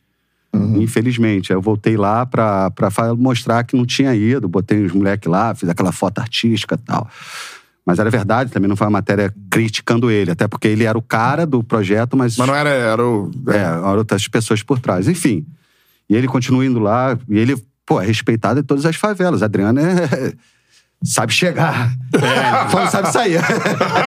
Infelizmente. 0.53 1.53
Aí 1.53 1.57
eu 1.57 1.63
voltei 1.63 1.97
lá 1.97 2.27
pra, 2.27 2.71
pra 2.71 2.91
mostrar 3.17 3.65
que 3.65 3.77
não 3.77 3.87
tinha 3.87 4.15
ido, 4.15 4.49
botei 4.49 4.85
os 4.85 4.93
moleques 4.93 5.31
lá, 5.31 5.55
fiz 5.55 5.69
aquela 5.69 5.93
foto 5.93 6.19
artística 6.19 6.75
e 6.75 6.79
tal. 6.79 7.09
Mas 7.85 7.99
era 7.99 8.11
verdade, 8.11 8.51
também 8.51 8.69
não 8.69 8.77
foi 8.77 8.87
uma 8.87 8.93
matéria 8.93 9.35
criticando 9.51 10.11
ele, 10.11 10.31
até 10.31 10.47
porque 10.47 10.69
ele 10.69 10.85
era 10.85 10.97
o 10.97 11.03
cara 11.03 11.47
do 11.47 11.63
projeto, 11.63 12.17
mas. 12.17 12.37
Mas 12.37 12.47
não 12.47 12.55
era. 12.55 12.69
era 12.69 13.05
o, 13.05 13.31
É, 13.49 13.57
eram 13.57 13.97
outras 13.99 14.27
pessoas 14.29 14.63
por 14.63 14.79
trás. 14.79 15.09
Enfim. 15.09 15.47
E 16.09 16.15
ele 16.15 16.27
continua 16.27 16.65
indo 16.65 16.81
lá, 16.81 17.17
e 17.29 17.39
ele, 17.39 17.57
pô, 17.87 18.01
é 18.01 18.07
respeitado 18.07 18.61
em 18.61 18.63
todas 18.63 18.85
as 18.85 18.97
favelas. 18.97 19.43
Adriano 19.43 19.81
é. 19.81 20.33
sabe 21.03 21.33
chegar. 21.33 21.93
É, 22.13 22.87
sabe 22.91 23.13
sair. 23.13 23.41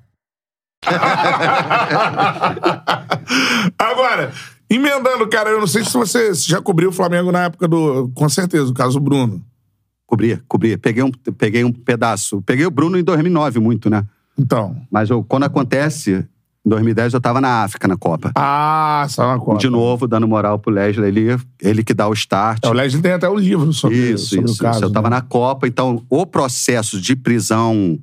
Agora, 3.77 4.31
emendando, 4.69 5.27
cara, 5.27 5.49
eu 5.49 5.59
não 5.59 5.67
sei 5.67 5.83
se 5.83 5.93
você 5.93 6.33
já 6.33 6.61
cobriu 6.61 6.89
o 6.89 6.93
Flamengo 6.93 7.31
na 7.31 7.45
época 7.45 7.67
do. 7.67 8.09
Com 8.15 8.29
certeza, 8.29 8.69
o 8.69 8.73
caso 8.73 8.99
Bruno. 8.99 9.41
cobria, 10.05 10.41
cobria. 10.47 10.77
Peguei 10.77 11.03
um, 11.03 11.11
peguei 11.11 11.63
um 11.63 11.71
pedaço. 11.71 12.41
Peguei 12.41 12.65
o 12.65 12.71
Bruno 12.71 12.97
em 12.97 13.03
2009 13.03 13.59
muito, 13.59 13.89
né? 13.89 14.05
Então. 14.37 14.75
Mas 14.91 15.09
eu- 15.09 15.23
quando 15.23 15.43
acontece, 15.43 16.25
em 16.65 16.69
2010 16.69 17.13
eu 17.13 17.21
tava 17.21 17.39
na 17.39 17.63
África, 17.63 17.87
na 17.87 17.95
Copa. 17.95 18.31
Ah, 18.35 19.05
só 19.09 19.27
na 19.27 19.39
Copa. 19.39 19.57
De 19.59 19.69
novo, 19.69 20.07
dando 20.07 20.27
moral 20.27 20.59
pro 20.59 20.73
Leslie, 20.73 21.07
ele, 21.07 21.37
ele 21.61 21.83
que 21.83 21.93
dá 21.93 22.07
o 22.07 22.13
start. 22.13 22.65
É, 22.65 22.69
o 22.69 22.73
Leslie 22.73 23.01
tem 23.01 23.13
até 23.13 23.29
um 23.29 23.35
livro 23.35 23.71
sobre, 23.71 24.13
Isso, 24.13 24.29
sobre 24.29 24.45
isso. 24.45 24.55
o 24.55 24.57
caso. 24.57 24.79
isso. 24.79 24.85
Eu 24.85 24.91
tava 24.91 25.09
né? 25.09 25.17
na 25.17 25.21
Copa, 25.21 25.67
então 25.67 26.03
o 26.09 26.25
processo 26.25 26.99
de 26.99 27.15
prisão, 27.15 27.97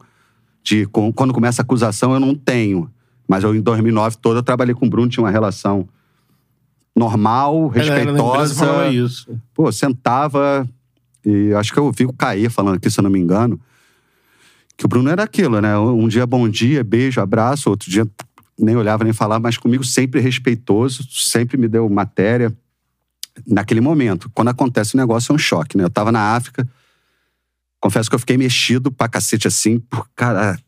de 0.69 0.87
quando 0.87 1.33
começa 1.33 1.63
a 1.63 1.65
acusação, 1.65 2.13
eu 2.13 2.21
não 2.21 2.35
tenho. 2.35 2.91
Mas 3.27 3.45
eu, 3.45 3.55
em 3.55 3.61
2009 3.61 4.17
todo, 4.19 4.39
eu 4.39 4.43
trabalhei 4.43 4.75
com 4.75 4.87
o 4.87 4.91
Bruno, 4.91 5.09
tinha 5.09 5.25
uma 5.25 5.31
relação 5.31 5.89
normal, 6.95 7.71
Ela 7.75 7.95
respeitosa. 7.95 8.89
isso. 8.89 9.41
Pô, 9.55 9.71
sentava 9.71 10.69
e 11.25 11.53
acho 11.55 11.73
que 11.73 11.79
eu 11.79 11.85
ouvi 11.85 12.05
o 12.05 12.13
Caê 12.13 12.49
falando 12.49 12.77
aqui, 12.77 12.91
se 12.91 12.99
eu 12.99 13.03
não 13.03 13.11
me 13.11 13.19
engano, 13.19 13.61
que 14.77 14.85
o 14.85 14.89
Bruno 14.89 15.11
era 15.11 15.23
aquilo, 15.23 15.61
né? 15.61 15.77
Um 15.79 16.09
dia 16.09 16.27
bom 16.27 16.49
dia, 16.49 16.83
beijo, 16.83 17.21
abraço, 17.21 17.71
outro 17.71 17.91
dia 17.91 18.07
nem 18.59 18.77
olhava 18.77 19.05
nem 19.05 19.13
falava, 19.13 19.41
mas 19.41 19.57
comigo 19.57 19.85
sempre 19.85 20.21
respeitoso, 20.21 21.05
sempre 21.11 21.57
me 21.57 21.69
deu 21.69 21.89
matéria 21.89 22.53
naquele 23.47 23.81
momento. 23.81 24.31
Quando 24.35 24.49
acontece 24.49 24.95
o 24.95 24.97
negócio 24.99 25.33
é 25.33 25.35
um 25.35 25.39
choque, 25.39 25.77
né? 25.77 25.85
Eu 25.85 25.91
tava 25.91 26.11
na 26.11 26.35
África, 26.35 26.69
confesso 27.81 28.09
que 28.09 28.15
eu 28.15 28.19
fiquei 28.19 28.37
mexido 28.37 28.91
pra 28.91 29.09
cacete 29.09 29.47
assim, 29.49 29.79
por 29.79 30.09
cara, 30.15 30.59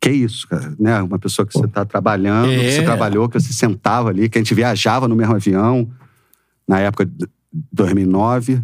que 0.00 0.10
isso, 0.10 0.46
cara, 0.48 0.74
né? 0.78 1.02
Uma 1.02 1.18
pessoa 1.18 1.44
que 1.46 1.52
você 1.52 1.66
tá 1.68 1.84
trabalhando, 1.84 2.48
que 2.48 2.54
É. 2.66 2.70
você 2.70 2.82
trabalhou, 2.82 3.28
que 3.28 3.38
você 3.40 3.52
sentava 3.52 4.08
ali, 4.08 4.28
que 4.28 4.38
a 4.38 4.40
gente 4.40 4.54
viajava 4.54 5.06
no 5.08 5.14
mesmo 5.16 5.34
avião, 5.34 5.90
na 6.66 6.78
época 6.80 7.04
de 7.04 7.26
2009, 7.72 8.62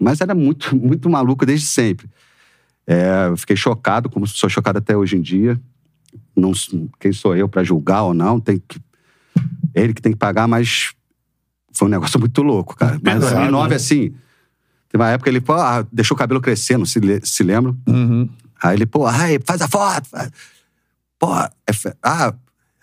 mas 0.00 0.20
era 0.20 0.34
muito, 0.34 0.74
muito 0.76 1.08
maluco 1.08 1.46
desde 1.46 1.66
sempre. 1.66 2.08
É, 2.86 3.28
eu 3.30 3.36
fiquei 3.36 3.56
chocado, 3.56 4.10
como 4.10 4.26
sou 4.26 4.48
chocado 4.50 4.78
até 4.78 4.96
hoje 4.96 5.16
em 5.16 5.22
dia. 5.22 5.58
Não, 6.36 6.52
quem 7.00 7.12
sou 7.12 7.34
eu 7.34 7.48
pra 7.48 7.64
julgar 7.64 8.02
ou 8.02 8.12
não? 8.12 8.38
Tem 8.38 8.58
que, 8.58 8.78
ele 9.74 9.94
que 9.94 10.02
tem 10.02 10.12
que 10.12 10.18
pagar, 10.18 10.46
mas 10.46 10.92
foi 11.72 11.88
um 11.88 11.90
negócio 11.90 12.18
muito 12.20 12.42
louco, 12.42 12.76
cara. 12.76 13.00
Mas 13.02 13.14
Pesado, 13.14 13.34
2009, 13.36 13.68
né? 13.70 13.76
assim, 13.76 14.14
teve 14.94 15.02
uma 15.02 15.10
época 15.10 15.28
ele 15.28 15.40
pô, 15.40 15.54
ah, 15.54 15.84
deixou 15.92 16.14
o 16.14 16.18
cabelo 16.18 16.40
crescer, 16.40 16.78
não 16.78 16.86
se, 16.86 17.00
se 17.24 17.42
lembra? 17.42 17.74
Uhum. 17.88 18.28
Aí 18.62 18.76
ele, 18.76 18.86
pô, 18.86 19.04
ai, 19.06 19.40
faz 19.44 19.60
a 19.60 19.66
foto. 19.66 20.06
faz- 20.08 20.30
Pô, 21.18 21.34
é, 21.36 21.50
ah, 22.00 22.32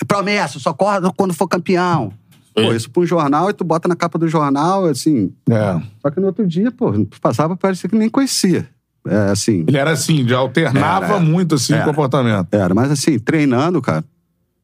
é 0.02 0.06
promessa, 0.06 0.60
só 0.60 0.74
corre 0.74 1.00
quando 1.16 1.34
for 1.34 1.48
campeão. 1.48 2.12
Pô, 2.54 2.74
isso 2.74 2.90
pra 2.92 3.02
um 3.02 3.06
jornal 3.06 3.50
e 3.50 3.54
tu 3.54 3.64
bota 3.64 3.88
na 3.88 3.96
capa 3.96 4.20
do 4.20 4.28
jornal, 4.28 4.86
assim. 4.86 5.34
É. 5.50 5.82
Só 6.02 6.12
que 6.12 6.20
no 6.20 6.28
outro 6.28 6.46
dia, 6.46 6.70
pô, 6.70 6.92
passava, 7.22 7.56
parecia 7.56 7.90
que 7.90 7.96
nem 7.96 8.10
conhecia. 8.10 8.68
É, 9.08 9.32
assim. 9.32 9.64
Ele 9.66 9.78
era 9.78 9.92
assim, 9.92 10.28
já 10.28 10.38
alternava 10.38 11.06
Era, 11.06 11.20
muito 11.20 11.56
assim 11.56 11.72
o 11.74 11.78
era. 11.78 11.86
comportamento. 11.86 12.54
Era, 12.54 12.74
mas 12.74 12.92
assim, 12.92 13.18
treinando, 13.18 13.82
cara. 13.82 14.04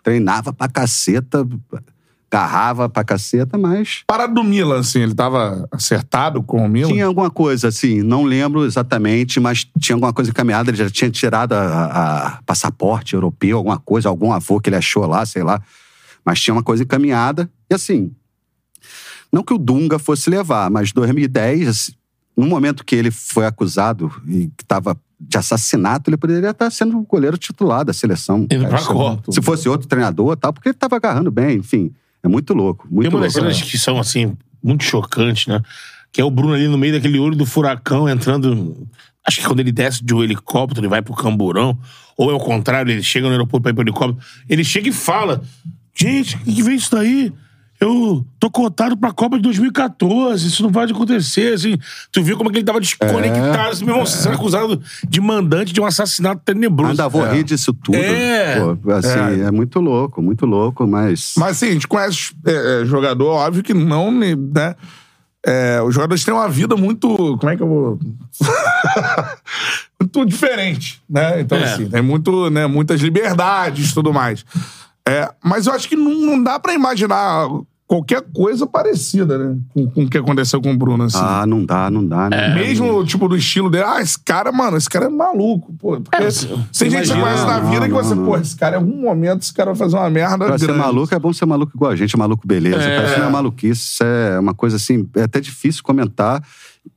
Treinava 0.03 0.51
pra 0.51 0.67
caceta, 0.67 1.47
garrava 2.29 2.89
pra 2.89 3.03
caceta, 3.03 3.57
mas 3.57 4.01
Parado 4.05 4.33
do 4.33 4.43
Milan, 4.43 4.79
assim, 4.79 4.99
ele 4.99 5.15
tava 5.15 5.67
acertado 5.71 6.43
com 6.43 6.65
o 6.65 6.69
Milan? 6.69 6.89
tinha 6.89 7.05
alguma 7.05 7.29
coisa, 7.29 7.69
assim, 7.69 8.01
não 8.01 8.23
lembro 8.23 8.65
exatamente, 8.65 9.39
mas 9.39 9.65
tinha 9.79 9.95
alguma 9.95 10.11
coisa 10.11 10.29
encaminhada, 10.31 10.69
ele 10.69 10.77
já 10.77 10.89
tinha 10.89 11.09
tirado 11.09 11.53
a, 11.53 11.85
a- 11.85 12.39
passaporte 12.45 13.13
europeu, 13.13 13.57
alguma 13.57 13.79
coisa, 13.79 14.09
algum 14.09 14.31
avô 14.33 14.59
que 14.59 14.69
ele 14.69 14.75
achou 14.75 15.05
lá, 15.05 15.25
sei 15.25 15.41
lá. 15.43 15.61
Mas 16.25 16.41
tinha 16.41 16.53
uma 16.53 16.63
coisa 16.63 16.83
encaminhada. 16.83 17.49
E 17.69 17.73
assim, 17.73 18.11
não 19.31 19.41
que 19.43 19.53
o 19.53 19.57
Dunga 19.57 19.97
fosse 19.97 20.29
levar, 20.29 20.69
mas 20.69 20.91
2010, 20.91 21.67
assim, 21.67 21.91
no 22.35 22.45
momento 22.45 22.83
que 22.83 22.95
ele 22.95 23.09
foi 23.11 23.45
acusado 23.45 24.11
e 24.27 24.47
que 24.55 24.63
estava 24.63 24.97
de 25.19 25.37
assassinato, 25.37 26.09
ele 26.09 26.17
poderia 26.17 26.51
estar 26.51 26.69
sendo 26.69 26.97
o 26.99 27.03
goleiro 27.03 27.37
titular 27.37 27.83
da 27.83 27.91
seleção. 27.93 28.45
Copa. 28.93 29.09
muito- 29.11 29.31
Se 29.33 29.41
fosse 29.41 29.67
outro 29.67 29.87
treinador 29.87 30.33
e 30.33 30.35
tal, 30.35 30.53
porque 30.53 30.69
ele 30.69 30.75
estava 30.75 30.95
agarrando 30.97 31.31
bem, 31.31 31.57
enfim. 31.57 31.91
É 32.23 32.27
muito 32.27 32.53
louco, 32.53 32.87
muito 32.89 33.09
Tem 33.09 33.17
uma 33.17 33.25
das 33.25 33.33
cenas 33.33 33.61
que 33.61 33.77
são, 33.77 33.99
assim, 33.99 34.35
muito 34.63 34.83
chocantes, 34.83 35.47
né? 35.47 35.61
Que 36.11 36.21
é 36.21 36.23
o 36.23 36.31
Bruno 36.31 36.53
ali 36.53 36.67
no 36.67 36.77
meio 36.77 36.93
daquele 36.93 37.19
olho 37.19 37.35
do 37.35 37.45
furacão 37.45 38.09
entrando. 38.09 38.87
Acho 39.25 39.39
que 39.39 39.45
quando 39.45 39.59
ele 39.59 39.71
desce 39.71 40.03
de 40.03 40.13
um 40.13 40.23
helicóptero, 40.23 40.81
ele 40.81 40.87
vai 40.87 41.01
pro 41.01 41.13
camburão. 41.13 41.77
Ou 42.17 42.31
é 42.31 42.33
o 42.33 42.39
contrário, 42.39 42.91
ele 42.91 43.03
chega 43.03 43.27
no 43.27 43.33
aeroporto 43.33 43.63
pra 43.63 43.71
ir 43.71 43.73
pro 43.75 43.83
helicóptero. 43.83 44.25
Ele 44.49 44.63
chega 44.63 44.89
e 44.89 44.93
fala: 44.93 45.43
Gente, 45.95 46.35
o 46.35 46.39
que, 46.39 46.55
que 46.55 46.63
vem 46.63 46.75
isso 46.75 46.91
daí? 46.91 47.31
Eu 47.79 48.25
tô 48.39 48.49
cotado 48.49 48.97
pra 48.97 49.11
Copa 49.11 49.35
de 49.37 49.43
2014, 49.43 50.47
isso 50.47 50.63
não 50.63 50.71
pode 50.71 50.93
acontecer, 50.93 51.53
assim. 51.53 51.77
Tu 52.11 52.23
viu 52.23 52.35
como 52.35 52.49
é 52.49 52.51
que 52.53 52.59
ele 52.59 52.65
tava 52.65 52.79
desconectado, 52.79 53.69
assim, 53.69 53.85
meu 53.85 53.93
irmão, 53.93 54.05
você 54.05 54.17
sendo 54.17 54.33
acusado 54.33 54.81
de 55.07 55.21
mandante 55.21 55.71
de 55.71 55.79
um 55.79 55.85
assassinato 55.85 56.41
tenebroso. 56.43 56.91
Ainda 56.91 57.07
vou 57.07 57.23
rir 57.27 57.43
disso 57.43 57.71
tudo. 57.73 57.95
É. 57.95 58.59
Pô, 58.59 58.91
assim, 58.91 59.41
é. 59.45 59.51
muito 59.51 59.79
louco, 59.79 60.21
muito 60.23 60.45
louco, 60.45 60.87
mas. 60.87 61.33
Mas 61.37 61.51
assim, 61.51 61.67
a 61.67 61.71
gente 61.73 61.87
conhece 61.87 62.33
é, 62.45 62.81
é, 62.81 62.85
jogador, 62.85 63.27
óbvio 63.27 63.61
que 63.61 63.73
não, 63.75 64.11
né? 64.11 64.75
É, 65.45 65.79
os 65.81 65.93
jogadores 65.93 66.25
têm 66.25 66.33
uma 66.33 66.49
vida 66.49 66.75
muito. 66.75 67.37
Como 67.37 67.49
é 67.49 67.55
que 67.55 67.61
eu 67.61 67.67
vou. 67.67 67.99
muito 70.01 70.25
diferente, 70.25 71.01
né? 71.09 71.41
Então, 71.41 71.57
É. 71.57 71.63
assim, 71.63 71.89
tem 71.89 72.01
muito, 72.01 72.49
né, 72.49 72.65
muitas 72.67 73.01
liberdades 73.01 73.91
e 73.91 73.93
tudo 73.93 74.11
mais. 74.11 74.43
É, 75.07 75.29
mas 75.43 75.67
eu 75.67 75.73
acho 75.73 75.87
que 75.87 75.95
não, 75.95 76.13
não 76.13 76.43
dá 76.43 76.59
pra 76.59 76.73
imaginar 76.73 77.47
qualquer 77.87 78.21
coisa 78.33 78.67
parecida, 78.67 79.37
né? 79.37 79.57
Com, 79.73 79.89
com 79.89 80.03
o 80.03 80.09
que 80.09 80.17
aconteceu 80.17 80.61
com 80.61 80.73
o 80.73 80.77
Bruno, 80.77 81.05
assim. 81.05 81.17
Ah, 81.21 81.45
não 81.47 81.63
dá, 81.63 81.89
não 81.89 82.05
dá, 82.05 82.29
né? 82.29 82.53
Mesmo, 82.53 83.05
tipo, 83.05 83.29
do 83.29 83.37
estilo 83.37 83.69
dele. 83.69 83.85
Ah, 83.87 84.01
esse 84.01 84.19
cara, 84.19 84.51
mano, 84.51 84.75
esse 84.75 84.89
cara 84.89 85.05
é 85.05 85.09
maluco. 85.09 85.73
Pô, 85.79 85.99
porque 86.01 86.17
tem 86.17 86.29
gente 86.29 87.01
que 87.03 87.07
você 87.07 87.13
conhece 87.13 87.45
na 87.45 87.59
não, 87.61 87.71
vida 87.71 87.85
que 87.85 87.91
não, 87.93 88.03
você, 88.03 88.13
não. 88.13 88.25
pô, 88.25 88.37
esse 88.37 88.55
cara, 88.57 88.75
em 88.75 88.79
algum 88.79 89.01
momento, 89.01 89.41
esse 89.41 89.53
cara 89.53 89.71
vai 89.71 89.77
fazer 89.77 89.95
uma 89.95 90.09
merda 90.09 90.45
Pra 90.45 90.57
ser 90.57 90.65
grande. 90.65 90.81
maluco 90.81 91.15
é 91.15 91.19
bom 91.19 91.31
ser 91.31 91.45
maluco 91.45 91.71
igual 91.73 91.91
a 91.91 91.95
gente, 91.95 92.13
é 92.13 92.17
maluco 92.19 92.45
beleza. 92.45 92.83
É. 92.83 93.05
Isso 93.05 93.19
não 93.19 93.27
é 93.27 93.31
maluquice, 93.31 93.81
isso 93.81 94.03
é 94.03 94.37
uma 94.37 94.53
coisa 94.53 94.75
assim, 94.75 95.07
é 95.15 95.23
até 95.23 95.39
difícil 95.39 95.81
comentar. 95.81 96.43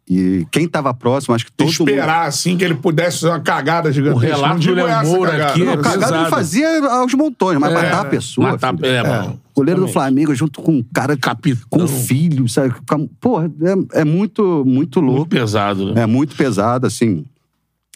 E 0.08 0.46
quem 0.50 0.66
tava 0.68 0.92
próximo, 0.92 1.34
acho 1.34 1.46
que 1.46 1.52
todo 1.52 1.66
mundo. 1.66 1.88
Esperar, 1.88 2.26
assim, 2.26 2.56
que 2.56 2.64
ele 2.64 2.74
pudesse 2.74 3.20
fazer 3.20 3.32
uma 3.32 3.40
cagada 3.40 3.92
gigantesca. 3.92 4.26
O 4.26 4.28
relato 4.28 4.60
do 4.60 4.74
Léo 4.74 5.06
Moura 5.06 5.30
cagada. 5.32 5.50
aqui 5.52 5.62
é 5.62 5.64
Não, 5.64 5.76
Cagada 5.76 5.96
ele 5.96 6.06
pesado. 6.24 6.30
fazia 6.30 6.86
aos 6.88 7.14
montões, 7.14 7.58
mas 7.58 7.70
É, 7.70 7.74
matar 7.74 8.00
a 8.00 8.04
pessoa. 8.06 8.50
matar- 8.52 8.74
filho. 8.76 8.86
é, 8.86 9.02
mano. 9.02 9.40
Goleiro 9.54 9.80
do. 9.82 9.88
Flamengo 9.88 10.34
junto 10.34 10.60
com 10.62 10.72
um 10.78 10.82
cara 10.82 11.16
Capitão. 11.16 11.66
com 11.68 11.82
um 11.82 11.88
filho, 11.88 12.48
sabe? 12.48 12.74
Porra, 13.20 13.50
é, 13.92 14.00
é 14.00 14.04
muito, 14.04 14.64
muito 14.66 15.00
louco. 15.00 15.18
Muito 15.18 15.30
pesado, 15.30 15.94
né? 15.94 16.02
É 16.02 16.06
muito 16.06 16.34
pesado, 16.34 16.86
assim. 16.86 17.24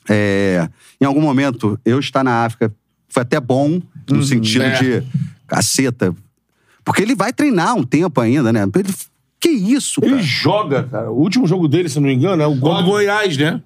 É, 0.09 0.69
em 1.01 1.05
algum 1.05 1.21
momento, 1.21 1.79
eu 1.85 1.99
estar 1.99 2.23
na 2.23 2.45
África 2.45 2.73
foi 3.09 3.23
até 3.23 3.41
bom, 3.41 3.81
no 4.11 4.23
sentido 4.23 4.63
é. 4.65 4.79
de 5.01 5.03
caceta. 5.47 6.15
Porque 6.85 7.01
ele 7.01 7.15
vai 7.15 7.33
treinar 7.33 7.75
um 7.75 7.83
tempo 7.83 8.21
ainda, 8.21 8.53
né? 8.53 8.63
Ele- 8.75 8.95
que 9.49 9.51
isso, 9.75 10.01
cara? 10.01 10.13
Ele 10.13 10.23
joga, 10.23 10.83
cara. 10.85 11.11
O 11.11 11.19
último 11.21 11.47
jogo 11.47 11.69
dele, 11.69 11.89
se 11.89 12.01
não 12.01 12.09
me 12.09 12.15
engano, 12.15 12.43
é 12.43 12.47
o 12.47 12.55
gol 12.55 12.77
do 12.83 12.85
Goiás, 12.85 13.37
né? 13.37 13.61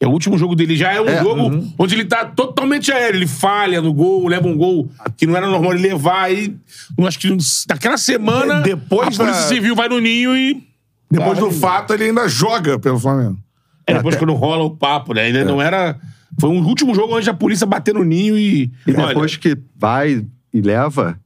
É 0.00 0.06
o 0.06 0.10
último 0.10 0.38
jogo 0.38 0.54
dele. 0.54 0.76
Já 0.76 0.92
é 0.92 1.00
um 1.00 1.08
É, 1.08 1.20
jogo 1.22 1.66
onde 1.76 1.94
ele 1.96 2.04
tá 2.04 2.24
totalmente 2.24 2.92
aéreo. 2.92 3.18
Ele 3.18 3.26
falha 3.26 3.82
no 3.82 3.92
gol, 3.92 4.28
leva 4.28 4.46
um 4.46 4.56
gol 4.56 4.88
que 5.16 5.26
não 5.26 5.36
era 5.36 5.48
normal 5.48 5.72
ele 5.74 5.88
levar. 5.88 6.32
E 6.32 6.56
eu 6.96 7.04
acho 7.06 7.18
que 7.18 7.36
naquela 7.68 7.98
semana, 7.98 8.60
É, 8.60 8.62
depois 8.62 9.08
a 9.08 9.24
Polícia 9.24 9.24
da- 9.26 9.32
Civil 9.48 9.74
vai 9.74 9.88
no 9.88 9.98
ninho 10.00 10.36
e... 10.36 10.62
Depois 11.10 11.38
do 11.38 11.50
fato, 11.50 11.92
ele 11.94 12.04
ainda 12.04 12.28
joga 12.28 12.78
pelo 12.78 12.98
Flamengo. 13.00 13.38
É 13.86 13.94
depois 13.94 14.14
quando 14.14 14.34
rola 14.34 14.62
o 14.62 14.70
papo, 14.70 15.14
né? 15.14 15.22
É. 15.22 15.26
Ainda 15.26 15.44
não 15.44 15.60
era... 15.60 15.98
Foi 16.38 16.50
um 16.50 16.64
último 16.64 16.94
jogo 16.94 17.14
antes 17.14 17.26
da 17.26 17.34
polícia 17.34 17.66
bater 17.66 17.94
no 17.94 18.04
ninho 18.04 18.38
e... 18.38 18.70
E 18.86 18.92
olha, 18.92 19.08
depois 19.08 19.34
que 19.36 19.56
vai 19.76 20.24
e 20.54 20.60
leva, 20.60 21.18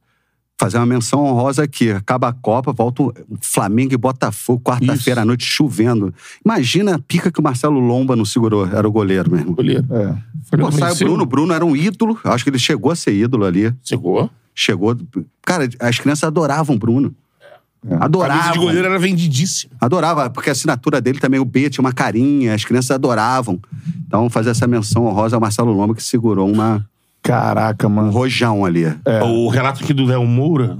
fazer 0.63 0.77
uma 0.77 0.85
menção 0.85 1.25
honrosa 1.25 1.63
aqui. 1.63 1.91
Acaba 1.91 2.29
a 2.29 2.33
Copa, 2.33 2.71
volta 2.71 3.03
o 3.03 3.13
Flamengo 3.41 3.93
e 3.93 3.97
Botafogo, 3.97 4.61
quarta-feira 4.63 5.21
à 5.21 5.25
noite, 5.25 5.43
chovendo. 5.43 6.13
Imagina 6.43 6.95
a 6.95 6.99
pica 6.99 7.29
que 7.29 7.39
o 7.39 7.43
Marcelo 7.43 7.81
Lomba 7.81 8.15
não 8.15 8.23
segurou. 8.23 8.65
Era 8.65 8.87
o 8.87 8.91
goleiro 8.91 9.29
mesmo. 9.29 9.53
goleiro. 9.53 9.85
É. 9.91 10.15
Foi 10.45 10.57
Pô, 10.59 10.71
sai 10.71 10.93
o. 10.93 10.95
Bruno. 10.95 11.23
O 11.23 11.25
Bruno 11.25 11.53
era 11.53 11.65
um 11.65 11.75
ídolo. 11.75 12.17
Acho 12.23 12.45
que 12.45 12.49
ele 12.49 12.59
chegou 12.59 12.91
a 12.91 12.95
ser 12.95 13.13
ídolo 13.13 13.43
ali. 13.43 13.73
Chegou. 13.83 14.29
Chegou. 14.55 14.95
Cara, 15.41 15.67
as 15.81 15.99
crianças 15.99 16.23
adoravam 16.23 16.77
o 16.77 16.79
Bruno. 16.79 17.13
A 17.83 17.87
camisa 17.89 18.05
Adoravam. 18.05 18.51
de 18.53 18.59
goleiro 18.59 18.87
era 18.87 18.97
vendidíssima. 18.97 19.73
Adorava, 19.81 20.29
porque 20.29 20.49
a 20.49 20.53
assinatura 20.53 21.01
dele 21.01 21.19
também, 21.19 21.41
o 21.41 21.43
B, 21.43 21.69
tinha 21.69 21.83
uma 21.83 21.91
carinha, 21.91 22.53
as 22.55 22.63
crianças 22.63 22.91
adoravam. 22.91 23.59
Então, 24.07 24.29
fazer 24.29 24.51
essa 24.51 24.65
menção 24.65 25.05
honrosa 25.05 25.35
ao 25.35 25.41
Marcelo 25.41 25.73
Lomba, 25.73 25.93
que 25.93 26.01
segurou 26.01 26.49
uma, 26.49 26.87
Caraca, 27.23 27.87
um 27.87 27.89
mano. 27.89 28.11
rojão 28.11 28.65
ali. 28.65 28.83
O 29.23 29.47
relato 29.49 29.83
aqui 29.83 29.93
do 29.93 30.05
Léo 30.05 30.25
Moura 30.25 30.77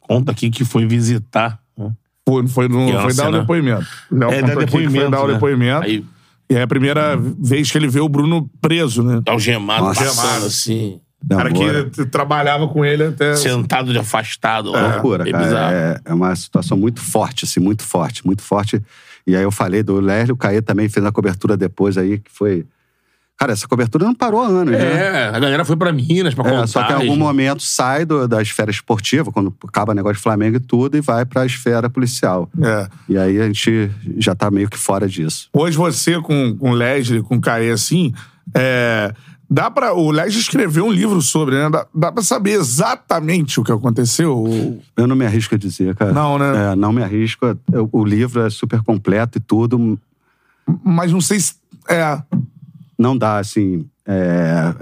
conta 0.00 0.32
aqui 0.32 0.50
que 0.50 0.64
foi 0.64 0.84
visitar... 0.86 1.58
né? 1.78 1.92
Foi, 2.28 2.46
foi, 2.48 2.68
no, 2.68 2.86
Que 2.86 2.92
é 2.96 3.00
foi 3.02 3.14
dar 3.14 3.28
o 3.28 3.32
depoimento. 3.32 3.86
Léo 4.10 4.30
É, 4.32 4.42
dar 4.42 4.48
que 4.48 4.54
foi 4.54 4.64
depoimento, 4.66 5.10
dar 5.10 5.22
o 5.22 5.26
né? 5.28 5.34
depoimento. 5.34 5.84
Aí, 5.84 6.04
E 6.50 6.54
é 6.54 6.62
a 6.62 6.66
primeira 6.66 7.16
vez 7.16 7.70
que 7.70 7.78
ele 7.78 7.88
vê 7.88 8.00
o 8.00 8.08
Bruno 8.08 8.50
preso, 8.60 9.02
né? 9.02 9.22
algemado, 9.26 9.84
Nossa. 9.84 10.04
passando 10.04 10.46
assim... 10.46 11.00
Da 11.26 11.36
O 11.36 11.38
cara 11.38 11.50
Moura. 11.50 11.84
que 11.88 12.04
trabalhava 12.04 12.68
com 12.68 12.84
ele 12.84 13.04
até. 13.04 13.34
Sentado 13.34 13.92
de 13.92 13.98
afastado. 13.98 14.72
lá. 14.72 14.92
loucura, 14.92 15.26
É 15.26 15.32
cara. 15.32 15.72
É, 15.72 16.00
é 16.10 16.12
uma 16.12 16.36
situação 16.36 16.76
muito 16.76 17.00
forte, 17.00 17.46
assim, 17.46 17.60
muito 17.60 17.82
forte, 17.82 18.26
muito 18.26 18.42
forte. 18.42 18.82
E 19.26 19.34
aí 19.34 19.42
eu 19.42 19.50
falei 19.50 19.82
do 19.82 19.98
Lélio, 20.00 20.34
o 20.34 20.36
Caê 20.36 20.60
também 20.60 20.86
fez 20.86 21.04
a 21.06 21.10
cobertura 21.10 21.56
depois 21.56 21.96
aí, 21.96 22.18
que 22.18 22.30
foi. 22.30 22.66
Cara, 23.36 23.52
essa 23.52 23.66
cobertura 23.66 24.04
não 24.04 24.14
parou 24.14 24.40
há 24.40 24.46
anos, 24.46 24.72
né? 24.72 24.78
É, 24.80 25.28
a 25.28 25.38
galera 25.40 25.64
foi 25.64 25.76
pra 25.76 25.92
Minas 25.92 26.34
pra 26.34 26.46
É, 26.46 26.50
contar. 26.50 26.66
só 26.68 26.82
que 26.84 26.92
em 26.92 26.96
algum 26.96 27.16
momento 27.16 27.62
sai 27.62 28.04
do- 28.04 28.28
da 28.28 28.40
esfera 28.40 28.70
esportiva, 28.70 29.32
quando 29.32 29.52
acaba 29.66 29.90
o 29.90 29.94
negócio 29.94 30.16
de 30.16 30.22
Flamengo 30.22 30.56
e 30.56 30.60
tudo, 30.60 30.96
e 30.96 31.00
vai 31.00 31.24
pra 31.24 31.44
esfera 31.44 31.90
policial. 31.90 32.48
É. 32.62 32.88
E 33.08 33.18
aí 33.18 33.40
a 33.40 33.46
gente 33.46 33.90
já 34.18 34.34
tá 34.36 34.50
meio 34.52 34.68
que 34.70 34.78
fora 34.78 35.08
disso. 35.08 35.48
Hoje 35.52 35.76
você, 35.76 36.20
com, 36.20 36.56
com 36.56 36.70
o 36.70 36.74
Leslie, 36.74 37.22
com 37.22 37.34
o 37.36 37.40
Caê, 37.40 37.72
assim, 37.72 38.14
é, 38.54 39.12
dá 39.50 39.68
para 39.68 39.92
O 39.94 40.12
Leslie 40.12 40.40
escreveu 40.40 40.86
um 40.86 40.92
livro 40.92 41.20
sobre, 41.20 41.56
né? 41.56 41.68
Dá, 41.68 41.86
dá 41.92 42.12
pra 42.12 42.22
saber 42.22 42.52
exatamente 42.52 43.58
o 43.58 43.64
que 43.64 43.72
aconteceu? 43.72 44.38
Ou- 44.38 44.80
Eu 44.96 45.08
não 45.08 45.16
me 45.16 45.26
arrisco 45.26 45.56
a 45.56 45.58
dizer, 45.58 45.94
cara. 45.96 46.12
Não, 46.12 46.38
né? 46.38 46.72
É, 46.72 46.76
não 46.76 46.92
me 46.92 47.02
arrisco. 47.02 47.44
Eu- 47.72 47.88
O 47.90 48.04
livro 48.04 48.42
é 48.46 48.48
super 48.48 48.80
completo 48.80 49.38
e 49.38 49.40
tudo. 49.40 49.98
Mas 50.84 51.10
não 51.10 51.20
sei 51.20 51.40
se. 51.40 51.54
É. 51.88 52.22
não 52.98 53.16
dá, 53.16 53.38
assim. 53.38 53.86
é, 54.06 54.74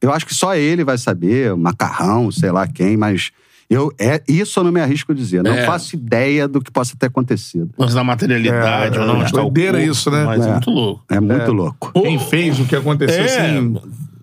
eu 0.00 0.12
acho 0.12 0.26
que 0.26 0.34
só 0.34 0.54
ele 0.54 0.84
vai 0.84 0.98
saber, 0.98 1.52
o 1.52 1.56
macarrão, 1.58 2.30
sei 2.30 2.50
lá 2.52 2.66
quem, 2.68 2.96
mas 2.96 3.30
eu, 3.68 3.90
é, 3.98 4.22
isso 4.28 4.60
eu 4.60 4.64
não 4.64 4.70
me 4.70 4.80
arrisco 4.80 5.10
a 5.10 5.14
dizer. 5.14 5.42
Não 5.42 5.52
É. 5.52 5.64
faço 5.66 5.96
ideia 5.96 6.46
do 6.46 6.60
que 6.60 6.70
possa 6.70 6.94
ter 6.96 7.06
acontecido. 7.06 7.70
Lance 7.78 7.94
da 7.94 8.04
materialidade, 8.04 8.96
É, 8.96 9.00
ou 9.00 9.06
não, 9.06 9.22
é. 9.22 9.30
corpo, 9.30 9.58
isso, 9.78 10.10
né? 10.10 10.24
Mas 10.24 10.44
é, 10.44 10.48
É. 10.48 10.52
muito 10.52 10.70
louco. 10.70 11.04
É 11.08 11.18
muito 11.20 11.52
louco. 11.52 11.92
Quem 11.94 12.18
fez 12.18 12.60
o 12.60 12.66
que 12.66 12.76
aconteceu, 12.76 13.24
É, 13.24 13.48
assim. 13.56 13.76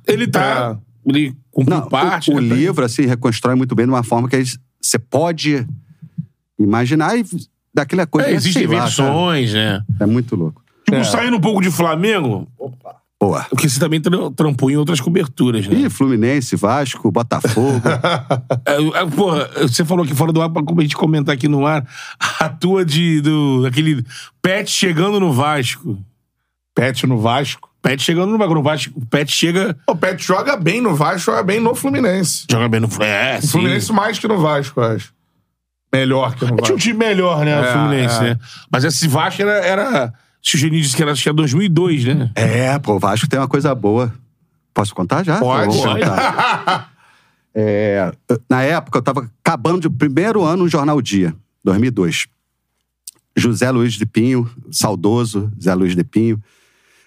ele 0.07 0.27
tá... 0.27 0.77
Ele 1.05 1.35
cumpriu 1.51 1.79
Não, 1.79 1.89
parte. 1.89 2.31
o, 2.31 2.35
o 2.37 2.39
né, 2.39 2.55
livro, 2.55 2.85
assim, 2.85 3.05
reconstrói 3.05 3.55
muito 3.55 3.75
bem 3.75 3.85
de 3.85 3.91
uma 3.91 4.03
forma 4.03 4.29
que 4.29 4.37
aí 4.37 4.45
você 4.81 4.97
pode 4.97 5.67
imaginar 6.57 7.17
e 7.17 7.25
daquela 7.73 8.05
coisa. 8.05 8.27
É, 8.29 8.31
né, 8.31 8.37
existem 8.37 8.67
versões, 8.67 9.53
né? 9.53 9.81
É 9.99 10.05
muito 10.05 10.35
louco. 10.35 10.61
Tipo, 10.85 11.03
saindo 11.03 11.35
um 11.37 11.41
pouco 11.41 11.61
de 11.61 11.69
Flamengo, 11.71 12.47
Boa. 13.25 13.45
porque 13.49 13.69
você 13.69 13.79
também 13.79 14.01
tra- 14.01 14.31
trampou 14.35 14.69
em 14.71 14.75
outras 14.77 14.99
coberturas, 14.99 15.67
né? 15.67 15.75
Ih, 15.81 15.89
Fluminense, 15.89 16.55
Vasco, 16.55 17.11
Botafogo. 17.11 17.81
É, 18.65 18.75
é, 19.01 19.05
porra, 19.05 19.49
você 19.61 19.83
falou 19.85 20.03
aqui 20.05 20.13
fora 20.15 20.31
do 20.31 20.41
ar 20.41 20.49
pra 20.49 20.61
a 20.65 20.81
gente 20.81 20.95
comentar 20.95 21.33
aqui 21.35 21.47
no 21.47 21.65
ar 21.65 21.85
a 22.39 22.49
tua 22.49 22.83
de, 22.85 23.21
do, 23.21 23.63
daquele 23.63 24.03
Pet 24.41 24.69
chegando 24.69 25.19
no 25.19 25.31
Vasco. 25.33 25.97
Pet 26.75 27.05
no 27.05 27.19
Vasco. 27.19 27.69
Pet 27.81 28.01
chegando 28.01 28.31
no 28.31 28.37
Vasco. 28.37 28.53
No 28.55 28.63
Vasco, 28.63 28.93
o 28.95 29.05
Pet 29.05 29.31
chega. 29.31 29.77
O 29.87 29.95
Pet 29.95 30.23
joga 30.23 30.55
bem 30.55 30.81
no 30.81 30.95
Vasco, 30.95 31.31
joga 31.31 31.43
bem 31.43 31.59
no 31.59 31.75
Fluminense. 31.75 32.45
Joga 32.49 32.67
bem 32.69 32.79
no 32.79 32.87
É, 33.03 33.37
O 33.37 33.41
sim. 33.41 33.47
Fluminense 33.49 33.91
mais 33.91 34.17
que 34.17 34.27
no 34.27 34.37
Vasco, 34.39 34.79
eu 34.79 34.85
acho. 34.85 35.13
Melhor 35.93 36.33
que 36.35 36.41
no 36.45 36.47
Tinha 36.47 36.53
um 36.55 36.57
Vasco. 36.61 36.77
time 36.77 36.97
melhor, 36.97 37.43
né? 37.45 37.59
o 37.59 37.63
É, 37.63 37.71
Fluminense, 37.73 38.15
é. 38.17 38.21
né? 38.21 38.39
Mas 38.71 38.83
esse 38.83 39.07
Vasco 39.07 39.41
era. 39.41 39.51
era 39.65 40.13
se 40.43 40.55
o 40.55 40.59
Geninho 40.59 40.81
disse 40.81 40.95
que 40.95 41.01
era, 41.01 41.13
acho 41.13 41.23
que 41.23 41.29
era 41.29 41.35
2002, 41.35 42.03
né? 42.03 42.31
É, 42.35 42.77
pô, 42.77 42.95
o 42.95 42.99
Vasco 42.99 43.27
tem 43.29 43.39
uma 43.39 43.47
coisa 43.47 43.73
boa. 43.73 44.13
Posso 44.73 44.93
contar 44.93 45.23
já? 45.23 45.39
Pode. 45.39 45.77
Contar. 45.77 46.91
É, 47.55 48.11
na 48.49 48.63
época, 48.63 48.97
eu 48.97 48.99
estava 48.99 49.29
acabando 49.45 49.81
de 49.81 49.87
primeiro 49.87 50.43
ano 50.43 50.63
no 50.63 50.67
Jornal 50.67 50.99
Dia, 50.99 51.35
2002. 51.63 52.25
José 53.37 53.69
Luiz 53.69 53.93
de 53.93 54.07
Pinho, 54.07 54.49
saudoso 54.71 55.51
Zé 55.61 55.75
Luiz 55.75 55.95
de 55.95 56.03
Pinho, 56.03 56.41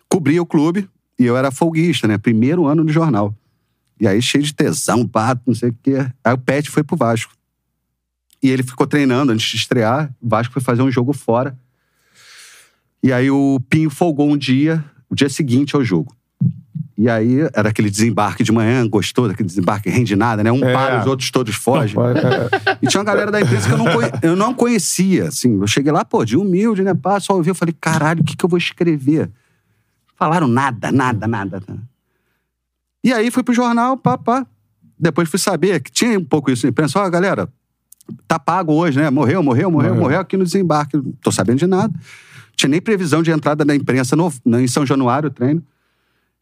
cobria 0.08 0.40
o 0.40 0.46
clube 0.46 0.88
e 1.18 1.24
eu 1.24 1.36
era 1.36 1.50
folguista, 1.50 2.06
né? 2.06 2.16
Primeiro 2.16 2.64
ano 2.64 2.84
no 2.84 2.92
jornal. 2.92 3.34
E 4.00 4.06
aí, 4.06 4.22
cheio 4.22 4.44
de 4.44 4.54
tesão, 4.54 5.04
pato, 5.04 5.42
não 5.46 5.54
sei 5.54 5.70
o 5.70 5.76
quê. 5.82 6.06
Aí 6.22 6.32
o 6.32 6.38
Pet 6.38 6.70
foi 6.70 6.84
pro 6.84 6.96
Vasco. 6.96 7.32
E 8.40 8.48
ele 8.48 8.62
ficou 8.62 8.86
treinando 8.86 9.32
antes 9.32 9.48
de 9.48 9.56
estrear. 9.56 10.14
O 10.20 10.28
Vasco 10.28 10.52
foi 10.52 10.62
fazer 10.62 10.82
um 10.82 10.90
jogo 10.92 11.12
fora. 11.12 11.58
E 13.06 13.12
aí 13.12 13.30
o 13.30 13.60
Pinho 13.70 13.88
folgou 13.88 14.28
um 14.28 14.36
dia, 14.36 14.84
o 15.08 15.14
dia 15.14 15.28
seguinte 15.28 15.76
ao 15.76 15.84
jogo. 15.84 16.12
E 16.98 17.08
aí 17.08 17.38
era 17.54 17.68
aquele 17.68 17.88
desembarque 17.88 18.42
de 18.42 18.50
manhã, 18.50 18.84
gostou 18.88 19.28
daquele 19.28 19.46
desembarque, 19.46 19.88
rende 19.88 20.16
nada, 20.16 20.42
né? 20.42 20.50
Um 20.50 20.64
É. 20.64 20.72
para, 20.72 21.00
os 21.02 21.06
outros 21.06 21.30
todos 21.30 21.54
fogem. 21.54 21.94
É, 22.00 22.76
E 22.82 22.88
tinha 22.88 22.98
uma 23.00 23.04
galera 23.04 23.30
da 23.30 23.40
imprensa 23.40 23.68
que 23.68 23.74
eu 23.74 23.78
não, 23.78 23.84
conhe- 23.92 24.10
eu 24.22 24.34
não 24.34 24.52
conhecia, 24.52 25.28
assim. 25.28 25.60
Eu 25.60 25.68
cheguei 25.68 25.92
lá, 25.92 26.04
pô, 26.04 26.24
de 26.24 26.36
humilde, 26.36 26.82
né? 26.82 26.94
Pá, 26.94 27.20
só 27.20 27.34
ouvi, 27.36 27.48
eu 27.48 27.54
falei, 27.54 27.76
caralho, 27.80 28.22
o 28.22 28.24
que, 28.24 28.34
que 28.36 28.44
eu 28.44 28.48
vou 28.48 28.58
escrever? 28.58 29.30
Falaram 30.16 30.48
nada, 30.48 30.90
nada, 30.90 31.28
nada. 31.28 31.62
E 33.04 33.12
aí 33.12 33.30
fui 33.30 33.44
pro 33.44 33.54
jornal, 33.54 33.96
pá, 33.96 34.18
pá. 34.18 34.44
Depois 34.98 35.28
fui 35.28 35.38
saber 35.38 35.78
que 35.80 35.92
tinha 35.92 36.18
um 36.18 36.24
pouco 36.24 36.50
isso 36.50 36.66
na 36.66 36.70
imprensa. 36.70 36.98
Ó, 36.98 37.08
galera, 37.08 37.48
tá 38.26 38.36
pago 38.36 38.72
hoje, 38.72 38.98
né? 38.98 39.10
Morreu, 39.10 39.44
morreu, 39.44 39.70
morreu, 39.70 39.90
Morreu. 39.90 40.02
morreu 40.02 40.20
aqui 40.20 40.36
no 40.36 40.42
desembarque. 40.44 40.96
Não 40.96 41.12
tô 41.22 41.30
sabendo 41.30 41.58
de 41.58 41.66
nada. 41.68 41.92
Tinha 42.56 42.68
nem 42.70 42.80
previsão 42.80 43.22
de 43.22 43.30
entrada 43.30 43.64
da 43.64 43.74
imprensa 43.74 44.16
no, 44.16 44.32
no- 44.44 44.58
em 44.60 44.66
São 44.66 44.84
Januário, 44.86 45.28
o 45.28 45.30
treino. 45.32 45.62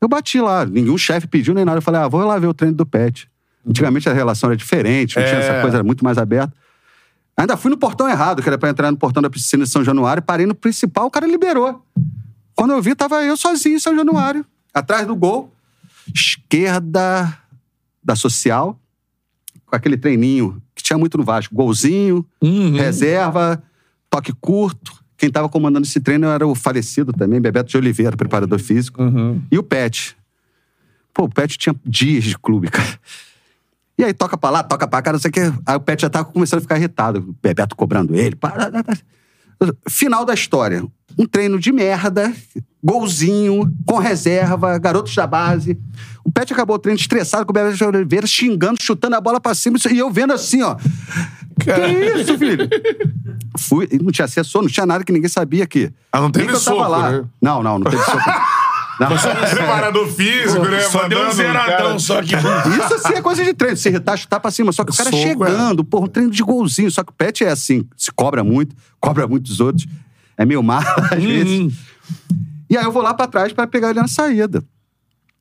Eu 0.01 0.09
bati 0.09 0.41
lá, 0.41 0.65
nenhum 0.65 0.97
chefe 0.97 1.27
pediu 1.27 1.53
nem 1.55 1.65
nada. 1.65 1.79
Eu 1.79 1.83
falei, 1.83 2.01
ah, 2.01 2.09
vou 2.09 2.25
lá 2.25 2.39
ver 2.39 2.47
o 2.47 2.55
treino 2.55 2.77
do 2.77 2.87
Pet. 2.87 3.29
Antigamente 3.67 4.09
a 4.09 4.13
relação 4.13 4.51
era 4.51 4.57
diferente, 4.57 5.17
não 5.19 5.25
tinha 5.25 5.39
É. 5.39 5.43
essa 5.49 5.61
coisa, 5.63 5.77
era 5.79 5.85
muito 5.85 6.05
mais 6.05 6.17
aberta. 6.19 6.53
Ainda 7.37 7.57
fui 7.57 7.71
no 7.71 7.77
portão 7.77 8.09
errado, 8.09 8.43
que 8.43 8.49
era 8.49 8.57
pra 8.57 8.69
entrar 8.71 8.91
no 8.91 8.97
portão 8.97 9.21
da 9.23 9.29
piscina 9.29 9.65
de 9.65 9.71
São 9.71 9.83
Januário, 9.83 10.23
parei 10.23 10.47
no 10.47 10.55
principal, 10.55 11.07
o 11.07 11.11
cara 11.11 11.27
liberou. 11.27 11.85
Quando 12.55 12.73
eu 12.73 12.81
vi, 12.81 12.95
tava 12.95 13.25
eu 13.25 13.37
sozinho 13.37 13.77
em 13.77 13.81
São 13.81 13.97
Januário, 13.97 14.45
atrás 14.73 15.07
do 15.07 15.17
gol, 15.17 15.53
esquerda 16.15 17.37
da 18.03 18.15
social, 18.15 18.79
com 19.67 19.75
aquele 19.75 19.97
treininho 19.97 20.63
que 20.75 20.83
tinha 20.83 20.95
tinha 20.95 20.99
muito 20.99 21.17
no 21.17 21.25
Vasco. 21.25 21.55
Golzinho, 21.55 22.25
reserva, 22.77 23.63
toque 24.11 24.33
curto. 24.39 24.93
Quem 25.17 25.31
tava 25.31 25.49
comandando 25.49 25.87
esse 25.87 26.01
treino 26.01 26.27
era 26.27 26.47
o 26.47 26.55
falecido 26.55 27.13
também, 27.13 27.41
Bebeto 27.41 27.71
de 27.71 27.77
Oliveira, 27.77 28.17
preparador 28.17 28.59
físico. 28.59 29.03
E 29.51 29.59
o 29.59 29.63
Pet. 29.63 30.17
Pô, 31.13 31.25
o 31.25 31.29
Pet 31.29 31.57
tinha 31.57 31.75
dias 31.87 32.25
de 32.25 32.37
clube, 32.37 32.69
cara. 32.71 32.99
E 33.97 34.03
aí 34.03 34.13
toca 34.13 34.37
pra 34.37 34.51
lá, 34.51 34.63
toca 34.63 34.89
pra 34.89 35.01
cá, 35.01 35.13
não 35.13 35.21
sei 35.21 35.29
o 35.29 35.33
quê. 35.33 35.53
Aí 35.65 35.77
o 35.77 35.81
Pet 35.81 36.03
já 36.03 36.11
tava 36.11 36.25
começando 36.25 36.59
a 36.59 36.63
ficar 36.63 36.77
irritado. 36.77 37.21
O 37.21 37.37
Bebeto 37.41 37.77
cobrando 37.77 38.15
ele. 38.17 38.37
Final 39.89 40.25
da 40.25 40.35
história. 40.35 40.85
Um 41.17 41.27
treino 41.27 41.61
de 41.61 41.71
merda, 41.71 42.35
golzinho, 42.83 43.73
com 43.87 43.99
reserva, 43.99 44.77
garotos 44.79 45.15
da 45.15 45.29
base. 45.29 45.79
O 46.25 46.33
Pet 46.33 46.53
acabou 46.53 46.75
o 46.75 46.79
treino 46.79 46.99
estressado 46.99 47.47
com 47.47 47.53
o 47.53 47.55
Bebeto 47.55 47.77
de 47.77 47.85
Oliveira, 47.85 48.27
xingando, 48.27 48.83
chutando 48.83 49.15
a 49.15 49.21
bola 49.21 49.41
pra 49.41 49.55
cima. 49.55 49.79
E 49.93 49.99
eu 49.99 50.11
vendo 50.11 50.33
assim, 50.33 50.61
ó. 50.63 50.77
Que 51.61 51.71
isso, 52.21 52.37
filho? 52.39 52.69
Fui, 53.59 53.89
não 54.03 54.11
tinha 54.11 54.25
assessor, 54.25 54.63
não 54.63 54.69
tinha 54.69 54.85
nada 54.87 55.05
que 55.05 55.13
ninguém 55.13 55.29
sabia 55.29 55.65
aqui. 55.65 55.91
Ah, 56.13 56.19
não 56.19 56.25
Nem 56.25 56.33
teve 56.33 56.47
que 56.49 56.55
eu 56.55 56.61
tava 56.61 56.77
soco, 56.79 56.91
lá. 56.91 57.11
né? 57.13 57.25
Não, 57.41 57.63
não, 57.63 57.79
não 57.79 57.91
teve 57.91 58.03
soco. 58.03 58.19
Não. 59.01 59.09
Preparador 59.09 60.07
físico, 60.09 60.65
né? 60.67 60.81
Só 60.83 61.09
deu 61.09 61.19
um 61.19 61.23
Mandando 61.25 61.43
o 61.43 61.53
cara- 61.53 61.67
zeradão, 61.67 61.99
só 61.99 62.23
que. 62.23 62.35
Isso 62.37 62.95
assim 62.95 63.15
é 63.15 63.23
coisa 63.23 63.43
de 63.45 63.53
treino. 63.53 63.77
Se 63.77 63.89
irritar, 63.89 64.17
chutar 64.17 64.39
pra 64.39 64.51
cima. 64.53 64.71
Só 64.73 64.85
que 64.85 64.93
o 64.93 64.95
cara 64.97 65.11
Soco, 65.11 65.21
é. 65.23 65.29
chegando, 65.29 65.85
porra, 65.85 66.05
um 66.05 66.09
treino 66.09 66.31
de 66.31 66.43
golzinho. 66.45 66.91
Só 66.91 67.03
que 67.03 67.11
o 67.11 67.15
Pet 67.15 67.45
é 67.45 67.51
assim, 67.51 67.85
se 67.97 68.13
cobra 68.13 68.45
muito, 68.45 68.75
cobra 69.01 69.27
muito 69.27 69.45
dos 69.49 69.59
outros. 69.61 69.87
É 70.37 70.45
meio 70.45 70.63
mal, 70.63 70.81
às 71.11 71.19
Uhum. 71.19 71.27
vezes. 71.27 71.75
E 72.71 72.77
aí 72.77 72.85
eu 72.85 72.93
vou 72.93 73.03
lá 73.03 73.13
pra 73.15 73.27
trás 73.27 73.53
pra 73.53 73.67
pegar 73.67 73.91
ele 73.91 74.01
na 74.01 74.07
saída. 74.09 74.63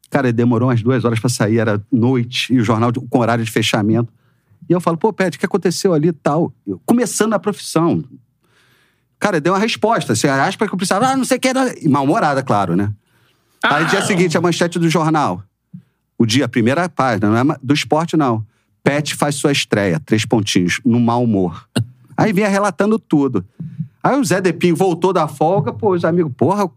Cara, 0.09 0.27
ele 0.27 0.33
demorou 0.33 0.69
umas 0.69 0.81
duas 0.81 1.03
horas 1.05 1.19
pra 1.19 1.29
sair, 1.29 1.57
era 1.59 1.81
noite, 1.91 2.53
e 2.53 2.59
o 2.59 2.63
jornal 2.63 2.91
com 3.09 3.19
horário 3.19 3.43
de 3.45 3.51
fechamento. 3.51 4.11
E 4.69 4.73
eu 4.73 4.79
falo, 4.81 4.97
pô, 4.97 5.11
Pet, 5.11 5.35
o 5.35 5.39
que 5.39 5.45
aconteceu 5.45 5.93
ali 5.93 6.09
e 6.09 6.13
tal? 6.13 6.53
Eu, 6.65 6.81
começando 6.85 7.33
a 7.33 7.39
profissão. 7.39 8.03
Cara, 9.19 9.39
deu 9.39 9.53
uma 9.53 9.59
resposta. 9.59 10.13
Assim, 10.13 10.27
aspas 10.27 10.67
que 10.67 10.73
eu 10.73 10.77
precisava, 10.77 11.07
ah, 11.07 11.17
não 11.17 11.25
sei 11.25 11.37
o 11.37 11.39
que 11.39 11.47
era. 11.47 11.73
Mal-humorada, 11.89 12.41
claro, 12.43 12.75
né? 12.75 12.91
Aí, 13.63 13.85
dia 13.85 14.01
seguinte, 14.01 14.37
a 14.37 14.41
manchete 14.41 14.77
do 14.79 14.89
jornal. 14.89 15.43
O 16.17 16.25
dia, 16.25 16.45
a 16.45 16.49
primeira 16.49 16.87
página, 16.89 17.29
não 17.43 17.53
é 17.53 17.57
do 17.61 17.73
esporte, 17.73 18.15
não. 18.17 18.45
Pet 18.83 19.15
faz 19.15 19.35
sua 19.35 19.51
estreia, 19.51 19.99
três 19.99 20.25
pontinhos, 20.25 20.81
no 20.85 20.99
mau 20.99 21.23
humor. 21.23 21.67
Aí 22.17 22.33
vinha 22.33 22.49
relatando 22.49 22.99
tudo. 22.99 23.45
Aí 24.03 24.19
o 24.19 24.23
Zé 24.23 24.41
Depinho 24.41 24.75
voltou 24.75 25.13
da 25.13 25.27
folga, 25.27 25.71
pô, 25.71 25.93
os 25.93 26.03
amigos, 26.03 26.33
porra, 26.35 26.65
o 26.65 26.71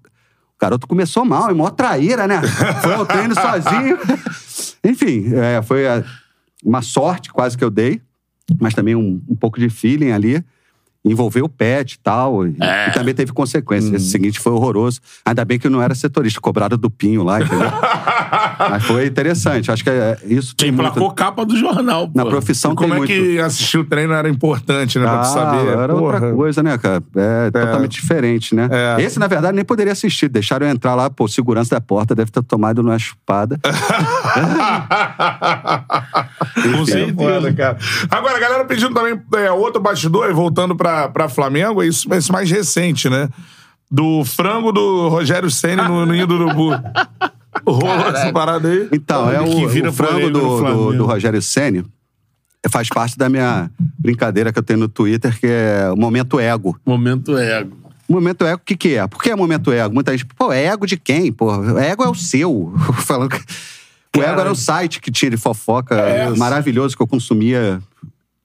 garoto 0.60 0.86
começou 0.86 1.24
mal, 1.24 1.50
é 1.50 1.52
mó 1.54 1.68
traíra, 1.70 2.28
né? 2.28 2.40
Foi 2.80 2.94
ao 2.94 3.04
treino 3.04 3.34
sozinho. 3.34 3.98
Enfim, 4.84 5.34
é, 5.34 5.60
foi 5.62 5.86
a- 5.88 6.04
uma 6.66 6.82
sorte 6.82 7.32
quase 7.32 7.56
que 7.56 7.62
eu 7.62 7.70
dei, 7.70 8.02
mas 8.60 8.74
também 8.74 8.96
um, 8.96 9.22
um 9.28 9.36
pouco 9.36 9.60
de 9.60 9.70
feeling 9.70 10.10
ali. 10.10 10.44
Envolveu 11.06 11.44
o 11.44 11.48
pet 11.48 11.92
e 11.92 11.98
tal. 11.98 12.46
E, 12.46 12.50
e 12.50 12.90
também 12.92 13.14
teve 13.14 13.32
consequências. 13.32 13.92
Esse 13.92 14.10
seguinte 14.10 14.40
foi 14.40 14.52
horroroso. 14.52 15.00
Ainda 15.24 15.44
bem 15.44 15.58
que 15.58 15.66
eu 15.66 15.70
não 15.70 15.80
era 15.80 15.94
setorista, 15.94 16.40
cobraram 16.40 16.76
do 16.76 16.90
Pinho 16.90 17.22
lá, 17.22 17.40
entendeu? 17.40 17.70
Mas 18.70 18.84
foi 18.84 19.06
interessante. 19.06 19.70
Acho 19.70 19.84
que 19.84 19.90
é, 19.90 20.18
isso 20.26 20.48
Você 20.50 20.56
tem 20.56 20.72
muito... 20.72 21.10
capa 21.12 21.44
do 21.46 21.56
jornal, 21.56 22.10
Na 22.14 22.24
pô. 22.24 22.30
profissão 22.30 22.74
Como 22.74 22.88
tem 22.88 22.94
é 22.96 22.98
muito... 22.98 23.12
que 23.12 23.38
assistir 23.38 23.78
o 23.78 23.84
treino 23.84 24.12
era 24.12 24.28
importante, 24.28 24.98
né? 24.98 25.04
Pra 25.06 25.20
Ah, 25.20 25.22
tu 25.22 25.28
saber. 25.32 25.66
era 25.68 25.94
outra 25.94 26.20
Porra. 26.20 26.32
coisa, 26.34 26.62
né, 26.62 26.76
cara? 26.78 27.02
É, 27.14 27.50
totalmente 27.50 27.92
diferente, 27.92 28.54
né? 28.54 28.68
É. 28.98 29.02
Esse, 29.02 29.18
na 29.18 29.26
verdade, 29.26 29.54
nem 29.54 29.64
poderia 29.64 29.92
assistir. 29.92 30.28
Deixaram 30.28 30.66
eu 30.66 30.72
entrar 30.72 30.94
lá, 30.94 31.08
pô, 31.08 31.28
segurança 31.28 31.74
da 31.74 31.80
porta 31.80 32.14
deve 32.14 32.30
ter 32.30 32.42
tomado 32.42 32.80
uma 32.80 32.98
chupada. 32.98 33.58
Com 36.56 36.82
é 36.82 36.86
certeza. 36.86 37.52
cara. 37.52 37.78
Agora, 38.10 38.36
a 38.36 38.40
galera 38.40 38.64
pedindo 38.64 38.94
também 38.94 39.20
é, 39.36 39.50
outro 39.50 39.80
bastidor, 39.80 40.32
voltando 40.34 40.74
pra, 40.74 40.95
pra 41.12 41.28
Flamengo, 41.28 41.82
é 41.82 41.86
isso, 41.86 42.12
esse 42.12 42.30
mais 42.32 42.50
recente, 42.50 43.08
né? 43.08 43.28
Do 43.90 44.24
frango 44.24 44.72
do 44.72 45.08
Rogério 45.08 45.50
Senna 45.50 45.88
no, 45.88 46.04
no 46.04 46.12
Ninho 46.12 46.26
do 46.26 46.34
Urubu. 46.34 46.70
Rolou 47.66 48.08
essa 48.08 48.32
parada 48.32 48.68
aí. 48.68 48.88
Então, 48.92 49.30
é 49.30 49.38
que 49.42 49.64
o, 49.64 49.68
vira 49.68 49.90
o 49.90 49.92
frango 49.92 50.30
do, 50.30 50.40
do, 50.62 50.92
do 50.98 51.06
Rogério 51.06 51.40
Ceni 51.40 51.84
faz 52.68 52.88
parte 52.88 53.16
da 53.16 53.28
minha 53.28 53.70
brincadeira 53.98 54.52
que 54.52 54.58
eu 54.58 54.62
tenho 54.62 54.80
no 54.80 54.88
Twitter, 54.88 55.38
que 55.38 55.46
é 55.46 55.88
o 55.92 55.96
momento 55.96 56.38
ego. 56.40 56.76
Momento 56.84 57.36
ego. 57.38 57.76
Momento 58.08 58.44
ego, 58.44 58.56
o 58.62 58.64
que, 58.64 58.76
que 58.76 58.94
é? 58.94 59.06
Por 59.06 59.22
que 59.22 59.30
é 59.30 59.36
momento 59.36 59.72
ego? 59.72 59.94
Muita 59.94 60.12
gente, 60.12 60.26
pô, 60.26 60.52
é 60.52 60.64
ego 60.66 60.86
de 60.86 60.96
quem? 60.96 61.32
Pô, 61.32 61.52
ego 61.78 62.04
é 62.04 62.08
o 62.08 62.14
seu. 62.14 62.72
Falando 63.06 63.30
que- 63.30 63.44
O 64.18 64.22
ego 64.22 64.40
era 64.40 64.50
o 64.50 64.56
site 64.56 65.00
que 65.00 65.10
tinha 65.10 65.30
de 65.30 65.36
fofoca 65.36 65.94
É. 65.94 66.30
maravilhoso 66.36 66.96
que 66.96 67.02
eu 67.02 67.06
consumia 67.06 67.80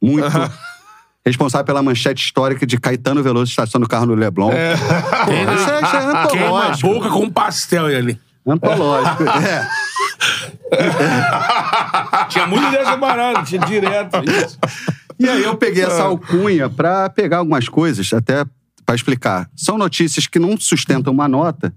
muito. 0.02 0.28
Responsável 1.26 1.65
pela 1.65 1.84
manchete 1.84 2.26
histórica 2.26 2.65
de 2.65 2.80
Caetano 2.80 3.22
Veloso 3.22 3.49
estacionando 3.52 3.85
o 3.85 3.89
carro 3.89 4.07
no 4.07 4.15
Leblon. 4.15 4.49
Pô, 4.49 4.53
isso 4.53 5.69
é, 5.69 5.81
isso 5.81 5.95
é 5.95 6.27
Queima 6.31 6.45
a 6.48 6.49
antológico. 6.69 6.93
boca 6.93 7.10
com 7.10 7.30
pastel 7.30 7.85
ali. 7.85 8.19
Antológico. 8.45 9.23
É. 10.73 12.26
Tinha 12.30 12.48
muito 12.48 12.72
dessa 12.72 12.98
parada, 12.98 13.43
tinha 13.43 13.60
direto. 13.61 14.18
Isso. 14.23 14.57
E 15.19 15.27
aí 15.27 15.43
eu 15.43 15.56
peguei 15.57 15.84
essa 15.84 16.03
alcunha 16.03 16.69
pra 16.69 17.10
pegar 17.10 17.39
algumas 17.39 17.68
coisas, 17.68 18.11
até 18.14 18.45
pra 18.85 18.95
explicar. 18.95 19.49
São 19.56 19.77
notícias 19.77 20.27
que 20.27 20.39
não 20.39 20.56
sustentam 20.57 21.11
uma 21.11 21.27
nota, 21.27 21.73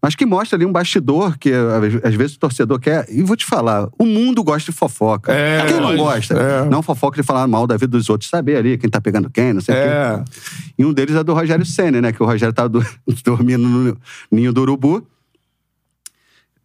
mas 0.00 0.14
que 0.14 0.24
mostra 0.24 0.56
ali 0.56 0.64
um 0.64 0.70
bastidor 0.72 1.36
que 1.38 1.50
às- 1.52 2.04
às 2.04 2.14
vezes 2.14 2.36
o 2.36 2.38
torcedor 2.38 2.78
quer. 2.78 3.06
E 3.10 3.22
vou 3.22 3.36
te 3.36 3.44
falar, 3.44 3.88
o 3.98 4.04
mundo 4.06 4.42
gosta 4.44 4.70
de 4.70 4.76
fofoca. 4.78 5.32
É, 5.32 5.66
quem 5.66 5.80
não 5.80 5.96
gosta? 5.96 6.34
É. 6.34 6.64
Não 6.68 6.82
fofoca 6.82 7.20
de 7.20 7.26
falar 7.26 7.46
mal 7.48 7.66
da 7.66 7.76
vida 7.76 7.88
dos 7.98 8.08
outros, 8.08 8.30
saber 8.30 8.56
ali 8.56 8.78
quem 8.78 8.88
tá 8.88 9.00
pegando 9.00 9.28
quem, 9.28 9.52
não 9.52 9.60
sei 9.60 9.74
o 9.74 9.78
É. 9.78 10.22
quê. 10.24 10.30
E 10.78 10.84
um 10.84 10.92
deles 10.92 11.16
é 11.16 11.24
do 11.24 11.34
Rogério 11.34 11.66
Senna, 11.66 12.00
né? 12.00 12.12
Que 12.12 12.22
o 12.22 12.26
Rogério 12.26 12.52
tava 12.52 12.68
do- 12.68 12.86
dormindo 13.24 13.66
no 13.68 13.96
ninho 14.30 14.52
do 14.52 14.60
urubu. 14.60 15.04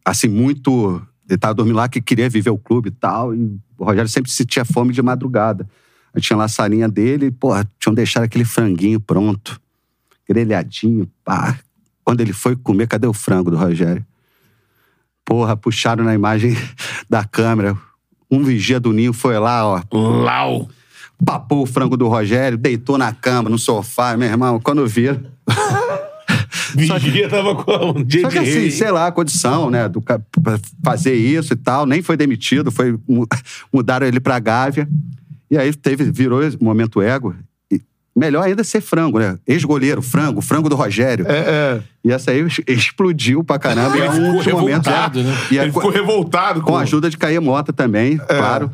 Assim, 0.05 0.27
muito. 0.27 1.01
Ele 1.29 1.37
tava 1.37 1.53
dormindo 1.53 1.75
lá 1.77 1.87
que 1.87 2.01
queria 2.01 2.29
viver 2.29 2.49
o 2.49 2.57
clube 2.57 2.89
e 2.89 2.91
tal. 2.91 3.33
E 3.33 3.57
o 3.77 3.85
Rogério 3.85 4.09
sempre 4.09 4.29
sentia 4.31 4.65
fome 4.65 4.93
de 4.93 5.01
madrugada. 5.01 5.67
Aí 6.13 6.21
tinha 6.21 6.37
lá 6.37 6.43
a 6.43 6.47
salinha 6.49 6.87
dele, 6.87 7.27
e, 7.27 7.31
porra, 7.31 7.67
tinham 7.79 7.93
deixado 7.95 8.23
aquele 8.23 8.45
franguinho 8.45 8.99
pronto, 8.99 9.59
grelhadinho, 10.29 11.09
pá. 11.23 11.57
Quando 12.03 12.21
ele 12.21 12.33
foi 12.33 12.55
comer, 12.55 12.87
cadê 12.87 13.07
o 13.07 13.13
frango 13.13 13.49
do 13.51 13.57
Rogério? 13.57 14.05
Porra, 15.25 15.55
puxaram 15.55 16.03
na 16.03 16.13
imagem 16.13 16.55
da 17.09 17.23
câmera. 17.23 17.77
Um 18.29 18.43
vigia 18.43 18.79
do 18.79 18.91
ninho 18.91 19.13
foi 19.13 19.37
lá, 19.37 19.65
ó, 19.65 19.81
Lau. 19.91 20.67
papou 21.23 21.63
o 21.63 21.65
frango 21.67 21.95
do 21.95 22.07
Rogério, 22.07 22.57
deitou 22.57 22.97
na 22.97 23.13
cama, 23.13 23.49
no 23.49 23.59
sofá, 23.59 24.17
meu 24.17 24.27
irmão, 24.27 24.59
quando 24.59 24.85
viram. 24.87 25.21
Vigia 26.75 27.29
tava 27.29 27.55
com 27.55 27.99
um 27.99 28.03
dia 28.03 28.21
Só 28.21 28.29
que 28.29 28.39
assim, 28.39 28.69
sei 28.71 28.89
lá, 28.89 29.07
a 29.07 29.11
condição, 29.11 29.69
né, 29.69 29.87
do, 29.87 30.03
fazer 30.83 31.13
isso 31.13 31.53
e 31.53 31.55
tal, 31.55 31.85
nem 31.85 32.01
foi 32.01 32.17
demitido, 32.17 32.71
foi, 32.71 32.97
mu- 33.07 33.27
mudaram 33.71 34.07
ele 34.07 34.19
pra 34.19 34.39
Gávea. 34.39 34.87
E 35.51 35.57
aí 35.57 35.71
teve, 35.73 36.11
virou 36.11 36.41
momento 36.59 36.99
ego. 37.01 37.35
Melhor 38.15 38.43
ainda 38.45 38.63
ser 38.63 38.79
frango, 38.79 39.17
né? 39.17 39.39
Ex-goleiro, 39.47 40.01
frango, 40.01 40.39
frango 40.39 40.69
do 40.69 40.75
Rogério. 40.75 41.25
É, 41.27 41.33
é. 41.39 41.81
E 42.05 42.11
essa 42.11 42.29
aí 42.29 42.39
ex- 42.41 42.61
explodiu 42.67 43.43
pra 43.43 43.57
caramba. 43.57 43.97
Ele 43.97 44.05
e 44.05 44.07
é 44.07 44.11
ficou 44.11 44.27
um 44.29 44.37
dos 44.37 44.45
momentos. 44.47 44.87
revoltado, 44.87 45.23
né? 45.23 45.33
E 45.51 45.57
é 45.57 45.63
Ele 45.63 45.71
co- 45.71 45.79
ficou 45.81 45.91
revoltado 45.91 46.61
com 46.61 46.77
a 46.77 46.81
ajuda 46.81 47.09
de 47.09 47.17
Caê 47.17 47.39
Mota 47.39 47.73
também, 47.73 48.17
claro. 48.17 48.71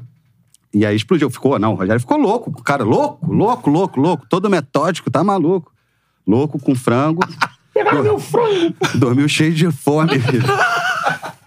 E 0.74 0.86
aí 0.86 0.96
explodiu. 0.96 1.30
Ficou, 1.30 1.58
não, 1.58 1.72
o 1.72 1.76
Rogério 1.76 2.00
ficou 2.02 2.18
louco. 2.18 2.50
O 2.52 2.62
cara, 2.64 2.84
louco, 2.84 3.32
louco, 3.34 3.70
louco, 3.70 4.00
louco. 4.00 4.26
Todo 4.30 4.50
metódico, 4.50 5.10
tá 5.10 5.24
maluco. 5.24 5.72
Louco 6.28 6.60
com 6.60 6.76
frango. 6.76 7.22
Pegaram 7.74 8.04
meu 8.04 8.20
frango. 8.20 8.76
Dormiu 8.96 9.30
cheio 9.30 9.54
de 9.54 9.72
fome, 9.72 10.20
filho. 10.20 10.44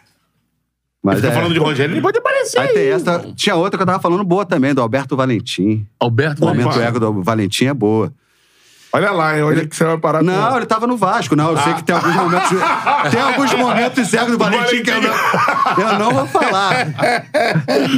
Mas 1.02 1.16
Você 1.20 1.26
tá 1.26 1.32
é. 1.32 1.34
falando 1.36 1.52
de 1.52 1.58
Rogério, 1.58 1.92
ele 1.92 2.00
pode 2.00 2.18
aparecer 2.18 2.60
Aí 2.60 2.68
aí. 2.68 2.74
tem 2.74 2.88
essa. 2.90 3.18
Tinha 3.34 3.56
outra 3.56 3.76
que 3.76 3.82
eu 3.82 3.86
tava 3.86 3.98
falando 4.00 4.22
boa 4.22 4.46
também, 4.46 4.72
do 4.72 4.80
Alberto 4.80 5.16
Valentim. 5.16 5.84
Alberto 5.98 6.42
O 6.44 6.46
momento 6.46 6.66
Valentim. 6.68 6.86
ego 6.86 7.00
do 7.00 7.22
Valentim 7.22 7.64
é 7.64 7.74
boa. 7.74 8.12
Olha 8.94 9.10
lá, 9.10 9.36
hein? 9.36 9.42
Olha 9.42 9.66
que 9.66 9.74
você 9.74 9.84
vai 9.84 9.96
parar 9.96 10.22
Não, 10.22 10.50
com... 10.50 10.56
ele 10.58 10.66
tava 10.66 10.86
no 10.86 10.98
Vasco, 10.98 11.34
não. 11.34 11.52
Eu 11.52 11.56
sei 11.56 11.72
que 11.72 11.82
tem 11.82 11.96
alguns 11.96 12.14
momentos. 12.14 12.50
Tem 13.10 13.20
alguns 13.20 13.54
momentos 13.54 14.14
ego 14.14 14.30
do 14.32 14.38
Valentim 14.38 14.82
que 14.82 14.90
eu 14.90 15.00
não, 15.00 15.14
eu 15.78 15.98
não 15.98 16.10
vou 16.12 16.26
falar. 16.26 16.86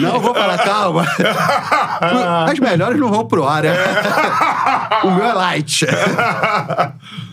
Não 0.01 0.21
vou 0.21 0.33
falar, 0.33 0.59
calma. 0.59 1.05
As 2.49 2.59
melhores 2.61 2.99
não 2.99 3.11
vão 3.11 3.27
pro 3.27 3.45
ar, 3.47 3.65
né? 3.65 3.73
O 5.05 5.11
meu 5.11 5.25
é 5.27 5.33
light. 5.35 5.85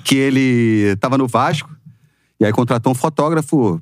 Que 0.03 0.15
ele 0.15 0.95
tava 0.99 1.17
no 1.17 1.27
Vasco 1.27 1.69
e 2.39 2.45
aí 2.45 2.51
contratou 2.51 2.91
um 2.91 2.95
fotógrafo 2.95 3.79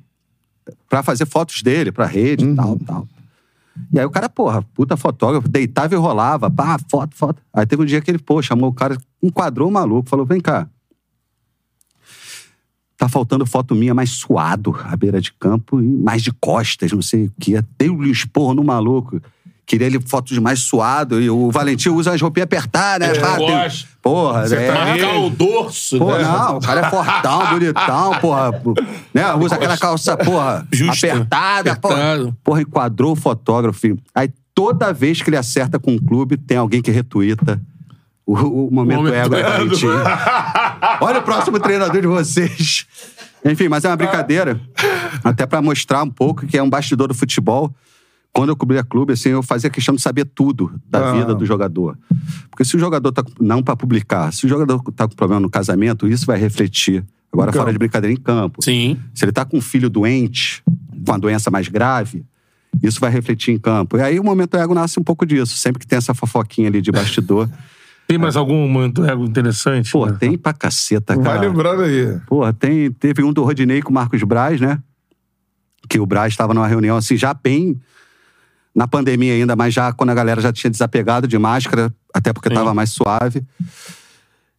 pra 0.88 1.04
fazer 1.04 1.26
fotos 1.26 1.62
dele, 1.62 1.92
pra 1.92 2.06
rede 2.06 2.46
e 2.46 2.56
tal, 2.56 2.78
tal. 2.80 3.08
E 3.92 4.00
aí 4.00 4.06
o 4.06 4.10
cara, 4.10 4.28
porra, 4.28 4.62
puta 4.74 4.98
fotógrafo, 4.98 5.48
deitava 5.48 5.94
e 5.94 5.98
rolava, 5.98 6.50
pá, 6.50 6.78
foto, 6.90 7.16
foto. 7.16 7.42
Aí 7.54 7.66
teve 7.66 7.82
um 7.82 7.86
dia 7.86 8.02
que 8.02 8.12
ele, 8.12 8.18
pô, 8.18 8.42
chamou 8.42 8.70
o 8.70 8.74
cara, 8.74 8.98
enquadrou 9.24 9.70
o 9.70 9.72
maluco, 9.72 10.10
falou, 10.10 10.26
vem 10.26 10.42
cá. 10.42 10.68
Tá 12.98 13.08
faltando 13.08 13.46
foto 13.46 13.74
minha 13.74 13.94
mais 13.94 14.10
suado, 14.10 14.76
à 14.84 14.96
beira 14.98 15.22
de 15.22 15.32
campo, 15.32 15.80
e 15.80 15.86
mais 15.86 16.22
de 16.22 16.34
costas, 16.34 16.92
não 16.92 17.02
sei 17.02 17.28
o 17.28 17.34
quê. 17.40 17.64
Deu-lhe 17.78 18.10
um 18.10 18.12
esporro 18.12 18.54
no 18.54 18.64
maluco. 18.64 19.22
Queria 19.70 19.86
ele 19.86 20.00
foto 20.02 20.34
de 20.34 20.42
mais 20.42 20.62
suado. 20.62 21.22
E 21.22 21.30
o 21.30 21.52
Valentim 21.52 21.90
usa 21.90 22.12
as 22.12 22.20
roupinhas 22.20 22.46
apertadas, 22.46 23.18
né? 23.20 23.24
É, 23.24 23.38
tem-. 23.38 23.88
Porra, 24.02 24.44
é. 24.46 24.72
Marcar 24.72 25.20
o 25.20 25.30
dorso. 25.30 26.00
Pô, 26.00 26.12
né? 26.12 26.24
não, 26.24 26.58
o 26.58 26.60
cara 26.62 26.88
é 26.88 26.90
fortão, 26.90 27.46
bonitão, 27.54 28.20
porra. 28.20 28.52
Né? 29.14 29.34
Usa 29.36 29.56
aquela 29.56 29.78
calça, 29.78 30.18
porra, 30.18 30.68
Justa. 30.72 31.08
apertada, 31.08 31.72
Apertado. 31.74 32.24
porra. 32.24 32.38
Porra, 32.44 32.62
enquadrou 32.62 33.12
o 33.12 33.16
fotógrafo. 33.16 33.96
Aí 34.16 34.30
toda 34.56 34.92
vez 34.92 35.22
que 35.22 35.30
ele 35.30 35.38
acerta 35.38 35.78
com 35.78 35.92
um 35.92 36.00
clube, 36.00 36.36
tem 36.36 36.58
alguém 36.58 36.82
que 36.82 36.90
retuita 36.90 37.62
o, 38.26 38.34
o 38.68 38.72
momento, 38.72 39.04
Momento 39.04 39.16
ego 39.16 39.36
ego. 39.36 39.50
Valentim. 39.50 39.86
Olha 41.02 41.20
o 41.20 41.24
próximo 41.24 41.60
treinador 41.60 42.02
de 42.02 42.08
vocês. 42.08 42.88
Enfim, 43.46 43.68
mas 43.68 43.86
é 43.86 43.90
uma 43.90 43.96
brincadeira. 43.96 44.60
Até 45.24 45.46
pra 45.46 45.62
mostrar 45.62 46.04
um 46.04 46.10
pouco 46.10 46.48
que 46.48 46.58
é 46.58 46.64
um 46.64 46.70
bastidor 46.70 47.08
do 47.08 47.14
futebol. 47.14 47.72
Quando 48.34 48.50
eu 48.50 48.56
cobria 48.56 48.84
clube, 48.84 49.14
assim, 49.14 49.30
eu 49.30 49.42
fazia 49.44 49.70
questão 49.70 49.96
de 49.96 50.02
saber 50.02 50.26
tudo 50.26 50.72
da 50.88 51.10
Ah. 51.10 51.14
vida 51.14 51.34
do 51.36 51.46
jogador. 51.46 51.98
Porque 52.50 52.64
se 52.64 52.76
o 52.76 52.80
jogador 52.80 53.12
tá. 53.12 53.24
com- 53.24 53.32
Não 53.44 53.62
pra 53.64 53.76
publicar, 53.76 54.32
se 54.32 54.46
o 54.46 54.50
jogador 54.50 54.82
tá 54.96 55.08
com 55.08 55.16
problema 55.16 55.40
no 55.40 55.50
casamento, 55.50 56.08
isso 56.08 56.26
vai 56.26 56.38
refletir. 56.40 57.04
Agora, 57.34 57.50
Em 57.52 57.54
fora 57.54 57.72
de 57.72 57.78
brincadeira, 57.78 58.14
em 58.14 58.20
campo. 58.22 58.64
Sim. 58.64 58.98
Se 59.14 59.26
ele 59.26 59.32
tá 59.32 59.46
com 59.46 59.58
um 59.58 59.62
filho 59.62 59.90
doente, 59.90 60.62
com 60.66 61.12
uma 61.12 61.20
doença 61.20 61.50
mais 61.52 61.68
grave, 61.68 62.24
isso 62.82 63.00
vai 63.00 63.12
refletir 63.12 63.52
em 63.54 63.58
campo. 63.60 63.98
E 63.98 64.02
aí 64.02 64.20
o 64.20 64.24
momento 64.24 64.56
ego 64.58 64.74
nasce 64.74 65.00
um 65.00 65.04
pouco 65.04 65.26
disso. 65.26 65.58
Sempre 65.58 65.80
que 65.80 65.88
tem 65.88 65.98
essa 65.98 66.14
fofoquinha 66.14 66.68
ali 66.70 66.82
de 66.82 66.92
bastidor. 66.92 67.50
Tem 68.08 68.18
mais 68.18 68.36
algum 68.36 68.68
momento 68.68 69.06
ego 69.06 69.24
interessante? 69.24 69.92
Pô, 69.92 70.12
tem 70.12 70.36
pra 70.36 70.52
caceta, 70.52 71.14
Vai 71.14 71.24
cara. 71.24 71.42
lembrando 71.42 71.84
aí. 71.84 72.20
Porra, 72.26 72.52
tem, 72.52 72.92
teve 72.92 73.22
um 73.24 73.32
do 73.32 73.44
Rodinei 73.44 73.84
com 73.84 73.92
o 73.92 73.94
Marcos 73.94 74.24
Braz, 74.24 74.60
né? 74.60 74.80
Que 75.88 76.00
o 76.00 76.08
Braz 76.08 76.34
estava 76.34 76.52
numa 76.56 76.66
reunião 76.68 76.98
assim, 76.98 77.16
já 77.16 77.36
bem 77.36 77.80
na 78.80 78.88
pandemia 78.88 79.34
ainda, 79.34 79.58
mas 79.58 79.74
já 79.74 79.92
quando 79.92 80.12
a 80.12 80.14
galera 80.14 80.40
já 80.40 80.54
tinha 80.54 80.72
desapegado 80.72 81.28
de 81.28 81.38
máscara, 81.38 81.94
até 82.14 82.32
porque 82.32 82.48
Sim. 82.48 82.56
tava 82.56 82.74
mais 82.74 82.92
suave. 82.92 83.44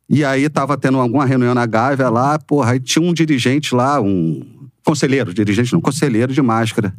E 0.07 0.23
aí 0.23 0.47
tava 0.51 0.77
tendo 0.77 0.99
alguma 0.99 1.25
reunião 1.25 1.55
na 1.55 1.65
Gávea 1.65 2.11
lá, 2.11 2.39
porra, 2.39 2.73
aí 2.73 2.81
tinha 2.81 3.03
um 3.03 3.15
dirigente 3.15 3.75
lá, 3.75 3.99
um 3.99 4.69
conselheiro, 4.85 5.33
dirigente 5.33 5.73
não, 5.73 5.81
conselheiro 5.81 6.35
de 6.35 6.43
máscara. 6.43 6.93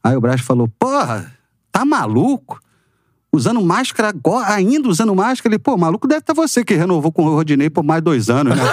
Aí 0.00 0.14
o 0.14 0.20
Braz 0.20 0.42
falou, 0.42 0.68
porra, 0.78 1.32
tá 1.72 1.84
maluco? 1.84 2.60
Usando 3.32 3.62
máscara 3.62 4.08
agora, 4.08 4.52
ainda 4.52 4.88
usando 4.88 5.14
máscara? 5.14 5.54
Ele, 5.54 5.58
pô, 5.58 5.76
maluco 5.76 6.08
deve 6.08 6.18
estar 6.18 6.34
você 6.34 6.64
que 6.64 6.74
renovou 6.74 7.12
com 7.12 7.24
o 7.24 7.34
Rodinei 7.36 7.70
por 7.70 7.84
mais 7.84 8.02
dois 8.02 8.28
anos, 8.28 8.56
né? 8.56 8.62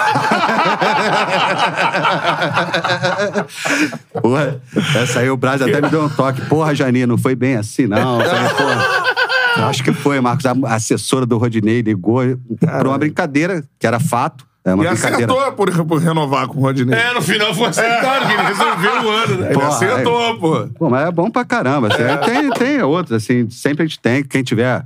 Porra, 4.19 4.59
essa 4.95 5.19
aí 5.19 5.29
o 5.29 5.37
Braz 5.37 5.61
até 5.61 5.79
me 5.79 5.89
deu 5.89 6.05
um 6.05 6.09
toque. 6.09 6.41
Porra, 6.47 6.73
Janine, 6.73 7.05
não 7.05 7.19
foi 7.19 7.35
bem 7.35 7.55
assim, 7.55 7.85
não. 7.85 8.19
Falei, 8.19 8.49
porra, 8.49 9.67
acho 9.69 9.83
que 9.83 9.93
foi, 9.93 10.19
Marcos. 10.19 10.45
A 10.45 10.55
assessora 10.73 11.25
do 11.25 11.37
Rodinei 11.37 11.81
ligou 11.81 12.21
por 12.59 12.87
uma 12.87 12.97
brincadeira, 12.97 13.63
que 13.77 13.85
era 13.85 13.99
fato. 13.99 14.47
É 14.67 14.73
uma 14.73 14.83
E 14.83 14.87
brincadeira. 14.89 15.31
acertou 15.33 15.51
por, 15.53 15.85
por 15.85 15.99
renovar 16.01 16.45
com 16.47 16.59
o 16.59 16.61
Rodinei. 16.61 16.99
É, 16.99 17.13
no 17.13 17.21
final 17.21 17.53
foi 17.55 17.67
acertado, 17.67 18.25
que 18.27 18.33
ele 18.33 18.41
resolveu 18.43 18.91
o 18.91 19.09
ano, 19.09 19.35
né? 19.37 19.45
Ele 19.45 19.53
Porra, 19.53 19.67
acertou, 19.69 20.39
pô. 20.39 20.67
Pô, 20.77 20.89
mas 20.89 21.07
é 21.07 21.11
bom 21.11 21.31
pra 21.31 21.45
caramba. 21.45 21.87
assim. 21.87 22.03
Tem, 22.25 22.49
tem 22.51 22.81
outros, 22.81 23.15
assim, 23.23 23.49
sempre 23.49 23.83
a 23.83 23.87
gente 23.87 23.97
tem. 23.99 24.25
Quem 24.25 24.43
tiver 24.43 24.85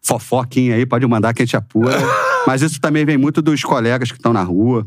fofoquinha 0.00 0.76
aí, 0.76 0.86
pode 0.86 1.04
mandar 1.06 1.34
que 1.34 1.42
a 1.42 1.44
gente 1.44 1.56
apura. 1.56 1.98
Mas 2.46 2.62
isso 2.62 2.80
também 2.80 3.04
vem 3.04 3.18
muito 3.18 3.42
dos 3.42 3.62
colegas 3.64 4.10
que 4.12 4.16
estão 4.18 4.32
na 4.32 4.42
rua. 4.44 4.86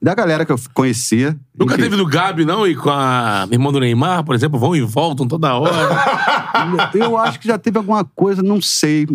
E 0.00 0.04
da 0.04 0.14
galera 0.14 0.44
que 0.44 0.52
eu 0.52 0.60
conhecia. 0.72 1.36
Nunca 1.58 1.74
Enfim, 1.74 1.82
teve 1.84 1.96
do 1.96 2.06
Gabi, 2.06 2.44
não? 2.44 2.66
E 2.66 2.76
com 2.76 2.90
a 2.90 3.48
irmã 3.50 3.72
do 3.72 3.80
Neymar, 3.80 4.22
por 4.24 4.34
exemplo, 4.34 4.58
vão 4.58 4.76
e 4.76 4.82
voltam 4.82 5.26
toda 5.26 5.54
hora. 5.54 5.72
Eu 6.94 7.16
acho 7.16 7.40
que 7.40 7.48
já 7.48 7.58
teve 7.58 7.78
alguma 7.78 8.04
coisa, 8.04 8.42
não 8.42 8.60
sei. 8.60 9.06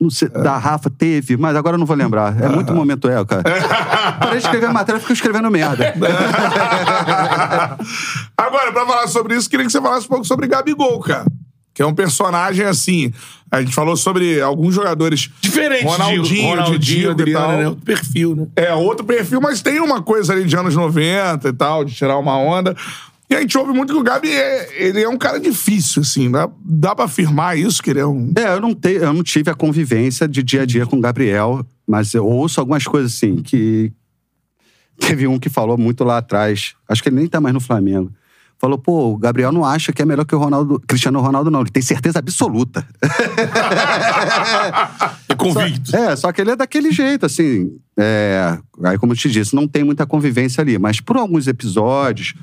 Não 0.00 0.08
sei 0.08 0.28
da 0.28 0.56
Rafa 0.56 0.88
teve, 0.88 1.36
mas 1.36 1.54
agora 1.54 1.74
eu 1.74 1.78
não 1.78 1.84
vou 1.84 1.94
lembrar. 1.94 2.34
É 2.42 2.48
muito 2.48 2.72
momento 2.72 3.06
é, 3.08 3.22
cara. 3.24 3.42
Parei 4.18 4.38
de 4.38 4.44
escrever 4.44 4.72
matéria, 4.72 4.98
fico 4.98 5.12
escrevendo 5.12 5.50
merda. 5.50 5.92
Agora, 8.36 8.72
pra 8.72 8.86
falar 8.86 9.06
sobre 9.08 9.36
isso, 9.36 9.48
queria 9.50 9.66
que 9.66 9.72
você 9.72 9.80
falasse 9.80 10.06
um 10.06 10.08
pouco 10.08 10.24
sobre 10.24 10.46
Gabigol, 10.46 10.98
cara. 11.00 11.26
Que 11.74 11.82
é 11.82 11.86
um 11.86 11.94
personagem 11.94 12.64
assim. 12.64 13.12
A 13.50 13.60
gente 13.60 13.74
falou 13.74 13.96
sobre 13.96 14.40
alguns 14.40 14.74
jogadores. 14.74 15.30
Diferente 15.40 15.84
Ronaldinho, 15.84 16.22
de 16.22 16.42
Ronaldinho, 16.42 17.14
Didi 17.14 17.30
e 17.30 17.34
tal. 17.34 17.48
né? 17.52 17.68
Outro 17.68 17.84
perfil, 17.84 18.36
né? 18.36 18.46
É, 18.56 18.74
outro 18.74 19.04
perfil, 19.04 19.40
mas 19.40 19.60
tem 19.60 19.80
uma 19.80 20.02
coisa 20.02 20.32
ali 20.32 20.44
de 20.44 20.56
anos 20.56 20.74
90 20.74 21.48
e 21.48 21.52
tal, 21.52 21.84
de 21.84 21.94
tirar 21.94 22.16
uma 22.16 22.36
onda. 22.38 22.74
E 23.30 23.34
a 23.34 23.40
gente 23.40 23.56
ouve 23.56 23.72
muito 23.72 23.92
que 23.92 23.98
o 24.00 24.02
Gabi 24.02 24.28
é, 24.28 24.84
ele 24.84 25.00
é 25.00 25.08
um 25.08 25.16
cara 25.16 25.38
difícil, 25.38 26.02
assim. 26.02 26.28
Dá, 26.28 26.50
dá 26.64 26.96
pra 26.96 27.04
afirmar 27.04 27.56
isso, 27.56 27.80
que 27.80 27.90
ele 27.90 28.00
é 28.00 28.06
um. 28.06 28.32
É, 28.36 28.54
eu 28.54 28.60
não, 28.60 28.74
te, 28.74 28.90
eu 28.90 29.12
não 29.12 29.22
tive 29.22 29.48
a 29.48 29.54
convivência 29.54 30.26
de 30.26 30.42
dia 30.42 30.62
a 30.62 30.66
dia 30.66 30.84
com 30.84 30.96
o 30.96 31.00
Gabriel, 31.00 31.64
mas 31.86 32.12
eu 32.12 32.26
ouço 32.26 32.58
algumas 32.58 32.84
coisas 32.84 33.14
assim, 33.14 33.36
que. 33.36 33.92
Teve 34.98 35.26
um 35.26 35.38
que 35.38 35.48
falou 35.48 35.78
muito 35.78 36.04
lá 36.04 36.18
atrás, 36.18 36.74
acho 36.86 37.02
que 37.02 37.08
ele 37.08 37.16
nem 37.16 37.26
tá 37.26 37.40
mais 37.40 37.54
no 37.54 37.60
Flamengo. 37.60 38.12
Falou, 38.58 38.76
pô, 38.76 39.12
o 39.12 39.16
Gabriel 39.16 39.50
não 39.50 39.64
acha 39.64 39.90
que 39.90 40.02
é 40.02 40.04
melhor 40.04 40.26
que 40.26 40.34
o 40.34 40.38
Ronaldo, 40.38 40.78
Cristiano 40.86 41.18
Ronaldo, 41.18 41.50
não. 41.50 41.62
Ele 41.62 41.70
tem 41.70 41.82
certeza 41.82 42.18
absoluta. 42.18 42.86
É 45.26 45.34
convicto. 45.34 45.96
É, 45.96 46.16
só 46.16 46.32
que 46.32 46.40
ele 46.40 46.50
é 46.50 46.56
daquele 46.56 46.90
jeito, 46.90 47.24
assim. 47.24 47.78
É, 47.96 48.58
aí, 48.82 48.98
como 48.98 49.12
eu 49.12 49.16
te 49.16 49.30
disse, 49.30 49.54
não 49.54 49.66
tem 49.66 49.84
muita 49.84 50.04
convivência 50.04 50.60
ali. 50.60 50.76
Mas 50.76 51.00
por 51.00 51.16
alguns 51.16 51.46
episódios, 51.46 52.34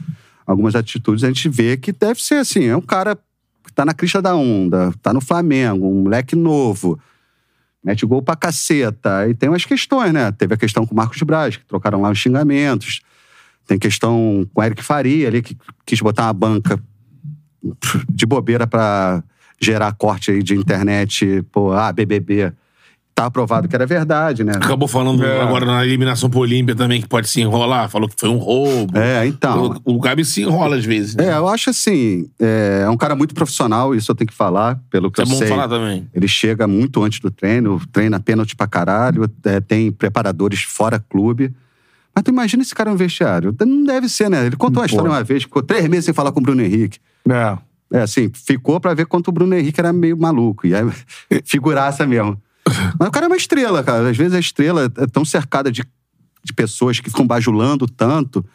algumas 0.47 0.75
atitudes, 0.75 1.25
a 1.25 1.27
gente 1.27 1.49
vê 1.49 1.75
que 1.75 1.91
deve 1.91 2.23
ser 2.23 2.35
assim. 2.35 2.65
É 2.65 2.77
um 2.77 2.81
cara 2.81 3.17
que 3.65 3.73
tá 3.73 3.83
na 3.85 3.93
crista 3.93 4.21
da 4.21 4.33
onda, 4.33 4.93
tá 5.01 5.13
no 5.13 5.19
Flamengo, 5.19 5.85
um 5.85 6.03
moleque 6.03 6.35
novo. 6.35 6.97
Mete 7.83 8.05
gol 8.05 8.21
pra 8.21 8.35
caceta. 8.35 9.27
E 9.27 9.33
tem 9.33 9.49
umas 9.49 9.65
questões, 9.65 10.13
né? 10.13 10.31
Teve 10.31 10.53
a 10.53 10.57
questão 10.57 10.85
com 10.85 10.93
o 10.93 10.97
Marcos 10.97 11.21
Braz, 11.21 11.57
que 11.57 11.65
trocaram 11.65 12.01
lá 12.01 12.09
os 12.09 12.17
xingamentos. 12.17 13.01
Tem 13.67 13.77
questão 13.77 14.47
com 14.53 14.61
o 14.61 14.63
Eric 14.63 14.81
Faria 14.81 15.27
ali, 15.27 15.41
que 15.41 15.57
quis 15.85 15.99
botar 15.99 16.23
uma 16.23 16.33
banca 16.33 16.81
de 18.09 18.25
bobeira 18.25 18.65
pra 18.65 19.21
gerar 19.59 19.93
corte 19.93 20.31
aí 20.31 20.41
de 20.41 20.55
internet, 20.55 21.43
pô, 21.51 21.71
ah, 21.73 21.91
BBB. 21.91 22.53
Tá 23.17 23.25
aprovado 23.25 23.67
que 23.67 23.75
era 23.75 23.83
verdade, 23.87 24.43
né? 24.43 24.51
Acabou 24.57 24.87
falando 24.87 25.25
É. 25.25 25.41
agora 25.41 25.65
na 25.65 25.83
eliminação 25.83 26.29
pro 26.29 26.37
Olímpia 26.41 26.75
também 26.75 27.01
que 27.01 27.07
pode 27.07 27.27
se 27.27 27.41
enrolar. 27.41 27.89
Falou 27.89 28.07
que 28.07 28.13
foi 28.15 28.29
um 28.29 28.37
roubo. 28.37 28.95
É, 28.95 29.25
então. 29.25 29.75
O, 29.83 29.95
o 29.95 29.99
Gabi 29.99 30.23
se 30.23 30.43
enrola 30.43 30.75
às 30.75 30.85
vezes. 30.85 31.15
né? 31.15 31.29
É, 31.29 31.33
eu 31.35 31.47
acho 31.47 31.71
assim, 31.71 32.29
é, 32.39 32.83
é 32.85 32.89
um 32.91 32.95
cara 32.95 33.15
muito 33.15 33.33
profissional, 33.33 33.95
isso 33.95 34.11
eu 34.11 34.15
tenho 34.15 34.27
que 34.27 34.35
falar, 34.35 34.79
pelo 34.91 35.09
que 35.09 35.19
É 35.19 35.23
eu 35.23 35.27
bom 35.27 35.35
sei. 35.35 35.47
falar 35.47 35.67
também. 35.67 36.07
Ele 36.13 36.27
chega 36.27 36.67
muito 36.67 37.01
antes 37.03 37.19
do 37.19 37.31
treino, 37.31 37.81
treina 37.91 38.19
pênalti 38.19 38.55
pra 38.55 38.67
caralho, 38.67 39.27
é, 39.45 39.59
tem 39.61 39.91
preparadores 39.91 40.61
fora 40.61 41.03
clube. 41.09 41.51
Mas 42.13 42.23
tu 42.23 42.29
imagina 42.29 42.61
esse 42.61 42.75
cara 42.75 42.91
no 42.91 42.97
vestiário? 42.97 43.51
Não 43.65 43.83
deve 43.83 44.07
ser, 44.09 44.29
né? 44.29 44.45
Ele 44.45 44.55
contou 44.55 44.83
uma 44.83 44.87
Pô. 44.87 44.93
história 44.93 45.09
uma 45.11 45.23
vez, 45.23 45.41
ficou 45.41 45.63
três 45.63 45.87
meses 45.87 46.05
sem 46.05 46.13
falar 46.13 46.31
com 46.31 46.39
o 46.39 46.43
Bruno 46.43 46.61
Henrique. 46.61 46.99
É. 47.27 47.57
É, 47.97 48.01
assim, 48.01 48.29
ficou 48.31 48.79
pra 48.79 48.93
ver 48.93 49.07
quanto 49.07 49.29
o 49.29 49.31
Bruno 49.31 49.55
Henrique 49.55 49.79
era 49.79 49.91
meio 49.91 50.15
maluco. 50.15 50.67
E 50.67 50.75
aí, 50.75 50.83
figuraça 51.43 52.05
mesmo. 52.05 52.39
Mas 52.99 53.07
o 53.07 53.11
cara 53.11 53.25
é 53.25 53.29
uma 53.29 53.37
estrela, 53.37 53.83
cara. 53.83 54.09
Às 54.09 54.17
vezes 54.17 54.33
a 54.33 54.39
estrela 54.39 54.91
é 54.97 55.07
tão 55.07 55.23
cercada 55.25 55.71
de, 55.71 55.83
de 56.43 56.53
pessoas 56.53 56.99
que 56.99 57.09
ficam 57.09 57.25
bajulando 57.25 57.87
tanto 57.87 58.45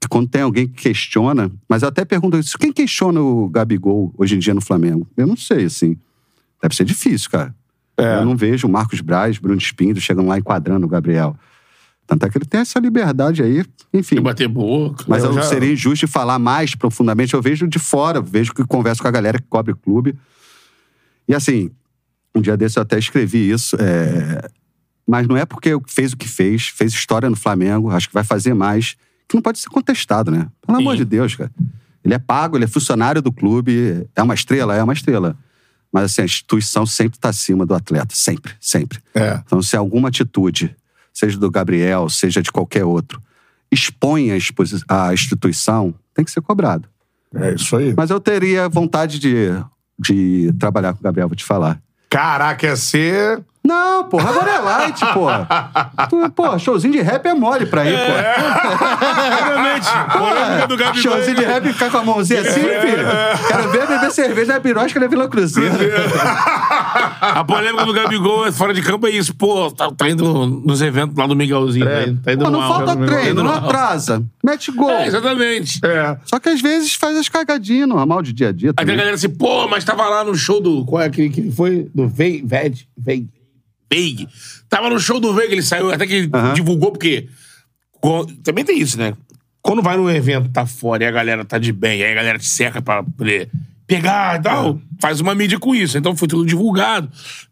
que 0.00 0.08
quando 0.08 0.28
tem 0.28 0.42
alguém 0.42 0.66
que 0.66 0.82
questiona. 0.82 1.50
Mas 1.68 1.82
eu 1.82 1.88
até 1.88 2.04
pergunto 2.04 2.36
isso: 2.38 2.58
quem 2.58 2.72
questiona 2.72 3.20
o 3.20 3.48
Gabigol 3.48 4.12
hoje 4.18 4.34
em 4.36 4.38
dia 4.38 4.54
no 4.54 4.60
Flamengo? 4.60 5.06
Eu 5.16 5.26
não 5.26 5.36
sei, 5.36 5.64
assim. 5.64 5.96
Deve 6.60 6.74
ser 6.74 6.84
difícil, 6.84 7.30
cara. 7.30 7.54
É. 7.96 8.16
Eu 8.18 8.24
não 8.24 8.36
vejo 8.36 8.66
o 8.66 8.70
Marcos 8.70 9.00
Braz, 9.00 9.38
Bruno 9.38 9.58
Espíndola 9.58 10.00
chegando 10.00 10.28
lá 10.28 10.38
enquadrando 10.38 10.86
o 10.86 10.88
Gabriel. 10.88 11.36
Tanto 12.06 12.26
é 12.26 12.30
que 12.30 12.36
ele 12.38 12.44
tem 12.44 12.60
essa 12.60 12.78
liberdade 12.80 13.42
aí, 13.42 13.64
enfim. 13.94 14.16
De 14.16 14.20
bater 14.20 14.48
boca. 14.48 15.04
Mas 15.06 15.22
eu, 15.22 15.32
já- 15.32 15.42
seria 15.42 15.72
injusto 15.72 16.06
de 16.06 16.12
falar 16.12 16.38
mais 16.38 16.74
profundamente. 16.74 17.32
Eu 17.34 17.40
vejo 17.42 17.66
de 17.68 17.78
fora, 17.78 18.20
vejo 18.20 18.52
que 18.52 18.64
converso 18.64 19.00
com 19.02 19.08
a 19.08 19.10
galera 19.10 19.38
que 19.38 19.46
cobre 19.48 19.72
o 19.72 19.76
clube. 19.76 20.16
E 21.28 21.34
assim, 21.34 21.70
um 22.34 22.40
dia 22.40 22.56
desse 22.56 22.78
eu 22.78 22.82
até 22.82 22.98
escrevi 22.98 23.50
isso. 23.50 23.76
é, 23.78 24.48
Mas 25.06 25.26
não 25.26 25.36
é 25.36 25.44
porque 25.44 25.70
fez 25.86 26.12
o 26.12 26.16
que 26.16 26.28
fez, 26.28 26.68
fez 26.68 26.92
história 26.92 27.28
no 27.28 27.36
Flamengo, 27.36 27.90
acho 27.90 28.08
que 28.08 28.14
vai 28.14 28.24
fazer 28.24 28.54
mais, 28.54 28.96
que 29.28 29.34
não 29.34 29.42
pode 29.42 29.58
ser 29.58 29.68
contestado, 29.68 30.30
né? 30.30 30.48
Pelo 30.66 30.78
amor 30.78 30.92
Sim. 30.92 30.98
de 30.98 31.04
Deus, 31.04 31.34
cara. 31.34 31.50
Ele 32.04 32.14
é 32.14 32.18
pago, 32.18 32.56
ele 32.56 32.64
é 32.64 32.68
funcionário 32.68 33.22
do 33.22 33.32
clube, 33.32 34.08
é 34.14 34.22
uma 34.22 34.34
estrela, 34.34 34.74
é 34.74 34.82
uma 34.82 34.92
estrela. 34.92 35.36
Mas 35.92 36.04
assim, 36.04 36.22
a 36.22 36.24
instituição 36.24 36.86
sempre 36.86 37.16
está 37.18 37.28
acima 37.28 37.66
do 37.66 37.74
atleta, 37.74 38.14
sempre, 38.14 38.54
sempre. 38.58 38.98
É. 39.14 39.40
Então, 39.44 39.60
se 39.62 39.76
alguma 39.76 40.08
atitude, 40.08 40.74
seja 41.12 41.38
do 41.38 41.50
Gabriel, 41.50 42.08
seja 42.08 42.42
de 42.42 42.50
qualquer 42.50 42.84
outro, 42.84 43.22
expõe 43.70 44.30
a, 44.30 45.06
a 45.06 45.14
instituição, 45.14 45.94
tem 46.14 46.24
que 46.24 46.30
ser 46.30 46.40
cobrado. 46.40 46.88
É 47.34 47.54
isso 47.54 47.76
aí. 47.76 47.94
Mas 47.96 48.10
eu 48.10 48.20
teria 48.20 48.68
vontade 48.68 49.18
de, 49.18 49.48
de 49.98 50.52
trabalhar 50.58 50.92
com 50.92 51.00
o 51.00 51.02
Gabriel, 51.02 51.28
vou 51.28 51.36
te 51.36 51.44
falar. 51.44 51.80
Caraca, 52.12 52.66
ia 52.66 52.76
ser. 52.76 53.42
Não, 53.72 54.04
porra, 54.04 54.28
agora 54.30 54.50
é 54.50 54.58
light, 54.58 55.00
porra. 55.14 55.48
Tu, 56.10 56.30
Pô, 56.30 56.58
showzinho 56.58 56.92
de 56.92 57.00
rap 57.00 57.24
é 57.26 57.32
mole 57.34 57.64
pra 57.66 57.84
ir, 57.86 57.96
porra. 57.98 59.46
Realmente. 59.46 59.88
Polêmica 60.18 60.66
do 60.68 60.76
Gabigol. 60.76 61.02
Showzinho 61.12 61.36
de 61.36 61.44
rap 61.44 61.72
ficar 61.72 61.90
com 61.90 61.98
a 61.98 62.04
mãozinha 62.04 62.40
assim, 62.42 62.60
filho. 62.60 63.06
Quero 63.48 63.70
ver 63.70 63.86
beber 63.86 64.10
cerveja 64.10 64.52
na 64.54 64.60
pirosca 64.60 65.00
na 65.00 65.06
Vila 65.06 65.28
Cruzeiro. 65.28 65.74
A 67.22 67.44
polêmica 67.44 67.86
do 67.86 67.92
Gabigol 67.92 68.52
fora 68.52 68.74
de 68.74 68.82
campo 68.82 69.06
é 69.06 69.10
isso. 69.10 69.34
Pô, 69.34 69.70
tá, 69.70 69.90
tá 69.90 70.08
indo 70.08 70.46
nos 70.46 70.82
eventos 70.82 71.16
lá 71.16 71.26
do 71.26 71.34
Miguelzinho. 71.36 71.86
Tá 71.86 72.02
indo, 72.02 72.20
tá 72.22 72.32
indo 72.32 72.44
Pô, 72.44 72.50
não 72.50 72.60
mal. 72.60 72.74
falta 72.74 72.96
Tá 72.96 73.06
treino, 73.06 73.42
não 73.42 73.50
mal. 73.50 73.64
atrasa. 73.64 74.22
Mete 74.44 74.70
gol. 74.72 74.90
É, 74.90 75.06
exatamente. 75.06 75.80
É. 75.84 76.16
Só 76.24 76.38
que 76.38 76.48
às 76.48 76.60
vezes 76.60 76.94
faz 76.94 77.16
as 77.16 77.28
cagadinhas 77.28 77.88
normal 77.88 78.20
de 78.22 78.32
dia 78.32 78.48
a 78.48 78.52
dia. 78.52 78.70
Aí 78.70 78.74
tem 78.74 78.82
a 78.82 78.86
também. 78.86 78.96
galera 78.96 79.14
assim, 79.14 79.28
pô, 79.30 79.66
mas 79.68 79.84
tava 79.84 80.06
lá 80.08 80.24
no 80.24 80.34
show 80.34 80.60
do. 80.60 80.84
Qual 80.84 81.00
é 81.00 81.06
aquele 81.06 81.30
que 81.30 81.50
foi? 81.50 81.88
Do 81.94 82.08
Veig. 82.08 82.44
Veig. 82.98 83.28
Veig. 83.92 84.28
Tava 84.68 84.88
no 84.88 84.98
show 84.98 85.20
do 85.20 85.34
Veig, 85.34 85.52
ele 85.52 85.62
saiu, 85.62 85.90
até 85.90 86.06
que 86.06 86.14
ele 86.14 86.30
divulgou, 86.54 86.92
porque. 86.92 87.28
Também 88.42 88.64
tem 88.64 88.78
isso, 88.78 88.98
né? 88.98 89.14
Quando 89.60 89.80
vai 89.82 89.96
num 89.96 90.10
evento, 90.10 90.48
tá 90.48 90.66
fora 90.66 91.04
e 91.04 91.06
a 91.06 91.10
galera 91.10 91.44
tá 91.44 91.56
de 91.56 91.72
bem, 91.72 92.02
aí 92.02 92.10
a 92.10 92.14
galera 92.14 92.38
te 92.38 92.48
cerca 92.48 92.82
pra 92.82 93.02
poder 93.02 93.48
pegar 93.86 94.40
e 94.40 94.42
tal, 94.42 94.80
faz 95.00 95.20
uma 95.20 95.34
mídia 95.34 95.58
com 95.58 95.74
isso. 95.74 95.96
Então 95.98 96.16
foi 96.16 96.26
tudo 96.26 96.44
divulgado. 96.44 97.08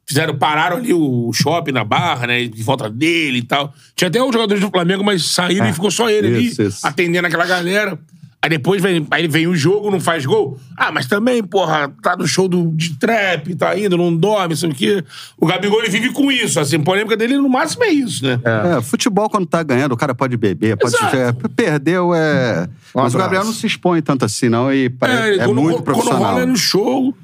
Fizeram, 0.06 0.36
pararam 0.36 0.78
ali 0.78 0.92
o 0.92 1.30
shopping 1.32 1.70
na 1.70 1.84
barra, 1.84 2.26
né? 2.26 2.46
De 2.46 2.62
volta 2.64 2.90
dele 2.90 3.38
e 3.38 3.42
tal. 3.42 3.72
Tinha 3.94 4.08
até 4.08 4.20
os 4.20 4.32
jogadores 4.32 4.60
do 4.60 4.70
Flamengo, 4.70 5.04
mas 5.04 5.24
saíram 5.24 5.68
e 5.68 5.72
ficou 5.72 5.90
só 5.90 6.10
ele 6.10 6.40
Isso, 6.40 6.62
ali, 6.62 6.70
isso. 6.70 6.86
atendendo 6.86 7.28
aquela 7.28 7.46
galera. 7.46 7.96
Aí 8.42 8.48
depois 8.48 8.80
vem, 8.80 9.06
aí 9.10 9.28
vem 9.28 9.46
o 9.46 9.54
jogo, 9.54 9.90
não 9.90 10.00
faz 10.00 10.24
gol. 10.24 10.58
Ah, 10.74 10.90
mas 10.90 11.06
também, 11.06 11.42
porra, 11.42 11.92
tá 12.02 12.16
no 12.16 12.26
show 12.26 12.48
do, 12.48 12.72
de 12.74 12.98
trap, 12.98 13.54
tá 13.54 13.78
indo, 13.78 13.98
não 13.98 14.16
dorme, 14.16 14.56
sei 14.56 14.70
o 14.70 14.74
quê. 14.74 15.04
O 15.36 15.46
Gabigol, 15.46 15.80
ele 15.80 15.90
vive 15.90 16.10
com 16.10 16.32
isso. 16.32 16.58
Assim, 16.58 16.76
a 16.76 16.80
polêmica 16.80 17.18
dele, 17.18 17.36
no 17.36 17.50
máximo, 17.50 17.84
é 17.84 17.90
isso, 17.90 18.24
né? 18.24 18.40
É, 18.42 18.80
futebol, 18.80 19.28
quando 19.28 19.44
tá 19.44 19.62
ganhando, 19.62 19.92
o 19.92 19.96
cara 19.96 20.14
pode 20.14 20.38
beber, 20.38 20.78
pode. 20.78 20.96
É, 20.96 21.32
perdeu, 21.54 22.14
é. 22.14 22.66
Mas 22.94 23.14
o 23.14 23.18
Gabriel 23.18 23.44
não 23.44 23.52
se 23.52 23.66
expõe 23.66 24.00
tanto 24.00 24.24
assim, 24.24 24.48
não, 24.48 24.72
e 24.72 24.88
parece, 24.88 25.40
é, 25.40 25.44
quando, 25.44 25.60
muito 25.60 25.76
quando 25.76 25.84
profissional. 25.84 26.32
rola 26.32 26.46
no 26.46 26.56
show, 26.56 27.14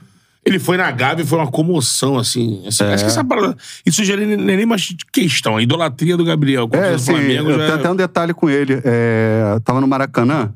ele 0.44 0.58
foi 0.58 0.76
na 0.76 0.90
Gabi, 0.90 1.24
foi 1.24 1.38
uma 1.38 1.50
comoção, 1.50 2.18
assim. 2.18 2.62
Assim, 2.66 2.84
É. 2.84 2.92
Acho 2.92 3.04
que 3.04 3.10
essa 3.10 3.24
parada. 3.24 3.56
Isso 3.86 4.04
já 4.04 4.16
nem, 4.16 4.36
nem 4.36 4.56
nem 4.58 4.66
mais 4.66 4.94
questão. 5.10 5.56
A 5.56 5.62
idolatria 5.62 6.14
do 6.14 6.24
Gabriel. 6.26 6.68
É, 6.72 6.92
o 6.92 6.94
assim, 6.94 7.12
Flamengo 7.12 7.50
eu 7.50 7.58
já 7.58 7.64
tenho 7.64 7.78
até 7.78 7.90
um 7.90 7.96
detalhe 7.96 8.34
com 8.34 8.50
ele. 8.50 8.82
É, 8.84 9.52
eu 9.54 9.60
tava 9.60 9.80
no 9.80 9.88
Maracanã, 9.88 10.52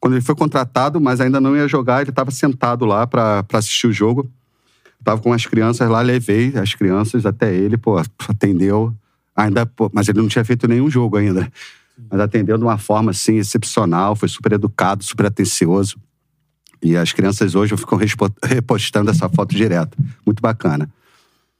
quando 0.00 0.14
ele 0.14 0.22
foi 0.22 0.34
contratado, 0.34 0.98
mas 0.98 1.20
ainda 1.20 1.40
não 1.40 1.54
ia 1.54 1.68
jogar, 1.68 2.00
ele 2.00 2.10
tava 2.10 2.30
sentado 2.30 2.86
lá 2.86 3.06
pra 3.06 3.44
assistir 3.52 3.86
o 3.86 3.92
jogo. 3.92 4.30
Tava 5.04 5.20
com 5.20 5.32
as 5.32 5.46
crianças 5.46 5.88
lá, 5.88 6.00
levei 6.00 6.52
as 6.56 6.74
crianças 6.74 7.26
até 7.26 7.54
ele, 7.54 7.76
pô, 7.76 7.98
atendeu. 8.28 8.94
Ainda, 9.36 9.66
pô, 9.66 9.90
mas 9.92 10.08
ele 10.08 10.20
não 10.20 10.28
tinha 10.28 10.44
feito 10.44 10.66
nenhum 10.66 10.90
jogo 10.90 11.16
ainda. 11.16 11.50
Mas 12.10 12.20
atendeu 12.20 12.56
de 12.56 12.64
uma 12.64 12.78
forma, 12.78 13.10
assim, 13.10 13.36
excepcional, 13.36 14.16
foi 14.16 14.28
super 14.28 14.52
educado, 14.52 15.04
super 15.04 15.26
atencioso. 15.26 15.96
E 16.82 16.96
as 16.96 17.12
crianças 17.12 17.54
hoje 17.54 17.76
ficam 17.76 17.98
repostando 18.42 19.10
essa 19.10 19.28
foto 19.28 19.54
direto. 19.54 19.98
Muito 20.24 20.40
bacana. 20.40 20.88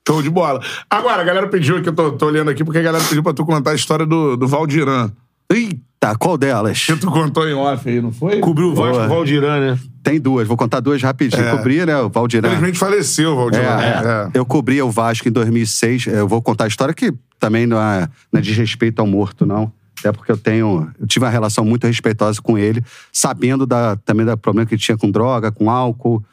Show 0.07 0.23
de 0.23 0.31
bola. 0.31 0.63
Agora, 0.89 1.21
a 1.21 1.25
galera 1.25 1.47
pediu 1.49 1.77
aqui, 1.77 1.91
eu 1.91 1.95
tô, 1.95 2.13
tô 2.13 2.27
olhando 2.27 2.51
aqui, 2.51 2.65
porque 2.65 2.79
a 2.79 2.83
galera 2.83 3.05
pediu 3.05 3.23
pra 3.23 3.35
tu 3.35 3.45
contar 3.45 3.73
a 3.73 3.75
história 3.75 4.07
do, 4.07 4.35
do 4.35 4.49
Valdiran. 4.49 5.13
Eita, 5.51 5.79
qual 6.19 6.39
delas? 6.39 6.87
Que 6.87 6.97
tu 6.97 7.11
contou 7.11 7.47
em 7.47 7.53
off 7.53 7.89
aí, 7.89 8.01
não 8.01 8.11
foi? 8.11 8.41
cobriu 8.41 8.69
o 8.69 8.75
Vasco, 8.75 8.93
Boa. 8.95 9.07
o 9.07 9.09
Valdiran, 9.09 9.61
né? 9.61 9.79
Tem 10.03 10.19
duas, 10.19 10.49
vou 10.49 10.57
contar 10.57 10.81
duas 10.81 11.03
rapidinho. 11.03 11.43
É. 11.43 11.51
Cobri, 11.51 11.85
né, 11.85 11.97
o 11.99 12.09
Valdirã. 12.09 12.49
Infelizmente 12.49 12.79
faleceu 12.79 13.33
o 13.33 13.37
Valdiran. 13.37 13.63
É, 13.63 14.29
É. 14.29 14.31
Eu 14.33 14.47
cobria 14.47 14.85
o 14.85 14.91
Vasco 14.91 15.29
em 15.29 15.33
2006. 15.33 16.07
Eu 16.07 16.27
vou 16.27 16.41
contar 16.41 16.65
a 16.65 16.69
história 16.69 16.95
que 16.95 17.13
também 17.39 17.67
não 17.67 17.79
é, 17.79 18.09
não 18.33 18.39
é 18.39 18.43
desrespeito 18.43 19.01
ao 19.01 19.07
morto, 19.07 19.45
não. 19.45 19.71
Até 19.99 20.11
porque 20.13 20.33
eu 20.33 20.39
tenho. 20.39 20.91
Eu 20.99 21.07
tive 21.07 21.27
uma 21.27 21.31
relação 21.31 21.65
muito 21.65 21.87
respeitosa 21.87 22.41
com 22.41 22.57
ele, 22.57 22.83
sabendo 23.13 23.67
da, 23.67 23.97
também 23.97 24.25
do 24.25 24.37
problema 24.39 24.67
que 24.67 24.75
ele 24.75 24.81
tinha 24.81 24.97
com 24.97 25.11
droga, 25.11 25.53
com 25.53 25.71
álcool, 25.71 26.25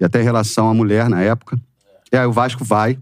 e 0.00 0.04
até 0.04 0.20
em 0.20 0.24
relação 0.24 0.68
à 0.68 0.74
mulher 0.74 1.08
na 1.08 1.22
época. 1.22 1.56
E 2.12 2.16
aí 2.16 2.26
o 2.26 2.32
Vasco 2.32 2.64
vai, 2.64 2.98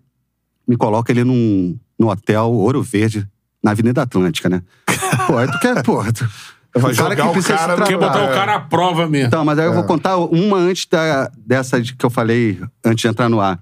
me 0.68 0.76
coloca 0.76 1.10
ele 1.10 1.24
num, 1.24 1.78
num 1.98 2.09
hotel 2.09 2.52
Ouro 2.52 2.82
Verde, 2.82 3.26
na 3.65 3.70
Avenida 3.73 4.03
Atlântica, 4.03 4.49
né? 4.49 4.62
Pô, 5.27 5.39
aí 5.39 5.51
tu 5.51 5.59
quer. 5.59 5.82
Pô, 5.82 6.05
tu, 6.12 6.28
Vai 6.77 6.93
o 6.93 6.97
cara 6.97 7.15
que 7.16 7.23
o 7.23 7.31
precisa 7.32 7.57
cara 7.57 7.74
se 7.74 7.81
no- 7.81 7.86
Quer 7.86 7.97
botar 7.99 8.24
o 8.24 8.35
cara 8.35 8.55
à 8.57 8.61
prova 8.61 9.09
mesmo. 9.09 9.28
Então, 9.28 9.45
mas 9.45 9.59
aí 9.59 9.65
eu 9.66 9.73
É. 9.73 9.74
vou 9.74 9.85
contar 9.85 10.16
uma 10.19 10.57
antes 10.59 10.86
da, 10.86 11.31
dessa 11.36 11.81
de- 11.81 11.95
que 11.95 12.05
eu 12.05 12.11
falei 12.11 12.61
antes 12.85 13.01
de 13.03 13.09
entrar 13.09 13.28
no 13.28 13.41
ar. 13.41 13.61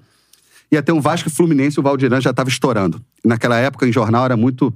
Ia 0.70 0.83
ter 0.83 0.93
um 0.93 1.01
Vasco 1.01 1.29
e 1.29 1.31
Fluminense, 1.31 1.79
o 1.79 1.83
Valdirã 1.83 2.20
já 2.20 2.31
estava 2.31 2.49
estourando. 2.49 3.03
Naquela 3.24 3.59
época, 3.59 3.87
em 3.87 3.93
jornal, 3.93 4.24
era 4.24 4.37
muito 4.37 4.73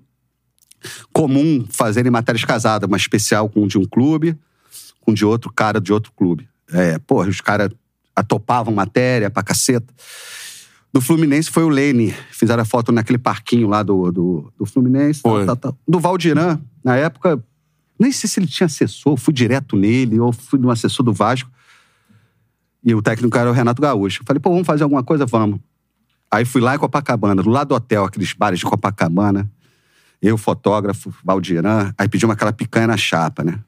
comum 1.12 1.64
fazerem 1.70 2.10
matérias 2.12 2.44
casadas, 2.44 2.86
uma 2.86 2.96
especial 2.98 3.48
com 3.48 3.66
de 3.66 3.78
um 3.78 3.84
clube, 3.86 4.36
com 5.00 5.14
de 5.14 5.24
outro 5.24 5.50
cara 5.52 5.80
de 5.80 5.92
outro 5.92 6.12
clube. 6.14 6.46
É, 6.72 6.98
porra, 6.98 7.28
os 7.28 7.40
caras 7.40 7.70
atopavam 8.14 8.74
matéria 8.74 9.30
pra 9.30 9.42
caceta. 9.42 9.92
Do 10.96 11.00
Fluminense 11.02 11.50
foi 11.50 11.62
o 11.62 11.68
Lene. 11.68 12.14
Fizeram 12.30 12.62
a 12.62 12.64
foto 12.64 12.90
naquele 12.90 13.18
parquinho 13.18 13.68
lá 13.68 13.82
do, 13.82 14.10
do, 14.10 14.52
do 14.58 14.64
Fluminense. 14.64 15.20
Foi. 15.20 15.44
tal, 15.44 15.54
tal. 15.54 15.78
Do 15.86 16.00
Valdirã, 16.00 16.58
na 16.82 16.96
época, 16.96 17.38
nem 17.98 18.10
sei 18.10 18.30
se 18.30 18.40
ele 18.40 18.46
tinha 18.46 18.64
assessor, 18.64 19.14
fui 19.18 19.34
direto 19.34 19.76
nele, 19.76 20.18
ou 20.18 20.32
fui 20.32 20.58
no 20.58 20.70
assessor 20.70 21.04
do 21.04 21.12
Vasco. 21.12 21.50
E 22.82 22.94
o 22.94 23.02
técnico 23.02 23.36
era 23.36 23.50
o 23.50 23.52
Renato 23.52 23.82
Gaúcho. 23.82 24.22
Falei, 24.24 24.40
pô, 24.40 24.48
vamos 24.48 24.66
fazer 24.66 24.84
alguma 24.84 25.02
coisa? 25.02 25.26
Vamos. 25.26 25.60
Aí 26.30 26.46
fui 26.46 26.62
lá 26.62 26.74
em 26.74 26.78
Copacabana, 26.78 27.42
do 27.42 27.50
lado 27.50 27.68
do 27.68 27.74
hotel, 27.74 28.06
aqueles 28.06 28.32
bares 28.32 28.58
de 28.58 28.64
Copacabana. 28.64 29.46
Eu, 30.22 30.38
fotógrafo, 30.38 31.12
Valdirã. 31.22 31.92
Aí 31.98 32.08
pedimos 32.08 32.32
aquela 32.32 32.54
picanha 32.54 32.86
na 32.86 32.96
chapa, 32.96 33.44
né? 33.44 33.60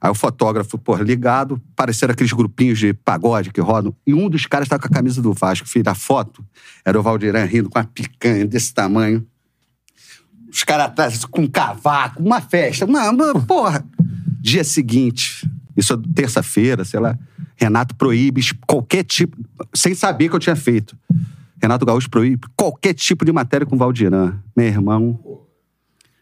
Aí 0.00 0.10
o 0.10 0.14
fotógrafo, 0.14 0.78
pô, 0.78 0.96
ligado, 0.96 1.60
pareceram 1.76 2.12
aqueles 2.12 2.32
grupinhos 2.32 2.78
de 2.78 2.94
pagode 2.94 3.50
que 3.52 3.60
rodam. 3.60 3.94
E 4.06 4.14
um 4.14 4.30
dos 4.30 4.46
caras 4.46 4.66
tava 4.68 4.80
com 4.80 4.88
a 4.88 4.90
camisa 4.90 5.20
do 5.20 5.32
Vasco. 5.34 5.68
Fiz 5.68 5.86
a 5.86 5.94
foto, 5.94 6.42
era 6.84 6.98
o 6.98 7.02
Valdirã 7.02 7.44
rindo 7.44 7.68
com 7.68 7.78
a 7.78 7.84
picanha 7.84 8.46
desse 8.46 8.72
tamanho. 8.72 9.26
Os 10.50 10.64
caras 10.64 10.86
atrás 10.86 11.24
com 11.26 11.42
um 11.42 11.46
cavaco, 11.46 12.22
uma 12.22 12.40
festa. 12.40 12.86
Uma, 12.86 13.10
uma- 13.10 13.40
porra. 13.46 13.84
Dia 14.40 14.64
seguinte, 14.64 15.46
isso 15.76 15.92
é 15.92 15.98
terça-feira, 16.14 16.82
sei 16.84 16.98
lá. 16.98 17.16
Renato 17.54 17.94
proíbe 17.94 18.40
qualquer 18.66 19.04
tipo, 19.04 19.36
sem 19.74 19.94
saber 19.94 20.30
que 20.30 20.34
eu 20.34 20.40
tinha 20.40 20.56
feito. 20.56 20.96
Renato 21.62 21.84
Gaúcho 21.84 22.08
proíbe 22.08 22.48
qualquer 22.56 22.94
tipo 22.94 23.22
de 23.22 23.32
matéria 23.32 23.66
com 23.66 23.76
Valdirã. 23.76 24.32
Meu 24.56 24.66
irmão. 24.66 25.20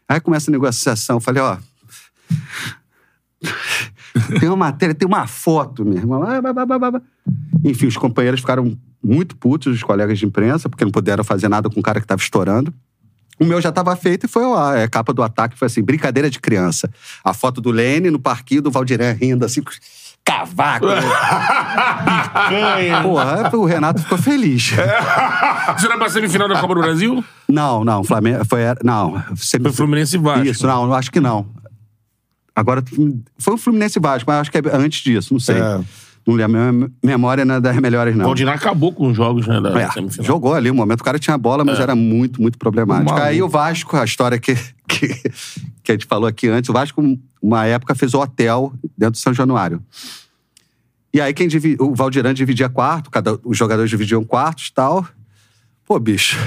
Aí 0.05 0.19
começa 0.19 0.51
a 0.51 0.53
negociação. 0.53 1.15
Eu 1.15 1.21
falei, 1.21 1.41
ó. 1.41 1.57
Tem 4.39 4.49
uma 4.49 4.57
matéria, 4.57 4.95
tem 4.95 5.07
uma 5.07 5.27
foto, 5.27 5.85
meu 5.85 5.97
irmão. 5.97 6.23
Ah. 6.23 7.01
Enfim, 7.63 7.87
os 7.87 7.97
companheiros 7.97 8.39
ficaram 8.39 8.77
muito 9.03 9.35
putos, 9.35 9.75
os 9.75 9.83
colegas 9.83 10.19
de 10.19 10.25
imprensa, 10.25 10.67
porque 10.67 10.83
não 10.83 10.91
puderam 10.91 11.23
fazer 11.23 11.47
nada 11.47 11.69
com 11.69 11.79
o 11.79 11.83
cara 11.83 11.99
que 11.99 12.05
estava 12.05 12.21
estourando. 12.21 12.73
O 13.39 13.45
meu 13.45 13.61
já 13.61 13.69
estava 13.69 13.95
feito 13.95 14.25
e 14.25 14.29
foi 14.29 14.43
a 14.43 14.79
é, 14.79 14.87
capa 14.87 15.13
do 15.13 15.23
ataque, 15.23 15.57
foi 15.57 15.67
assim, 15.67 15.81
brincadeira 15.81 16.29
de 16.29 16.39
criança. 16.39 16.89
A 17.23 17.33
foto 17.33 17.61
do 17.61 17.71
Lene 17.71 18.11
no 18.11 18.19
parquinho 18.19 18.61
do 18.61 18.69
Valdirã 18.69 19.13
rindo 19.13 19.45
assim, 19.45 19.63
cavaco. 20.25 20.87
né? 20.87 21.01
Porra, 23.01 23.49
o 23.53 23.65
Renato 23.65 24.01
ficou 24.01 24.17
feliz. 24.17 24.73
Você 25.77 25.87
não 25.87 25.95
é 25.95 25.97
pra 25.97 26.09
semifinal 26.09 26.49
da 26.49 26.59
Copa 26.59 26.75
do 26.75 26.81
Brasil? 26.81 27.23
Não, 27.47 27.85
não, 27.85 28.03
Flamengo 28.03 28.43
foi 28.43 28.59
não, 28.83 29.23
sempre 29.37 29.69
Foi 29.69 29.77
Fluminense 29.77 30.17
e 30.17 30.19
Vasco. 30.19 30.45
Isso, 30.45 30.67
não, 30.67 30.93
acho 30.93 31.09
que 31.09 31.21
não. 31.21 31.47
Agora 32.59 32.83
foi 33.37 33.53
o 33.53 33.57
Fluminense 33.57 33.99
Vasco, 33.99 34.29
mas 34.29 34.41
acho 34.41 34.51
que 34.51 34.57
é 34.57 34.61
antes 34.73 35.01
disso, 35.01 35.33
não 35.33 35.39
sei. 35.39 35.55
É. 35.57 35.79
Não 36.27 36.35
lembro, 36.35 36.51
minha 36.59 36.91
memória 37.01 37.43
não 37.45 37.55
é 37.55 37.61
das 37.61 37.75
melhores 37.77 38.13
O 38.13 38.17
não. 38.17 38.25
Valdiran 38.25 38.51
acabou 38.51 38.91
com 38.93 39.07
os 39.07 39.15
jogos, 39.15 39.47
né, 39.47 39.59
da 39.61 39.69
É, 39.81 39.89
semifinal. 39.91 40.25
jogou 40.27 40.53
ali 40.53 40.69
um 40.69 40.75
momento, 40.75 41.01
o 41.01 41.03
cara 41.03 41.17
tinha 41.17 41.37
bola, 41.37 41.63
mas 41.63 41.79
era 41.79 41.95
muito, 41.95 42.41
muito 42.41 42.57
problemático. 42.57 43.17
Aí 43.17 43.41
o 43.41 43.47
Vasco, 43.49 43.95
a 43.97 44.03
história 44.03 44.37
que, 44.37 44.53
que, 44.87 45.07
que 45.81 45.91
a 45.91 45.93
gente 45.93 46.05
falou 46.05 46.27
aqui 46.27 46.47
antes, 46.49 46.69
o 46.69 46.73
Vasco, 46.73 47.01
uma 47.41 47.65
época, 47.65 47.95
fez 47.95 48.13
o 48.13 48.19
hotel 48.19 48.73
dentro 48.97 49.13
do 49.13 49.17
São 49.17 49.33
Januário. 49.33 49.81
E 51.13 51.19
aí 51.19 51.33
quem 51.33 51.47
divi- 51.47 51.77
o 51.79 51.95
Valdirã 51.95 52.33
dividia 52.33 52.69
quarto, 52.69 53.09
cada, 53.09 53.39
os 53.43 53.57
jogadores 53.57 53.89
dividiam 53.89 54.23
quartos 54.23 54.67
e 54.67 54.73
tal. 54.73 55.07
Pô, 55.87 55.97
bicho. 55.99 56.37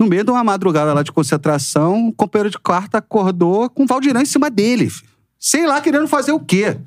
No 0.00 0.06
meio 0.06 0.24
de 0.24 0.30
uma 0.30 0.42
madrugada 0.42 0.94
lá 0.94 1.02
de 1.02 1.12
concentração, 1.12 2.08
o 2.08 2.12
companheiro 2.14 2.48
de 2.50 2.58
quarto 2.58 2.94
acordou 2.94 3.68
com 3.68 3.82
o 3.82 3.86
Valdirã 3.86 4.22
em 4.22 4.24
cima 4.24 4.48
dele. 4.48 4.88
filho. 4.88 5.10
Sei 5.38 5.66
lá, 5.66 5.78
querendo 5.80 6.08
fazer 6.08 6.32
o 6.32 6.40
quê? 6.40 6.78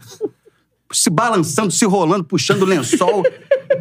Se 0.91 1.11
balançando, 1.11 1.71
se 1.71 1.85
rolando, 1.85 2.23
puxando 2.23 2.63
o 2.63 2.65
lençol. 2.65 3.21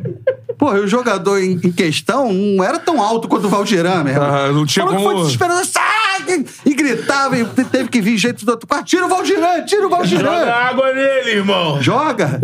Porra, 0.58 0.78
e 0.78 0.80
o 0.82 0.86
jogador 0.86 1.38
em, 1.42 1.52
em 1.64 1.72
questão 1.72 2.30
não 2.32 2.62
era 2.62 2.78
tão 2.78 3.00
alto 3.02 3.26
quanto 3.26 3.46
o 3.46 3.48
Valdirã, 3.48 4.04
meu 4.04 4.12
irmão. 4.14 4.28
Ah, 4.34 4.52
não 4.52 4.66
tinha 4.66 4.84
Falou 4.84 4.98
que 4.98 5.04
como- 5.04 5.16
foi 5.16 5.24
desesperado. 5.24 5.64
Sai! 5.66 6.01
E 6.64 6.74
gritava, 6.74 7.36
e 7.38 7.44
teve 7.44 7.88
que 7.88 8.00
vir 8.00 8.16
jeito 8.16 8.44
do 8.44 8.50
outro 8.50 8.66
quarto. 8.66 8.86
Tira 8.86 9.06
o 9.06 9.08
Valdiran, 9.08 9.64
tira 9.64 9.86
o 9.86 9.90
Valdiran. 9.90 10.38
Joga 10.40 10.54
água 10.54 10.92
nele, 10.92 11.30
irmão. 11.30 11.82
Joga? 11.82 12.40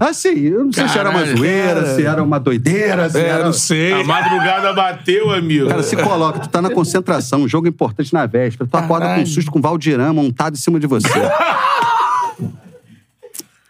Assim, 0.00 0.46
eu 0.46 0.64
não 0.64 0.72
sei 0.72 0.88
se 0.88 0.98
era 0.98 1.10
uma 1.10 1.20
Caralho, 1.20 1.36
zoeira, 1.38 1.74
cara. 1.82 1.94
se 1.94 2.06
era 2.06 2.22
uma 2.22 2.38
doideira, 2.40 3.10
se 3.10 3.18
É, 3.18 3.26
era... 3.28 3.44
não 3.44 3.52
sei. 3.52 3.92
A 3.92 4.04
madrugada 4.04 4.72
bateu, 4.72 5.30
amigo. 5.30 5.68
Cara, 5.68 5.82
se 5.82 5.96
coloca, 5.96 6.40
tu 6.40 6.48
tá 6.48 6.60
na 6.62 6.70
concentração, 6.70 7.42
um 7.42 7.48
jogo 7.48 7.66
importante 7.68 8.12
na 8.12 8.26
véspera, 8.26 8.68
tu 8.70 8.76
acorda 8.76 9.14
com 9.14 9.20
um 9.20 9.26
susto 9.26 9.50
com 9.50 9.58
o 9.58 9.62
Valdiran 9.62 10.12
montado 10.12 10.54
em 10.54 10.58
cima 10.58 10.78
de 10.80 10.86
você. 10.86 11.08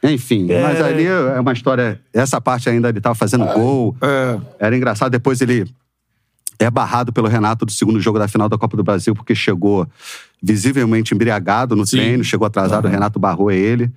Enfim, 0.03 0.47
mas 0.63 0.81
ali 0.81 1.05
é 1.07 1.41
uma 1.41 1.53
história. 1.53 2.01
Essa 2.13 2.41
parte 2.41 2.69
ainda 2.69 2.89
ele 2.89 3.01
tava 3.01 3.15
fazendo 3.15 3.45
gol. 3.47 3.97
É. 4.01 4.39
Era 4.67 4.77
engraçado. 4.77 5.11
Depois 5.11 5.41
ele 5.41 5.67
é 6.59 6.71
barrado 6.71 7.13
pelo 7.13 7.29
Renato 7.29 7.67
do 7.67 7.73
segundo 7.73 8.01
jogo 8.01 8.19
da 8.19 8.29
final 8.29 8.49
da 8.49 8.57
Copa 8.59 8.77
do 8.77 8.83
Brasil, 8.83 9.15
porque 9.15 9.35
chegou 9.35 9.87
visivelmente 10.43 11.15
embriagado 11.15 11.75
no 11.77 11.87
Sim. 11.87 11.97
treino, 11.99 12.25
chegou 12.25 12.47
atrasado, 12.47 12.87
o 12.87 12.91
Renato 12.91 13.19
barrou 13.19 13.51
ele. 13.51 13.91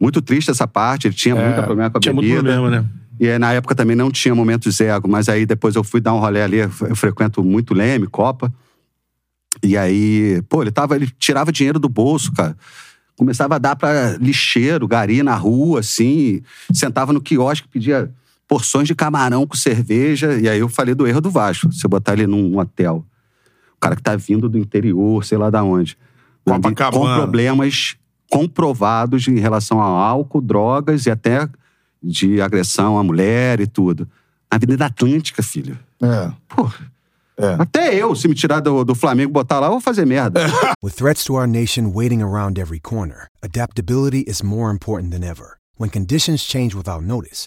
Muito 0.00 0.22
triste 0.22 0.50
essa 0.50 0.66
parte, 0.66 1.08
ele 1.08 1.14
tinha 1.14 1.34
muito 1.34 1.62
problema 1.62 1.90
com 1.90 1.98
a 1.98 2.00
Tinha 2.00 2.14
muito 2.14 2.28
bebida. 2.28 2.42
problema, 2.52 2.70
né? 2.70 2.84
E 3.20 3.28
aí, 3.28 3.38
na 3.38 3.52
época 3.52 3.74
também 3.74 3.96
não 3.96 4.12
tinha 4.12 4.32
momentos 4.34 4.80
ego, 4.80 5.08
mas 5.08 5.28
aí 5.28 5.44
depois 5.44 5.74
eu 5.74 5.82
fui 5.82 6.00
dar 6.00 6.14
um 6.14 6.20
rolê 6.20 6.40
ali, 6.40 6.58
eu 6.58 6.70
frequento 6.70 7.42
muito 7.42 7.74
Leme, 7.74 8.06
Copa. 8.06 8.52
E 9.62 9.76
aí, 9.76 10.40
pô, 10.48 10.62
ele 10.62 10.70
tava, 10.70 10.94
ele 10.94 11.10
tirava 11.18 11.50
dinheiro 11.50 11.80
do 11.80 11.88
bolso, 11.88 12.32
cara. 12.32 12.56
Começava 13.16 13.56
a 13.56 13.58
dar 13.58 13.74
pra 13.74 14.16
lixeiro, 14.20 14.86
gari 14.86 15.24
na 15.24 15.34
rua, 15.34 15.80
assim, 15.80 16.40
sentava 16.72 17.12
no 17.12 17.20
quiosque, 17.20 17.66
pedia 17.66 18.08
porções 18.48 18.88
de 18.88 18.94
camarão 18.94 19.46
com 19.46 19.56
cerveja. 19.56 20.38
E 20.40 20.48
aí 20.48 20.58
eu 20.58 20.68
falei 20.68 20.94
do 20.94 21.06
erro 21.06 21.20
do 21.20 21.30
Vasco, 21.30 21.70
você 21.70 21.86
botar 21.86 22.14
ele 22.14 22.26
num 22.26 22.58
hotel. 22.58 23.04
O 23.76 23.80
cara 23.80 23.94
que 23.94 24.02
tá 24.02 24.16
vindo 24.16 24.48
do 24.48 24.58
interior, 24.58 25.24
sei 25.24 25.38
lá 25.38 25.50
da 25.50 25.62
onde. 25.62 25.96
Com 26.44 26.54
Copacabana. 26.54 27.16
problemas 27.16 27.96
comprovados 28.30 29.28
em 29.28 29.38
relação 29.38 29.80
ao 29.80 29.96
álcool, 29.96 30.40
drogas 30.40 31.06
e 31.06 31.10
até 31.10 31.48
de 32.02 32.40
agressão 32.40 32.98
à 32.98 33.04
mulher 33.04 33.60
e 33.60 33.66
tudo. 33.66 34.08
Na 34.50 34.56
Avenida 34.56 34.86
Atlântica, 34.86 35.42
filho. 35.42 35.78
É. 36.02 36.32
Pô, 36.48 36.68
até 37.58 37.94
eu, 37.94 38.14
se 38.16 38.26
me 38.26 38.34
tirar 38.34 38.60
do, 38.60 38.84
do 38.84 38.94
Flamengo 38.94 39.30
e 39.30 39.32
botar 39.32 39.60
lá, 39.60 39.68
eu 39.68 39.72
vou 39.72 39.80
fazer 39.80 40.04
merda. 40.04 40.40
With 40.82 40.94
threats 40.94 41.24
to 41.24 41.34
our 41.34 41.46
nation 41.46 41.92
waiting 41.94 42.22
around 42.22 42.58
every 42.58 42.80
corner, 42.80 43.28
adaptability 43.42 44.24
is 44.26 44.42
more 44.42 44.72
important 44.72 45.12
than 45.12 45.22
ever. 45.22 45.58
When 45.76 45.90
conditions 45.90 46.42
change 46.42 46.74
without 46.74 47.04
notice, 47.04 47.46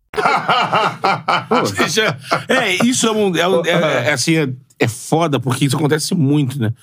Deixa- 1.77 2.17
É, 2.47 2.85
isso 2.85 3.07
é, 3.07 3.11
um, 3.11 3.35
é, 3.35 3.47
um- 3.47 3.65
é- 3.65 4.07
é 4.09 4.13
assim, 4.13 4.35
é, 4.35 4.49
é 4.79 4.87
foda, 4.87 5.39
porque 5.39 5.65
isso 5.65 5.75
acontece 5.77 6.13
muito, 6.15 6.59
né? 6.59 6.73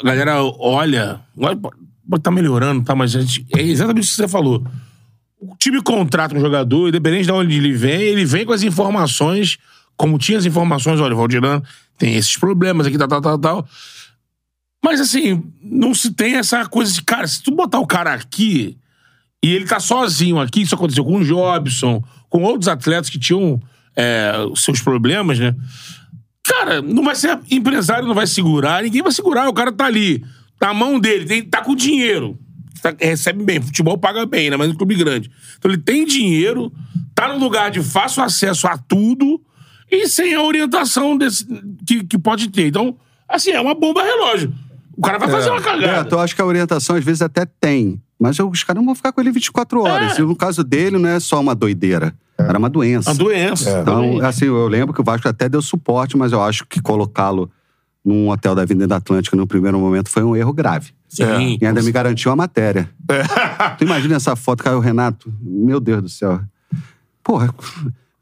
A 0.00 0.04
galera 0.04 0.42
olha, 0.42 1.20
olha, 1.36 1.58
tá 2.22 2.30
melhorando, 2.30 2.82
tá? 2.84 2.94
Mas 2.94 3.10
gente, 3.10 3.46
é 3.54 3.62
exatamente 3.62 4.04
isso 4.04 4.16
que 4.16 4.22
você 4.22 4.28
falou. 4.28 4.64
O 5.38 5.54
time 5.56 5.82
contrata 5.82 6.34
um 6.34 6.40
jogador, 6.40 6.88
independente 6.88 7.24
de 7.26 7.32
onde 7.32 7.56
ele 7.56 7.72
vem, 7.72 8.00
ele 8.00 8.24
vem 8.24 8.46
com 8.46 8.52
as 8.54 8.62
informações, 8.62 9.58
como 9.96 10.18
tinha 10.18 10.38
as 10.38 10.46
informações, 10.46 10.98
olha, 10.98 11.14
o 11.14 11.18
Valdirão 11.18 11.62
tem 11.98 12.14
esses 12.14 12.36
problemas 12.38 12.86
aqui, 12.86 12.96
tal, 12.96 13.08
tal, 13.08 13.20
tal, 13.20 13.38
tal. 13.38 13.68
Mas 14.82 15.00
assim, 15.00 15.42
não 15.62 15.92
se 15.94 16.12
tem 16.12 16.36
essa 16.36 16.64
coisa 16.66 16.92
de, 16.92 17.02
cara, 17.02 17.26
se 17.26 17.42
tu 17.42 17.50
botar 17.50 17.78
o 17.80 17.86
cara 17.86 18.14
aqui 18.14 18.78
e 19.44 19.52
ele 19.54 19.66
tá 19.66 19.78
sozinho 19.80 20.38
aqui, 20.40 20.62
isso 20.62 20.74
aconteceu 20.74 21.04
com 21.04 21.16
o 21.18 21.24
Jobson, 21.24 22.02
com 22.36 22.42
outros 22.42 22.68
atletas 22.68 23.08
que 23.08 23.18
tinham 23.18 23.58
é, 23.96 24.32
seus 24.56 24.80
problemas, 24.82 25.38
né? 25.38 25.54
Cara, 26.46 26.82
não 26.82 27.02
vai 27.02 27.14
ser 27.14 27.38
empresário, 27.50 28.06
não 28.06 28.14
vai 28.14 28.26
segurar, 28.26 28.82
ninguém 28.82 29.02
vai 29.02 29.10
segurar, 29.10 29.48
o 29.48 29.54
cara 29.54 29.72
tá 29.72 29.86
ali, 29.86 30.22
tá 30.58 30.68
a 30.68 30.74
mão 30.74 31.00
dele, 31.00 31.24
tem, 31.24 31.42
tá 31.42 31.62
com 31.62 31.74
dinheiro, 31.74 32.38
tá- 32.82 32.94
recebe 33.00 33.42
bem, 33.42 33.60
futebol 33.60 33.96
paga 33.98 34.26
bem, 34.26 34.50
né? 34.50 34.56
Mas 34.56 34.70
um 34.70 34.74
clube 34.74 34.94
grande. 34.94 35.30
Então 35.58 35.70
ele 35.70 35.80
tem 35.80 36.04
dinheiro, 36.04 36.70
tá 37.14 37.26
num 37.28 37.38
lugar 37.38 37.70
de 37.70 37.82
fácil 37.82 38.22
acesso 38.22 38.66
a 38.68 38.76
tudo 38.76 39.40
e 39.90 40.06
sem 40.06 40.34
a 40.34 40.42
orientação 40.42 41.16
desse, 41.16 41.46
que, 41.86 42.04
que 42.04 42.18
pode 42.18 42.48
ter. 42.50 42.66
Então, 42.68 42.96
assim, 43.28 43.50
é 43.50 43.60
uma 43.60 43.74
bomba 43.74 44.02
relógio. 44.02 44.52
O 44.96 45.00
cara 45.00 45.18
vai 45.18 45.28
fazer 45.30 45.50
uma 45.50 45.58
É, 45.60 45.62
cagada. 45.62 46.06
então 46.06 46.18
eu 46.18 46.24
acho 46.24 46.34
que 46.36 46.42
a 46.42 46.46
orientação 46.46 46.96
às 46.96 47.04
vezes 47.04 47.22
até 47.22 47.44
tem. 47.46 48.00
Mas 48.20 48.38
os 48.38 48.62
caras 48.62 48.80
não 48.80 48.86
vão 48.86 48.94
ficar 48.94 49.12
com 49.12 49.20
ele 49.20 49.30
24 49.30 49.82
horas. 49.82 50.18
É. 50.18 50.22
E 50.22 50.24
no 50.24 50.36
caso 50.36 50.62
dele, 50.62 50.96
não 50.98 51.08
é 51.08 51.18
só 51.18 51.40
uma 51.40 51.54
doideira. 51.54 52.14
Era 52.38 52.58
uma 52.58 52.68
doença. 52.68 53.10
A 53.10 53.14
doença. 53.14 53.80
Então, 53.80 54.20
assim, 54.20 54.44
eu 54.44 54.68
lembro 54.68 54.94
que 54.94 55.00
o 55.00 55.04
Vasco 55.04 55.28
até 55.28 55.48
deu 55.48 55.62
suporte, 55.62 56.16
mas 56.16 56.32
eu 56.32 56.42
acho 56.42 56.66
que 56.66 56.80
colocá-lo 56.80 57.50
num 58.04 58.28
hotel 58.28 58.54
da 58.54 58.62
Avenida 58.62 58.96
Atlântica 58.96 59.36
no 59.36 59.46
primeiro 59.46 59.78
momento 59.80 60.08
foi 60.08 60.22
um 60.22 60.36
erro 60.36 60.52
grave. 60.52 60.92
Sim. 61.08 61.58
E 61.60 61.66
ainda 61.66 61.82
me 61.82 61.90
garantiu 61.90 62.30
a 62.30 62.36
matéria. 62.36 62.88
tu 63.78 63.84
imagina 63.84 64.16
essa 64.16 64.36
foto, 64.36 64.62
caiu 64.62 64.78
o 64.78 64.80
Renato? 64.80 65.32
Meu 65.40 65.80
Deus 65.80 66.02
do 66.02 66.08
céu. 66.08 66.40
Porra, 67.22 67.52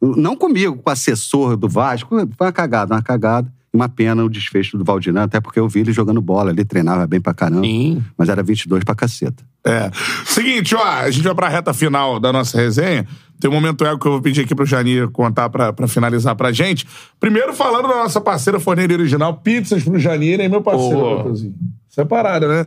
não 0.00 0.36
comigo, 0.36 0.76
com 0.76 0.88
o 0.88 0.92
assessor 0.92 1.56
do 1.56 1.68
Vasco. 1.68 2.16
Foi 2.36 2.46
uma 2.46 2.52
cagada, 2.52 2.94
uma 2.94 3.02
cagada. 3.02 3.52
E 3.72 3.76
Uma 3.76 3.88
pena 3.88 4.24
o 4.24 4.30
desfecho 4.30 4.78
do 4.78 4.84
Valdiran, 4.84 5.24
até 5.24 5.40
porque 5.40 5.58
eu 5.58 5.68
vi 5.68 5.80
ele 5.80 5.92
jogando 5.92 6.22
bola, 6.22 6.50
ele 6.50 6.64
treinava 6.64 7.06
bem 7.06 7.20
pra 7.20 7.34
caramba. 7.34 7.66
Sim. 7.66 8.02
Mas 8.16 8.28
era 8.28 8.42
22 8.42 8.84
pra 8.84 8.94
caceta. 8.94 9.44
É. 9.66 9.90
Seguinte, 10.24 10.74
ó, 10.74 10.82
a 10.82 11.10
gente 11.10 11.24
vai 11.24 11.34
pra 11.34 11.48
reta 11.48 11.74
final 11.74 12.20
da 12.20 12.32
nossa 12.32 12.56
resenha. 12.56 13.06
Tem 13.40 13.50
um 13.50 13.54
momento 13.54 13.84
ego 13.84 13.98
que 13.98 14.06
eu 14.06 14.12
vou 14.12 14.22
pedir 14.22 14.42
aqui 14.42 14.54
pro 14.54 14.64
Janir 14.64 15.10
contar 15.10 15.48
pra, 15.50 15.72
pra 15.72 15.86
finalizar 15.88 16.34
pra 16.34 16.52
gente. 16.52 16.86
Primeiro, 17.20 17.52
falando 17.52 17.88
da 17.88 17.96
nossa 17.96 18.20
parceira 18.20 18.58
forneira 18.58 18.92
original, 18.92 19.34
pizzas 19.34 19.82
pro 19.82 19.98
Janir, 19.98 20.40
hein, 20.40 20.48
meu 20.48 20.62
parceiro. 20.62 20.98
Doutorzinho? 20.98 21.54
Separada, 21.88 22.48
né? 22.48 22.66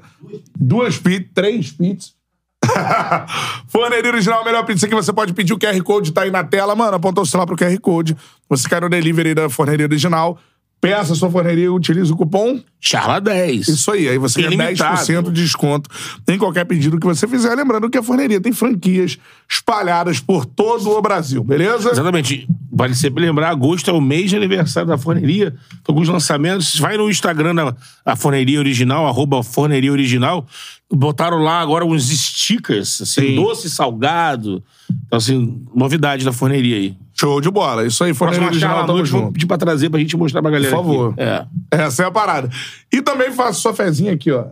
Duas 0.55 0.97
pizzas, 0.97 1.27
três 1.33 1.71
pizzas. 1.71 2.17
Forneria 3.67 4.11
Original, 4.11 4.41
a 4.41 4.45
melhor 4.45 4.65
pizza 4.65 4.87
que 4.87 4.95
você 4.95 5.13
pode 5.13 5.33
pedir. 5.33 5.53
O 5.53 5.59
QR 5.59 5.81
Code 5.83 6.11
tá 6.11 6.21
aí 6.21 6.31
na 6.31 6.43
tela. 6.43 6.75
Mano, 6.75 6.95
aponta 6.95 7.21
o 7.21 7.25
celular 7.25 7.45
pro 7.45 7.55
QR 7.55 7.77
Code. 7.79 8.15
Você 8.49 8.67
cai 8.67 8.79
no 8.79 8.89
delivery 8.89 9.33
da 9.33 9.49
Forneria 9.49 9.85
Original. 9.85 10.37
Peça 10.79 11.13
a 11.13 11.15
sua 11.15 11.31
forneria, 11.31 11.71
utiliza 11.73 12.13
o 12.13 12.17
cupom 12.17 12.61
Charla 12.79 13.19
10. 13.19 13.67
isso 13.67 13.91
aí, 13.91 14.07
aí 14.07 14.17
você 14.19 14.41
ganha 14.41 14.53
Ilimitado. 14.53 15.01
10% 15.01 15.31
de 15.31 15.41
desconto 15.41 15.89
em 16.27 16.37
qualquer 16.37 16.63
pedido 16.65 16.99
que 16.99 17.07
você 17.07 17.27
fizer. 17.27 17.55
Lembrando 17.55 17.89
que 17.89 17.97
a 17.97 18.03
forneria 18.03 18.39
tem 18.39 18.53
franquias 18.53 19.17
espalhadas 19.49 20.19
por 20.19 20.45
todo 20.45 20.91
o 20.91 21.01
Brasil, 21.01 21.43
beleza? 21.43 21.89
Exatamente. 21.89 22.47
Vale 22.71 22.93
sempre 22.93 23.25
lembrar, 23.25 23.49
agosto 23.49 23.89
é 23.89 23.93
o 23.93 23.99
mês 23.99 24.29
de 24.29 24.35
aniversário 24.35 24.87
da 24.87 24.97
forneria. 24.97 25.49
Tem 25.51 25.59
alguns 25.87 26.07
lançamentos. 26.07 26.79
Vai 26.79 26.95
no 26.95 27.09
Instagram 27.09 27.55
da 27.55 27.75
a 28.05 28.15
forneria 28.15 28.59
original, 28.59 29.07
arroba 29.07 29.41
forneria 29.41 29.91
original. 29.91 30.45
Botaram 30.89 31.39
lá 31.39 31.59
agora 31.59 31.83
uns 31.83 32.07
stickers, 32.07 33.01
assim, 33.01 33.21
Sim. 33.21 33.35
doce 33.35 33.67
e 33.67 33.69
salgado. 33.69 34.63
Então, 35.07 35.17
assim, 35.17 35.65
novidade 35.75 36.23
da 36.23 36.31
forneria 36.31 36.77
aí. 36.77 36.95
Show 37.19 37.41
de 37.41 37.49
bola. 37.49 37.85
Isso 37.85 38.03
aí, 38.03 38.13
forneria 38.13 38.41
Próxima 38.47 38.67
original, 38.67 38.85
tamo 38.85 38.97
noite, 38.99 39.11
vou 39.11 39.21
junto. 39.21 39.33
pedir 39.33 39.45
pra 39.47 39.57
trazer 39.57 39.89
pra 39.89 39.99
gente 39.99 40.15
mostrar 40.15 40.41
pra 40.41 40.51
galera. 40.51 40.69
Por 40.75 40.77
favor. 40.83 41.13
Aqui. 41.13 41.21
É. 41.21 41.45
Essa 41.71 42.03
é 42.03 42.05
a 42.05 42.11
parada. 42.11 42.49
E 42.93 43.01
também 43.01 43.31
faça 43.31 43.53
sua 43.59 43.73
fezinha 43.73 44.13
aqui, 44.13 44.31
ó. 44.31 44.45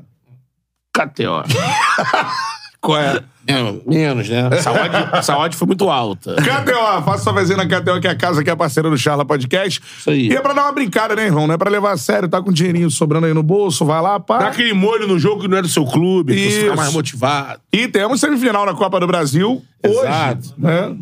KTO. 0.94 1.44
Qual 2.82 2.98
é? 3.00 3.22
É, 3.48 3.54
menos, 3.86 4.28
né? 4.28 4.50
Saúde, 4.62 5.24
saúde 5.24 5.56
foi 5.56 5.68
muito 5.68 5.88
alta. 5.90 6.36
KTO, 6.36 7.04
faça 7.04 7.24
sua 7.24 7.34
fezinha 7.34 7.58
na 7.58 7.66
KTO, 7.68 8.00
que 8.02 8.08
é 8.08 8.12
a 8.12 8.16
casa 8.16 8.44
que 8.44 8.50
é 8.50 8.56
parceira 8.56 8.90
do 8.90 8.98
Charla 8.98 9.24
Podcast. 9.26 9.82
Isso 10.00 10.10
aí. 10.10 10.30
E 10.30 10.36
é 10.36 10.42
pra 10.42 10.54
dar 10.54 10.64
uma 10.64 10.72
brincada, 10.72 11.16
né, 11.16 11.26
irmão? 11.26 11.46
Não 11.46 11.54
é 11.54 11.58
pra 11.58 11.70
levar 11.70 11.92
a 11.92 11.98
sério, 11.98 12.28
tá 12.28 12.42
com 12.42 12.52
dinheirinho 12.52 12.90
sobrando 12.90 13.28
aí 13.28 13.34
no 13.34 13.44
bolso, 13.44 13.86
vai 13.86 14.02
lá, 14.02 14.20
pá. 14.20 14.40
Dá 14.40 14.48
aquele 14.48 14.74
molho 14.74 15.08
no 15.08 15.20
jogo 15.20 15.42
que 15.42 15.48
não 15.48 15.58
é 15.58 15.62
do 15.62 15.68
seu 15.68 15.86
clube, 15.86 16.34
pra 16.34 16.42
você 16.42 16.48
Isso. 16.48 16.60
ficar 16.62 16.76
mais 16.76 16.94
motivado. 16.94 17.60
E 17.72 17.88
temos 17.88 18.20
semifinal 18.20 18.66
na 18.66 18.74
Copa 18.74 19.00
do 19.00 19.06
Brasil 19.06 19.62
Exato. 19.84 20.40
hoje, 20.40 20.54
né? 20.58 20.96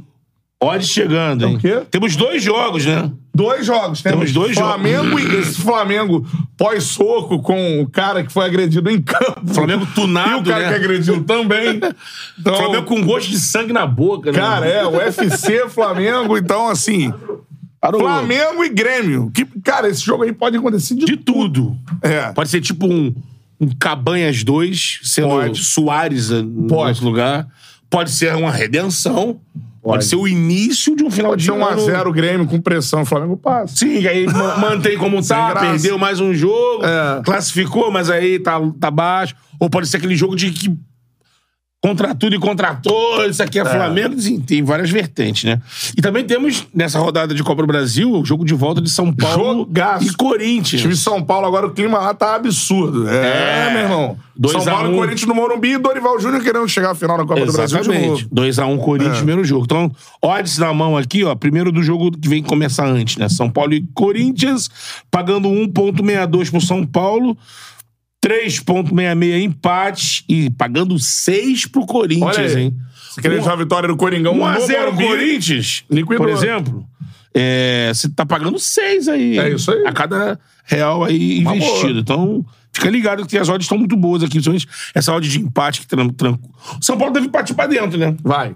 Odds 0.64 0.90
chegando, 0.90 1.46
hein? 1.46 1.56
O 1.56 1.60
quê? 1.60 1.82
Temos 1.92 2.16
dois 2.16 2.42
jogos, 2.44 2.86
né? 2.86 3.12
Dois 3.36 3.66
jogos. 3.66 4.02
Temos, 4.02 4.20
Temos 4.20 4.32
dois 4.32 4.56
Flamengo 4.58 5.20
jogos. 5.20 5.34
e 5.34 5.38
esse 5.38 5.62
Flamengo 5.62 6.28
pós-soco 6.58 7.40
com 7.42 7.82
o 7.82 7.90
cara 7.90 8.24
que 8.24 8.32
foi 8.32 8.46
agredido 8.46 8.90
em 8.90 9.02
campo. 9.02 9.54
Flamengo 9.54 9.88
tunado, 9.96 10.38
E 10.38 10.42
o 10.42 10.54
cara 10.54 10.64
né? 10.64 10.70
que 10.70 10.76
agrediu 10.76 11.24
também. 11.24 11.80
Então, 12.40 12.56
Flamengo 12.56 12.86
com 12.86 13.04
gosto 13.04 13.30
de 13.30 13.40
sangue 13.40 13.72
na 13.72 13.86
boca, 13.86 14.32
né? 14.32 14.38
Cara, 14.38 14.66
é, 14.66 14.86
o 14.86 14.98
UFC, 14.98 15.70
Flamengo, 15.70 16.38
então 16.38 16.68
assim. 16.68 17.14
Parou. 17.80 18.00
Flamengo 18.02 18.64
e 18.64 18.70
Grêmio. 18.70 19.30
Que, 19.34 19.46
cara, 19.62 19.90
esse 19.90 20.02
jogo 20.04 20.24
aí 20.24 20.32
pode 20.32 20.56
acontecer 20.58 20.96
de, 20.96 21.06
De 21.06 21.18
tudo. 21.18 21.78
É. 22.02 22.32
Pode 22.32 22.50
ser 22.50 22.62
tipo 22.62 22.88
um, 22.88 23.14
um 23.60 23.68
Cabanhas 23.78 24.44
2, 24.44 25.02
sendo 25.04 25.28
Pode. 25.28 25.64
Soares 25.64 26.32
eh, 26.32 26.42
no 26.42 26.68
Pode. 26.68 26.90
nosso 26.90 27.04
lugar. 27.06 27.48
Pode 27.94 28.12
ser 28.12 28.36
uma 28.36 28.52
redenção. 28.52 29.40
Pode, 29.82 29.96
Pode. 29.98 30.06
ser 30.06 30.16
o 30.16 30.28
início 30.28 30.96
de 30.96 31.04
um 31.04 31.12
final 31.12 31.32
Pode 31.32 31.42
de 31.42 31.52
ser 31.52 31.58
1x0 31.58 31.94
ano. 32.02 32.10
o 32.10 32.14
Grêmio 32.14 32.48
com 32.48 32.60
pressão, 32.62 33.02
o 33.02 33.06
Flamengo 33.06 33.36
passa. 33.38 33.76
Sim, 33.76 34.08
aí 34.08 34.26
ma- 34.32 34.58
mantém 34.58 34.98
como 34.98 35.22
tá, 35.26 35.54
perdeu 35.60 35.98
mais 35.98 36.20
um 36.22 36.34
jogo, 36.34 36.84
É. 36.86 37.22
classificou, 37.24 37.92
mas 37.92 38.10
aí 38.10 38.40
tá, 38.40 38.60
tá 38.80 38.90
baixo. 38.90 39.36
Ou 39.60 39.70
pode 39.70 39.88
ser 39.88 39.98
aquele 39.98 40.16
jogo 40.16 40.36
de 40.38 40.52
que 40.52 40.74
contra 41.84 42.16
tudo 42.16 42.34
e 42.34 42.40
contra 42.40 42.76
todos, 42.76 43.32
isso 43.32 43.44
aqui 43.44 43.60
é, 43.60 43.66
Flamengo, 43.66 44.16
assim, 44.16 44.40
tem 44.40 44.64
várias 44.64 44.90
vertentes, 44.90 45.44
né? 45.44 45.62
E 45.98 46.02
também 46.02 46.24
temos, 46.24 46.66
nessa 46.74 46.98
rodada 46.98 47.36
de 47.36 47.44
Copa 47.44 47.62
do 47.62 47.68
Brasil, 47.68 48.10
o 48.10 48.24
jogo 48.26 48.46
de 48.46 48.54
volta 48.54 48.80
de 48.82 48.90
São 48.90 49.12
Paulo 49.12 49.66
Jogaço. 49.66 50.08
e 50.08 50.14
Corinthians. 50.16 50.80
O 50.80 50.84
time 50.84 50.94
de 50.94 51.00
São 51.00 51.22
Paulo, 51.22 51.46
agora 51.46 51.68
o 51.68 51.72
clima 51.72 51.98
lá 52.00 52.14
tá 52.14 52.36
absurdo. 52.36 53.10
É, 53.10 53.68
É. 53.68 53.74
meu 53.74 53.82
irmão. 53.82 54.18
São 54.50 54.64
Paulo 54.64 54.90
um. 54.90 54.94
e 54.94 54.96
Corinthians 54.96 55.28
no 55.28 55.36
Morumbi 55.36 55.74
e 55.74 55.78
Dorival 55.78 56.18
Júnior 56.20 56.42
querendo 56.42 56.68
chegar 56.70 56.92
à 56.92 56.96
final 56.96 57.18
da 57.18 57.26
Copa 57.26 57.46
do 57.46 57.52
Brasil 57.52 57.78
Exatamente. 57.80 58.08
novo. 58.08 58.30
2x1 58.34 58.78
Corinthians, 58.80 59.16
É. 59.16 59.18
primeiro 59.18 59.44
jogo. 59.44 59.66
Então, 59.66 59.92
odds 60.22 60.58
na 60.58 60.74
mão 60.74 60.96
aqui, 60.98 61.24
ó. 61.26 61.36
Primeiro 61.36 61.70
do 61.72 61.84
jogo 61.84 62.10
que 62.12 62.30
vem 62.30 62.42
começar 62.42 62.88
antes, 62.88 63.18
né? 63.18 63.28
São 63.28 63.50
Paulo 63.50 63.74
e 63.74 63.86
Corinthians, 63.94 64.70
pagando 65.12 65.50
1,62 65.50 66.50
pro 66.50 66.62
São 66.62 66.84
Paulo, 66.86 67.38
3,66 68.28 69.44
empate 69.44 70.24
e 70.30 70.50
pagando 70.52 70.98
6 70.98 71.66
pro 71.68 71.86
Corinthians, 71.86 72.56
hein? 72.56 72.74
Se 73.14 73.22
querer 73.22 73.42
Um- 73.42 73.50
a 73.50 73.56
vitória 73.56 73.88
do 73.88 73.96
Coringão 73.96 74.34
1x0 74.34 74.86
no 74.92 74.92
Morumbi, 74.94 75.06
Corinthians, 75.06 75.84
liquidou. 75.90 76.18
por 76.18 76.30
exemplo. 76.30 76.86
É, 77.36 77.92
você 77.94 78.10
tá 78.10 78.26
pagando 78.26 78.58
6 78.60 79.08
aí. 79.08 79.38
É 79.38 79.50
isso 79.50 79.72
aí. 79.72 79.86
A 79.86 79.92
cada 79.92 80.40
real 80.66 81.04
aí 81.04 81.40
Uma 81.42 81.56
investido. 81.56 81.88
boa. 81.94 82.00
Então, 82.00 82.46
fica 82.72 82.90
ligado 82.90 83.26
que 83.26 83.38
as 83.38 83.50
odds 83.50 83.66
estão 83.66 83.78
muito 83.78 83.96
boas 83.98 84.22
aqui. 84.24 84.34
Principalmente 84.34 84.68
essa 84.96 85.14
odd 85.14 85.28
de 85.28 85.40
empate 85.40 85.82
que 85.82 85.88
tran 85.88 86.10
tran- 86.10 86.38
São 86.80 86.98
Paulo 86.98 87.14
deve 87.14 87.30
partir 87.30 87.54
pra 87.54 87.68
dentro, 87.68 87.98
né? 87.98 88.16
Vai. 88.24 88.56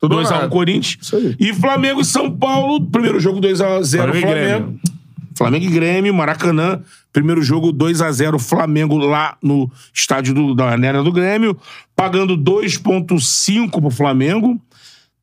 Tudo 0.00 0.16
2x1 0.16 0.30
nada. 0.30 0.48
Corinthians. 0.48 0.98
Isso 1.00 1.16
aí. 1.16 1.36
E 1.38 1.52
Flamengo 1.54 2.00
e 2.00 2.04
São 2.04 2.30
Paulo. 2.30 2.84
Primeiro 2.86 3.18
jogo 3.20 3.40
2x0 3.40 4.02
Flamengo 4.02 4.26
Flamengo. 4.26 4.80
Flamengo 5.36 5.64
e 5.64 5.68
Grêmio, 5.68 6.14
Maracanã. 6.14 6.80
Primeiro 7.14 7.40
jogo 7.44 7.72
2x0 7.72 8.40
Flamengo 8.40 8.96
lá 8.96 9.38
no 9.40 9.70
estádio 9.94 10.34
do, 10.34 10.52
da 10.52 10.70
Arena 10.70 11.00
do 11.00 11.12
Grêmio. 11.12 11.56
Pagando 11.94 12.36
2,5 12.36 13.70
pro 13.70 13.88
Flamengo. 13.88 14.60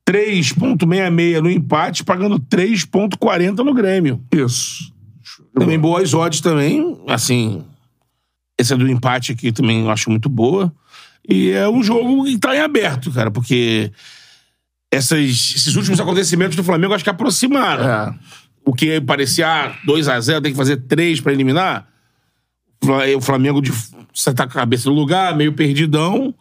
3,66 0.08 1.40
no 1.40 1.50
empate, 1.50 2.02
pagando 2.02 2.40
3,40 2.40 3.58
no 3.58 3.74
Grêmio. 3.74 4.20
Isso. 4.32 4.90
Também 5.54 5.78
boas 5.78 6.14
odds 6.14 6.40
também, 6.40 6.98
assim. 7.06 7.62
Esse 8.58 8.72
é 8.72 8.76
do 8.76 8.88
empate 8.88 9.32
aqui 9.32 9.52
também 9.52 9.82
eu 9.82 9.90
acho 9.90 10.08
muito 10.10 10.30
boa. 10.30 10.72
E 11.28 11.50
é 11.50 11.68
um 11.68 11.82
jogo 11.82 12.24
que 12.24 12.38
tá 12.38 12.56
em 12.56 12.60
aberto, 12.60 13.12
cara, 13.12 13.30
porque 13.30 13.92
essas, 14.90 15.20
esses 15.20 15.76
últimos 15.76 16.00
acontecimentos 16.00 16.56
do 16.56 16.64
Flamengo 16.64 16.94
acho 16.94 17.04
que 17.04 17.10
aproximaram. 17.10 17.84
É. 17.84 18.14
O 18.64 18.72
que 18.72 19.00
parecia 19.00 19.48
ah, 19.48 19.72
2x0, 19.86 20.40
tem 20.42 20.52
que 20.52 20.56
fazer 20.56 20.76
3 20.76 21.20
pra 21.20 21.32
eliminar. 21.32 21.86
O 23.16 23.20
Flamengo 23.20 23.60
de 23.60 23.72
tá 24.34 24.44
com 24.46 24.52
a 24.52 24.60
cabeça 24.60 24.88
no 24.88 24.94
lugar, 24.94 25.36
meio 25.36 25.52
perdidão. 25.52 26.34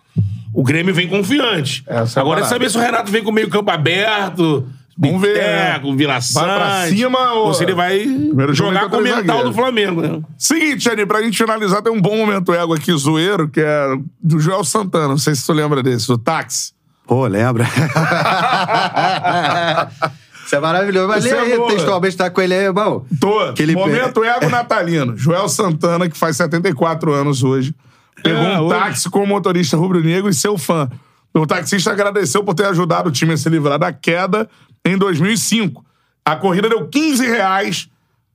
O 0.54 0.64
Grêmio 0.64 0.94
vem 0.94 1.08
confiante. 1.08 1.84
Essa 1.88 2.20
é 2.20 2.22
a 2.22 2.24
Agora 2.24 2.42
é 2.42 2.46
saber 2.46 2.70
se 2.70 2.78
o 2.78 2.82
Renato 2.82 3.12
vem 3.12 3.24
com 3.24 3.30
o 3.30 3.34
meio 3.34 3.50
campo 3.50 3.72
aberto. 3.72 4.68
Vamos 4.98 5.22
ver, 5.22 5.34
Biteco, 5.36 5.90
né? 5.92 5.96
Vila 5.96 6.20
Vai 6.34 6.44
pra 6.44 6.88
cima 6.88 7.32
ou- 7.34 7.48
ou 7.48 7.54
se 7.54 7.64
ele 7.64 7.74
vai 7.74 8.00
Primeiro 8.02 8.54
jogar 8.54 8.90
com 8.90 8.98
o 8.98 9.02
mental 9.02 9.22
zagueiros. 9.22 9.44
do 9.46 9.54
Flamengo, 9.54 10.02
né? 10.02 10.22
Seguinte, 10.38 10.90
Ani, 10.90 11.06
pra 11.06 11.24
gente 11.24 11.38
finalizar, 11.38 11.82
tem 11.82 11.92
um 11.92 12.02
bom 12.02 12.18
momento 12.18 12.54
ego 12.54 12.74
aqui, 12.76 12.92
zoeiro, 12.96 13.48
que 13.48 13.62
é 13.62 13.96
do 14.22 14.40
Joel 14.40 14.64
Santana. 14.64 15.08
Não 15.08 15.18
sei 15.18 15.34
se 15.34 15.46
tu 15.46 15.54
lembra 15.54 15.82
desse, 15.82 16.08
do 16.08 16.18
táxi. 16.18 16.74
Pô, 17.08 17.26
lembra? 17.26 17.66
Isso 20.52 20.56
é 20.58 20.60
maravilhoso. 20.60 21.08
Mas 21.08 21.24
Isso 21.24 21.34
lê 21.34 21.40
é 21.40 21.44
aí, 21.54 21.58
boa. 21.58 21.70
textualmente, 21.70 22.18
tá 22.18 22.30
com 22.30 22.42
ele 22.42 22.54
aí, 22.54 22.66
irmão. 22.66 23.06
Tô. 23.22 23.40
Aquele 23.40 23.74
Momento 23.74 24.22
ego 24.22 24.50
natalino. 24.50 25.16
Joel 25.18 25.48
Santana, 25.48 26.10
que 26.10 26.18
faz 26.18 26.36
74 26.36 27.14
anos 27.14 27.42
hoje, 27.42 27.74
pegou 28.22 28.42
É, 28.44 28.60
um 28.60 28.66
hoje. 28.66 28.76
táxi 28.78 29.10
com 29.10 29.24
o 29.24 29.28
motorista 29.28 29.78
rubro-negro 29.78 30.30
e 30.30 30.34
seu 30.34 30.58
fã. 30.58 30.90
O 31.34 31.48
taxista 31.48 31.92
agradeceu 31.92 32.44
por 32.44 32.54
ter 32.54 32.66
ajudado 32.66 33.08
o 33.08 33.12
time 33.14 33.32
a 33.32 33.38
se 33.38 33.48
livrar 33.48 33.80
da 33.80 33.94
queda 33.94 34.50
em 34.86 34.98
2005. 34.98 35.86
A 36.26 36.36
corrida 36.36 36.68
deu 36.68 36.86
15 36.86 37.26
reais, 37.26 37.88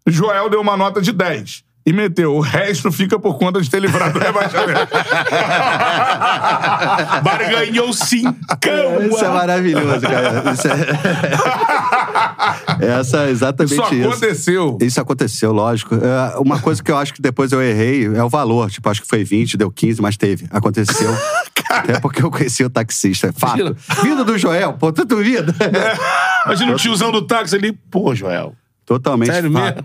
Joel 0.06 0.48
deu 0.48 0.62
uma 0.62 0.74
nota 0.74 1.02
de 1.02 1.12
10. 1.12 1.62
E 1.86 1.92
meteu, 1.92 2.34
o 2.34 2.40
resto 2.40 2.90
fica 2.90 3.16
por 3.16 3.38
conta 3.38 3.60
de 3.60 3.70
ter 3.70 3.80
livrado 3.80 4.18
do 4.18 4.18
rebaixamento. 4.18 4.88
Barganhou 7.22 7.92
cincão. 7.92 9.06
Isso 9.08 9.24
é 9.24 9.28
maravilhoso, 9.28 10.00
cara. 10.00 10.42
Isso 10.52 10.66
é... 10.66 10.72
Essa 12.98 13.26
é 13.26 13.30
exatamente 13.30 13.74
Isso 13.74 13.94
isso. 13.94 14.08
aconteceu. 14.08 14.78
Isso 14.80 15.00
aconteceu, 15.00 15.52
lógico. 15.52 15.94
É, 15.94 16.36
uma 16.38 16.58
coisa 16.58 16.82
que 16.82 16.90
eu 16.90 16.96
acho 16.96 17.14
que 17.14 17.22
depois 17.22 17.52
eu 17.52 17.62
errei 17.62 18.06
é 18.06 18.24
o 18.24 18.28
valor. 18.28 18.68
Tipo, 18.68 18.90
acho 18.90 19.02
que 19.02 19.08
foi 19.08 19.22
20, 19.22 19.56
deu 19.56 19.70
15, 19.70 20.02
mas 20.02 20.16
teve. 20.16 20.48
Aconteceu. 20.50 21.16
Até 21.70 22.00
porque 22.00 22.20
eu 22.22 22.32
conheci 22.32 22.64
o 22.64 22.70
taxista. 22.70 23.32
Fato. 23.32 23.76
Vindo 24.02 24.24
do 24.24 24.36
Joel, 24.36 24.72
pô, 24.72 24.92
tu 24.92 25.04
duvida? 25.04 25.54
Imagina 26.46 26.72
o 26.72 26.76
tiozão 26.76 27.12
do 27.12 27.22
táxi 27.22 27.54
ali. 27.54 27.70
Pô, 27.72 28.12
Joel. 28.12 28.56
Totalmente. 28.86 29.32
Sério 29.32 29.50
fato. 29.50 29.84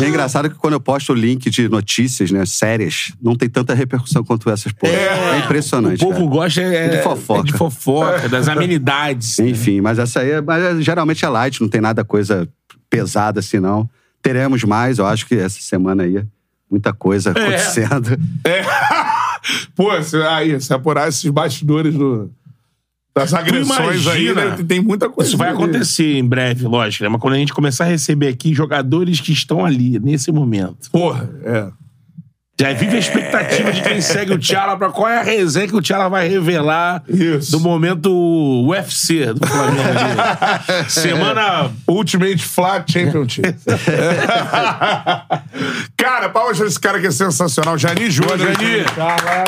E 0.00 0.04
é 0.04 0.08
engraçado 0.08 0.48
que 0.48 0.56
quando 0.56 0.72
eu 0.72 0.80
posto 0.80 1.12
o 1.12 1.14
link 1.14 1.50
de 1.50 1.68
notícias, 1.68 2.30
né, 2.30 2.46
sérias, 2.46 3.12
não 3.20 3.36
tem 3.36 3.48
tanta 3.50 3.74
repercussão 3.74 4.24
quanto 4.24 4.48
essas, 4.48 4.72
pô. 4.72 4.86
É, 4.86 5.38
impressionante. 5.40 6.02
O 6.02 6.06
povo 6.08 6.20
cara. 6.20 6.30
gosta 6.30 6.60
é, 6.62 6.86
É 6.86 6.88
de 6.88 7.02
fofoca. 7.02 7.40
é 7.40 7.42
de 7.44 7.52
fofoca, 7.52 8.28
das 8.30 8.48
amenidades. 8.48 9.38
Enfim, 9.38 9.82
mas 9.82 9.98
essa 9.98 10.20
aí 10.20 10.30
é, 10.30 10.40
mas 10.40 10.62
é- 10.64 10.80
geralmente 10.80 11.22
é 11.24 11.28
light, 11.28 11.60
não 11.60 11.68
tem 11.68 11.82
nada 11.82 12.02
coisa 12.02 12.48
pesada 12.88 13.40
assim, 13.40 13.60
não. 13.60 13.88
Teremos 14.22 14.64
mais, 14.64 14.98
eu 14.98 15.06
acho 15.06 15.26
que 15.26 15.34
essa 15.36 15.60
semana 15.60 16.04
aí, 16.04 16.24
muita 16.70 16.92
coisa 16.94 17.32
acontecendo. 17.32 18.18
É. 18.44 18.62
Pô, 19.76 19.90
aí, 20.30 20.60
se 20.60 20.72
apurar 20.74 21.08
esses 21.08 21.30
bastidores 21.30 21.94
do, 21.94 22.30
das 23.18 23.34
agressões 23.34 24.06
aí, 24.06 24.34
né, 24.34 24.56
tem 24.66 24.80
muita 24.80 25.08
coisa. 25.08 25.28
Isso 25.28 25.36
vai 25.36 25.50
acontecer 25.50 26.16
em 26.16 26.24
breve, 26.24 26.66
lógico, 26.66 27.04
né? 27.04 27.10
Mas 27.10 27.20
quando 27.20 27.34
a 27.34 27.38
gente 27.38 27.52
começar 27.52 27.84
a 27.84 27.88
receber 27.88 28.28
aqui 28.28 28.54
jogadores 28.54 29.20
que 29.20 29.32
estão 29.32 29.64
ali, 29.64 29.98
nesse 29.98 30.30
momento. 30.30 30.90
Porra, 30.90 31.28
é. 31.44 31.68
Já 32.60 32.72
vive 32.72 32.96
a 32.96 32.98
expectativa 32.98 33.72
de 33.72 33.80
quem 33.82 34.00
segue 34.00 34.32
o 34.32 34.38
Tchala 34.38 34.76
pra 34.76 34.90
qual 34.90 35.08
é 35.08 35.20
a 35.20 35.22
resenha 35.22 35.68
que 35.68 35.76
o 35.76 35.80
Tchala 35.80 36.08
vai 36.08 36.26
revelar 36.26 37.04
Isso. 37.08 37.52
do 37.52 37.60
momento 37.60 38.10
UFC 38.66 39.32
do 39.32 39.46
Flamengo. 39.46 39.78
Semana. 40.90 41.70
Ultimate 41.86 42.42
Flat 42.42 42.92
Championship. 42.92 43.54
cara, 45.96 46.30
palmas 46.30 46.58
pra 46.58 46.66
esse 46.66 46.80
cara 46.80 46.98
que 47.00 47.06
é 47.06 47.12
sensacional. 47.12 47.78
Jani 47.78 48.10
Júnior. 48.10 48.36
Jani. 48.36 48.84
Cara. 48.96 49.44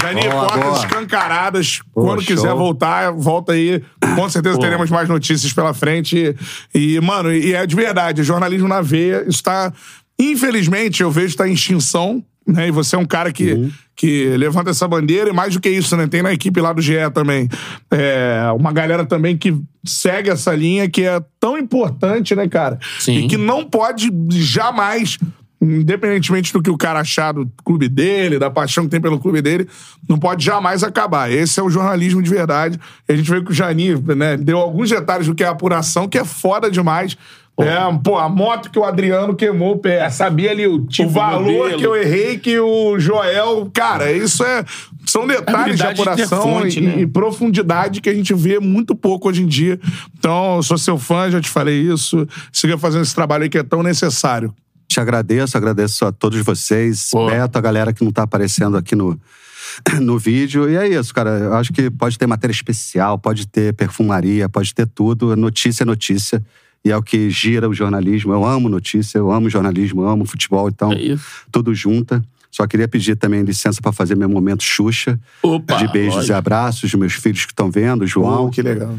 Boa, 0.00 0.46
portas 0.46 0.62
boa. 0.64 0.78
escancaradas. 0.78 1.80
Pô, 1.94 2.02
Quando 2.02 2.22
show. 2.22 2.36
quiser 2.36 2.54
voltar, 2.54 3.12
volta 3.12 3.52
aí. 3.52 3.82
Com 4.14 4.28
certeza 4.28 4.58
teremos 4.58 4.90
mais 4.90 5.08
notícias 5.08 5.52
pela 5.52 5.74
frente. 5.74 6.34
E, 6.74 7.00
mano, 7.00 7.32
e 7.32 7.54
é 7.54 7.66
de 7.66 7.74
verdade. 7.76 8.22
Jornalismo 8.22 8.68
na 8.68 8.80
veia 8.80 9.24
está, 9.28 9.72
infelizmente, 10.18 11.02
eu 11.02 11.10
vejo 11.10 11.28
está 11.28 11.48
em 11.48 11.52
extinção. 11.52 12.22
Né? 12.46 12.68
E 12.68 12.70
você 12.70 12.96
é 12.96 12.98
um 12.98 13.04
cara 13.04 13.30
que, 13.30 13.52
Uhum. 13.52 13.70
que 13.94 14.28
levanta 14.38 14.70
essa 14.70 14.88
bandeira. 14.88 15.28
E 15.28 15.32
mais 15.34 15.52
do 15.52 15.60
que 15.60 15.68
isso, 15.68 15.94
né? 15.96 16.06
Tem 16.06 16.22
na 16.22 16.32
equipe 16.32 16.58
lá 16.62 16.72
do 16.72 16.80
GE 16.80 16.94
também. 17.12 17.46
É, 17.90 18.40
uma 18.58 18.72
galera 18.72 19.04
também 19.04 19.36
que 19.36 19.54
segue 19.84 20.30
essa 20.30 20.54
linha 20.54 20.88
que 20.88 21.04
é 21.04 21.20
tão 21.38 21.58
importante, 21.58 22.34
né, 22.34 22.48
cara? 22.48 22.78
Sim. 22.98 23.18
E 23.18 23.28
que 23.28 23.36
não 23.36 23.64
pode 23.66 24.10
jamais 24.30 25.18
independentemente 25.60 26.52
do 26.52 26.62
que 26.62 26.70
o 26.70 26.76
cara 26.76 27.00
achar 27.00 27.32
do 27.32 27.50
clube 27.64 27.88
dele, 27.88 28.38
da 28.38 28.50
paixão 28.50 28.84
que 28.84 28.90
tem 28.90 29.00
pelo 29.00 29.18
clube 29.18 29.42
dele, 29.42 29.68
não 30.08 30.18
pode 30.18 30.44
jamais 30.44 30.84
acabar. 30.84 31.30
Esse 31.30 31.58
é 31.58 31.62
o 31.62 31.70
jornalismo 31.70 32.22
de 32.22 32.30
verdade. 32.30 32.78
E 33.08 33.12
a 33.12 33.16
gente 33.16 33.30
vê 33.30 33.42
que 33.42 33.50
o 33.50 33.54
Jani 33.54 33.94
né, 34.16 34.36
deu 34.36 34.58
alguns 34.58 34.90
detalhes 34.90 35.26
do 35.26 35.34
que 35.34 35.42
é 35.42 35.46
a 35.46 35.50
apuração, 35.50 36.08
que 36.08 36.18
é 36.18 36.24
foda 36.24 36.70
demais. 36.70 37.16
É, 37.60 37.76
pô, 38.04 38.16
a 38.16 38.28
moto 38.28 38.70
que 38.70 38.78
o 38.78 38.84
Adriano 38.84 39.34
queimou 39.34 39.74
o 39.74 39.78
pé. 39.78 40.08
Sabia 40.10 40.52
ali 40.52 40.64
o 40.64 40.86
tipo 40.86 41.08
o 41.08 41.12
valor 41.12 41.42
modelo. 41.42 41.78
que 41.78 41.84
eu 41.84 41.96
errei, 41.96 42.38
que 42.38 42.56
o 42.56 43.00
Joel. 43.00 43.68
Cara, 43.74 44.12
isso 44.12 44.44
é 44.44 44.64
São 45.04 45.26
detalhes 45.26 45.76
de 45.76 45.82
apuração 45.82 46.42
fonte, 46.42 46.78
e, 46.78 46.82
né? 46.82 47.00
e 47.00 47.06
profundidade 47.06 48.00
que 48.00 48.08
a 48.08 48.14
gente 48.14 48.32
vê 48.32 48.60
muito 48.60 48.94
pouco 48.94 49.28
hoje 49.28 49.42
em 49.42 49.46
dia. 49.46 49.80
Então, 50.16 50.56
eu 50.56 50.62
sou 50.62 50.78
seu 50.78 50.96
fã, 50.98 51.28
já 51.28 51.40
te 51.40 51.50
falei 51.50 51.80
isso. 51.80 52.28
Siga 52.52 52.78
fazendo 52.78 53.02
esse 53.02 53.14
trabalho 53.14 53.42
aí 53.42 53.48
que 53.48 53.58
é 53.58 53.64
tão 53.64 53.82
necessário. 53.82 54.54
Te 54.88 55.00
agradeço, 55.00 55.56
agradeço 55.56 56.04
a 56.06 56.12
todos 56.12 56.40
vocês, 56.40 57.10
Pô. 57.10 57.26
Beto, 57.28 57.58
a 57.58 57.60
galera 57.60 57.92
que 57.92 58.02
não 58.02 58.10
tá 58.10 58.22
aparecendo 58.22 58.76
aqui 58.76 58.96
no, 58.96 59.20
no 60.00 60.18
vídeo. 60.18 60.68
E 60.68 60.76
é 60.76 60.88
isso, 60.88 61.12
cara. 61.14 61.30
Eu 61.30 61.54
acho 61.54 61.72
que 61.72 61.90
pode 61.90 62.18
ter 62.18 62.26
matéria 62.26 62.52
especial, 62.54 63.18
pode 63.18 63.46
ter 63.46 63.74
perfumaria, 63.74 64.48
pode 64.48 64.74
ter 64.74 64.86
tudo. 64.86 65.36
Notícia 65.36 65.82
é 65.82 65.86
notícia. 65.86 66.42
E 66.84 66.90
é 66.90 66.96
o 66.96 67.02
que 67.02 67.28
gira 67.28 67.68
o 67.68 67.74
jornalismo. 67.74 68.32
Eu 68.32 68.44
amo 68.46 68.68
notícia, 68.68 69.18
eu 69.18 69.30
amo 69.30 69.50
jornalismo, 69.50 70.02
eu 70.02 70.08
amo 70.08 70.24
futebol, 70.24 70.68
então 70.68 70.92
É 70.92 71.00
isso. 71.00 71.26
tudo 71.52 71.74
junta. 71.74 72.22
Só 72.50 72.66
queria 72.66 72.88
pedir 72.88 73.14
também 73.16 73.42
licença 73.42 73.82
para 73.82 73.92
fazer 73.92 74.16
meu 74.16 74.28
momento 74.28 74.62
Xuxa. 74.62 75.20
Opa, 75.42 75.76
de 75.76 75.86
beijos 75.92 76.14
lógico. 76.14 76.32
e 76.32 76.34
abraços, 76.34 76.94
meus 76.94 77.12
filhos 77.12 77.44
que 77.44 77.52
estão 77.52 77.70
vendo, 77.70 78.06
João. 78.06 78.48
Que 78.50 78.62
legal. 78.62 78.98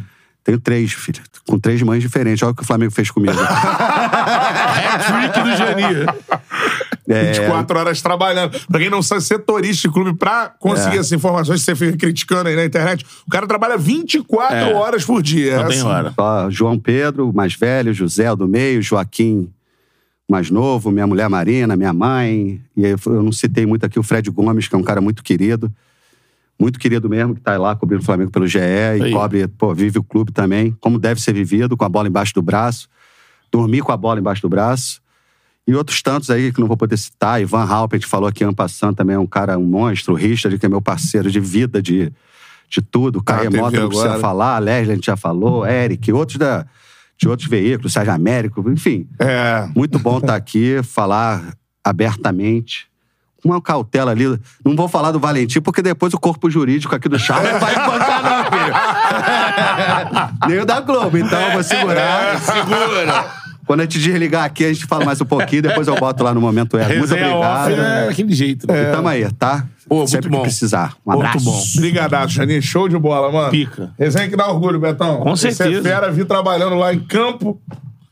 Tenho 0.49 0.59
três, 0.59 0.91
filho. 0.93 1.21
Com 1.47 1.59
três 1.59 1.79
mães 1.83 2.01
diferentes. 2.01 2.41
Olha 2.41 2.53
o 2.53 2.55
que 2.55 2.63
o 2.63 2.65
Flamengo 2.65 2.91
fez 2.91 3.11
comigo. 3.11 3.37
Hat-trick 3.39 5.43
do 5.43 5.55
Jani. 5.55 6.05
É, 7.07 7.31
24 7.33 7.77
horas 7.79 8.01
trabalhando. 8.01 8.59
Pra 8.67 8.79
quem 8.79 8.89
não 8.89 9.03
sabe, 9.03 9.21
setorista 9.21 9.87
de 9.87 9.93
clube, 9.93 10.17
pra 10.17 10.49
conseguir 10.59 10.97
É. 10.97 10.99
essas 10.99 11.11
informações 11.11 11.59
que 11.59 11.65
você 11.65 11.75
fica 11.75 11.95
criticando 11.97 12.49
aí 12.49 12.55
na 12.55 12.65
internet, 12.65 13.05
o 13.27 13.29
cara 13.29 13.45
trabalha 13.45 13.77
24 13.77 14.55
É. 14.55 14.73
horas 14.73 15.05
por 15.05 15.21
dia. 15.21 15.57
Não 15.57 15.63
É 15.65 15.67
tem 15.67 15.77
assim. 15.77 15.87
hora. 15.87 16.13
Ó, 16.17 16.49
João 16.49 16.79
Pedro, 16.79 17.29
o 17.29 17.33
mais 17.33 17.53
velho, 17.53 17.93
José, 17.93 18.35
do 18.35 18.47
meio, 18.47 18.81
Joaquim, 18.81 19.51
mais 20.29 20.49
novo, 20.49 20.89
minha 20.91 21.05
mulher 21.05 21.29
Marina, 21.29 21.75
minha 21.75 21.93
mãe. 21.93 22.59
E 22.75 22.83
eu 22.85 22.97
não 23.21 23.31
citei 23.31 23.67
muito 23.67 23.85
aqui 23.85 23.99
o 23.99 24.03
Fred 24.03 24.29
Gomes, 24.31 24.67
que 24.67 24.73
é 24.75 24.77
um 24.79 24.83
cara 24.83 24.99
muito 25.01 25.21
querido. 25.23 25.71
Muito 26.59 26.77
querido 26.77 27.09
mesmo, 27.09 27.33
que 27.33 27.41
tá 27.41 27.57
lá 27.57 27.75
cobrindo 27.75 28.01
o 28.01 28.05
Flamengo 28.05 28.31
pelo 28.31 28.45
GE 28.45 28.59
e 28.59 29.03
Aí. 29.03 29.11
cobre, 29.13 29.47
pô, 29.47 29.73
vive 29.73 29.97
o 29.97 30.03
clube 30.03 30.31
também, 30.31 30.75
como 30.81 30.99
deve 30.99 31.21
ser 31.21 31.33
vivido, 31.33 31.77
com 31.77 31.85
a 31.85 31.89
bola 31.89 32.07
embaixo 32.07 32.33
do 32.33 32.41
braço. 32.41 32.89
Dormir 33.51 33.81
com 33.81 33.91
a 33.91 33.97
bola 33.97 34.19
embaixo 34.19 34.41
do 34.41 34.49
braço. 34.49 35.01
E 35.65 35.73
outros 35.73 36.01
tantos 36.01 36.29
aí 36.29 36.51
que 36.51 36.59
não 36.59 36.67
vou 36.67 36.75
poder 36.75 36.97
citar. 36.97 37.41
Ivan 37.41 37.63
Halpert 37.63 38.05
falou 38.07 38.27
aqui, 38.27 38.43
Ampassan 38.43 38.93
também 38.93 39.15
é 39.15 39.19
um 39.19 39.27
cara, 39.27 39.57
um 39.57 39.63
monstro. 39.63 40.13
O 40.13 40.17
Richard, 40.17 40.57
que 40.57 40.65
é 40.65 40.69
meu 40.69 40.81
parceiro 40.81 41.31
de 41.31 41.39
vida, 41.39 41.81
de, 41.81 42.11
de 42.69 42.81
tudo. 42.81 43.23
Caia 43.23 43.49
teve 43.49 43.57
Mota, 43.57 43.79
não 43.79 43.87
precisa 43.87 44.07
agora. 44.09 44.21
falar. 44.21 44.59
Leslie, 44.59 44.91
a 44.91 44.95
gente 44.95 45.05
já 45.05 45.15
falou. 45.15 45.65
Eric, 45.65 46.11
outros 46.11 46.37
da, 46.37 46.65
de 47.17 47.29
outros 47.29 47.47
veículos, 47.47 47.93
Sérgio 47.93 48.13
Américo, 48.13 48.67
enfim. 48.69 49.07
É. 49.19 49.69
Muito 49.75 49.99
bom 49.99 50.17
estar 50.17 50.35
aqui, 50.35 50.81
falar 50.83 51.53
abertamente. 51.83 52.88
Com 53.41 53.49
Uma 53.49 53.61
cautela 53.61 54.11
ali. 54.11 54.25
Não 54.65 54.75
vou 54.75 54.87
falar 54.87 55.11
do 55.11 55.19
Valentim, 55.19 55.61
porque 55.61 55.81
depois 55.81 56.13
o 56.13 56.19
corpo 56.19 56.49
jurídico 56.49 56.93
aqui 56.95 57.07
do 57.09 57.17
Charles 57.19 57.51
vai 57.59 57.75
bancar, 57.75 58.23
não, 58.23 58.43
filho. 58.51 58.73
Nem 60.49 60.59
o 60.59 60.65
da 60.65 60.79
Globo. 60.81 61.17
Então 61.17 61.39
eu 61.39 61.51
vou 61.53 61.63
segurar. 61.63 62.39
Segura. 62.39 63.25
Quando 63.65 63.81
a 63.81 63.83
gente 63.83 63.99
desligar 63.99 64.45
aqui, 64.45 64.65
a 64.65 64.73
gente 64.73 64.85
fala 64.87 65.05
mais 65.05 65.21
um 65.21 65.25
pouquinho, 65.25 65.61
depois 65.61 65.87
eu 65.87 65.95
boto 65.95 66.23
lá 66.23 66.33
no 66.33 66.41
Momento 66.41 66.75
R. 66.75 66.97
Muito 66.97 67.11
obrigado. 67.13 67.33
off 67.35 67.71
é 67.71 68.07
daquele 68.07 68.33
jeito. 68.33 68.65
né? 68.67 68.89
E 68.89 68.91
tamo 68.91 69.07
aí, 69.07 69.31
tá? 69.33 69.63
Pô, 69.87 69.97
muito 69.97 70.09
Sempre 70.09 70.29
bom. 70.29 70.37
que 70.37 70.43
precisar. 70.43 70.95
Um 71.05 71.11
Muito 71.13 71.25
abraço. 71.27 71.45
bom. 71.45 71.63
Obrigadaço, 71.77 72.33
Janinho. 72.33 72.61
Show 72.63 72.89
de 72.89 72.97
bola, 72.97 73.31
mano. 73.31 73.51
Pica. 73.51 73.91
Resenha 73.97 74.27
que 74.27 74.35
dá 74.35 74.47
orgulho, 74.47 74.79
Betão. 74.79 75.17
Com 75.21 75.35
Você 75.35 75.51
certeza. 75.51 75.87
é 75.87 75.91
fera, 75.91 76.11
vi 76.11 76.25
trabalhando 76.25 76.75
lá 76.75 76.91
em 76.93 76.99
campo, 76.99 77.59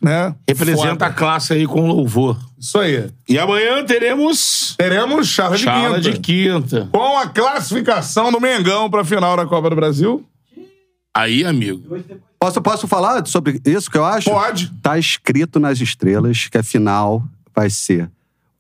né? 0.08 0.36
Representa 0.48 0.88
Foda. 0.88 1.06
a 1.06 1.14
classe 1.14 1.54
aí 1.54 1.68
com 1.68 1.88
louvor. 1.88 2.38
Isso 2.58 2.80
aí. 2.80 3.10
E 3.28 3.38
amanhã 3.38 3.84
teremos 3.86 4.76
Teremos 4.78 5.28
charla 5.28 5.58
de 5.58 5.64
Chala 5.64 5.96
quinta. 5.98 6.12
de 6.12 6.20
quinta. 6.20 6.90
Com 6.92 7.18
a 7.18 7.28
classificação 7.28 8.32
do 8.32 8.40
Mengão 8.40 8.90
pra 8.90 9.04
final 9.04 9.36
da 9.36 9.46
Copa 9.46 9.70
do 9.70 9.76
Brasil. 9.76 10.26
Aí, 11.14 11.44
amigo. 11.44 11.82
Posso, 12.40 12.62
posso 12.62 12.88
falar 12.88 13.26
sobre 13.26 13.60
isso 13.66 13.90
que 13.90 13.98
eu 13.98 14.06
acho? 14.06 14.30
Pode. 14.30 14.72
Tá 14.82 14.98
escrito 14.98 15.60
nas 15.60 15.82
estrelas 15.82 16.48
que 16.48 16.58
a 16.58 16.64
final 16.64 17.24
vai 17.56 17.70
ser 17.70 18.10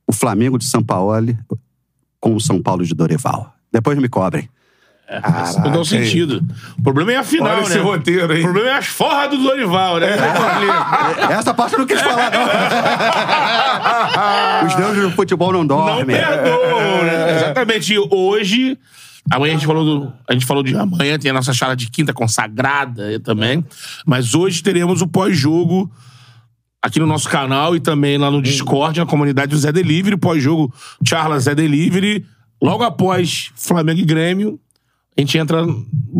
o 0.07 0.13
Flamengo 0.13 0.57
de 0.57 0.65
São 0.65 0.83
Paulo 0.83 1.13
com 2.19 2.35
o 2.35 2.41
São 2.41 2.61
Paulo 2.61 2.83
de 2.83 2.95
Dorival. 2.95 3.53
Depois 3.71 3.97
me 3.99 4.09
cobrem. 4.09 4.49
Não 5.63 5.71
dá 5.71 5.79
um 5.79 5.85
sentido. 5.85 6.43
O 6.77 6.83
problema 6.83 7.13
é 7.13 7.17
a 7.17 7.23
final, 7.23 7.47
Olha 7.47 7.61
né? 7.61 7.67
esse 7.67 7.79
roteiro 7.79 8.33
aí. 8.33 8.39
O 8.39 8.43
problema 8.43 8.69
é 8.69 8.73
as 8.73 8.87
forras 8.87 9.29
do 9.29 9.37
Dorival, 9.37 9.99
né? 9.99 10.09
Essa 11.31 11.53
parte 11.53 11.73
eu 11.73 11.79
não 11.79 11.85
quis 11.85 12.01
falar, 12.01 12.31
não. 12.31 12.41
Os 14.67 14.75
deuses 14.75 15.01
do 15.03 15.11
futebol 15.11 15.51
não 15.53 15.63
Não 15.63 15.85
dormem. 15.85 16.17
perdoam, 16.17 17.03
né? 17.03 17.35
Exatamente. 17.37 17.93
E 17.93 17.99
hoje. 18.11 18.77
Amanhã 19.29 19.53
a 19.53 19.57
gente 19.57 19.67
falou 19.67 19.83
do. 19.83 20.13
A 20.27 20.33
gente 20.33 20.45
falou 20.45 20.63
de 20.63 20.75
amanhã, 20.75 21.17
tem 21.19 21.31
a 21.31 21.33
nossa 21.33 21.53
charla 21.53 21.75
de 21.75 21.89
quinta 21.89 22.13
consagrada 22.13 23.19
também. 23.21 23.63
Mas 24.05 24.33
hoje 24.33 24.61
teremos 24.63 25.01
o 25.01 25.07
pós-jogo 25.07 25.89
aqui 26.81 26.99
no 26.99 27.05
nosso 27.07 27.29
canal 27.29 27.75
e 27.75 27.79
também 27.79 28.17
lá 28.17 28.31
no 28.31 28.41
Discord, 28.41 28.99
na 28.99 29.05
comunidade 29.05 29.51
do 29.51 29.57
Zé 29.57 29.71
Delivery. 29.71 30.17
Pós-jogo, 30.17 30.73
Charla 31.05 31.39
Zé 31.39 31.53
Delivery. 31.55 32.25
Logo 32.61 32.83
após 32.83 33.51
Flamengo 33.55 33.99
e 33.99 34.05
Grêmio, 34.05 34.59
a 35.17 35.21
gente 35.21 35.37
entra 35.37 35.65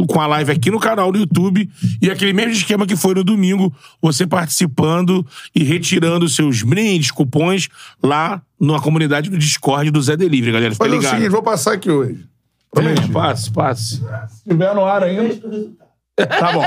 com 0.07 0.19
a 0.19 0.26
live 0.26 0.52
aqui 0.52 0.72
no 0.72 0.80
canal 0.80 1.11
do 1.11 1.19
YouTube 1.19 1.69
e 2.02 2.10
aquele 2.10 2.34
mesmo 2.34 2.53
esquema 2.53 2.88
que 2.88 2.95
foi 2.95 3.14
no 3.14 3.24
domingo, 3.24 3.72
você 4.02 4.26
participando 4.26 5.26
e 5.53 5.64
retirando 5.64 6.28
seus 6.28 6.64
brindes, 6.64 7.11
cupons 7.11 7.69
lá 8.02 8.41
na 8.60 8.80
comunidade 8.80 9.30
do 9.30 9.38
Discord 9.38 9.91
do 9.91 10.02
Zé 10.02 10.18
Delivery, 10.18 10.52
galera. 10.52 10.74
Fica 10.74 10.84
Fazer 10.84 10.95
o 10.95 10.99
ligado. 10.99 11.14
seguinte, 11.15 11.30
vou 11.30 11.44
passar 11.44 11.74
aqui 11.74 11.91
hoje. 11.91 12.26
É, 12.76 13.07
passe, 13.14 13.52
passe. 13.52 14.03
Se 14.30 14.49
tiver 14.49 14.74
no 14.74 14.84
ar 14.84 15.03
ainda. 15.03 15.36
Tá 16.15 16.52
bom. 16.52 16.64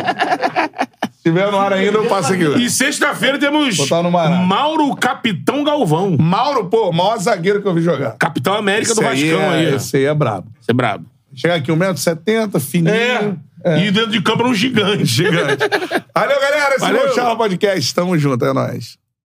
Se 1.11 1.25
tiver 1.25 1.51
no 1.51 1.59
ar 1.59 1.73
ainda, 1.73 1.99
eu 1.99 2.07
passo 2.07 2.33
aqui 2.33 2.47
hoje. 2.47 2.65
E 2.65 2.71
sexta-feira 2.71 3.39
temos. 3.39 3.77
Mauro 4.47 4.95
Capitão 4.95 5.65
Galvão. 5.65 6.17
Mauro, 6.17 6.67
pô, 6.67 6.91
o 6.91 6.93
maior 6.93 7.19
zagueiro 7.19 7.61
que 7.61 7.67
eu 7.67 7.75
vi 7.75 7.83
jogar. 7.83 8.13
Capitão 8.13 8.55
América 8.55 8.95
do 8.95 9.03
Esse 9.03 9.11
aí 9.11 9.31
Vascão 9.31 9.53
é, 9.53 9.55
aí. 9.57 9.75
Esse 9.75 9.97
aí 9.97 10.05
é 10.05 10.15
brabo. 10.15 10.47
Você 10.61 10.71
é 10.71 10.75
brabo. 10.75 11.10
Chega 11.35 11.55
aqui, 11.55 11.71
1,70m, 11.71 12.61
fininho. 12.61 13.41
É. 13.63 13.85
E 13.85 13.91
dentro 13.91 14.11
de 14.11 14.23
câmera 14.23 14.49
um 14.49 14.55
gigante. 14.55 15.05
Gigante. 15.05 15.65
Valeu, 16.15 16.41
galera. 16.41 16.75
Esse 16.75 16.81
Valeu. 16.81 17.03
foi 17.03 17.11
o 17.11 17.15
Charla 17.15 17.37
Podcast. 17.37 17.95
Tamo 17.95 18.19
junto, 18.19 18.45
é 18.45 18.53
nóis. 18.53 18.99